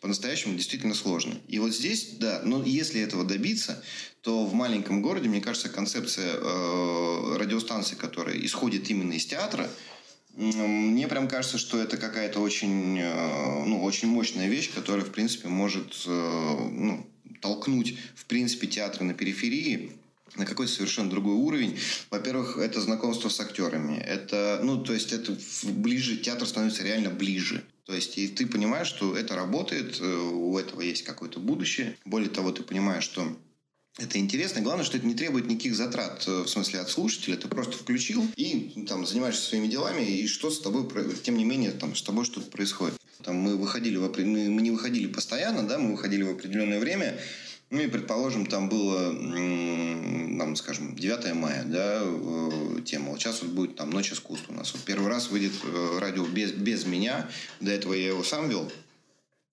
по-настоящему 0.00 0.54
действительно 0.54 0.94
сложно. 0.94 1.34
И 1.48 1.58
вот 1.58 1.74
здесь, 1.74 2.10
да, 2.20 2.42
но 2.44 2.62
если 2.62 3.00
этого 3.00 3.24
добиться, 3.24 3.82
то 4.20 4.44
в 4.44 4.54
маленьком 4.54 5.02
городе, 5.02 5.28
мне 5.28 5.40
кажется, 5.40 5.68
концепция 5.68 6.34
э, 6.34 7.36
радиостанции, 7.38 7.96
которая 7.96 8.36
исходит 8.38 8.88
именно 8.88 9.14
из 9.14 9.26
театра, 9.26 9.68
мне 10.36 11.08
прям 11.08 11.28
кажется, 11.28 11.58
что 11.58 11.80
это 11.80 11.96
какая-то 11.96 12.40
очень, 12.40 12.98
э, 12.98 13.64
ну, 13.64 13.82
очень 13.82 14.08
мощная 14.08 14.48
вещь, 14.48 14.70
которая, 14.72 15.04
в 15.04 15.10
принципе, 15.10 15.48
может 15.48 16.04
э, 16.06 16.68
ну, 16.70 17.06
толкнуть, 17.40 17.98
в 18.14 18.26
принципе, 18.26 18.66
театры 18.66 19.04
на 19.04 19.14
периферии 19.14 19.92
на 20.36 20.44
какой-то 20.44 20.72
совершенно 20.72 21.08
другой 21.08 21.34
уровень. 21.34 21.78
Во-первых, 22.10 22.58
это 22.58 22.80
знакомство 22.80 23.28
с 23.28 23.40
актерами. 23.40 23.96
Это, 23.96 24.60
ну, 24.62 24.82
то 24.82 24.92
есть 24.92 25.12
это 25.12 25.36
ближе, 25.62 26.18
театр 26.18 26.46
становится 26.46 26.82
реально 26.82 27.10
ближе. 27.10 27.64
То 27.86 27.94
есть 27.94 28.18
и 28.18 28.28
ты 28.28 28.46
понимаешь, 28.46 28.88
что 28.88 29.16
это 29.16 29.36
работает, 29.36 29.98
э, 30.00 30.04
у 30.04 30.58
этого 30.58 30.80
есть 30.80 31.04
какое-то 31.04 31.38
будущее. 31.40 31.96
Более 32.04 32.28
того, 32.28 32.50
ты 32.52 32.62
понимаешь, 32.62 33.04
что 33.04 33.36
это 33.98 34.18
интересно. 34.18 34.60
Главное, 34.60 34.84
что 34.84 34.98
это 34.98 35.06
не 35.06 35.14
требует 35.14 35.46
никаких 35.46 35.74
затрат, 35.74 36.24
э, 36.26 36.42
в 36.42 36.48
смысле, 36.48 36.80
от 36.80 36.90
слушателя. 36.90 37.36
Ты 37.36 37.48
просто 37.48 37.72
включил 37.72 38.26
и 38.36 38.84
там 38.86 39.06
занимаешься 39.06 39.42
своими 39.42 39.68
делами, 39.68 40.02
и 40.02 40.26
что 40.26 40.50
с 40.50 40.60
тобой, 40.60 40.86
тем 41.22 41.36
не 41.36 41.44
менее, 41.44 41.72
там 41.72 41.94
с 41.94 42.02
тобой 42.02 42.24
что-то 42.24 42.50
происходит. 42.50 42.94
Там 43.22 43.36
мы 43.36 43.56
выходили, 43.56 43.96
в, 43.96 44.08
мы 44.18 44.62
не 44.62 44.70
выходили 44.70 45.06
постоянно, 45.06 45.66
да, 45.66 45.78
мы 45.78 45.92
выходили 45.92 46.22
в 46.22 46.30
определенное 46.30 46.78
время, 46.78 47.18
ну 47.70 47.80
и, 47.80 47.88
предположим, 47.88 48.46
там 48.46 48.68
было, 48.68 49.12
там, 49.12 50.54
скажем, 50.54 50.94
9 50.94 51.34
мая, 51.34 51.64
да, 51.64 52.02
э, 52.04 52.80
тема. 52.84 53.10
Вот 53.10 53.20
сейчас 53.20 53.42
вот 53.42 53.50
будет 53.52 53.76
там 53.76 53.90
«Ночь 53.90 54.12
искусства» 54.12 54.52
у 54.52 54.56
нас. 54.56 54.72
Вот 54.72 54.82
первый 54.82 55.08
раз 55.08 55.30
выйдет 55.30 55.52
э, 55.64 55.98
радио 55.98 56.24
без, 56.26 56.52
без 56.52 56.84
меня. 56.84 57.28
До 57.60 57.72
этого 57.72 57.94
я 57.94 58.08
его 58.08 58.22
сам 58.22 58.48
вел. 58.48 58.70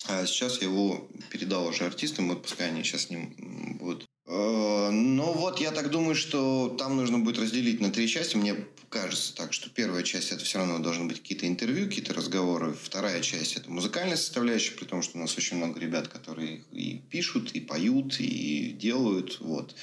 А 0.10 0.26
сейчас 0.28 0.62
я 0.62 0.68
его 0.68 1.08
передал 1.32 1.66
уже 1.66 1.86
артистам, 1.86 2.28
вот 2.28 2.44
пускай 2.44 2.68
они 2.68 2.84
сейчас 2.84 3.04
с 3.04 3.10
ним 3.10 3.34
будут 3.80 4.06
ну 4.26 5.34
вот, 5.34 5.60
я 5.60 5.72
так 5.72 5.90
думаю, 5.90 6.16
что 6.16 6.76
там 6.80 6.96
нужно 6.96 7.20
будет 7.20 7.40
разделить 7.40 7.82
на 7.82 7.92
три 7.92 8.08
части. 8.08 8.38
Мне 8.38 8.56
кажется 8.90 9.36
так, 9.36 9.54
что 9.54 9.70
первая 9.70 10.04
часть 10.04 10.32
это 10.32 10.46
все 10.46 10.60
равно 10.60 10.80
должны 10.80 11.06
быть 11.06 11.20
какие-то 11.20 11.48
интервью, 11.48 11.88
какие-то 11.88 12.14
разговоры. 12.14 12.74
Вторая 12.74 13.22
часть 13.22 13.58
это 13.58 13.70
музыкальная 13.70 14.18
составляющая, 14.18 14.76
при 14.76 14.86
том, 14.86 15.02
что 15.02 15.18
у 15.18 15.22
нас 15.22 15.36
очень 15.36 15.58
много 15.58 15.80
ребят, 15.80 16.08
которые 16.08 16.62
и 16.72 17.02
пишут, 17.10 17.52
и 17.54 17.60
поют, 17.60 18.20
и 18.20 18.72
делают. 18.80 19.40
Вот. 19.42 19.76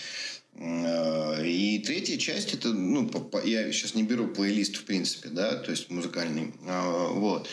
Э, 0.55 1.45
и 1.45 1.81
третья 1.81 2.19
часть 2.19 2.55
это, 2.55 2.69
ну, 2.73 3.11
я 3.45 3.71
сейчас 3.73 3.95
не 3.95 4.05
беру 4.05 4.29
плейлист 4.29 4.77
в 4.77 4.85
принципе, 4.85 5.29
да, 5.29 5.57
то 5.57 5.73
есть 5.73 5.91
музыкальный. 5.91 6.55
А, 6.67 7.09
вот. 7.09 7.49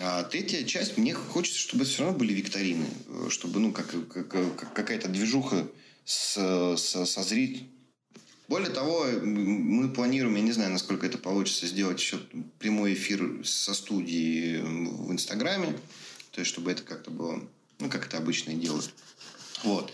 А 0.00 0.22
третья 0.22 0.64
часть, 0.64 0.96
мне 0.96 1.14
хочется, 1.14 1.58
чтобы 1.58 1.84
все 1.84 2.04
равно 2.04 2.18
были 2.18 2.32
викторины, 2.32 2.86
э, 3.08 3.26
чтобы, 3.28 3.58
ну, 3.58 3.72
как, 3.72 3.92
как 4.08 4.72
какая-то 4.72 5.08
движуха 5.08 5.66
с, 6.04 6.36
с. 6.76 7.34
Более 8.48 8.70
того, 8.70 9.06
мы 9.22 9.88
планируем, 9.88 10.36
я 10.36 10.42
не 10.42 10.52
знаю, 10.52 10.72
насколько 10.72 11.06
это 11.06 11.16
получится, 11.16 11.66
сделать 11.66 12.00
еще 12.00 12.18
прямой 12.58 12.94
эфир 12.94 13.40
со 13.44 13.72
студии 13.72 14.58
в 14.58 15.10
Инстаграме. 15.12 15.78
То 16.32 16.40
есть, 16.40 16.50
чтобы 16.50 16.70
это 16.72 16.82
как-то 16.82 17.10
было, 17.10 17.42
ну, 17.78 17.88
как 17.88 18.06
это 18.06 18.18
обычно 18.18 18.52
делают. 18.54 18.92
Вот. 19.64 19.92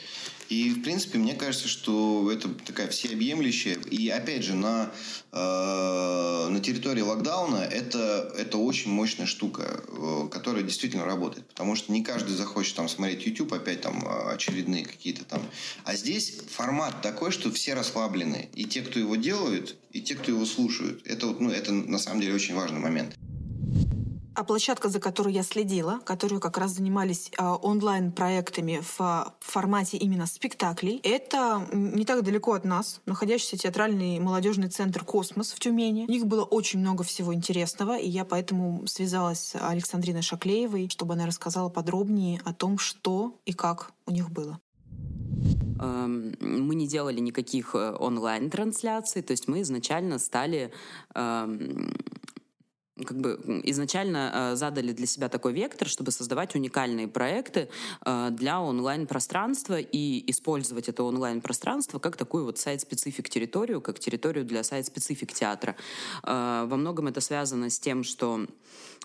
И, 0.49 0.71
в 0.71 0.83
принципе, 0.83 1.19
мне 1.19 1.35
кажется, 1.35 1.69
что 1.69 2.31
это 2.33 2.49
такая 2.49 2.89
всеобъемлющая. 2.89 3.75
И, 3.91 4.09
опять 4.09 4.45
же, 4.45 4.55
на, 4.55 4.91
э, 5.33 6.49
на 6.51 6.61
территории 6.61 7.03
локдауна 7.03 7.57
это, 7.57 8.33
это 8.37 8.57
очень 8.57 8.91
мощная 8.91 9.27
штука, 9.27 9.83
э, 9.87 10.29
которая 10.31 10.63
действительно 10.63 11.05
работает. 11.05 11.47
Потому 11.49 11.77
что 11.77 11.93
не 11.93 12.03
каждый 12.03 12.35
захочет 12.35 12.77
там 12.77 12.89
смотреть 12.89 13.27
YouTube, 13.27 13.53
опять 13.53 13.83
там 13.83 14.07
очередные 14.29 14.87
какие-то 14.87 15.25
там. 15.25 15.43
А 15.85 15.95
здесь 15.95 16.41
формат 16.51 17.03
такой, 17.03 17.31
что 17.31 17.53
все 17.53 17.75
расслаблены. 17.75 18.49
И 18.55 18.65
те, 18.65 18.81
кто 18.81 18.99
его 18.99 19.17
делают, 19.17 19.77
и 19.93 20.01
те, 20.01 20.15
кто 20.15 20.33
его 20.33 20.47
слушают. 20.47 21.03
Это, 21.07 21.27
вот, 21.27 21.41
ну, 21.41 21.51
это 21.51 21.73
на 21.73 21.99
самом 21.99 22.23
деле 22.23 22.35
очень 22.35 22.55
важный 22.55 22.81
момент. 22.81 23.15
А 24.39 24.45
площадка, 24.45 24.89
за 24.89 25.01
которой 25.01 25.35
я 25.35 25.43
следила, 25.43 25.99
которую 26.05 26.41
как 26.41 26.59
раз 26.59 26.71
занимались 26.71 27.33
э, 27.37 27.45
онлайн-проектами 27.45 28.81
в 28.85 29.01
э, 29.01 29.25
формате 29.41 29.97
именно 29.97 30.27
спектаклей, 30.27 31.01
это 31.03 31.67
не 31.73 32.05
так 32.05 32.23
далеко 32.23 32.53
от 32.53 32.65
нас, 32.65 33.01
находящийся 33.05 33.57
театральный 33.57 34.21
молодежный 34.21 34.69
центр 34.69 35.05
«Космос» 35.05 35.51
в 35.51 35.59
Тюмени. 35.59 36.05
У 36.07 36.13
них 36.13 36.27
было 36.29 36.45
очень 36.45 36.79
много 36.79 37.03
всего 37.03 37.35
интересного, 37.35 37.99
и 37.99 38.09
я 38.09 38.25
поэтому 38.25 38.87
связалась 38.87 39.41
с 39.41 39.57
Александриной 39.61 40.23
Шаклеевой, 40.23 40.89
чтобы 40.89 41.15
она 41.15 41.27
рассказала 41.27 41.69
подробнее 41.69 42.41
о 42.45 42.55
том, 42.55 42.79
что 42.79 43.41
и 43.45 43.53
как 43.53 43.91
у 44.07 44.13
них 44.13 44.31
было 44.31 44.61
эм, 45.81 46.37
мы 46.41 46.77
не 46.77 46.87
делали 46.87 47.19
никаких 47.19 47.75
э, 47.75 47.97
онлайн-трансляций, 47.99 49.23
то 49.23 49.33
есть 49.33 49.49
мы 49.49 49.63
изначально 49.63 50.21
стали 50.21 50.71
эм, 51.17 51.93
как 53.05 53.19
бы 53.19 53.61
изначально 53.65 54.33
э, 54.53 54.57
задали 54.57 54.93
для 54.93 55.07
себя 55.07 55.29
такой 55.29 55.53
вектор, 55.53 55.89
чтобы 55.89 56.11
создавать 56.11 56.55
уникальные 56.55 57.09
проекты 57.09 57.69
э, 58.05 58.29
для 58.33 58.61
онлайн-пространства 58.61 59.79
и 59.81 60.31
использовать 60.31 60.89
это 60.89 61.03
онлайн-пространство 61.03 61.99
как 61.99 62.17
такую 62.17 62.45
вот 62.45 62.59
сайт-специфик 62.59 63.29
территорию, 63.29 63.81
как 63.81 63.99
территорию 63.99 64.45
для 64.45 64.63
сайт-специфик 64.63 65.33
театра. 65.33 65.77
Э, 66.23 66.67
во 66.69 66.77
многом 66.77 67.09
это 67.09 67.21
связано 67.21 67.71
с 67.71 67.79
тем, 67.79 68.05
что 68.05 68.47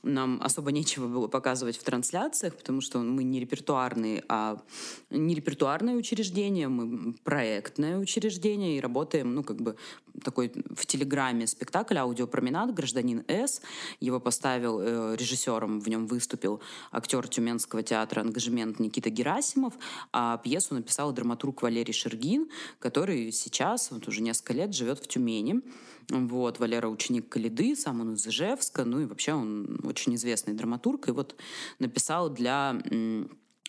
нам 0.02 0.40
особо 0.42 0.72
нечего 0.72 1.08
было 1.08 1.28
показывать 1.28 1.78
в 1.78 1.84
трансляциях, 1.84 2.56
потому 2.56 2.82
что 2.82 3.00
мы 3.00 3.24
не 3.24 3.40
репертуарные, 3.40 4.24
а 4.28 4.62
не 5.10 5.36
репертуарное 5.36 5.96
учреждение, 5.96 6.68
мы 6.68 7.14
проектное 7.24 7.98
учреждение 7.98 8.78
и 8.78 8.82
работаем, 8.82 9.34
ну, 9.34 9.44
как 9.44 9.62
бы 9.62 9.76
такой 10.24 10.52
в 10.70 10.86
Телеграме 10.86 11.48
спектакль 11.48 11.98
«Аудиопроменад. 11.98 12.74
Гражданин 12.74 13.24
С». 13.28 13.62
Его 14.00 14.20
поставил 14.20 14.80
э, 14.80 15.16
режиссером, 15.18 15.80
в 15.80 15.88
нем 15.88 16.06
выступил 16.08 16.62
актер 16.92 17.28
Тюменского 17.28 17.84
театра 17.84 18.22
«Ангажемент» 18.22 18.80
Никита 18.80 19.10
Герасимов, 19.10 19.74
а 20.12 20.38
пьесу 20.38 20.76
написал 20.76 21.12
драматург 21.14 21.62
Валерий 21.62 21.94
Шергин, 21.94 22.50
который 22.80 23.32
сейчас, 23.32 23.92
вот 23.92 24.08
уже 24.08 24.22
несколько 24.22 24.54
лет, 24.54 24.74
живет 24.74 25.00
в 25.00 25.08
Тюмени. 25.08 25.62
Вот, 26.10 26.60
Валера 26.60 26.90
ученик 26.90 27.30
Калиды, 27.30 27.76
сам 27.76 28.02
он 28.02 28.16
из 28.16 28.28
Ижевска, 28.28 28.84
ну 28.84 29.00
и 29.00 29.06
вообще 29.06 29.34
он 29.34 29.80
очень 29.84 30.16
известный 30.16 30.54
драматург, 30.54 31.10
и 31.10 31.12
вот 31.12 31.36
написал 31.80 32.30
для 32.30 32.82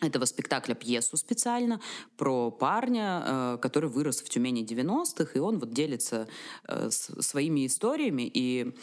этого 0.01 0.25
спектакля 0.25 0.75
пьесу 0.75 1.17
специально 1.17 1.81
про 2.17 2.51
парня, 2.51 3.23
э, 3.25 3.59
который 3.63 3.89
вырос 3.89 4.21
в 4.23 4.29
Тюмени 4.29 4.65
90-х, 4.65 5.33
и 5.35 5.39
он 5.39 5.59
вот 5.59 5.73
делится 5.73 6.29
э, 6.67 6.91
своими 6.91 7.67
историями, 7.67 8.31
и 8.33 8.75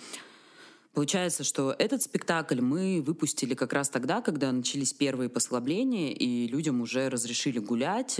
Получается, 0.93 1.45
что 1.45 1.73
этот 1.79 2.03
спектакль 2.03 2.59
мы 2.59 3.01
выпустили 3.01 3.53
как 3.53 3.71
раз 3.71 3.89
тогда, 3.89 4.21
когда 4.21 4.51
начались 4.51 4.91
первые 4.91 5.29
послабления, 5.29 6.11
и 6.11 6.47
людям 6.47 6.81
уже 6.81 7.09
разрешили 7.09 7.59
гулять 7.59 8.19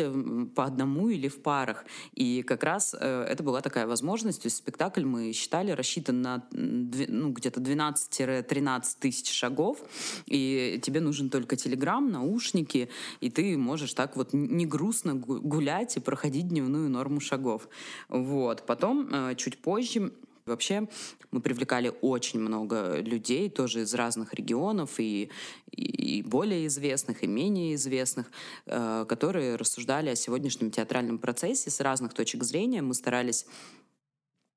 по 0.55 0.63
одному 0.63 1.09
или 1.09 1.27
в 1.27 1.41
парах. 1.41 1.83
И 2.13 2.43
как 2.43 2.63
раз 2.63 2.95
э, 2.97 3.25
это 3.27 3.43
была 3.43 3.59
такая 3.59 3.87
возможность. 3.87 4.41
То 4.41 4.45
есть 4.45 4.57
спектакль 4.57 5.03
мы 5.03 5.33
считали 5.33 5.71
рассчитан 5.71 6.21
на 6.21 6.47
ну, 6.51 7.31
где-то 7.31 7.59
12-13 7.59 8.83
тысяч 8.99 9.29
шагов, 9.29 9.79
и 10.25 10.79
тебе 10.81 11.01
нужен 11.01 11.29
только 11.29 11.57
телеграм, 11.57 12.09
наушники, 12.09 12.89
и 13.19 13.29
ты 13.29 13.57
можешь 13.57 13.93
так 13.93 14.15
вот 14.15 14.29
не 14.31 14.65
грустно 14.65 15.15
гулять 15.15 15.97
и 15.97 15.99
проходить 15.99 16.47
дневную 16.47 16.89
норму 16.89 17.19
шагов. 17.19 17.67
Вот. 18.07 18.65
Потом, 18.65 19.09
э, 19.11 19.35
чуть 19.35 19.57
позже, 19.57 20.13
Вообще 20.51 20.87
мы 21.31 21.41
привлекали 21.41 21.91
очень 22.01 22.39
много 22.39 22.97
людей, 22.97 23.49
тоже 23.49 23.81
из 23.81 23.93
разных 23.93 24.33
регионов, 24.33 24.99
и, 24.99 25.29
и 25.71 26.21
более 26.23 26.67
известных, 26.67 27.23
и 27.23 27.27
менее 27.27 27.75
известных, 27.75 28.31
э, 28.65 29.05
которые 29.07 29.55
рассуждали 29.55 30.09
о 30.09 30.15
сегодняшнем 30.15 30.71
театральном 30.71 31.17
процессе 31.17 31.69
с 31.69 31.79
разных 31.79 32.13
точек 32.13 32.43
зрения. 32.43 32.81
Мы 32.81 32.93
старались 32.93 33.45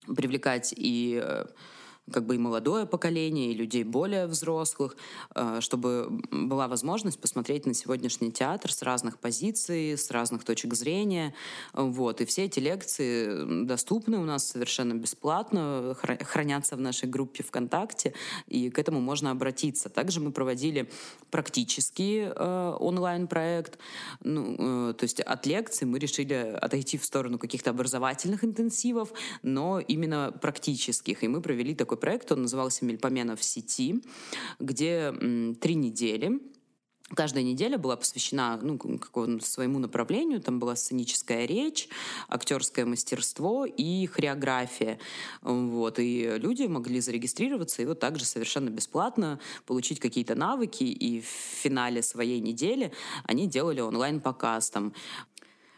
привлекать 0.06 0.74
и 0.76 1.20
э, 1.22 1.46
как 2.12 2.26
бы 2.26 2.34
и 2.34 2.38
молодое 2.38 2.86
поколение, 2.86 3.52
и 3.52 3.54
людей 3.54 3.84
более 3.84 4.26
взрослых, 4.26 4.96
э, 5.34 5.60
чтобы 5.60 6.08
была 6.30 6.68
возможность 6.68 7.18
посмотреть 7.18 7.66
на 7.66 7.74
сегодняшний 7.74 8.30
театр 8.30 8.72
с 8.72 8.82
разных 8.82 9.18
позиций, 9.18 9.96
с 9.96 10.10
разных 10.10 10.44
точек 10.44 10.74
зрения. 10.74 11.34
Вот. 11.72 12.20
И 12.20 12.24
все 12.24 12.44
эти 12.44 12.60
лекции 12.60 13.64
доступны 13.64 14.18
у 14.18 14.24
нас 14.24 14.46
совершенно 14.46 14.94
бесплатно, 14.94 15.96
хранятся 15.96 16.76
в 16.76 16.80
нашей 16.80 17.08
группе 17.08 17.42
ВКонтакте, 17.42 18.12
и 18.46 18.70
к 18.70 18.78
этому 18.78 19.00
можно 19.00 19.30
обратиться. 19.30 19.88
Также 19.88 20.20
мы 20.20 20.30
проводили 20.30 20.90
практический 21.30 22.26
э, 22.26 22.76
онлайн-проект. 22.78 23.78
Ну, 24.22 24.90
э, 24.90 24.94
то 24.94 25.04
есть 25.04 25.20
от 25.20 25.46
лекций 25.46 25.86
мы 25.86 25.98
решили 25.98 26.34
отойти 26.60 26.98
в 26.98 27.04
сторону 27.04 27.38
каких-то 27.38 27.70
образовательных 27.70 28.44
интенсивов, 28.44 29.12
но 29.42 29.80
именно 29.80 30.32
практических. 30.32 31.24
И 31.24 31.28
мы 31.28 31.40
провели 31.40 31.74
такой 31.74 31.93
такой 31.94 32.00
проект, 32.00 32.32
он 32.32 32.42
назывался 32.42 32.84
«Мельпомена 32.84 33.36
в 33.36 33.42
сети», 33.42 34.02
где 34.58 35.12
три 35.60 35.74
недели 35.74 36.40
Каждая 37.14 37.44
неделя 37.44 37.76
была 37.76 37.96
посвящена 37.96 38.58
ну, 38.62 38.80
своему 39.40 39.78
направлению. 39.78 40.40
Там 40.40 40.58
была 40.58 40.74
сценическая 40.74 41.44
речь, 41.44 41.88
актерское 42.28 42.86
мастерство 42.86 43.66
и 43.66 44.06
хореография. 44.06 44.98
Вот. 45.42 45.98
И 45.98 46.38
люди 46.38 46.62
могли 46.62 47.00
зарегистрироваться 47.00 47.82
и 47.82 47.84
вот 47.84 48.00
также 48.00 48.24
совершенно 48.24 48.70
бесплатно 48.70 49.38
получить 49.66 50.00
какие-то 50.00 50.34
навыки. 50.34 50.84
И 50.84 51.20
в 51.20 51.26
финале 51.26 52.02
своей 52.02 52.40
недели 52.40 52.90
они 53.24 53.46
делали 53.46 53.80
онлайн-показ. 53.80 54.70
Там 54.70 54.94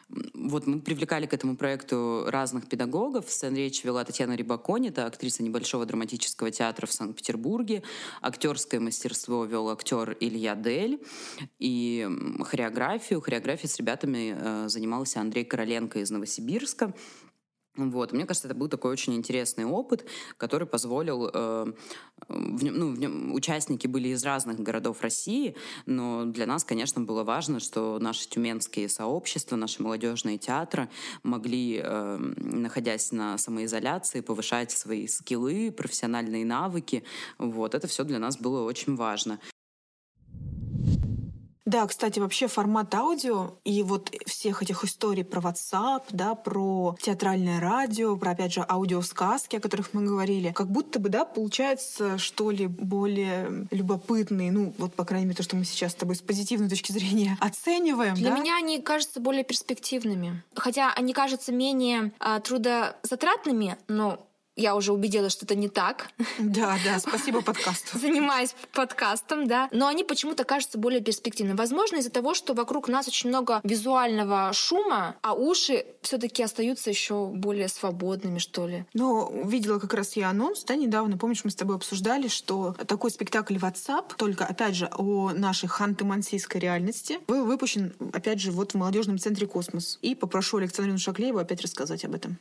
вот 0.08 0.66
мы 0.66 0.80
привлекали 0.80 1.26
к 1.26 1.34
этому 1.34 1.56
проекту 1.56 2.24
разных 2.28 2.68
педагогов. 2.68 3.28
Сцен 3.28 3.56
речь 3.56 3.82
вела 3.84 4.04
Татьяна 4.04 4.34
Рибакони, 4.34 4.90
это 4.90 5.06
актриса 5.06 5.42
небольшого 5.42 5.84
драматического 5.84 6.50
театра 6.50 6.86
в 6.86 6.92
Санкт-Петербурге. 6.92 7.82
Актерское 8.22 8.80
мастерство 8.80 9.44
вел 9.44 9.68
актер 9.68 10.16
Илья 10.20 10.54
Дель. 10.54 11.00
И 11.58 12.08
хореографию, 12.44 13.20
хореографией 13.20 13.68
с 13.68 13.76
ребятами 13.78 14.36
э, 14.38 14.68
занимался 14.68 15.20
Андрей 15.20 15.44
Короленко 15.44 15.98
из 15.98 16.10
Новосибирска. 16.10 16.94
Вот. 17.76 18.12
Мне 18.12 18.24
кажется, 18.24 18.48
это 18.48 18.56
был 18.56 18.68
такой 18.68 18.92
очень 18.92 19.14
интересный 19.14 19.64
опыт, 19.64 20.06
который 20.38 20.66
позволил... 20.66 21.30
Э, 21.32 21.72
в 22.28 22.64
нем, 22.64 22.74
ну, 22.78 22.92
в 22.92 22.98
нем 22.98 23.34
участники 23.34 23.86
были 23.86 24.08
из 24.08 24.24
разных 24.24 24.58
городов 24.60 25.02
России, 25.02 25.54
но 25.84 26.24
для 26.24 26.46
нас, 26.46 26.64
конечно, 26.64 27.02
было 27.02 27.24
важно, 27.24 27.60
что 27.60 27.98
наши 27.98 28.28
тюменские 28.28 28.88
сообщества, 28.88 29.56
наши 29.56 29.82
молодежные 29.82 30.38
театры 30.38 30.88
могли, 31.22 31.80
э, 31.82 32.16
находясь 32.36 33.12
на 33.12 33.36
самоизоляции, 33.36 34.20
повышать 34.20 34.70
свои 34.70 35.06
скиллы, 35.06 35.70
профессиональные 35.70 36.44
навыки. 36.44 37.04
Вот. 37.38 37.74
Это 37.74 37.86
все 37.86 38.04
для 38.04 38.18
нас 38.18 38.38
было 38.38 38.62
очень 38.62 38.96
важно. 38.96 39.38
Да, 41.66 41.84
кстати, 41.86 42.20
вообще 42.20 42.46
формат 42.46 42.94
аудио 42.94 43.54
и 43.64 43.82
вот 43.82 44.14
всех 44.24 44.62
этих 44.62 44.84
историй 44.84 45.24
про 45.24 45.40
WhatsApp, 45.40 46.04
да, 46.10 46.36
про 46.36 46.96
театральное 47.02 47.60
радио, 47.60 48.16
про, 48.16 48.30
опять 48.30 48.52
же, 48.52 48.64
аудиосказки, 48.66 49.56
о 49.56 49.60
которых 49.60 49.92
мы 49.92 50.04
говорили, 50.04 50.52
как 50.52 50.70
будто 50.70 51.00
бы, 51.00 51.08
да, 51.08 51.24
получается, 51.24 52.18
что 52.18 52.52
ли, 52.52 52.68
более 52.68 53.66
любопытные, 53.72 54.52
ну, 54.52 54.74
вот, 54.78 54.94
по 54.94 55.04
крайней 55.04 55.26
мере, 55.26 55.36
то, 55.36 55.42
что 55.42 55.56
мы 55.56 55.64
сейчас 55.64 55.92
с 55.92 55.96
тобой 55.96 56.14
с 56.14 56.20
позитивной 56.20 56.68
точки 56.68 56.92
зрения 56.92 57.36
оцениваем, 57.40 58.14
Для 58.14 58.30
да? 58.30 58.38
меня 58.38 58.56
они 58.56 58.80
кажутся 58.80 59.18
более 59.18 59.42
перспективными. 59.42 60.44
Хотя 60.54 60.92
они 60.92 61.12
кажутся 61.12 61.50
менее 61.52 62.12
а, 62.20 62.38
трудозатратными, 62.38 63.76
но 63.88 64.24
я 64.56 64.74
уже 64.74 64.92
убедилась, 64.92 65.32
что 65.32 65.44
это 65.44 65.54
не 65.54 65.68
так. 65.68 66.08
Да, 66.38 66.76
да, 66.84 66.98
спасибо 67.06 67.42
подкасту. 67.42 67.98
Занимаюсь 67.98 68.54
подкастом, 68.72 69.46
да. 69.46 69.68
Но 69.70 69.86
они 69.86 70.02
почему-то 70.02 70.44
кажутся 70.44 70.78
более 70.78 71.00
перспективными. 71.00 71.56
Возможно, 71.56 71.96
из-за 71.96 72.10
того, 72.10 72.34
что 72.34 72.54
вокруг 72.54 72.88
нас 72.88 73.06
очень 73.06 73.28
много 73.28 73.60
визуального 73.62 74.52
шума, 74.52 75.16
а 75.22 75.34
уши 75.34 75.84
все 76.00 76.18
таки 76.18 76.42
остаются 76.42 76.90
еще 76.90 77.26
более 77.26 77.68
свободными, 77.68 78.38
что 78.38 78.66
ли. 78.66 78.86
Но 78.94 79.30
видела 79.44 79.78
как 79.78 79.92
раз 79.92 80.16
я 80.16 80.30
анонс, 80.30 80.64
да, 80.64 80.74
недавно, 80.74 81.18
помнишь, 81.18 81.44
мы 81.44 81.50
с 81.50 81.54
тобой 81.54 81.76
обсуждали, 81.76 82.28
что 82.28 82.74
такой 82.86 83.10
спектакль 83.10 83.56
WhatsApp, 83.56 84.14
только, 84.16 84.46
опять 84.46 84.74
же, 84.74 84.88
о 84.96 85.32
нашей 85.32 85.68
ханты-мансийской 85.68 86.60
реальности, 86.60 87.18
был 87.26 87.44
выпущен, 87.44 87.94
опять 88.12 88.40
же, 88.40 88.50
вот 88.50 88.72
в 88.72 88.74
молодежном 88.76 89.18
центре 89.18 89.46
«Космос». 89.46 89.98
И 90.00 90.14
попрошу 90.14 90.56
Александрину 90.58 90.98
Шаклееву 90.98 91.38
опять 91.38 91.60
рассказать 91.60 92.04
об 92.04 92.14
этом. 92.14 92.38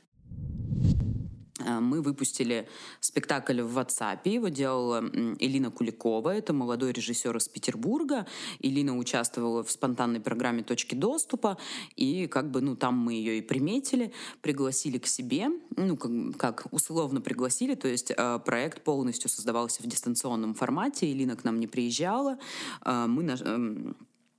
Э, 1.65 1.79
мы 1.79 2.01
выпустили 2.01 2.67
спектакль 2.99 3.61
в 3.61 3.77
WhatsApp. 3.77 4.19
Его 4.25 4.49
делала 4.49 5.03
Элина 5.39 5.71
Куликова. 5.71 6.35
Это 6.35 6.53
молодой 6.53 6.91
режиссер 6.91 7.35
из 7.37 7.47
Петербурга. 7.47 8.25
Элина 8.59 8.97
участвовала 8.97 9.63
в 9.63 9.71
спонтанной 9.71 10.19
программе 10.19 10.63
«Точки 10.63 10.95
доступа». 10.95 11.57
И 11.95 12.27
как 12.27 12.51
бы, 12.51 12.61
ну, 12.61 12.75
там 12.75 12.97
мы 12.97 13.13
ее 13.13 13.39
и 13.39 13.41
приметили, 13.41 14.13
пригласили 14.41 14.97
к 14.97 15.07
себе. 15.07 15.49
Ну, 15.75 15.97
как, 15.97 16.11
как 16.37 16.73
условно 16.73 17.21
пригласили. 17.21 17.75
То 17.75 17.87
есть 17.87 18.11
э, 18.15 18.39
проект 18.45 18.83
полностью 18.83 19.29
создавался 19.29 19.81
в 19.83 19.87
дистанционном 19.87 20.53
формате. 20.53 21.11
Элина 21.11 21.35
к 21.35 21.43
нам 21.43 21.59
не 21.59 21.67
приезжала. 21.67 22.37
Э, 22.85 23.05
мы... 23.07 23.23
Э, 23.23 23.93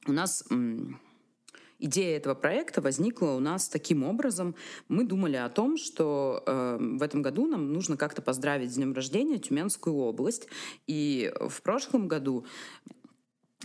у 0.09 0.13
нас... 0.13 0.45
Э, 1.79 1.87
Идея 1.87 2.17
этого 2.17 2.35
проекта 2.35 2.81
возникла 2.81 3.31
у 3.33 3.41
нас 3.41 3.69
таким 3.69 4.03
образом. 4.05 4.55
Мы 4.89 5.05
думали 5.05 5.37
о 5.37 5.49
том, 5.49 5.77
что 5.77 6.43
э, 6.47 6.79
в 6.81 7.03
этом 7.03 7.23
году 7.23 7.47
нам 7.47 7.73
нужно 7.73 7.97
как-то 7.97 8.23
поздравить 8.23 8.73
с 8.73 8.75
днем 8.75 8.93
рождения 8.93 9.39
Тюменскую 9.39 9.97
область. 9.97 10.49
И 10.87 11.33
в 11.41 11.63
прошлом 11.63 12.09
году 12.09 12.45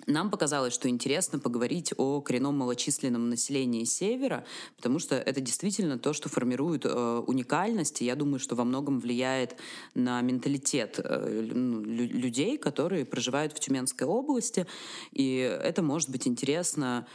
нам 0.08 0.32
показалось, 0.32 0.74
что 0.74 0.90
интересно 0.90 1.40
поговорить 1.40 1.94
о 1.98 2.22
коренном 2.22 2.58
малочисленном 2.58 3.30
населении 3.30 3.84
Севера, 3.84 4.46
потому 4.76 5.00
что 5.00 5.16
это 5.16 5.42
действительно 5.42 6.00
то, 6.00 6.14
что 6.14 6.30
формирует 6.30 6.86
э, 6.86 7.24
уникальность, 7.28 8.02
и 8.02 8.06
я 8.06 8.16
думаю, 8.16 8.40
что 8.40 8.56
во 8.56 8.64
многом 8.64 9.00
влияет 9.00 9.56
на 9.94 10.22
менталитет 10.22 11.00
э, 11.04 11.50
ну, 11.54 11.82
людей, 11.82 12.58
которые 12.58 13.06
проживают 13.06 13.54
в 13.54 13.60
Тюменской 13.60 14.08
области, 14.08 14.66
и 15.12 15.36
это 15.38 15.82
может 15.82 16.10
быть 16.10 16.28
интересно 16.28 17.06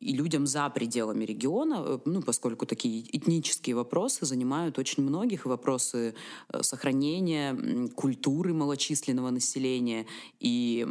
и 0.00 0.14
людям 0.14 0.46
за 0.46 0.68
пределами 0.70 1.24
региона, 1.24 1.84
э, 1.86 1.98
ну, 2.04 2.22
поскольку 2.22 2.66
такие 2.66 3.04
этнические 3.16 3.76
вопросы 3.76 4.24
занимают 4.24 4.78
очень 4.78 5.02
многих, 5.02 5.46
вопросы 5.46 6.14
э, 6.52 6.62
сохранения 6.62 7.88
культуры 7.94 8.54
малочисленного 8.54 9.30
населения 9.30 10.06
и 10.40 10.86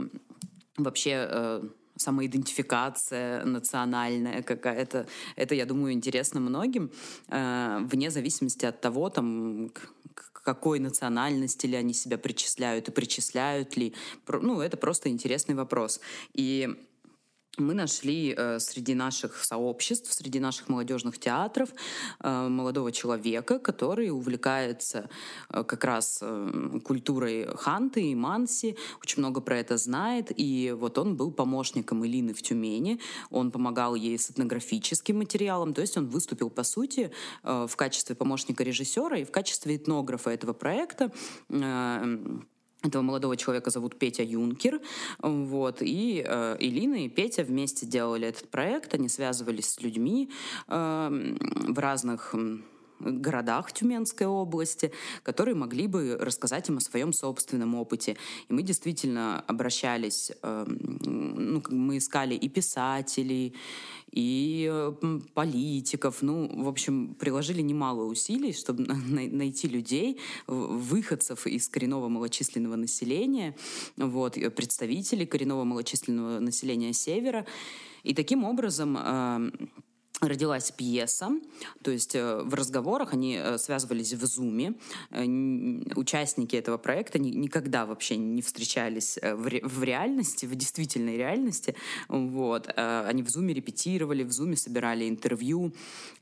вообще 0.78 1.28
э, 1.30 1.64
самоидентификация 1.96 3.44
национальная 3.46 4.42
какая-то. 4.42 5.08
Это, 5.36 5.56
я 5.56 5.66
думаю, 5.66 5.92
интересно 5.92 6.40
многим, 6.40 6.92
вне 7.28 8.10
зависимости 8.10 8.66
от 8.66 8.80
того, 8.80 9.10
там, 9.10 9.70
к 9.70 10.42
какой 10.46 10.80
национальности 10.80 11.68
ли 11.68 11.76
они 11.76 11.94
себя 11.94 12.18
причисляют 12.18 12.88
и 12.88 12.92
причисляют 12.92 13.76
ли. 13.76 13.94
Ну, 14.28 14.62
это 14.62 14.78
просто 14.78 15.10
интересный 15.10 15.56
вопрос. 15.56 16.00
И 16.34 16.70
мы 17.58 17.74
нашли 17.74 18.34
э, 18.38 18.60
среди 18.60 18.94
наших 18.96 19.44
сообществ, 19.44 20.14
среди 20.14 20.40
наших 20.40 20.70
молодежных 20.70 21.18
театров 21.20 21.70
э, 22.20 22.48
молодого 22.48 22.92
человека, 22.92 23.60
который 23.60 24.10
увлекается 24.10 25.10
э, 25.50 25.64
как 25.64 25.84
раз 25.84 26.20
э, 26.22 26.80
культурой 26.84 27.48
ханты 27.56 28.02
и 28.04 28.16
манси, 28.16 28.78
очень 29.02 29.20
много 29.20 29.42
про 29.42 29.58
это 29.58 29.78
знает, 29.78 30.32
и 30.36 30.76
вот 30.78 30.98
он 30.98 31.18
был 31.18 31.32
помощником 31.32 32.06
Илины 32.06 32.34
в 32.34 32.42
Тюмени, 32.42 33.00
он 33.30 33.52
помогал 33.52 33.96
ей 33.96 34.18
с 34.18 34.30
этнографическим 34.30 35.18
материалом, 35.18 35.74
то 35.74 35.82
есть 35.82 35.98
он 35.98 36.08
выступил, 36.08 36.50
по 36.50 36.64
сути, 36.64 37.12
э, 37.44 37.68
в 37.70 37.76
качестве 37.76 38.16
помощника 38.16 38.64
режиссера 38.64 39.18
и 39.18 39.26
в 39.26 39.32
качестве 39.32 39.76
этнографа 39.76 40.30
этого 40.30 40.54
проекта. 40.54 41.12
Э, 41.50 42.40
этого 42.82 43.02
молодого 43.02 43.36
человека 43.36 43.72
зовут 43.72 43.98
Петя 43.98 44.24
Юнкер. 44.24 44.80
Вот. 45.20 45.82
И 45.82 46.24
э, 46.26 46.58
и 46.60 47.10
Петя 47.10 47.44
вместе 47.44 47.86
делали 47.86 48.28
этот 48.28 48.50
проект. 48.50 48.94
Они 48.94 49.10
связывались 49.10 49.72
с 49.72 49.82
людьми 49.82 50.30
э, 50.68 51.36
в 51.68 51.80
разных 51.80 52.36
городах 53.00 53.72
Тюменской 53.72 54.28
области, 54.28 54.92
которые 55.24 55.56
могли 55.56 55.88
бы 55.88 56.18
рассказать 56.20 56.70
им 56.70 56.78
о 56.78 56.82
своем 56.82 57.14
собственном 57.14 57.76
опыте. 57.76 58.18
И 58.48 58.54
мы 58.54 58.62
действительно 58.62 59.42
обращались, 59.48 60.32
э, 60.42 60.66
ну, 60.68 61.64
мы 61.70 61.98
искали 61.98 62.36
и 62.36 62.50
писателей, 62.50 63.56
и 64.12 64.72
политиков. 65.34 66.22
Ну, 66.22 66.64
в 66.64 66.68
общем, 66.68 67.16
приложили 67.16 67.62
немало 67.62 68.04
усилий, 68.04 68.54
чтобы 68.54 68.86
найти 68.86 69.68
людей, 69.68 70.20
выходцев 70.48 71.48
из 71.48 71.68
коренного 71.68 72.10
малочисленного 72.10 72.76
населения, 72.76 73.56
вот, 73.98 74.34
представителей 74.56 75.26
коренного 75.26 75.64
малочисленного 75.64 76.40
населения 76.40 76.94
Севера. 76.94 77.46
И 78.04 78.14
таким 78.14 78.44
образом 78.44 78.98
э, 78.98 79.52
родилась 80.22 80.72
пьеса, 80.72 81.30
то 81.82 81.92
есть 81.92 82.16
э, 82.16 82.42
в 82.44 82.54
разговорах 82.54 83.14
они 83.14 83.40
э, 83.42 83.58
связывались 83.58 84.14
в 84.14 84.26
зуме. 84.26 84.74
Э, 85.12 85.24
участники 85.96 86.56
этого 86.56 86.78
проекта 86.78 87.20
никогда 87.20 87.86
вообще 87.86 88.18
не 88.18 88.42
встречались 88.42 89.18
в 89.22 89.84
реальности, 89.84 90.46
в 90.46 90.56
действительной 90.56 91.18
реальности. 91.18 91.76
Вот. 92.08 92.70
Они 92.76 93.24
в 93.24 93.30
зуме 93.30 93.54
репетировали, 93.54 94.24
в 94.24 94.32
зуме 94.32 94.56
собирали 94.56 95.08
интервью. 95.08 95.74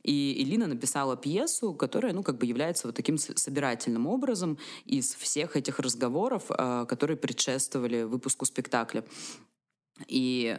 И 0.03 0.44
Илина 0.44 0.68
написала 0.68 1.18
пьесу, 1.18 1.74
которая 1.74 2.14
ну, 2.14 2.24
как 2.24 2.38
бы 2.38 2.45
является 2.45 2.88
вот 2.88 2.95
таким 2.95 3.18
собирательным 3.18 4.07
образом 4.07 4.57
из 4.86 5.14
всех 5.15 5.56
этих 5.56 5.80
разговоров, 5.80 6.48
которые 6.48 7.18
предшествовали 7.18 8.03
выпуску 8.03 8.45
спектакля. 8.45 9.03
И 10.07 10.57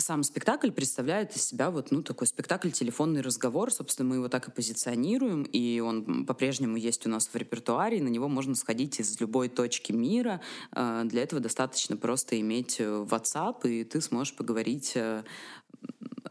сам 0.00 0.22
спектакль 0.22 0.70
представляет 0.70 1.34
из 1.36 1.44
себя 1.44 1.70
вот 1.70 1.90
ну, 1.90 2.02
такой 2.02 2.26
спектакль 2.26 2.70
«Телефонный 2.70 3.20
разговор». 3.20 3.72
Собственно, 3.72 4.08
мы 4.08 4.16
его 4.16 4.28
так 4.28 4.48
и 4.48 4.50
позиционируем, 4.50 5.42
и 5.42 5.80
он 5.80 6.26
по-прежнему 6.26 6.76
есть 6.76 7.06
у 7.06 7.10
нас 7.10 7.28
в 7.28 7.36
репертуаре, 7.36 7.98
и 7.98 8.00
на 8.00 8.08
него 8.08 8.28
можно 8.28 8.54
сходить 8.54 9.00
из 9.00 9.20
любой 9.20 9.48
точки 9.48 9.92
мира. 9.92 10.40
А, 10.72 11.04
для 11.04 11.22
этого 11.22 11.40
достаточно 11.40 11.96
просто 11.96 12.38
иметь 12.40 12.80
э, 12.80 12.84
WhatsApp, 12.84 13.68
и 13.68 13.84
ты 13.84 14.00
сможешь 14.00 14.34
поговорить 14.34 14.92
э, 14.94 15.22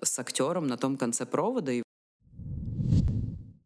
с 0.02 0.20
актером 0.20 0.68
на 0.68 0.78
том 0.78 0.98
конце 0.98 1.26
провода, 1.26 1.72
и 1.72 1.84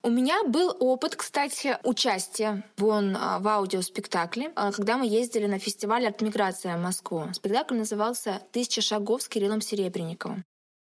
у 0.03 0.09
меня 0.09 0.43
был 0.43 0.75
опыт, 0.79 1.15
кстати, 1.15 1.77
участия 1.83 2.63
вон 2.77 3.15
а, 3.15 3.39
в 3.39 3.47
аудиоспектакле, 3.47 4.51
а, 4.55 4.71
когда 4.71 4.97
мы 4.97 5.05
ездили 5.05 5.45
на 5.45 5.59
фестиваль 5.59 6.07
«Арт-миграция» 6.07 6.77
в 6.77 6.81
Москву. 6.81 7.25
Спектакль 7.33 7.75
назывался 7.75 8.41
«Тысяча 8.51 8.81
шагов 8.81 9.21
с 9.21 9.27
Кириллом 9.27 9.61
Серебренниковым». 9.61 10.43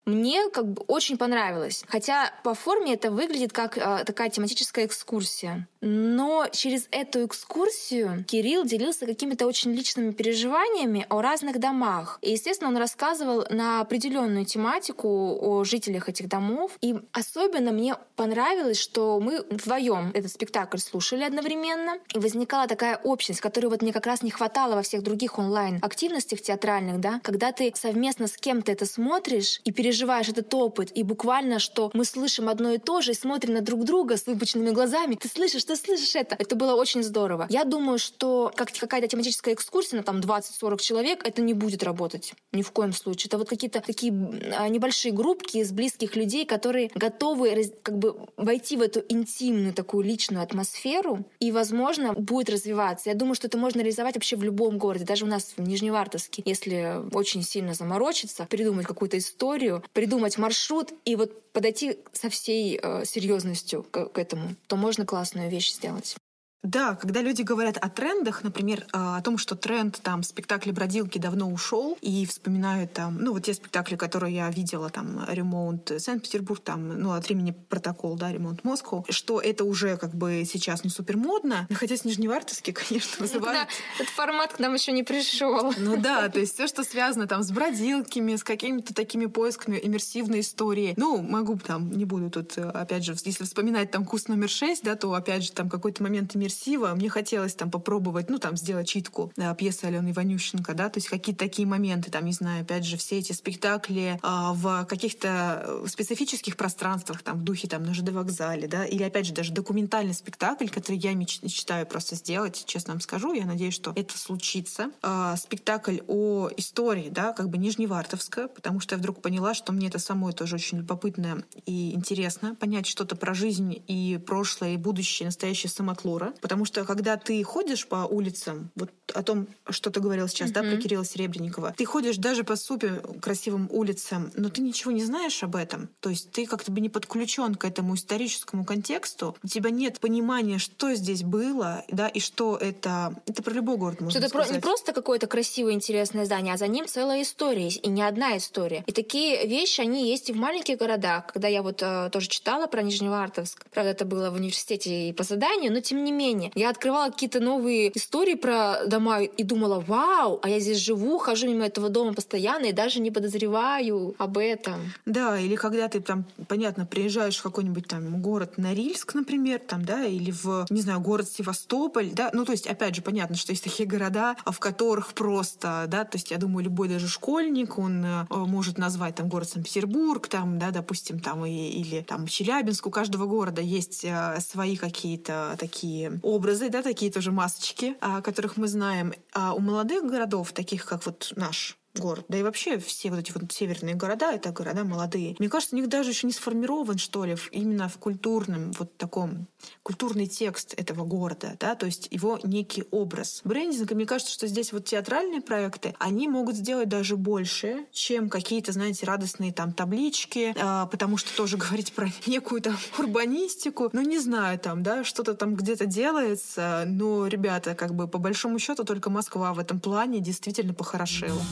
Мне 0.04 0.48
как 0.50 0.66
бы 0.66 0.82
очень 0.88 1.16
понравилось. 1.16 1.84
Хотя 1.86 2.32
по 2.42 2.54
форме 2.54 2.94
это 2.94 3.10
выглядит 3.10 3.52
как 3.52 3.78
э, 3.78 4.02
такая 4.04 4.30
тематическая 4.30 4.86
экскурсия. 4.86 5.68
Но 5.82 6.46
через 6.52 6.86
эту 6.92 7.26
экскурсию 7.26 8.24
Кирилл 8.26 8.64
делился 8.64 9.04
какими-то 9.04 9.46
очень 9.46 9.72
личными 9.72 10.12
переживаниями 10.12 11.06
о 11.10 11.20
разных 11.20 11.58
домах. 11.58 12.18
И, 12.22 12.30
естественно, 12.30 12.70
он 12.70 12.76
рассказывал 12.76 13.44
на 13.50 13.80
определенную 13.80 14.46
тематику 14.46 15.38
о 15.40 15.64
жителях 15.64 16.08
этих 16.08 16.28
домов. 16.28 16.78
И 16.80 16.94
особенно 17.12 17.72
мне 17.72 17.96
понравилось, 18.14 18.78
что 18.78 19.18
мы 19.20 19.42
вдвоем 19.50 20.12
этот 20.14 20.30
спектакль 20.30 20.78
слушали 20.78 21.24
одновременно. 21.24 21.98
И 22.14 22.18
возникала 22.18 22.68
такая 22.68 22.96
общность, 23.02 23.40
которой 23.40 23.66
вот 23.66 23.82
мне 23.82 23.92
как 23.92 24.06
раз 24.06 24.22
не 24.22 24.30
хватало 24.30 24.76
во 24.76 24.82
всех 24.82 25.02
других 25.02 25.38
онлайн-активностях 25.38 26.40
театральных, 26.40 27.00
да, 27.00 27.20
когда 27.24 27.50
ты 27.50 27.72
совместно 27.74 28.28
с 28.28 28.36
кем-то 28.36 28.70
это 28.70 28.86
смотришь 28.86 29.60
и 29.64 29.72
переживаешь 29.72 30.28
этот 30.28 30.54
опыт, 30.54 30.92
и 30.94 31.02
буквально, 31.02 31.58
что 31.58 31.90
мы 31.92 32.04
слышим 32.04 32.48
одно 32.48 32.72
и 32.72 32.78
то 32.78 33.00
же, 33.00 33.10
и 33.10 33.14
смотрим 33.14 33.54
на 33.54 33.60
друг 33.62 33.82
друга 33.84 34.16
с 34.16 34.26
выпученными 34.26 34.70
глазами, 34.70 35.16
ты 35.16 35.28
слышишь, 35.28 35.64
ты 35.72 35.76
слышишь 35.76 36.14
это. 36.14 36.36
Это 36.38 36.54
было 36.54 36.74
очень 36.74 37.02
здорово. 37.02 37.46
Я 37.48 37.64
думаю, 37.64 37.98
что 37.98 38.52
как 38.54 38.72
какая-то 38.72 39.08
тематическая 39.08 39.54
экскурсия 39.54 39.98
на 39.98 40.04
там 40.04 40.20
20-40 40.20 40.78
человек, 40.78 41.26
это 41.26 41.42
не 41.42 41.54
будет 41.54 41.82
работать. 41.82 42.34
Ни 42.52 42.62
в 42.62 42.70
коем 42.72 42.92
случае. 42.92 43.28
Это 43.28 43.38
вот 43.38 43.48
какие-то 43.48 43.80
такие 43.80 44.12
а, 44.56 44.68
небольшие 44.68 45.12
группки 45.12 45.58
из 45.58 45.72
близких 45.72 46.16
людей, 46.16 46.44
которые 46.44 46.90
готовы 46.94 47.72
как 47.82 47.98
бы 47.98 48.16
войти 48.36 48.76
в 48.76 48.82
эту 48.82 49.02
интимную 49.08 49.72
такую 49.72 50.04
личную 50.04 50.42
атмосферу 50.42 51.24
и, 51.40 51.52
возможно, 51.52 52.12
будет 52.12 52.50
развиваться. 52.50 53.10
Я 53.10 53.16
думаю, 53.16 53.34
что 53.34 53.46
это 53.46 53.58
можно 53.58 53.80
реализовать 53.80 54.14
вообще 54.14 54.36
в 54.36 54.42
любом 54.42 54.78
городе, 54.78 55.04
даже 55.04 55.24
у 55.24 55.28
нас 55.28 55.54
в 55.56 55.62
Нижневартовске. 55.62 56.42
Если 56.44 57.00
очень 57.12 57.42
сильно 57.42 57.74
заморочиться, 57.74 58.46
придумать 58.48 58.86
какую-то 58.86 59.18
историю, 59.18 59.82
придумать 59.92 60.38
маршрут 60.38 60.92
и 61.04 61.16
вот 61.16 61.42
подойти 61.52 61.98
со 62.12 62.28
всей 62.28 62.78
э, 62.82 63.04
серьезностью 63.04 63.84
к, 63.90 64.06
к 64.06 64.18
этому, 64.18 64.54
то 64.66 64.76
можно 64.76 65.04
классную 65.04 65.50
вещь 65.50 65.61
сделать. 65.70 66.16
Да, 66.62 66.94
когда 66.94 67.22
люди 67.22 67.42
говорят 67.42 67.76
о 67.76 67.88
трендах, 67.88 68.44
например, 68.44 68.86
а, 68.92 69.16
о 69.16 69.22
том, 69.22 69.36
что 69.36 69.56
тренд 69.56 70.00
там 70.00 70.22
спектакля 70.22 70.72
«Бродилки» 70.72 71.18
давно 71.18 71.50
ушел, 71.50 71.98
и 72.00 72.24
вспоминают 72.24 72.92
там, 72.92 73.18
ну, 73.18 73.32
вот 73.32 73.44
те 73.44 73.52
спектакли, 73.52 73.96
которые 73.96 74.36
я 74.36 74.48
видела, 74.48 74.88
там, 74.88 75.24
«Ремонт 75.28 75.90
Санкт-Петербург», 75.98 76.60
там, 76.62 77.00
ну, 77.00 77.12
от 77.12 77.26
времени 77.26 77.52
«Протокол», 77.68 78.16
да, 78.16 78.32
«Ремонт 78.32 78.62
Москву», 78.62 79.04
что 79.10 79.40
это 79.40 79.64
уже 79.64 79.96
как 79.96 80.14
бы 80.14 80.44
сейчас 80.50 80.84
не 80.84 80.90
супер 80.90 81.16
модно, 81.16 81.66
хотя 81.74 81.96
с 81.96 82.04
Нижневартовский, 82.04 82.72
конечно, 82.88 83.16
вызывает... 83.18 83.66
Да, 83.66 83.68
этот 83.98 84.14
формат 84.14 84.52
к 84.52 84.60
нам 84.60 84.74
еще 84.74 84.92
не 84.92 85.02
пришел. 85.02 85.72
Ну 85.76 85.96
да, 85.96 86.28
то 86.28 86.38
есть 86.38 86.54
все, 86.54 86.68
что 86.68 86.84
связано 86.84 87.26
там 87.26 87.42
с 87.42 87.50
бродилками, 87.50 88.36
с 88.36 88.44
какими-то 88.44 88.94
такими 88.94 89.26
поисками 89.26 89.80
иммерсивной 89.82 90.40
истории. 90.40 90.94
Ну, 90.96 91.20
могу 91.22 91.58
там, 91.58 91.90
не 91.90 92.04
буду 92.04 92.30
тут, 92.30 92.56
опять 92.56 93.04
же, 93.04 93.16
если 93.24 93.42
вспоминать 93.42 93.90
там 93.90 94.04
«Курс 94.04 94.28
номер 94.28 94.48
шесть», 94.48 94.84
да, 94.84 94.94
то, 94.94 95.12
опять 95.12 95.42
же, 95.42 95.50
там 95.50 95.68
какой-то 95.68 96.04
момент 96.04 96.36
иммерсивный 96.36 96.51
иммерсива. 96.52 96.94
Мне 96.94 97.08
хотелось 97.08 97.54
там 97.54 97.70
попробовать, 97.70 98.30
ну, 98.30 98.38
там, 98.38 98.56
сделать 98.56 98.88
читку 98.88 99.32
да, 99.36 99.54
пьесы 99.54 99.84
Алены 99.84 100.10
Иванющенко, 100.10 100.74
да, 100.74 100.88
то 100.88 100.98
есть 100.98 101.08
какие-то 101.08 101.44
такие 101.44 101.66
моменты, 101.66 102.10
там, 102.10 102.24
не 102.24 102.32
знаю, 102.32 102.62
опять 102.62 102.84
же, 102.84 102.96
все 102.96 103.18
эти 103.18 103.32
спектакли 103.32 104.18
а, 104.22 104.52
в 104.52 104.84
каких-то 104.86 105.64
э, 105.66 105.86
специфических 105.88 106.56
пространствах, 106.56 107.22
там, 107.22 107.38
в 107.38 107.42
духе, 107.42 107.68
там, 107.68 107.82
на 107.84 107.94
ЖД 107.94 108.10
вокзале, 108.10 108.68
да, 108.68 108.84
или, 108.84 109.02
опять 109.02 109.26
же, 109.26 109.32
даже 109.32 109.52
документальный 109.52 110.14
спектакль, 110.14 110.68
который 110.68 110.98
я 110.98 111.14
мечтаю 111.14 111.86
просто 111.86 112.16
сделать, 112.16 112.64
честно 112.66 112.94
вам 112.94 113.00
скажу, 113.00 113.32
я 113.32 113.46
надеюсь, 113.46 113.74
что 113.74 113.92
это 113.94 114.16
случится. 114.18 114.90
А, 115.02 115.36
спектакль 115.36 115.98
о 116.06 116.50
истории, 116.56 117.08
да, 117.10 117.32
как 117.32 117.48
бы 117.48 117.58
Нижневартовска, 117.58 118.48
потому 118.48 118.80
что 118.80 118.94
я 118.94 118.98
вдруг 118.98 119.20
поняла, 119.22 119.54
что 119.54 119.72
мне 119.72 119.88
это 119.88 119.98
самой 119.98 120.32
тоже 120.32 120.56
очень 120.56 120.78
любопытно 120.78 121.44
и 121.66 121.94
интересно 121.94 122.54
понять 122.54 122.86
что-то 122.86 123.16
про 123.16 123.34
жизнь 123.34 123.82
и 123.86 124.20
прошлое, 124.24 124.74
и 124.74 124.76
будущее, 124.76 125.26
настоящее 125.26 125.70
Самотлора, 125.70 126.34
Потому 126.42 126.64
что 126.64 126.84
когда 126.84 127.16
ты 127.16 127.42
ходишь 127.44 127.86
по 127.86 128.04
улицам, 128.04 128.70
вот 128.74 128.90
о 129.14 129.22
том, 129.22 129.46
что 129.70 129.90
ты 129.90 130.00
говорил 130.00 130.28
сейчас, 130.28 130.50
mm-hmm. 130.50 130.54
да, 130.54 130.62
про 130.62 130.76
Кирилла 130.76 131.04
Серебренникова, 131.04 131.74
ты 131.76 131.84
ходишь 131.84 132.16
даже 132.16 132.42
по 132.44 132.56
супер 132.56 133.00
красивым 133.22 133.68
улицам, 133.70 134.32
но 134.34 134.50
ты 134.50 134.60
ничего 134.60 134.90
не 134.90 135.04
знаешь 135.04 135.42
об 135.42 135.54
этом. 135.54 135.88
То 136.00 136.10
есть 136.10 136.32
ты 136.32 136.46
как-то 136.46 136.72
бы 136.72 136.80
не 136.80 136.88
подключен 136.88 137.54
к 137.54 137.64
этому 137.64 137.94
историческому 137.94 138.64
контексту, 138.64 139.36
у 139.42 139.46
тебя 139.46 139.70
нет 139.70 140.00
понимания, 140.00 140.58
что 140.58 140.92
здесь 140.94 141.22
было, 141.22 141.84
да, 141.88 142.08
и 142.08 142.18
что 142.18 142.56
это... 142.56 143.14
Это 143.26 143.42
про 143.42 143.52
любой 143.52 143.76
город, 143.76 144.00
можно 144.00 144.18
что 144.18 144.28
сказать. 144.28 144.46
Это 144.48 144.56
не 144.56 144.60
просто 144.60 144.92
какое-то 144.92 145.28
красивое, 145.28 145.72
интересное 145.74 146.24
здание, 146.24 146.54
а 146.54 146.56
за 146.56 146.66
ним 146.66 146.86
целая 146.86 147.22
история, 147.22 147.68
и 147.68 147.88
не 147.88 148.02
одна 148.02 148.36
история. 148.36 148.82
И 148.86 148.92
такие 148.92 149.46
вещи, 149.46 149.80
они 149.80 150.10
есть 150.10 150.28
и 150.28 150.32
в 150.32 150.36
маленьких 150.36 150.76
городах. 150.76 151.28
Когда 151.32 151.46
я 151.46 151.62
вот 151.62 151.82
э, 151.82 152.10
тоже 152.10 152.28
читала 152.28 152.66
про 152.66 152.82
Нижневартовск, 152.82 153.66
правда, 153.70 153.92
это 153.92 154.04
было 154.04 154.30
в 154.30 154.34
университете 154.34 155.08
и 155.08 155.12
по 155.12 155.22
заданию, 155.22 155.72
но 155.72 155.80
тем 155.80 156.02
не 156.02 156.10
менее, 156.10 156.31
Вене. 156.32 156.50
Я 156.54 156.70
открывала 156.70 157.10
какие-то 157.10 157.40
новые 157.40 157.96
истории 157.96 158.34
про 158.34 158.86
дома 158.86 159.22
и 159.22 159.42
думала, 159.42 159.80
вау, 159.80 160.40
а 160.42 160.48
я 160.48 160.60
здесь 160.60 160.78
живу, 160.78 161.18
хожу 161.18 161.48
мимо 161.48 161.66
этого 161.66 161.88
дома 161.88 162.14
постоянно 162.14 162.66
и 162.66 162.72
даже 162.72 163.00
не 163.00 163.10
подозреваю 163.10 164.14
об 164.18 164.38
этом. 164.38 164.92
Да, 165.06 165.38
или 165.38 165.56
когда 165.56 165.88
ты 165.88 166.00
там, 166.00 166.24
понятно, 166.48 166.86
приезжаешь 166.86 167.38
в 167.38 167.42
какой-нибудь 167.42 167.86
там 167.86 168.22
город 168.22 168.58
Норильск, 168.58 169.14
например, 169.14 169.60
там, 169.60 169.84
да, 169.84 170.04
или 170.04 170.30
в, 170.30 170.66
не 170.70 170.80
знаю, 170.80 171.00
город 171.00 171.28
Севастополь, 171.28 172.10
да, 172.12 172.30
ну, 172.32 172.44
то 172.44 172.52
есть, 172.52 172.66
опять 172.66 172.94
же, 172.94 173.02
понятно, 173.02 173.36
что 173.36 173.52
есть 173.52 173.64
такие 173.64 173.88
города, 173.88 174.36
в 174.44 174.58
которых 174.58 175.12
просто, 175.14 175.84
да, 175.88 176.04
то 176.04 176.16
есть, 176.16 176.30
я 176.30 176.38
думаю, 176.38 176.64
любой 176.64 176.88
даже 176.88 177.08
школьник, 177.08 177.78
он 177.78 178.04
э, 178.04 178.24
может 178.30 178.78
назвать 178.78 179.16
там 179.16 179.28
город 179.28 179.48
Санкт-Петербург, 179.48 180.26
там, 180.28 180.58
да, 180.58 180.70
допустим, 180.70 181.20
там, 181.20 181.44
и, 181.44 181.50
или 181.50 182.02
там 182.02 182.26
Челябинск, 182.26 182.86
у 182.86 182.90
каждого 182.90 183.26
города 183.26 183.60
есть 183.60 184.04
э, 184.04 184.38
свои 184.40 184.76
какие-то 184.76 185.56
такие 185.58 186.20
образы, 186.22 186.68
да, 186.68 186.82
такие 186.82 187.10
тоже 187.10 187.32
масочки, 187.32 187.96
о 188.00 188.22
которых 188.22 188.56
мы 188.56 188.68
знаем. 188.68 189.12
А 189.32 189.54
у 189.54 189.60
молодых 189.60 190.04
городов, 190.04 190.52
таких 190.52 190.84
как 190.84 191.04
вот 191.06 191.32
наш, 191.36 191.76
город. 192.00 192.24
Да 192.28 192.38
и 192.38 192.42
вообще 192.42 192.78
все 192.78 193.10
вот 193.10 193.20
эти 193.20 193.32
вот 193.32 193.50
северные 193.52 193.94
города— 193.94 194.32
это 194.34 194.50
города 194.50 194.84
молодые. 194.84 195.36
Мне 195.38 195.48
кажется, 195.48 195.76
у 195.76 195.78
них 195.78 195.88
даже 195.88 196.10
еще 196.10 196.26
не 196.26 196.32
сформирован, 196.32 196.98
что 196.98 197.24
ли, 197.24 197.36
именно 197.50 197.88
в 197.88 197.98
культурном 197.98 198.72
вот 198.78 198.96
таком 198.96 199.46
культурный 199.82 200.26
текст 200.26 200.74
этого 200.76 201.04
города, 201.04 201.56
да, 201.60 201.74
то 201.74 201.86
есть 201.86 202.08
его 202.10 202.38
некий 202.42 202.84
образ. 202.90 203.42
Брендинг, 203.44 203.92
мне 203.92 204.06
кажется, 204.06 204.32
что 204.32 204.46
здесь 204.46 204.72
вот 204.72 204.86
театральные 204.86 205.40
проекты, 205.40 205.94
они 205.98 206.28
могут 206.28 206.56
сделать 206.56 206.88
даже 206.88 207.16
больше, 207.16 207.86
чем 207.92 208.28
какие-то, 208.28 208.72
знаете, 208.72 209.06
радостные 209.06 209.52
там 209.52 209.72
таблички, 209.72 210.54
а, 210.58 210.86
потому 210.86 211.16
что 211.16 211.34
тоже 211.36 211.56
говорить 211.62 211.92
про 211.92 212.08
некую 212.26 212.62
там 212.62 212.76
урбанистику, 212.98 213.90
ну 213.92 214.00
не 214.00 214.18
знаю, 214.18 214.58
там, 214.58 214.82
да, 214.82 215.04
что-то 215.04 215.34
там 215.34 215.54
где-то 215.54 215.86
делается, 215.86 216.84
но, 216.86 217.26
ребята, 217.26 217.74
как 217.74 217.94
бы 217.94 218.08
по 218.08 218.18
большому 218.18 218.58
счету 218.58 218.84
только 218.84 219.10
Москва 219.10 219.52
в 219.52 219.58
этом 219.58 219.80
плане 219.80 220.20
действительно 220.20 220.74
похорошела. 220.74 221.42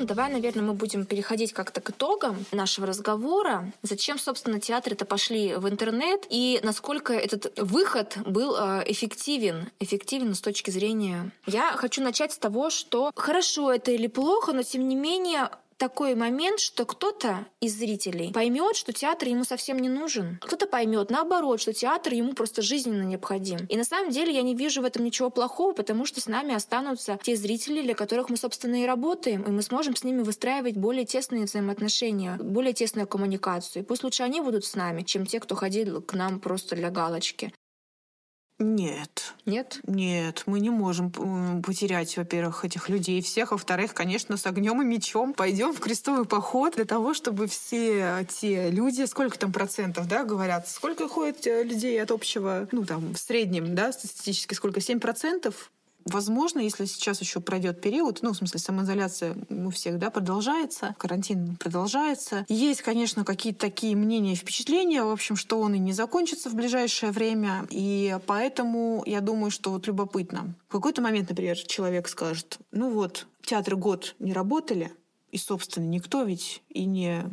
Ну, 0.00 0.06
давай, 0.06 0.32
наверное, 0.32 0.62
мы 0.62 0.72
будем 0.72 1.04
переходить 1.04 1.52
как-то 1.52 1.82
к 1.82 1.90
итогам 1.90 2.46
нашего 2.52 2.86
разговора. 2.86 3.70
Зачем, 3.82 4.18
собственно, 4.18 4.58
театры-то 4.58 5.04
пошли 5.04 5.54
в 5.56 5.68
интернет 5.68 6.26
и 6.30 6.58
насколько 6.62 7.12
этот 7.12 7.52
выход 7.58 8.16
был 8.24 8.56
э, 8.56 8.84
эффективен, 8.86 9.68
эффективен 9.78 10.34
с 10.34 10.40
точки 10.40 10.70
зрения... 10.70 11.30
Я 11.44 11.72
хочу 11.72 12.02
начать 12.02 12.32
с 12.32 12.38
того, 12.38 12.70
что 12.70 13.12
хорошо 13.14 13.70
это 13.70 13.90
или 13.90 14.06
плохо, 14.06 14.54
но 14.54 14.62
тем 14.62 14.88
не 14.88 14.96
менее 14.96 15.50
такой 15.80 16.14
момент, 16.14 16.60
что 16.60 16.84
кто-то 16.84 17.46
из 17.60 17.76
зрителей 17.78 18.32
поймет, 18.32 18.76
что 18.76 18.92
театр 18.92 19.28
ему 19.28 19.44
совсем 19.44 19.78
не 19.78 19.88
нужен. 19.88 20.38
Кто-то 20.42 20.66
поймет, 20.66 21.10
наоборот, 21.10 21.58
что 21.60 21.72
театр 21.72 22.12
ему 22.12 22.34
просто 22.34 22.60
жизненно 22.60 23.02
необходим. 23.02 23.66
И 23.66 23.76
на 23.78 23.84
самом 23.84 24.10
деле 24.10 24.32
я 24.32 24.42
не 24.42 24.54
вижу 24.54 24.82
в 24.82 24.84
этом 24.84 25.04
ничего 25.04 25.30
плохого, 25.30 25.72
потому 25.72 26.04
что 26.04 26.20
с 26.20 26.26
нами 26.26 26.54
останутся 26.54 27.18
те 27.22 27.34
зрители, 27.34 27.80
для 27.80 27.94
которых 27.94 28.28
мы, 28.28 28.36
собственно, 28.36 28.82
и 28.82 28.86
работаем, 28.86 29.42
и 29.42 29.50
мы 29.50 29.62
сможем 29.62 29.96
с 29.96 30.04
ними 30.04 30.22
выстраивать 30.22 30.76
более 30.76 31.06
тесные 31.06 31.44
взаимоотношения, 31.44 32.36
более 32.36 32.74
тесную 32.74 33.08
коммуникацию. 33.08 33.82
И 33.82 33.86
пусть 33.86 34.04
лучше 34.04 34.22
они 34.22 34.42
будут 34.42 34.66
с 34.66 34.74
нами, 34.74 35.00
чем 35.00 35.24
те, 35.24 35.40
кто 35.40 35.54
ходил 35.54 36.02
к 36.02 36.12
нам 36.12 36.40
просто 36.40 36.76
для 36.76 36.90
галочки. 36.90 37.54
Нет. 38.60 39.34
Нет? 39.46 39.80
Нет, 39.86 40.42
мы 40.44 40.60
не 40.60 40.68
можем 40.68 41.10
потерять, 41.62 42.14
во-первых, 42.18 42.66
этих 42.66 42.90
людей 42.90 43.22
всех. 43.22 43.52
Во-вторых, 43.52 43.94
конечно, 43.94 44.36
с 44.36 44.44
огнем 44.44 44.82
и 44.82 44.84
мечом 44.84 45.32
пойдем 45.32 45.72
в 45.72 45.80
крестовый 45.80 46.26
поход 46.26 46.74
для 46.76 46.84
того, 46.84 47.14
чтобы 47.14 47.46
все 47.46 48.26
те 48.28 48.70
люди, 48.70 49.04
сколько 49.06 49.38
там 49.38 49.50
процентов, 49.50 50.06
да, 50.06 50.24
говорят, 50.24 50.68
сколько 50.68 51.08
ходит 51.08 51.46
э, 51.46 51.62
людей 51.62 52.00
от 52.02 52.10
общего, 52.10 52.68
ну, 52.70 52.84
там, 52.84 53.14
в 53.14 53.18
среднем, 53.18 53.74
да, 53.74 53.92
статистически 53.92 54.52
сколько, 54.52 54.82
7 54.82 55.00
процентов 55.00 55.72
Возможно, 56.12 56.60
если 56.60 56.84
сейчас 56.84 57.20
еще 57.20 57.40
пройдет 57.40 57.80
период, 57.80 58.18
ну, 58.22 58.32
в 58.32 58.36
смысле, 58.36 58.60
самоизоляция 58.60 59.36
у 59.48 59.70
всех, 59.70 59.98
да, 59.98 60.10
продолжается, 60.10 60.94
карантин 60.98 61.56
продолжается. 61.56 62.44
Есть, 62.48 62.82
конечно, 62.82 63.24
какие-то 63.24 63.60
такие 63.60 63.96
мнения 63.96 64.34
впечатления, 64.34 65.02
в 65.02 65.10
общем, 65.10 65.36
что 65.36 65.60
он 65.60 65.74
и 65.74 65.78
не 65.78 65.92
закончится 65.92 66.50
в 66.50 66.54
ближайшее 66.54 67.12
время, 67.12 67.66
и 67.70 68.18
поэтому 68.26 69.02
я 69.06 69.20
думаю, 69.20 69.50
что 69.50 69.70
вот 69.70 69.86
любопытно. 69.86 70.54
В 70.68 70.72
какой-то 70.72 71.02
момент, 71.02 71.28
например, 71.30 71.56
человек 71.56 72.08
скажет, 72.08 72.58
ну 72.72 72.90
вот, 72.90 73.26
театры 73.42 73.76
год 73.76 74.14
не 74.18 74.32
работали, 74.32 74.92
И, 75.30 75.38
собственно, 75.38 75.84
никто 75.84 76.22
ведь 76.24 76.62
и 76.68 76.84
не 76.84 77.24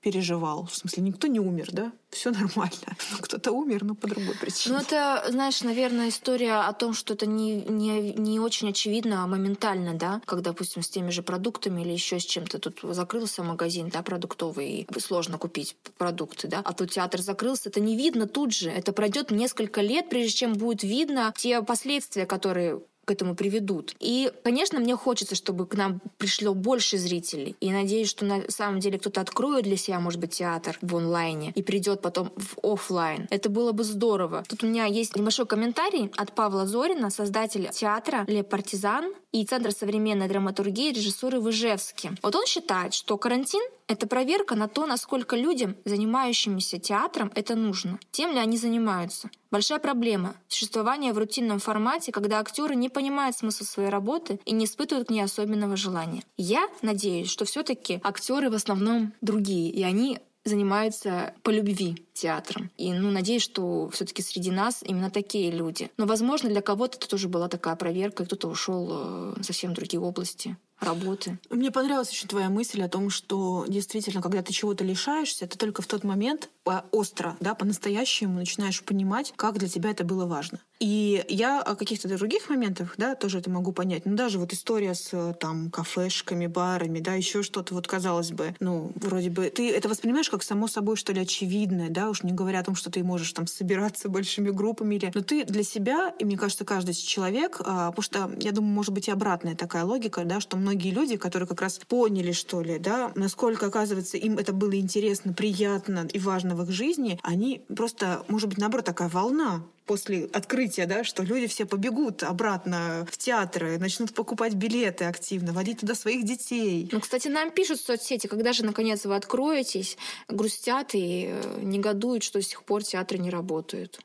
переживал. 0.00 0.66
В 0.66 0.74
смысле, 0.74 1.02
никто 1.02 1.26
не 1.26 1.40
умер, 1.40 1.70
да? 1.72 1.92
Все 2.10 2.30
нормально. 2.30 2.96
Ну, 3.12 3.18
кто-то 3.20 3.52
умер, 3.52 3.84
но 3.84 3.94
по 3.94 4.08
другой 4.08 4.34
причине. 4.34 4.74
Ну, 4.74 4.80
это, 4.80 5.24
знаешь, 5.30 5.62
наверное, 5.62 6.08
история 6.08 6.54
о 6.54 6.72
том, 6.72 6.92
что 6.94 7.14
это 7.14 7.26
не, 7.26 7.62
не, 7.62 8.12
не 8.12 8.40
очень 8.40 8.70
очевидно 8.70 9.24
а 9.24 9.26
моментально, 9.26 9.94
да, 9.94 10.20
как, 10.24 10.42
допустим, 10.42 10.82
с 10.82 10.88
теми 10.88 11.10
же 11.10 11.22
продуктами 11.22 11.82
или 11.82 11.92
еще 11.92 12.18
с 12.18 12.24
чем-то. 12.24 12.58
Тут 12.58 12.80
закрылся 12.82 13.42
магазин, 13.42 13.88
да, 13.88 14.02
продуктовый, 14.02 14.86
и 14.88 15.00
сложно 15.00 15.38
купить 15.38 15.76
продукты, 15.98 16.48
да, 16.48 16.62
а 16.64 16.72
тут 16.72 16.92
театр 16.92 17.20
закрылся, 17.20 17.68
это 17.68 17.80
не 17.80 17.96
видно 17.96 18.26
тут 18.26 18.52
же. 18.52 18.70
Это 18.70 18.92
пройдет 18.92 19.30
несколько 19.30 19.80
лет, 19.80 20.08
прежде 20.08 20.32
чем 20.32 20.54
будет 20.54 20.82
видно 20.82 21.32
те 21.36 21.62
последствия, 21.62 22.26
которые 22.26 22.80
к 23.06 23.12
этому 23.12 23.34
приведут. 23.34 23.94
И, 24.00 24.30
конечно, 24.42 24.80
мне 24.80 24.96
хочется, 24.96 25.34
чтобы 25.34 25.66
к 25.66 25.74
нам 25.74 26.00
пришло 26.18 26.52
больше 26.54 26.98
зрителей. 26.98 27.56
И 27.60 27.70
надеюсь, 27.70 28.10
что 28.10 28.24
на 28.24 28.42
самом 28.50 28.80
деле 28.80 28.98
кто-то 28.98 29.20
откроет 29.20 29.64
для 29.64 29.76
себя, 29.76 30.00
может 30.00 30.20
быть, 30.20 30.32
театр 30.32 30.76
в 30.82 30.96
онлайне 30.96 31.52
и 31.54 31.62
придет 31.62 32.02
потом 32.02 32.32
в 32.36 32.58
офлайн. 32.62 33.28
Это 33.30 33.48
было 33.48 33.72
бы 33.72 33.84
здорово. 33.84 34.42
Тут 34.48 34.64
у 34.64 34.66
меня 34.66 34.86
есть 34.86 35.16
небольшой 35.16 35.46
комментарий 35.46 36.10
от 36.16 36.32
Павла 36.32 36.66
Зорина, 36.66 37.10
создателя 37.10 37.70
театра 37.70 38.24
«Ле 38.26 38.42
Партизан» 38.42 39.14
и 39.32 39.44
Центра 39.44 39.70
современной 39.70 40.28
драматургии 40.28 40.90
и 40.90 40.94
режиссуры 40.94 41.40
в 41.40 41.50
Ижевске. 41.50 42.12
Вот 42.22 42.34
он 42.34 42.46
считает, 42.46 42.92
что 42.94 43.16
карантин— 43.16 43.62
это 43.88 44.06
проверка 44.06 44.54
на 44.54 44.68
то, 44.68 44.86
насколько 44.86 45.36
людям, 45.36 45.76
занимающимся 45.84 46.78
театром, 46.78 47.30
это 47.34 47.54
нужно. 47.54 47.98
Тем 48.10 48.32
ли 48.32 48.38
они 48.38 48.56
занимаются. 48.56 49.30
Большая 49.50 49.78
проблема— 49.78 50.34
существование 50.48 51.12
в 51.12 51.18
рутинном 51.18 51.60
формате, 51.60 52.12
когда 52.12 52.40
актеры 52.40 52.74
не 52.74 52.88
понимают 52.88 53.36
смысл 53.36 53.64
своей 53.64 53.88
работы 53.88 54.40
и 54.44 54.52
не 54.52 54.64
испытывают 54.64 55.08
к 55.08 55.10
ней 55.10 55.22
особенного 55.22 55.76
желания. 55.76 56.22
Я 56.36 56.68
надеюсь, 56.82 57.30
что 57.30 57.44
все 57.44 57.62
таки 57.62 58.00
актеры 58.02 58.50
в 58.50 58.54
основном 58.54 59.12
другие, 59.20 59.70
и 59.70 59.82
они 59.82 60.18
занимаются 60.44 61.34
по 61.42 61.50
любви 61.50 62.06
театром. 62.12 62.70
И 62.76 62.92
ну, 62.92 63.10
надеюсь, 63.10 63.42
что 63.42 63.88
все 63.90 64.04
таки 64.04 64.22
среди 64.22 64.50
нас 64.50 64.82
именно 64.82 65.10
такие 65.10 65.50
люди. 65.50 65.90
Но, 65.96 66.06
возможно, 66.06 66.48
для 66.48 66.62
кого-то 66.62 66.98
это 66.98 67.08
тоже 67.08 67.28
была 67.28 67.48
такая 67.48 67.76
проверка, 67.76 68.22
и 68.22 68.26
кто-то 68.26 68.48
ушел 68.48 68.88
э, 68.90 69.42
совсем 69.42 69.72
в 69.72 69.74
другие 69.74 70.00
области 70.00 70.56
работы. 70.80 71.38
Мне 71.50 71.70
понравилась 71.70 72.10
очень 72.10 72.28
твоя 72.28 72.48
мысль 72.50 72.82
о 72.82 72.88
том, 72.88 73.10
что 73.10 73.64
действительно, 73.68 74.20
когда 74.22 74.42
ты 74.42 74.52
чего-то 74.52 74.84
лишаешься, 74.84 75.46
ты 75.46 75.58
только 75.58 75.82
в 75.82 75.86
тот 75.86 76.04
момент 76.04 76.50
остро, 76.90 77.36
да, 77.40 77.54
по-настоящему 77.54 78.38
начинаешь 78.40 78.82
понимать, 78.82 79.32
как 79.36 79.58
для 79.58 79.68
тебя 79.68 79.90
это 79.90 80.04
было 80.04 80.26
важно. 80.26 80.60
И 80.78 81.24
я 81.28 81.62
о 81.62 81.74
каких-то 81.74 82.08
других 82.08 82.50
моментах, 82.50 82.94
да, 82.98 83.14
тоже 83.14 83.38
это 83.38 83.48
могу 83.48 83.72
понять. 83.72 84.04
Ну, 84.04 84.14
даже 84.14 84.38
вот 84.38 84.52
история 84.52 84.94
с 84.94 85.34
там 85.40 85.70
кафешками, 85.70 86.46
барами, 86.46 87.00
да, 87.00 87.14
еще 87.14 87.42
что-то, 87.42 87.74
вот 87.74 87.86
казалось 87.86 88.30
бы, 88.30 88.54
ну, 88.60 88.92
вроде 88.96 89.30
бы, 89.30 89.48
ты 89.48 89.70
это 89.70 89.88
воспринимаешь 89.88 90.28
как 90.28 90.42
само 90.42 90.68
собой, 90.68 90.96
что 90.96 91.12
ли, 91.12 91.20
очевидное, 91.20 91.88
да, 91.88 92.10
уж 92.10 92.22
не 92.22 92.32
говоря 92.32 92.60
о 92.60 92.64
том, 92.64 92.74
что 92.74 92.90
ты 92.90 93.02
можешь 93.02 93.32
там 93.32 93.46
собираться 93.46 94.08
большими 94.10 94.50
группами 94.50 94.96
или... 94.96 95.10
Но 95.14 95.22
ты 95.22 95.44
для 95.44 95.62
себя, 95.62 96.12
и 96.18 96.24
мне 96.24 96.36
кажется, 96.36 96.64
каждый 96.64 96.94
человек, 96.94 97.60
а, 97.60 97.90
потому 97.90 98.02
что, 98.02 98.30
я 98.38 98.52
думаю, 98.52 98.74
может 98.74 98.92
быть 98.92 99.08
и 99.08 99.10
обратная 99.10 99.54
такая 99.54 99.84
логика, 99.84 100.24
да, 100.24 100.40
что 100.40 100.58
многие 100.66 100.90
люди, 100.90 101.16
которые 101.16 101.48
как 101.48 101.60
раз 101.60 101.78
поняли, 101.78 102.32
что 102.32 102.60
ли, 102.60 102.78
да, 102.78 103.12
насколько, 103.14 103.66
оказывается, 103.66 104.16
им 104.16 104.38
это 104.38 104.52
было 104.52 104.74
интересно, 104.74 105.32
приятно 105.32 106.08
и 106.12 106.18
важно 106.18 106.56
в 106.56 106.62
их 106.64 106.70
жизни, 106.70 107.20
они 107.22 107.62
просто, 107.74 108.24
может 108.28 108.48
быть, 108.48 108.58
наоборот, 108.58 108.84
такая 108.84 109.08
волна 109.08 109.62
после 109.86 110.24
открытия, 110.24 110.86
да, 110.86 111.04
что 111.04 111.22
люди 111.22 111.46
все 111.46 111.64
побегут 111.64 112.24
обратно 112.24 113.06
в 113.08 113.16
театры, 113.16 113.78
начнут 113.78 114.12
покупать 114.12 114.54
билеты 114.54 115.04
активно, 115.04 115.52
водить 115.52 115.80
туда 115.80 115.94
своих 115.94 116.24
детей. 116.24 116.88
Ну, 116.90 117.00
кстати, 117.00 117.28
нам 117.28 117.52
пишут 117.52 117.78
в 117.78 117.86
соцсети, 117.86 118.26
когда 118.26 118.52
же, 118.52 118.64
наконец, 118.64 119.04
вы 119.04 119.14
откроетесь, 119.14 119.96
грустят 120.26 120.94
и 120.94 121.28
э, 121.30 121.60
негодуют, 121.62 122.24
что 122.24 122.40
до 122.40 122.44
сих 122.44 122.64
пор 122.64 122.82
театры 122.82 123.18
не 123.18 123.30
работают 123.30 124.00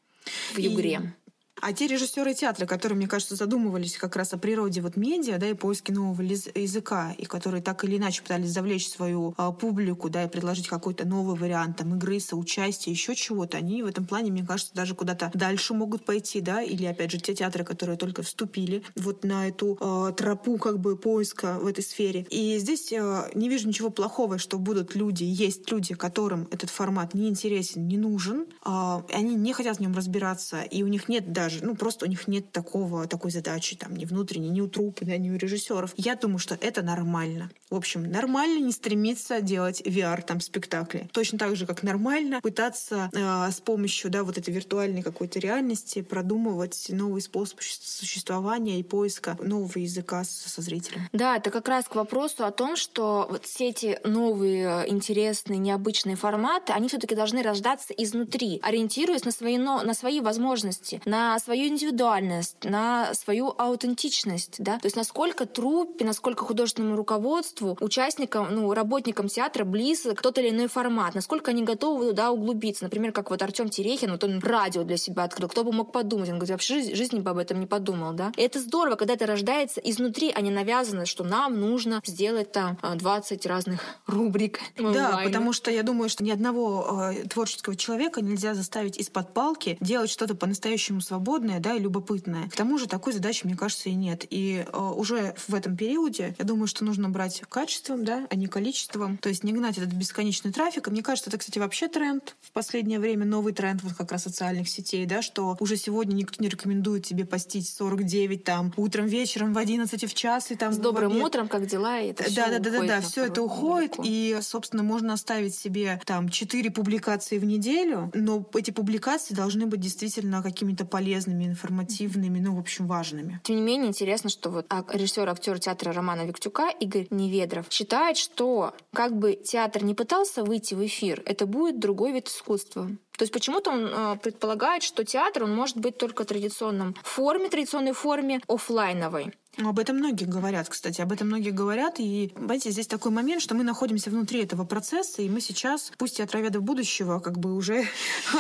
в 0.54 0.60
Югре. 0.60 0.92
И 0.92 1.21
а 1.62 1.74
те 1.74 1.88
режиссеры 1.88 2.34
театра, 2.34 2.66
которые, 2.66 2.98
мне 2.98 3.08
кажется, 3.08 3.36
задумывались 3.36 3.98
как 3.98 4.16
раз 4.16 4.34
о 4.34 4.38
природе 4.38 4.82
вот 4.82 4.98
медиа, 4.98 5.38
да, 5.38 5.48
и 5.48 5.54
поиске 5.54 5.94
нового 5.94 6.22
языка, 6.22 7.14
и 7.18 7.26
которые 7.26 7.62
так 7.62 7.84
или 7.84 7.98
иначе 7.98 8.22
пытались 8.22 8.52
завлечь 8.52 8.90
свою 8.90 9.34
а, 9.38 9.52
публику, 9.52 10.10
да, 10.10 10.24
и 10.24 10.28
предложить 10.28 10.68
какой-то 10.68 11.08
новый 11.08 11.38
вариант 11.38 11.78
там 11.78 11.96
игры, 11.96 12.20
соучастия, 12.20 12.92
еще 12.92 13.16
чего-то, 13.16 13.58
они 13.58 13.84
в 13.84 13.86
этом 13.86 14.06
плане, 14.06 14.32
мне 14.32 14.46
кажется, 14.46 14.74
даже 14.74 14.96
куда-то 14.96 15.32
дальше 15.34 15.74
могут 15.74 16.06
пойти, 16.06 16.42
да, 16.42 16.62
или 16.62 16.86
опять 16.86 17.12
же 17.12 17.20
те 17.20 17.36
театры, 17.36 17.64
которые 17.64 17.98
только 17.98 18.24
вступили 18.24 18.84
вот 18.96 19.24
на 19.24 19.48
эту 19.48 19.78
э, 19.80 20.14
тропу 20.18 20.58
как 20.58 20.80
бы 20.80 20.98
поиска 20.98 21.60
в 21.60 21.68
этой 21.68 21.84
сфере. 21.84 22.26
И 22.30 22.58
здесь 22.58 22.92
э, 22.92 23.30
не 23.36 23.50
вижу 23.50 23.68
ничего 23.68 23.90
плохого, 23.90 24.38
что 24.38 24.58
будут 24.58 24.96
люди, 24.96 25.24
есть 25.24 25.70
люди, 25.72 25.94
которым 25.94 26.48
этот 26.52 26.70
формат 26.70 27.14
не 27.14 27.28
интересен, 27.30 27.88
не 27.88 27.98
нужен, 27.98 28.48
э, 28.66 29.02
они 29.14 29.36
не 29.36 29.54
хотят 29.54 29.78
в 29.78 29.80
нем 29.80 29.94
разбираться, 29.94 30.62
и 30.62 30.84
у 30.84 30.88
них 30.88 31.08
нет 31.08 31.32
даже 31.32 31.51
даже, 31.52 31.66
ну, 31.66 31.76
просто 31.76 32.06
у 32.06 32.10
них 32.10 32.28
нет 32.28 32.52
такого, 32.52 33.08
такой 33.08 33.32
задачи, 33.32 33.76
там, 33.76 33.96
ни 33.96 34.06
внутренней, 34.06 34.50
ни 34.50 34.62
у 34.62 34.68
трупа, 34.68 35.06
да, 35.06 35.18
ни 35.18 35.30
у 35.30 35.38
режиссеров. 35.38 35.94
Я 35.98 36.16
думаю, 36.16 36.40
что 36.40 36.58
это 36.60 36.82
нормально. 36.82 37.52
В 37.70 37.76
общем, 37.76 38.04
нормально 38.04 38.64
не 38.64 38.72
стремиться 38.72 39.42
делать 39.42 39.82
VR, 39.82 40.22
там, 40.22 40.40
спектакли. 40.40 41.10
Точно 41.12 41.38
так 41.38 41.56
же, 41.56 41.66
как 41.66 41.84
нормально 41.84 42.42
пытаться 42.42 43.10
э, 43.14 43.52
с 43.52 43.60
помощью, 43.60 44.10
да, 44.12 44.24
вот 44.24 44.38
этой 44.38 44.54
виртуальной 44.54 45.02
какой-то 45.02 45.40
реальности 45.40 46.02
продумывать 46.02 46.88
новый 46.90 47.22
способ 47.22 47.60
существования 47.62 48.80
и 48.80 48.84
поиска 48.84 49.38
нового 49.42 49.80
языка 49.80 50.24
со 50.24 50.62
зрителем. 50.62 51.02
Да, 51.14 51.38
это 51.38 51.50
как 51.50 51.68
раз 51.68 51.86
к 51.86 51.96
вопросу 51.96 52.46
о 52.46 52.52
том, 52.52 52.76
что 52.76 53.28
вот 53.30 53.46
все 53.46 53.70
эти 53.70 54.00
новые, 54.04 54.90
интересные, 54.90 55.60
необычные 55.60 56.16
форматы, 56.16 56.74
они 56.74 56.88
все-таки 56.88 57.16
должны 57.16 57.42
рождаться 57.42 57.94
изнутри, 57.94 58.60
ориентируясь 58.62 59.26
на 59.26 59.32
свои, 59.32 59.58
на 59.58 59.94
свои 59.94 60.22
возможности, 60.22 61.02
на 61.06 61.38
свою 61.42 61.68
индивидуальность, 61.68 62.64
на 62.64 63.14
свою 63.14 63.54
аутентичность, 63.58 64.56
да, 64.60 64.80
то 64.80 64.86
есть 64.86 64.96
насколько 64.96 65.46
труппе, 65.46 66.06
насколько 66.06 66.46
художественному 66.46 66.96
руководству, 66.96 67.78
участникам, 67.82 68.48
ну, 68.52 68.74
работникам 68.74 69.28
театра 69.28 69.66
близок 69.66 70.22
тот 70.22 70.38
или 70.38 70.50
иной 70.50 70.68
формат, 70.68 71.16
насколько 71.16 71.52
они 71.52 71.64
готовы 71.64 72.10
туда 72.10 72.32
углубиться. 72.32 72.84
Например, 72.84 73.12
как 73.12 73.30
вот 73.30 73.42
Артем 73.42 73.70
Терехин, 73.70 74.12
вот 74.12 74.24
он 74.24 74.40
радио 74.40 74.84
для 74.84 74.98
себя 74.98 75.24
открыл, 75.24 75.50
кто 75.50 75.64
бы 75.64 75.72
мог 75.72 75.92
подумать, 75.92 76.30
он 76.30 76.36
говорит, 76.36 76.52
вообще 76.52 76.82
в 76.82 76.96
жизни 76.96 77.20
бы 77.20 77.32
об 77.32 77.38
этом 77.38 77.60
не 77.60 77.68
подумал, 77.68 78.14
да. 78.14 78.32
И 78.38 78.42
это 78.42 78.60
здорово, 78.60 78.96
когда 78.96 79.14
это 79.16 79.26
рождается 79.26 79.82
изнутри, 79.82 80.32
а 80.34 80.42
не 80.42 80.52
навязано, 80.52 81.06
что 81.06 81.24
нам 81.24 81.60
нужно 81.60 82.02
сделать 82.06 82.52
там 82.52 82.78
20 82.82 83.46
разных 83.46 83.82
рубрик. 84.08 84.60
Да, 84.78 85.22
потому 85.24 85.54
что 85.54 85.72
я 85.72 85.84
думаю, 85.84 86.10
что 86.10 86.24
ни 86.24 86.32
одного 86.32 87.12
э, 87.12 87.28
творческого 87.28 87.76
человека 87.76 88.22
нельзя 88.22 88.54
заставить 88.54 88.98
из-под 88.98 89.34
палки 89.34 89.78
делать 89.80 90.10
что-то 90.10 90.36
по-настоящему 90.36 91.02
свободное 91.02 91.31
свободное, 91.32 91.60
да, 91.60 91.76
и 91.76 91.80
любопытное. 91.80 92.50
К 92.50 92.56
тому 92.56 92.78
же 92.78 92.88
такой 92.88 93.14
задачи, 93.14 93.46
мне 93.46 93.56
кажется, 93.56 93.90
и 93.90 93.94
нет. 93.94 94.26
И 94.30 94.66
э, 94.68 94.78
уже 94.78 95.34
в 95.48 95.56
этом 95.56 95.78
периоде, 95.78 96.36
я 96.38 96.46
думаю, 96.46 96.68
что 96.68 96.84
нужно 96.84 97.10
брать 97.10 97.42
качеством, 97.48 98.04
да, 98.04 98.28
а 98.30 98.36
не 98.36 98.48
количеством. 98.48 99.18
То 99.18 99.30
есть 99.30 99.44
не 99.46 99.54
гнать 99.54 99.78
этот 99.78 99.94
бесконечный 99.94 100.52
трафик. 100.52 100.88
И 100.88 100.92
мне 100.92 101.02
кажется, 101.02 101.30
это, 101.30 101.38
кстати, 101.38 101.58
вообще 101.58 101.88
тренд 101.88 102.36
в 102.42 102.52
последнее 102.52 103.00
время, 103.00 103.26
новый 103.26 103.54
тренд 103.54 103.82
вот 103.82 103.94
как 103.94 104.12
раз 104.12 104.24
социальных 104.24 104.68
сетей, 104.68 105.06
да, 105.06 105.22
что 105.22 105.56
уже 105.62 105.78
сегодня 105.78 106.16
никто 106.16 106.44
не 106.44 106.50
рекомендует 106.50 107.06
тебе 107.06 107.24
постить 107.24 107.70
49 107.70 108.44
там 108.44 108.74
утром, 108.76 109.06
вечером, 109.06 109.54
в 109.54 109.58
11 109.58 110.12
в 110.12 110.14
час 110.14 110.52
и 110.52 110.56
там... 110.56 110.74
С 110.74 110.78
добрым 110.78 111.16
утром, 111.22 111.48
как 111.48 111.66
дела, 111.66 112.00
и 112.00 112.10
это 112.10 112.26
да, 112.36 112.48
да, 112.50 112.60
да, 112.60 112.72
да, 112.72 112.84
да, 112.86 113.02
все 113.02 113.26
это 113.26 113.42
уходит, 113.42 113.92
далеко. 113.92 114.04
и, 114.06 114.38
собственно, 114.42 114.84
можно 114.84 115.14
оставить 115.14 115.56
себе 115.56 116.02
там 116.06 116.28
4 116.28 116.72
публикации 116.72 117.38
в 117.38 117.46
неделю, 117.46 118.12
но 118.14 118.46
эти 118.54 118.72
публикации 118.72 119.34
должны 119.34 119.66
быть 119.66 119.80
действительно 119.80 120.44
какими-то 120.44 120.86
полезными 120.86 121.11
полезными, 121.12 121.46
информативными, 121.46 122.40
ну, 122.40 122.56
в 122.56 122.60
общем, 122.60 122.88
важными. 122.88 123.42
Тем 123.44 123.58
не 123.58 123.62
менее, 123.62 123.90
интересно, 123.90 124.30
что 124.30 124.50
вот 124.50 124.66
режиссер, 124.94 125.28
актер 125.30 125.60
театра 125.60 125.92
Романа 125.92 126.26
Виктюка 126.26 126.70
Игорь 126.70 127.08
Неведров 127.10 127.66
считает, 127.70 128.18
что 128.18 128.74
как 128.94 129.18
бы 129.18 129.34
театр 129.34 129.84
не 129.84 129.94
пытался 129.94 130.44
выйти 130.44 130.74
в 130.74 130.86
эфир, 130.86 131.22
это 131.26 131.46
будет 131.46 131.80
другой 131.80 132.14
вид 132.14 132.28
искусства. 132.28 132.90
То 133.22 133.24
есть 133.24 133.34
почему-то 133.34 133.70
он 133.70 133.86
э, 133.86 134.18
предполагает, 134.18 134.82
что 134.82 135.04
театр 135.04 135.44
он 135.44 135.56
может 135.56 135.78
быть 135.78 135.96
только 135.96 136.26
традиционном 136.26 136.96
форме, 137.04 137.50
традиционной 137.50 137.92
форме 137.92 138.42
офлайновой. 138.48 139.32
Об 139.60 139.78
этом 139.78 139.98
многие 139.98 140.26
говорят, 140.26 140.68
кстати, 140.68 141.02
об 141.02 141.12
этом 141.12 141.28
многие 141.28 141.52
говорят. 141.52 142.00
И, 142.00 142.32
понимаете, 142.34 142.72
здесь 142.72 142.88
такой 142.88 143.12
момент, 143.12 143.44
что 143.44 143.54
мы 143.54 143.64
находимся 143.64 144.10
внутри 144.10 144.42
этого 144.42 144.66
процесса, 144.66 145.22
и 145.22 145.30
мы 145.30 145.40
сейчас, 145.40 145.92
пусть 146.00 146.20
и 146.20 146.24
отроведы 146.24 146.62
будущего, 146.62 147.20
как 147.20 147.38
бы 147.38 147.54
уже, 147.54 147.86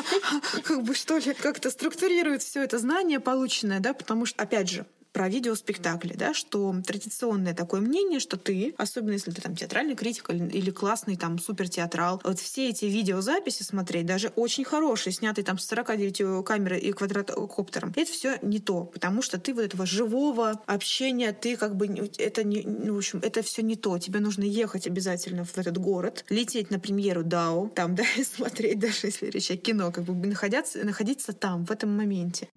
как 0.64 0.82
бы 0.82 0.96
что 0.96 1.20
ли, 1.20 1.36
как-то 1.36 1.70
структурируют 1.70 2.42
все 2.42 2.64
это 2.64 2.80
знание 2.80 3.20
полученное, 3.20 3.82
да, 3.82 3.94
потому 3.94 4.26
что, 4.26 4.42
опять 4.42 4.68
же, 4.68 4.88
про 5.14 5.30
видеоспектакли, 5.30 6.14
да, 6.16 6.34
что 6.34 6.76
традиционное 6.86 7.54
такое 7.54 7.82
мнение, 7.82 8.20
что 8.20 8.38
ты, 8.38 8.74
особенно 8.78 9.14
если 9.14 9.32
ты 9.32 9.42
там 9.42 9.56
театральный 9.56 9.96
критик 9.96 10.30
или 10.30 10.72
классный 10.72 11.18
там 11.18 11.40
супертеатрал, 11.40 12.22
вот 12.24 12.40
все 12.40 12.70
эти 12.70 12.86
видеозаписи 12.86 13.64
смотреть, 13.64 14.06
даже 14.06 14.30
очень 14.36 14.64
хорошие, 14.64 15.14
снятые 15.14 15.46
там 15.46 15.58
с 15.58 15.66
49 15.66 16.46
камеры 16.46 16.80
и 16.80 16.92
квадрокоптером, 16.92 17.94
это 17.96 18.12
все 18.12 18.38
не 18.42 18.60
то, 18.60 18.86
потому 18.86 19.22
что 19.22 19.40
ты 19.40 19.54
вот 19.54 19.62
этого 19.62 19.86
живого 19.86 20.62
общения, 20.66 21.34
ты 21.34 21.58
как 21.58 21.76
бы, 21.76 21.88
это 22.18 22.44
не, 22.44 22.64
ну, 22.64 22.96
в 22.96 22.98
общем, 22.98 23.20
это 23.24 23.42
все 23.42 23.62
не 23.62 23.76
то. 23.76 23.98
Тебе 23.98 24.20
нужно 24.20 24.44
ехать 24.44 24.88
обязательно 24.88 25.46
в 25.46 25.58
этот 25.58 25.78
город, 25.78 26.26
лететь 26.30 26.72
на 26.72 26.80
премьеру 26.80 27.24
Дау, 27.24 27.70
там, 27.70 27.96
да, 28.02 28.04
и 28.18 28.24
смотреть, 28.24 28.80
даже 28.80 29.08
если 29.08 29.28
речь 29.28 29.52
о 29.52 29.58
кино, 29.58 29.92
как 29.92 30.04
бы 30.04 30.14
находиться, 30.28 30.84
находиться 30.84 31.34
там, 31.34 31.66
в 31.66 31.72
этом 31.72 31.96
моменте. 31.96 32.48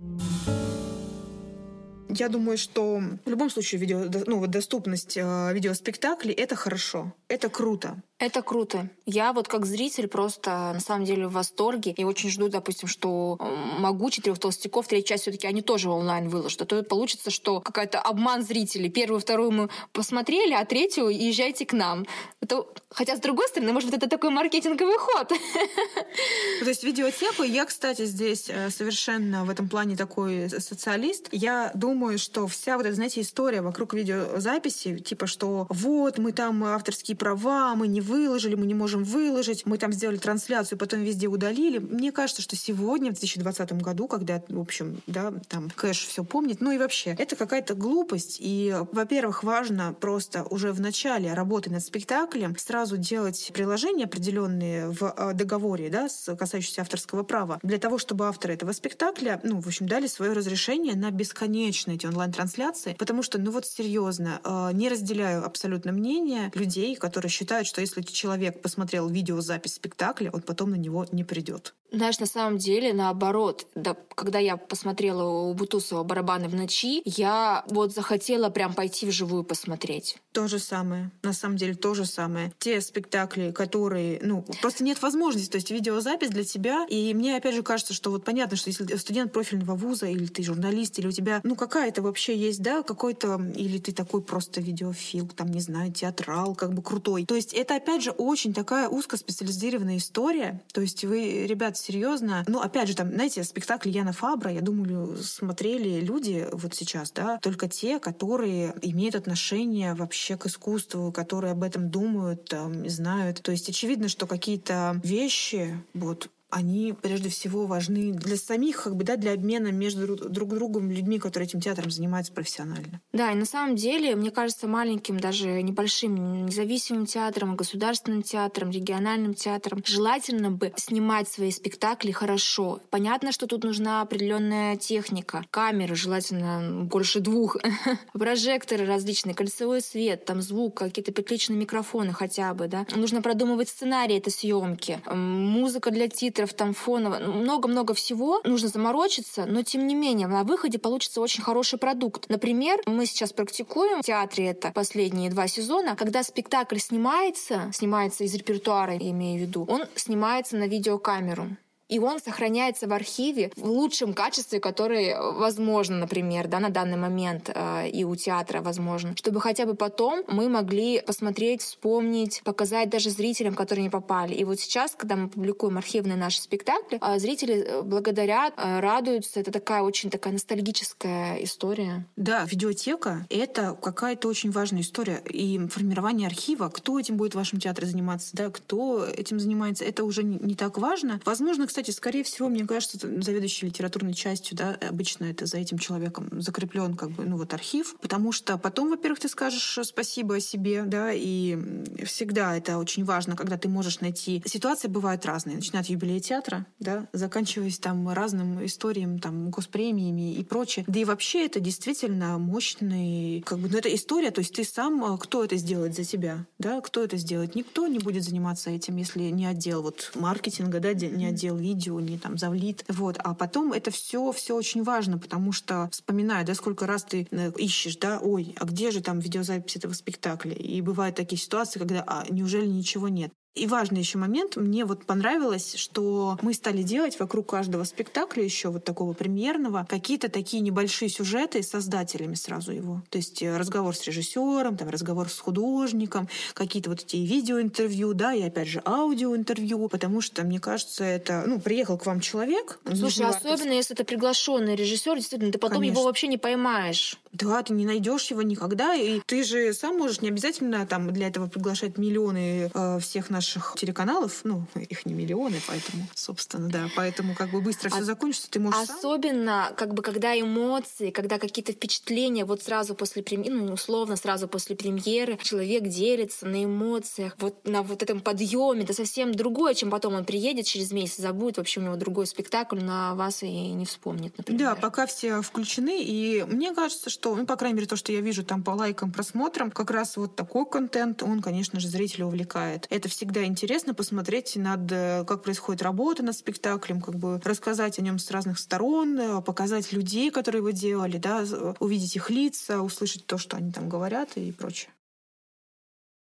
Я 2.17 2.29
думаю, 2.29 2.59
что 2.59 3.01
в 3.25 3.29
любом 3.29 3.51
случае 3.51 3.81
видео, 3.81 4.05
ну, 4.27 4.47
доступность 4.47 5.17
э, 5.17 5.53
видеоспектаклей— 5.53 6.33
это 6.35 6.55
хорошо, 6.55 7.13
это 7.29 7.49
круто. 7.49 7.97
Это 8.21 8.43
круто. 8.43 8.89
Я 9.07 9.33
вот 9.33 9.49
как 9.49 9.67
зритель 9.67 10.07
просто 10.07 10.51
на 10.73 10.81
самом 10.81 11.05
деле 11.05 11.27
в 11.27 11.33
восторге 11.33 11.91
и 11.91 12.05
очень 12.05 12.31
жду, 12.31 12.49
допустим, 12.49 12.89
что 12.89 13.37
могу 13.79 14.09
четырех 14.09 14.39
толстяков, 14.39 14.87
третья 14.87 15.09
часть 15.09 15.23
все-таки 15.23 15.49
они 15.49 15.63
тоже 15.63 15.91
онлайн 15.91 16.29
выложат. 16.29 16.63
А 16.63 16.65
то 16.65 16.83
получится, 16.85 17.31
что 17.31 17.61
какая-то 17.61 18.01
обман 18.01 18.45
зрителей. 18.45 18.89
Первую, 18.89 19.21
вторую 19.21 19.51
мы 19.51 19.69
посмотрели, 19.93 20.53
а 20.53 20.65
третью 20.65 21.09
езжайте 21.09 21.67
к 21.67 21.73
нам. 21.73 22.07
Это, 22.41 22.65
хотя, 22.89 23.17
с 23.17 23.21
другой 23.21 23.49
стороны, 23.49 23.73
может 23.73 23.91
быть, 23.91 23.99
это 23.99 24.09
такой 24.09 24.31
маркетинговый 24.31 24.97
ход. 24.97 25.29
То 26.61 26.69
есть 26.69 26.85
видеотеку, 26.85 27.43
я, 27.43 27.65
кстати, 27.65 28.05
здесь 28.05 28.49
э, 28.49 28.71
совершенно 28.71 29.45
в 29.45 29.51
этом 29.51 29.69
плане 29.69 29.97
такой 29.97 30.49
социалист. 30.51 31.29
Я 31.33 31.73
думаю, 31.75 32.04
что 32.17 32.47
вся 32.47 32.77
вот 32.77 32.87
эта, 32.87 32.95
знаете, 32.95 33.21
история 33.21 33.63
вокруг 33.63 33.95
видеозаписи, 33.95 34.99
типа, 34.99 35.27
что 35.27 35.67
вот, 35.69 36.19
мы 36.19 36.33
там 36.33 36.65
авторские 36.65 37.17
права, 37.17 37.75
мы 37.75 37.89
не 37.89 38.01
выложили, 38.01 38.55
мы 38.55 38.67
не 38.67 38.75
можем 38.75 39.05
выложить, 39.05 39.67
мы 39.67 39.79
там 39.79 39.93
сделали 39.93 40.17
трансляцию, 40.17 40.79
потом 40.79 41.01
везде 41.01 41.27
удалили. 41.27 41.79
Мне 41.79 42.13
кажется, 42.13 42.43
что 42.43 42.57
сегодня, 42.57 43.11
в 43.11 43.15
2020 43.15 43.73
году, 43.83 44.07
когда, 44.09 44.43
в 44.49 44.61
общем, 44.61 45.01
да, 45.07 45.33
там 45.49 45.71
кэш 45.71 46.07
все 46.07 46.25
помнит, 46.25 46.61
ну 46.61 46.71
и 46.71 46.79
вообще, 46.79 47.15
это 47.19 47.37
какая-то 47.37 47.75
глупость. 47.75 48.39
И, 48.41 48.75
во-первых, 48.93 49.45
важно 49.45 49.95
просто 49.99 50.45
уже 50.45 50.73
в 50.73 50.81
начале 50.81 51.33
работы 51.33 51.71
над 51.71 51.85
спектаклем 51.85 52.57
сразу 52.57 52.97
делать 52.97 53.51
приложения 53.55 54.05
определенные 54.05 54.89
в 54.89 55.11
а, 55.11 55.33
договоре, 55.33 55.89
да, 55.91 56.09
касающиеся 56.37 56.83
авторского 56.83 57.23
права, 57.23 57.59
для 57.63 57.79
того, 57.79 57.99
чтобы 57.99 58.27
авторы 58.27 58.55
этого 58.55 58.73
спектакля, 58.73 59.41
ну, 59.43 59.61
в 59.61 59.67
общем, 59.67 59.87
дали 59.87 60.07
свое 60.07 60.33
разрешение 60.33 60.95
на 60.95 61.11
бесконечные 61.11 61.94
эти 61.95 62.07
онлайн-трансляции, 62.07 62.95
потому 62.99 63.23
что, 63.23 63.39
ну 63.39 63.51
вот 63.51 63.67
серьезно, 63.67 64.41
а, 64.45 64.73
не 64.73 64.89
разделяю 64.89 65.45
абсолютно 65.45 65.93
мнение 65.93 66.51
людей, 66.55 66.97
которые 66.97 67.31
считают, 67.31 67.67
что 67.67 67.81
если 67.81 68.03
человек 68.03 68.63
посмотрел 68.63 69.09
видеозапись 69.09 69.75
спектакля, 69.75 70.31
он 70.33 70.43
потом 70.43 70.71
на 70.71 70.77
него 70.77 71.07
не 71.13 71.25
придет. 71.25 71.75
Знаешь, 71.95 72.19
на 72.19 72.27
самом 72.27 72.59
деле, 72.59 72.93
наоборот, 72.93 73.67
да, 73.77 73.97
когда 74.17 74.41
я 74.41 74.57
посмотрела 74.57 75.23
у 75.23 75.55
Бутусова 75.55 76.03
«Барабаны 76.03 76.49
в 76.49 76.55
ночи», 76.55 77.03
я 77.05 77.65
вот 77.69 77.95
захотела 77.95 78.51
прям 78.51 78.75
пойти 78.75 79.07
вживую 79.07 79.45
посмотреть. 79.45 80.19
То 80.33 80.49
же 80.49 80.59
самое. 80.59 81.13
На 81.23 81.33
самом 81.33 81.57
деле, 81.57 81.75
то 81.75 81.95
же 81.95 82.05
самое. 82.05 82.53
Те 82.59 82.81
спектакли, 82.81 83.53
которые, 83.53 84.19
ну, 84.23 84.45
просто 84.61 84.83
нет 84.83 85.01
возможности, 85.03 85.51
то 85.51 85.57
есть 85.57 85.71
видеозапись 85.71 86.31
для 86.31 86.43
тебя. 86.43 86.85
И 86.89 87.15
мне, 87.15 87.37
опять 87.37 87.55
же, 87.55 87.63
кажется, 87.63 87.95
что 87.95 88.11
вот 88.11 88.25
понятно, 88.25 88.57
что 88.57 88.71
если 88.71 88.97
студент 88.97 89.33
профильного 89.33 89.77
вуза, 89.77 90.07
или 90.07 90.27
ты 90.27 90.43
журналист, 90.43 90.99
или 90.99 91.07
у 91.07 91.13
тебя, 91.13 91.41
ну, 91.45 91.55
какая-то 91.85 92.01
вообще 92.01 92.35
есть, 92.35 92.63
да, 92.63 92.83
какой-то, 92.83 93.39
или 93.55 93.77
ты 93.77 93.93
такой 93.93 94.23
просто 94.23 94.63
видеофил, 94.63 95.29
там, 95.29 95.49
не 95.49 95.61
знаю, 95.61 95.93
театрал, 95.93 96.55
как 96.55 96.73
бы 96.73 96.81
крутой. 96.81 97.27
То 97.27 97.35
есть 97.35 97.53
это, 97.53 97.77
опять 97.77 98.03
же, 98.03 98.11
очень 98.11 98.55
такая 98.55 98.89
узкоспециализированная 98.89 99.99
история. 99.99 100.63
То 100.73 100.81
есть 100.81 101.05
вы, 101.05 101.45
ребят, 101.47 101.77
серьезно. 101.77 102.43
Ну, 102.49 102.61
опять 102.61 102.89
же, 102.89 102.97
там, 102.97 103.11
знаете, 103.13 103.45
спектакль 103.45 103.91
Яна 103.91 104.15
Фабра, 104.15 104.51
я 104.51 104.63
думаю, 104.63 105.19
смотрели 105.19 106.01
люди 106.01 106.49
вот 106.53 106.75
сейчас, 106.75 107.13
да, 107.13 107.39
только 107.43 107.69
те, 107.69 107.99
которые 107.99 108.75
имеют 108.81 109.15
отношение 109.15 109.93
вообще 109.93 110.39
к 110.39 110.47
искусству, 110.47 111.13
которые 111.13 111.53
об 111.53 111.63
этом 111.63 111.91
думают, 111.91 112.47
там, 112.47 112.89
знают. 112.89 113.43
То 113.43 113.53
есть 113.53 113.69
очевидно, 113.69 114.09
что 114.09 114.27
какие-то 114.27 114.99
вещи, 115.05 115.79
вот, 115.93 116.31
они 116.55 116.93
прежде 116.93 117.29
всего 117.31 117.67
важны 117.67 118.13
для 118.13 118.37
самих, 118.37 118.85
как 118.85 118.95
бы, 118.95 119.03
да, 119.03 119.17
для 119.17 119.33
обмена 119.33 119.73
между 119.73 120.17
друг 120.17 120.55
другом 120.55 120.89
людьми, 120.89 121.19
которые 121.19 121.49
этим 121.49 121.61
театром 121.61 121.91
занимаются 121.91 122.33
профессионально. 122.33 123.01
Да, 123.13 123.33
и 123.33 123.35
на 123.35 123.45
самом 123.45 123.75
деле, 123.75 124.15
мне 124.15 124.31
кажется, 124.31 124.69
маленьким, 124.69 125.19
даже 125.19 125.63
небольшим 125.63 126.47
независимым 126.47 127.07
театром, 127.07 127.57
государственным 127.57 128.23
театром, 128.23 128.71
региональным 128.71 129.35
театром 129.35 129.83
желательно 129.85 130.53
бы 130.53 130.73
снимать 130.77 131.29
свои 131.29 131.51
спектакли 131.51 132.13
хорошо. 132.13 132.81
Понятно, 132.91 133.33
что 133.33 133.49
тут 133.49 133.65
нужна 133.65 134.03
определенная 134.03 134.77
техника, 134.77 135.45
камеры, 135.51 135.97
желательно 135.97 136.85
больше 136.85 137.19
двух, 137.19 137.57
прожекторы 138.13 138.87
различные, 138.87 139.35
кольцевой 139.35 139.81
свет, 139.81 140.25
там 140.25 140.41
звук, 140.41 140.79
какие-то 140.79 141.11
петличные 141.11 141.59
микрофоны 141.59 142.13
хотя 142.13 142.55
бы, 142.55 142.69
да. 142.69 142.87
Нужно 142.95 143.23
продумывать 143.23 143.69
сценарий 143.69 144.19
этой 144.19 144.31
съемки, 144.31 145.01
музыка 145.11 145.91
для 145.91 146.07
титров, 146.07 146.44
титров, 146.45 146.55
там 146.55 146.75
фоново, 146.75 147.19
много-много 147.19 147.95
всего. 147.95 148.41
Нужно 148.45 148.69
заморочиться, 148.69 149.47
но 149.47 149.63
тем 149.63 149.87
не 149.87 149.95
менее 149.95 150.27
на 150.27 150.45
выходе 150.45 150.79
получится 150.79 151.21
очень 151.21 151.43
хороший 151.43 151.79
продукт. 151.79 152.29
Например, 152.29 152.81
мы 152.87 153.07
сейчас 153.07 153.33
практикуем 153.33 154.03
в 154.03 154.07
театре 154.07 154.47
это 154.49 154.71
последние 154.73 155.31
два 155.31 155.49
сезона, 155.49 155.97
когда 155.97 156.23
спектакль 156.23 156.79
снимается, 156.79 157.71
снимается 157.73 158.25
из 158.25 158.35
репертуара, 158.35 158.97
имею 158.97 159.39
в 159.39 159.43
виду, 159.43 159.67
он 159.69 159.85
снимается 159.95 160.57
на 160.57 160.67
видеокамеру 160.67 161.57
и 161.89 161.99
он 161.99 162.21
сохраняется 162.21 162.87
в 162.87 162.93
архиве 162.93 163.51
в 163.57 163.67
лучшем 163.67 164.15
качестве, 164.15 164.61
которое 164.61 165.21
возможно, 165.21 165.99
например, 165.99 166.49
да, 166.49 166.61
на 166.61 166.71
данный 166.71 166.97
момент 166.97 167.51
э, 167.55 167.89
и 167.89 168.05
у 168.05 168.17
театра 168.17 168.61
возможно, 168.61 169.15
чтобы 169.17 169.41
хотя 169.41 169.67
бы 169.67 169.75
потом 169.75 170.25
мы 170.29 170.49
могли 170.49 171.01
посмотреть, 171.01 171.63
вспомнить, 171.63 172.43
показать 172.45 172.91
даже 172.91 173.11
зрителям, 173.11 173.55
которые 173.55 173.85
не 173.85 173.91
попали. 173.91 174.35
И 174.35 174.45
вот 174.45 174.61
сейчас, 174.61 174.95
когда 174.97 175.17
мы 175.17 175.29
публикуем 175.29 175.79
архивные 175.79 176.17
наши 176.17 176.41
спектакли, 176.41 176.99
э, 177.01 177.19
зрители 177.19 177.55
э, 177.55 177.83
благодарят, 177.83 178.55
э, 178.57 178.81
радуются. 178.81 179.41
Это 179.41 179.51
такая 179.51 179.83
очень 179.83 180.11
такая 180.11 180.33
ностальгическая 180.33 181.37
история. 181.37 182.07
Да, 182.17 182.45
видеотека— 182.45 183.27
это 183.31 183.77
какая-то 183.81 184.29
очень 184.29 184.51
важная 184.51 184.83
история. 184.83 185.23
И 185.29 185.59
формирование 185.69 186.27
архива, 186.27 186.69
кто 186.69 186.99
этим 186.99 187.17
будет 187.17 187.33
в 187.33 187.37
вашем 187.37 187.61
театре 187.61 187.87
заниматься, 187.87 188.31
да, 188.35 188.51
кто 188.51 189.05
этим 189.05 189.39
занимается, 189.39 189.85
это 189.85 190.05
уже 190.05 190.23
не, 190.23 190.55
так 190.55 190.79
важно. 190.79 191.21
Возможно, 191.25 191.67
кстати, 191.75 191.91
скорее 191.91 192.23
всего, 192.23 192.49
мне 192.49 192.65
кажется, 192.65 192.97
заведующий 193.01 193.67
литературной 193.67 194.15
частью, 194.15 194.57
да, 194.57 194.79
обычно 194.89 195.25
это 195.25 195.47
за 195.47 195.59
этим 195.59 195.77
человеком 195.79 196.29
закреплен 196.41 196.95
как 196.97 197.11
бы, 197.11 197.25
ну 197.25 197.37
вот 197.37 197.53
архив, 197.53 197.97
потому 198.01 198.31
что 198.31 198.57
потом, 198.59 198.91
во-первых, 198.91 199.19
ты 199.19 199.29
скажешь 199.29 199.81
спасибо 199.83 200.39
себе, 200.39 200.85
да, 200.85 201.11
и 201.13 201.59
всегда 202.05 202.57
это 202.57 202.79
очень 202.79 203.05
важно, 203.05 203.35
когда 203.35 203.59
ты 203.59 203.69
можешь 203.69 203.99
найти. 203.99 204.41
Ситуации 204.47 204.87
бывают 204.87 205.27
разные, 205.27 205.57
начиная 205.57 205.83
от 205.83 205.89
юбилея 205.89 206.21
театра, 206.21 206.65
да, 206.79 207.09
заканчиваясь 207.13 207.81
там 207.81 208.09
разным 208.09 208.65
историям, 208.65 209.19
там, 209.19 209.51
госпремиями 209.51 210.33
и 210.33 210.45
прочее. 210.45 210.85
Да 210.87 211.01
и 211.01 211.05
вообще 211.05 211.45
это 211.45 211.59
действительно 211.59 212.39
мощный, 212.39 213.43
как 213.45 213.59
бы, 213.59 213.69
ну 213.69 213.77
это 213.77 213.93
история, 213.93 214.31
то 214.31 214.39
есть 214.39 214.55
ты 214.55 214.63
сам, 214.63 215.19
кто 215.19 215.43
это 215.43 215.57
сделает 215.57 215.97
за 215.97 216.05
тебя, 216.05 216.47
да, 216.61 216.81
кто 216.81 217.03
это 217.03 217.17
сделает? 217.17 217.57
Никто 217.57 217.89
не 217.89 217.99
будет 217.99 218.23
заниматься 218.23 218.71
этим, 218.71 218.95
если 218.95 219.23
не 219.23 219.47
отдел 219.47 219.83
вот 219.83 220.13
маркетинга, 220.15 220.79
да, 220.79 220.93
не 220.93 221.27
отдел 221.27 221.64
видео, 221.65 221.99
не 222.01 222.19
там 222.19 222.37
завлит. 222.39 222.85
Вот. 222.89 223.17
А 223.19 223.35
потом 223.35 223.73
это 223.73 223.91
все, 223.91 224.31
все 224.33 224.55
очень 224.55 224.83
важно, 224.83 225.19
потому 225.19 225.53
что 225.53 225.89
вспоминая, 225.91 226.45
да, 226.45 226.55
сколько 226.55 226.87
раз 226.87 227.05
ты 227.05 227.27
э, 227.31 227.53
ищешь, 227.57 227.97
да, 227.97 228.19
ой, 228.23 228.55
а 228.61 228.65
где 228.65 228.91
же 228.91 229.01
там 229.01 229.19
видеозапись 229.19 229.77
этого 229.77 229.95
спектакля? 229.95 230.53
И 230.53 230.81
бывают 230.81 231.17
такие 231.17 231.41
ситуации, 231.41 231.79
когда, 231.79 232.05
а, 232.07 232.25
неужели 232.29 232.67
ничего 232.67 233.09
нет? 233.09 233.33
И 233.55 233.69
важный 233.69 234.01
еще 234.01 234.19
момент, 234.19 234.57
мне 234.57 234.85
вот 234.85 235.05
понравилось, 235.05 235.77
что 235.77 236.37
мы 236.43 236.55
стали 236.55 236.83
делать 236.83 237.21
вокруг 237.21 237.51
каждого 237.51 237.85
спектакля 237.85 238.43
еще 238.43 238.69
вот 238.71 238.85
такого 238.85 239.13
премьерного 239.13 239.87
какие-то 239.89 240.29
такие 240.29 240.61
небольшие 240.61 241.09
сюжеты 241.09 241.63
с 241.63 241.69
создателями 241.69 242.35
сразу 242.35 242.73
его. 242.73 243.03
То 243.11 243.19
есть 243.19 243.43
э, 243.43 243.57
разговор 243.57 243.95
с 243.95 244.05
режиссером, 244.07 244.77
там 244.77 244.89
разговор 244.89 245.29
с 245.29 245.39
художником, 245.39 246.29
какие-то 246.53 246.91
вот 246.91 247.03
эти 247.03 247.17
видеоинтервью, 247.17 248.13
да, 248.15 248.35
и 248.35 248.43
опять 248.43 248.67
же 248.67 248.83
аудиоинтервью, 248.85 249.89
потому 249.89 250.21
что, 250.21 250.43
мне 250.43 250.59
кажется, 250.59 251.05
это, 251.05 251.45
ну, 251.47 251.61
приехал 251.61 251.97
к 251.97 252.07
вам 252.07 252.19
человек. 252.21 252.81
Слушай, 252.93 253.27
особенно 253.27 253.73
если 253.73 253.95
это 253.95 254.05
приглашенный 254.05 254.75
режиссер, 254.75 255.15
действительно, 255.15 255.53
ты 255.53 255.59
потом 255.59 255.79
Конечно. 255.79 255.99
его 255.99 256.05
вообще 256.05 256.27
не 256.27 256.39
поймаешь. 256.39 257.19
Да, 257.35 257.63
ты 257.63 257.73
не 257.73 257.85
найдешь 257.85 258.31
его 258.31 258.43
никогда, 258.43 258.95
и 258.95 259.21
ты 259.27 259.43
же 259.43 259.73
сам 259.73 259.99
можешь 259.99 260.21
не 260.21 260.29
обязательно 260.29 260.87
там 260.87 261.13
для 261.13 261.29
этого 261.29 261.49
приглашать 261.49 261.99
миллионы 261.99 262.71
э, 262.73 262.99
всех 263.01 263.29
наших 263.29 263.75
телеканалов, 263.77 264.41
ну, 264.45 264.67
их 264.77 265.05
не 265.05 265.15
миллионы, 265.15 265.61
поэтому, 265.67 266.07
собственно, 266.15 266.69
да, 266.69 266.89
поэтому 266.95 267.35
как 267.35 267.51
бы 267.51 267.61
быстро 267.61 267.91
все 267.91 267.99
а 267.99 268.03
закончится, 268.05 268.51
ты 268.51 268.61
можешь 268.61 268.89
Особенно, 268.89 269.67
сам... 269.69 269.77
как 269.77 269.95
бы, 269.95 270.03
когда 270.03 270.39
эмоции, 270.39 271.11
когда 271.11 271.39
какие-то 271.39 271.73
впечатления, 271.73 272.45
вот 272.45 272.63
сразу 272.63 272.95
после 272.95 273.23
премьеры, 273.23 273.57
ну, 273.57 273.73
условно, 273.73 274.17
сразу 274.17 274.47
после 274.47 274.77
премьеры, 274.77 275.37
человек 275.43 275.89
делится 275.89 276.47
на 276.47 276.65
эмоциях, 276.65 277.35
вот 277.39 277.67
на 277.67 277.83
вот 277.83 278.03
этом 278.03 278.21
подъеме, 278.21 278.85
это 278.85 278.95
совсем 278.95 279.35
другое, 279.35 279.75
чем 279.75 279.91
потом 279.91 280.15
он 280.15 280.25
приедет 280.25 280.67
через 280.67 280.93
месяц, 280.93 281.17
забудет, 281.17 281.59
вообще 281.59 281.81
у 281.81 281.83
него 281.83 281.97
другой 281.97 282.27
спектакль, 282.27 282.81
на 282.81 283.15
вас 283.15 283.43
и 283.43 283.49
не 283.49 283.87
вспомнит, 283.87 284.39
например. 284.39 284.61
Да, 284.61 284.75
пока 284.77 285.07
все 285.07 285.41
включены, 285.41 286.01
и 286.03 286.45
мне 286.45 286.73
кажется, 286.73 287.11
что, 287.11 287.24
ну, 287.25 287.47
по 287.47 287.57
крайней 287.57 287.77
мере, 287.77 287.87
то, 287.87 287.97
что 287.97 288.13
я 288.13 288.21
вижу 288.21 288.45
там 288.45 288.63
по 288.63 288.73
лайкам, 288.73 289.13
просмотрам, 289.13 289.71
как 289.71 289.91
раз 289.91 290.17
вот 290.17 290.37
такой 290.37 290.67
контент, 290.67 291.23
он, 291.23 291.41
конечно 291.41 291.81
же, 291.81 291.89
зрителя 291.89 292.27
увлекает. 292.27 292.87
Это 292.91 293.09
всегда 293.09 293.45
интересно 293.45 293.95
посмотреть 293.95 294.57
над, 294.57 294.91
э, 294.91 295.25
как 295.27 295.43
происходит 295.43 295.83
работа 295.83 296.23
над 296.23 296.37
спектаклем, 296.37 297.01
как 297.01 297.17
бы 297.17 297.41
рассказать 297.45 297.99
о 297.99 298.03
нем 298.03 298.19
с 298.19 298.31
разных 298.31 298.59
сторон, 298.59 299.19
э, 299.19 299.43
показать 299.43 299.93
людей, 299.93 300.31
которые 300.31 300.61
его 300.61 300.71
делали, 300.71 301.19
да, 301.19 301.45
увидеть 301.81 302.17
их 302.17 302.31
лица, 302.31 302.83
услышать 302.83 303.27
то, 303.27 303.39
что 303.39 303.57
они 303.57 303.73
там 303.73 303.89
говорят 303.89 304.37
и 304.37 304.53
прочее. 304.53 304.91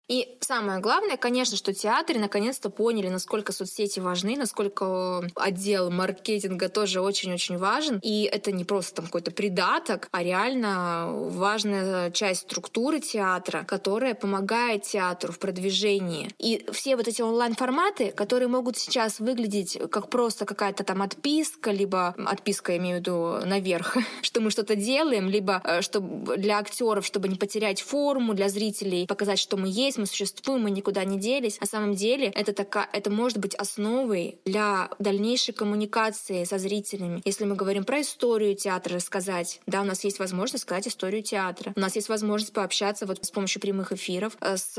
И 0.10 0.38
самое 0.42 0.80
главное, 0.80 1.18
конечно, 1.18 1.56
что 1.56 1.74
театры 1.74 2.20
наконец-то 2.20 2.70
поняли, 2.70 3.08
насколько 3.08 3.52
соцсети 3.54 4.00
важны, 4.00 4.36
насколько 4.36 5.30
отдел 5.36 5.90
маркетинга 5.90 6.70
тоже 6.70 7.02
очень-очень 7.02 7.58
важен. 7.58 8.00
И 8.04 8.24
это 8.24 8.52
не 8.52 8.66
просто 8.66 8.96
там 8.96 9.06
какой-то 9.06 9.32
придаток, 9.32 10.10
а 10.12 10.24
реально 10.24 11.08
важная 11.10 12.12
часть 12.12 12.42
структуры 12.42 13.00
театра, 13.00 13.64
которая 13.64 14.14
помогает 14.14 14.84
театру 14.84 15.32
в 15.32 15.40
продвижении. 15.40 16.30
И 16.38 16.66
все 16.72 16.96
вот 16.96 17.08
эти 17.08 17.22
онлайн-форматы, 17.22 18.12
которые 18.12 18.50
могут 18.50 18.78
сейчас 18.78 19.20
выглядеть 19.20 19.78
как 19.90 20.10
просто 20.10 20.46
какая-то 20.46 20.84
там 20.84 21.02
отписка, 21.02 21.72
либо 21.72 22.14
отписка, 22.18 22.74
я 22.74 22.78
имею 22.78 22.98
в 22.98 23.00
виду, 23.00 23.46
наверх, 23.46 23.98
что 24.22 24.42
мы 24.42 24.52
что-то 24.52 24.76
делаем, 24.76 25.30
либо 25.30 25.62
э, 25.64 25.82
чтобы 25.82 26.38
для 26.38 26.60
актеров, 26.60 27.06
чтобы 27.06 27.30
не 27.30 27.36
потерять 27.36 27.82
форму, 27.82 28.34
для 28.34 28.50
зрителей 28.50 29.08
показать, 29.08 29.40
что 29.40 29.58
мы 29.58 29.70
есть, 29.70 29.93
есть, 29.94 29.98
мы 29.98 30.06
существуем, 30.06 30.64
мы 30.64 30.72
никуда 30.72 31.04
не 31.04 31.20
делись. 31.20 31.60
На 31.60 31.68
самом 31.68 31.94
деле 31.94 32.28
это, 32.28 32.54
такая, 32.54 32.90
это 32.92 33.10
может 33.10 33.38
быть 33.38 33.56
основой 33.56 34.40
для 34.46 34.90
дальнейшей 35.00 35.54
коммуникации 35.54 36.44
со 36.46 36.58
зрителями. 36.58 37.22
Если 37.26 37.46
мы 37.46 37.56
говорим 37.56 37.84
про 37.84 38.02
историю 38.02 38.56
театра, 38.56 38.96
рассказать, 38.96 39.62
да, 39.68 39.82
у 39.82 39.86
нас 39.86 40.04
есть 40.04 40.20
возможность 40.20 40.64
сказать 40.64 40.88
историю 40.88 41.24
театра. 41.24 41.74
У 41.76 41.80
нас 41.80 41.96
есть 41.96 42.10
возможность 42.10 42.54
пообщаться 42.54 43.06
вот 43.06 43.24
с 43.24 43.32
помощью 43.32 43.62
прямых 43.62 43.92
эфиров 43.92 44.38
э, 44.42 44.58
с 44.58 44.74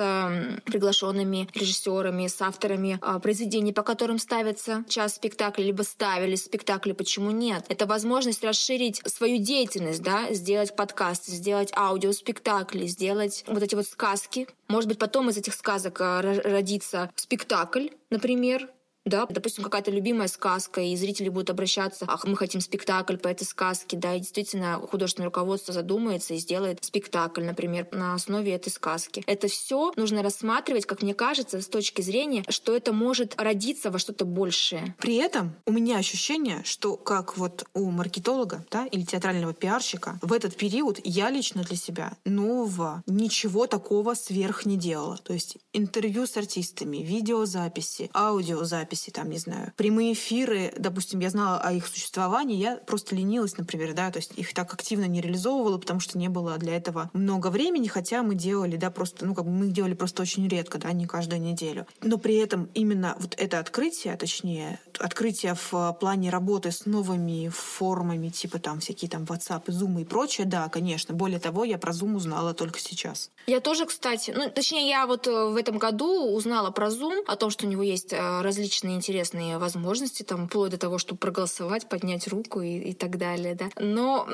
приглашенными 0.64 1.48
режиссерами, 1.54 2.26
с 2.26 2.40
авторами 2.42 2.98
э, 3.00 3.20
произведений, 3.20 3.72
по 3.72 3.82
которым 3.82 4.18
ставится 4.18 4.84
час 4.88 5.14
спектакля, 5.14 5.64
либо 5.64 5.82
ставили 5.82 6.34
спектакли, 6.34 6.92
почему 6.92 7.30
нет? 7.30 7.64
Это 7.68 7.86
возможность 7.86 8.42
расширить 8.42 9.00
свою 9.06 9.38
деятельность, 9.38 10.02
да, 10.02 10.32
сделать 10.32 10.74
подкасты, 10.74 11.30
сделать 11.32 11.72
аудиоспектакли, 11.74 12.86
сделать 12.86 13.44
вот 13.46 13.62
эти 13.62 13.74
вот 13.74 13.86
сказки, 13.86 14.48
может 14.68 14.88
быть, 14.88 14.98
потом 15.04 15.28
из 15.28 15.36
этих 15.36 15.52
сказок 15.52 16.00
а, 16.00 16.22
родится 16.22 17.10
спектакль, 17.14 17.88
например, 18.08 18.70
да, 19.04 19.26
допустим, 19.28 19.64
какая-то 19.64 19.90
любимая 19.90 20.28
сказка, 20.28 20.80
и 20.80 20.96
зрители 20.96 21.28
будут 21.28 21.50
обращаться, 21.50 22.06
ах, 22.08 22.24
мы 22.26 22.36
хотим 22.36 22.60
спектакль 22.60 23.16
по 23.16 23.28
этой 23.28 23.44
сказке, 23.44 23.96
да, 23.96 24.14
и 24.14 24.20
действительно 24.20 24.78
художественное 24.78 25.26
руководство 25.26 25.74
задумается 25.74 26.34
и 26.34 26.38
сделает 26.38 26.82
спектакль, 26.84 27.42
например, 27.42 27.86
на 27.92 28.14
основе 28.14 28.54
этой 28.54 28.70
сказки. 28.70 29.22
Это 29.26 29.48
все 29.48 29.92
нужно 29.96 30.22
рассматривать, 30.22 30.86
как 30.86 31.02
мне 31.02 31.14
кажется, 31.14 31.60
с 31.60 31.68
точки 31.68 32.02
зрения, 32.02 32.44
что 32.48 32.74
это 32.74 32.92
может 32.92 33.40
родиться 33.40 33.90
во 33.90 33.98
что-то 33.98 34.24
большее. 34.24 34.94
При 34.98 35.16
этом 35.16 35.54
у 35.66 35.72
меня 35.72 35.98
ощущение, 35.98 36.62
что 36.64 36.96
как 36.96 37.36
вот 37.36 37.64
у 37.74 37.90
маркетолога, 37.90 38.64
да, 38.70 38.86
или 38.86 39.02
театрального 39.02 39.52
пиарщика, 39.52 40.18
в 40.22 40.32
этот 40.32 40.56
период 40.56 40.98
я 41.04 41.30
лично 41.30 41.62
для 41.62 41.76
себя 41.76 42.16
нового 42.24 43.02
ничего 43.06 43.66
такого 43.66 44.14
сверх 44.14 44.64
не 44.64 44.76
делала. 44.76 45.18
То 45.18 45.32
есть 45.34 45.58
интервью 45.72 46.26
с 46.26 46.36
артистами, 46.36 46.98
видеозаписи, 46.98 48.10
аудиозаписи, 48.14 48.93
записи, 48.94 49.10
там, 49.10 49.30
не 49.30 49.38
знаю, 49.38 49.72
прямые 49.76 50.12
эфиры, 50.12 50.72
допустим, 50.78 51.20
я 51.20 51.30
знала 51.30 51.58
о 51.58 51.72
их 51.72 51.86
существовании, 51.86 52.56
я 52.56 52.76
просто 52.76 53.14
ленилась, 53.14 53.58
например, 53.58 53.94
да, 53.94 54.10
то 54.10 54.18
есть 54.18 54.32
их 54.36 54.54
так 54.54 54.72
активно 54.72 55.04
не 55.06 55.20
реализовывала, 55.20 55.78
потому 55.78 56.00
что 56.00 56.18
не 56.18 56.28
было 56.28 56.58
для 56.58 56.76
этого 56.76 57.10
много 57.12 57.48
времени, 57.48 57.88
хотя 57.88 58.22
мы 58.22 58.34
делали, 58.34 58.76
да, 58.76 58.90
просто, 58.90 59.26
ну, 59.26 59.34
как 59.34 59.44
бы 59.44 59.50
мы 59.50 59.66
их 59.66 59.72
делали 59.72 59.94
просто 59.94 60.22
очень 60.22 60.48
редко, 60.48 60.78
да, 60.78 60.92
не 60.92 61.06
каждую 61.06 61.40
неделю. 61.40 61.86
Но 62.02 62.18
при 62.18 62.36
этом 62.36 62.70
именно 62.74 63.16
вот 63.18 63.34
это 63.36 63.58
открытие, 63.58 64.16
точнее, 64.16 64.78
открытие 64.98 65.54
в 65.54 65.96
плане 66.00 66.30
работы 66.30 66.70
с 66.70 66.86
новыми 66.86 67.48
формами, 67.48 68.28
типа 68.28 68.58
там 68.58 68.80
всякие 68.80 69.10
там 69.10 69.24
WhatsApp, 69.24 69.66
Zoom 69.66 70.00
и 70.00 70.04
прочее, 70.04 70.46
да, 70.46 70.68
конечно. 70.68 71.14
Более 71.14 71.40
того, 71.40 71.64
я 71.64 71.78
про 71.78 71.92
Zoom 71.92 72.16
узнала 72.16 72.54
только 72.54 72.78
сейчас. 72.78 73.30
Я 73.46 73.60
тоже, 73.60 73.86
кстати, 73.86 74.32
ну, 74.36 74.50
точнее, 74.50 74.88
я 74.88 75.06
вот 75.06 75.26
э, 75.26 75.30
в 75.30 75.56
этом 75.56 75.78
году 75.78 76.34
узнала 76.34 76.70
про 76.70 76.88
Zoom, 76.88 77.24
о 77.26 77.36
том, 77.36 77.50
что 77.50 77.66
у 77.66 77.68
него 77.68 77.82
есть 77.82 78.12
э, 78.12 78.40
различные 78.42 78.83
различные 78.84 78.96
интересные 78.96 79.58
возможности, 79.58 80.22
там, 80.22 80.46
вплоть 80.46 80.70
до 80.70 80.78
того, 80.78 80.98
чтобы 80.98 81.18
проголосовать, 81.18 81.88
поднять 81.88 82.28
руку 82.28 82.60
и, 82.60 82.90
и 82.90 82.94
так 82.94 83.18
далее, 83.18 83.54
да. 83.54 83.66
Но, 83.78 84.26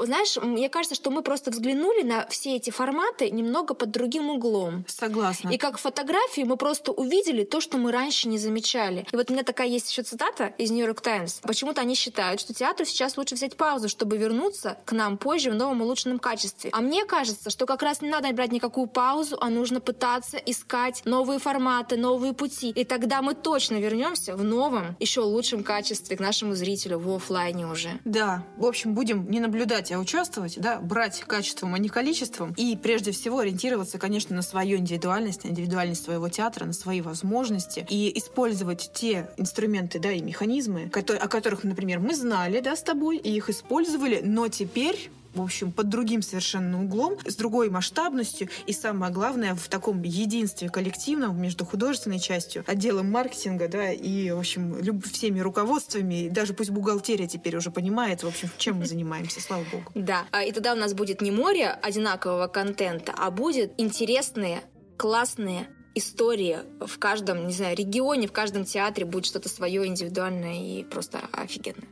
знаешь, 0.00 0.36
мне 0.36 0.68
кажется, 0.68 0.94
что 0.94 1.10
мы 1.10 1.22
просто 1.22 1.50
взглянули 1.50 2.02
на 2.02 2.26
все 2.28 2.56
эти 2.56 2.70
форматы 2.70 3.30
немного 3.30 3.74
под 3.74 3.90
другим 3.90 4.30
углом. 4.30 4.84
Согласна. 4.88 5.50
И 5.50 5.58
как 5.58 5.78
фотографии 5.78 6.44
мы 6.44 6.56
просто 6.56 6.92
увидели 6.92 7.44
то, 7.44 7.60
что 7.60 7.78
мы 7.78 7.92
раньше 7.92 8.28
не 8.28 8.38
замечали. 8.38 9.06
И 9.12 9.16
вот 9.16 9.30
у 9.30 9.32
меня 9.32 9.44
такая 9.44 9.68
есть 9.68 9.90
еще 9.90 10.02
цитата 10.02 10.52
из 10.58 10.70
New 10.70 10.84
York 10.84 11.00
Times. 11.00 11.40
Почему-то 11.42 11.80
они 11.80 11.94
считают, 11.94 12.40
что 12.40 12.54
театру 12.54 12.86
сейчас 12.86 13.16
лучше 13.16 13.34
взять 13.34 13.56
паузу, 13.56 13.88
чтобы 13.88 14.16
вернуться 14.16 14.76
к 14.84 14.92
нам 14.92 15.18
позже 15.18 15.50
в 15.50 15.54
новом 15.54 15.82
улучшенном 15.82 16.18
качестве. 16.18 16.70
А 16.72 16.80
мне 16.80 17.04
кажется, 17.04 17.50
что 17.50 17.66
как 17.66 17.82
раз 17.82 18.00
не 18.02 18.08
надо 18.08 18.32
брать 18.32 18.52
никакую 18.52 18.86
паузу, 18.86 19.36
а 19.40 19.50
нужно 19.50 19.80
пытаться 19.80 20.36
искать 20.36 21.02
новые 21.04 21.38
форматы, 21.38 21.96
новые 21.96 22.32
пути. 22.32 22.70
И 22.70 22.84
тогда 22.84 23.22
мы 23.22 23.34
точно 23.34 23.76
вернемся 23.76 23.97
вернемся 23.98 24.36
в 24.36 24.44
новом, 24.44 24.96
еще 25.00 25.20
лучшем 25.20 25.64
качестве 25.64 26.16
к 26.16 26.20
нашему 26.20 26.54
зрителю 26.54 26.98
в 26.98 27.12
офлайне 27.14 27.66
уже. 27.66 27.98
Да, 28.04 28.44
в 28.56 28.64
общем, 28.64 28.94
будем 28.94 29.28
не 29.28 29.40
наблюдать, 29.40 29.90
а 29.90 29.98
участвовать, 29.98 30.58
да, 30.58 30.78
брать 30.78 31.20
качеством, 31.26 31.74
а 31.74 31.78
не 31.78 31.88
количеством. 31.88 32.54
И 32.56 32.76
прежде 32.80 33.10
всего 33.10 33.40
ориентироваться, 33.40 33.98
конечно, 33.98 34.36
на 34.36 34.42
свою 34.42 34.78
индивидуальность, 34.78 35.44
на 35.44 35.48
индивидуальность 35.48 36.04
своего 36.04 36.28
театра, 36.28 36.64
на 36.64 36.72
свои 36.72 37.00
возможности. 37.00 37.86
И 37.90 38.16
использовать 38.16 38.90
те 38.94 39.30
инструменты, 39.36 39.98
да, 39.98 40.12
и 40.12 40.20
механизмы, 40.20 40.88
которые, 40.88 41.20
о 41.20 41.28
которых, 41.28 41.64
например, 41.64 41.98
мы 41.98 42.14
знали, 42.14 42.60
да, 42.60 42.76
с 42.76 42.82
тобой, 42.82 43.16
и 43.16 43.34
их 43.34 43.50
использовали, 43.50 44.20
но 44.22 44.46
теперь 44.48 45.10
в 45.38 45.42
общем, 45.42 45.72
под 45.72 45.88
другим 45.88 46.22
совершенно 46.22 46.82
углом, 46.82 47.18
с 47.24 47.36
другой 47.36 47.70
масштабностью 47.70 48.48
и, 48.66 48.72
самое 48.72 49.12
главное, 49.12 49.54
в 49.54 49.68
таком 49.68 50.02
единстве 50.02 50.68
коллективном 50.68 51.40
между 51.40 51.64
художественной 51.64 52.18
частью, 52.18 52.64
отделом 52.66 53.10
маркетинга, 53.10 53.68
да, 53.68 53.92
и, 53.92 54.30
в 54.30 54.38
общем, 54.38 54.80
люб- 54.80 55.06
всеми 55.06 55.40
руководствами, 55.40 56.24
и 56.24 56.28
даже 56.28 56.54
пусть 56.54 56.70
бухгалтерия 56.70 57.26
теперь 57.26 57.56
уже 57.56 57.70
понимает, 57.70 58.22
в 58.22 58.26
общем, 58.26 58.50
чем 58.58 58.78
мы 58.78 58.86
занимаемся, 58.86 59.40
слава 59.40 59.64
богу. 59.72 59.90
Да, 59.94 60.24
а, 60.30 60.44
и 60.44 60.52
тогда 60.52 60.72
у 60.72 60.76
нас 60.76 60.94
будет 60.94 61.20
не 61.20 61.30
море 61.30 61.68
одинакового 61.68 62.48
контента, 62.48 63.12
а 63.16 63.30
будет 63.30 63.72
интересные, 63.78 64.62
классные 64.96 65.68
истории 65.94 66.58
в 66.80 66.98
каждом, 66.98 67.46
не 67.46 67.52
знаю, 67.52 67.76
регионе, 67.76 68.26
в 68.28 68.32
каждом 68.32 68.64
театре 68.64 69.06
будет 69.06 69.26
что-то 69.26 69.48
свое 69.48 69.86
индивидуальное 69.86 70.62
и 70.62 70.84
просто 70.84 71.20
офигенное. 71.32 71.88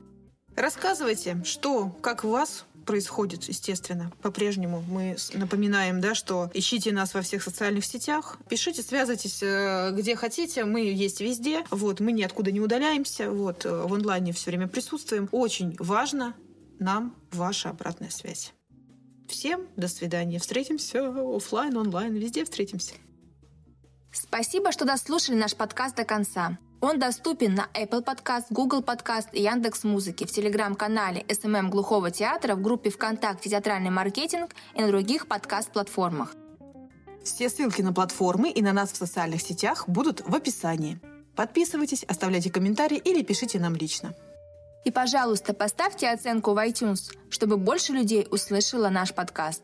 Рассказывайте, 0.55 1.43
что, 1.45 1.91
как 2.01 2.25
у 2.25 2.31
вас 2.31 2.65
происходит, 2.87 3.45
естественно. 3.45 4.11
По-прежнему 4.23 4.83
мы 4.89 5.17
напоминаем, 5.35 6.01
да, 6.01 6.15
что 6.15 6.51
ищите 6.55 6.93
нас 6.93 7.13
во 7.13 7.21
всех 7.21 7.43
социальных 7.43 7.85
сетях, 7.85 8.39
пишите, 8.49 8.83
связывайтесь 8.83 9.43
э, 9.43 9.91
где 9.93 10.17
хотите, 10.17 10.65
мы 10.65 10.81
есть 10.81 11.21
везде, 11.21 11.65
вот, 11.71 12.01
мы 12.01 12.13
ниоткуда 12.13 12.53
не 12.53 12.61
удаляемся, 12.61 13.31
вот, 13.31 13.67
э, 13.67 13.71
в 13.71 13.93
онлайне 13.93 14.33
все 14.33 14.51
время 14.51 14.69
присутствуем. 14.69 15.29
Очень 15.33 15.77
важно 15.79 16.35
нам 16.79 17.15
ваша 17.33 17.71
обратная 17.71 18.11
связь. 18.11 18.53
Всем 19.29 19.67
до 19.77 19.89
свидания. 19.89 20.39
Встретимся 20.39 21.09
офлайн, 21.37 21.77
онлайн, 21.77 22.15
везде 22.15 22.45
встретимся. 22.45 22.95
Спасибо, 24.13 24.73
что 24.73 24.85
дослушали 24.85 25.37
наш 25.37 25.55
подкаст 25.55 25.97
до 25.97 26.05
конца. 26.05 26.59
Он 26.81 26.99
доступен 26.99 27.55
на 27.55 27.69
Apple 27.75 28.05
Podcast, 28.05 28.47
Google 28.51 28.83
Podcast 28.83 29.29
и 29.33 29.43
Яндекс 29.43 29.85
Музыки, 29.85 30.25
в 30.25 30.31
телеграм-канале 30.31 31.23
SMM 31.23 31.69
Глухого 31.69 32.11
театра, 32.11 32.55
в 32.55 32.61
группе 32.61 32.91
ВКонтакте 32.91 33.49
«Театральный 33.49 33.91
маркетинг» 33.91 34.55
и 34.75 34.83
на 34.83 34.89
других 34.89 35.27
подкаст-платформах. 35.27 36.35
Все 37.25 37.49
ссылки 37.49 37.83
на 37.83 37.93
платформы 37.93 38.51
и 38.51 38.63
на 38.63 38.73
нас 38.73 38.93
в 38.93 38.97
социальных 38.97 39.41
сетях 39.41 39.89
будут 39.89 40.21
в 40.27 40.35
описании. 40.35 41.01
Подписывайтесь, 41.35 42.05
оставляйте 42.05 42.51
комментарии 42.51 42.99
или 42.99 43.23
пишите 43.23 43.59
нам 43.59 43.75
лично. 43.75 44.15
И, 44.85 44.91
пожалуйста, 44.91 45.53
поставьте 45.55 46.09
оценку 46.09 46.53
в 46.53 46.59
iTunes, 46.59 47.13
чтобы 47.31 47.57
больше 47.57 47.93
людей 47.93 48.29
услышало 48.31 48.91
наш 48.91 49.13
подкаст. 49.13 49.63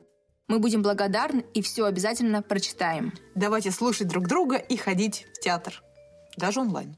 Мы 0.48 0.58
будем 0.58 0.82
благодарны 0.82 1.44
и 1.54 1.62
все 1.62 1.84
обязательно 1.84 2.42
прочитаем. 2.42 3.12
Давайте 3.34 3.70
слушать 3.70 4.08
друг 4.08 4.26
друга 4.26 4.56
и 4.56 4.76
ходить 4.76 5.26
в 5.34 5.40
театр 5.40 5.82
даже 6.36 6.60
онлайн. 6.60 6.96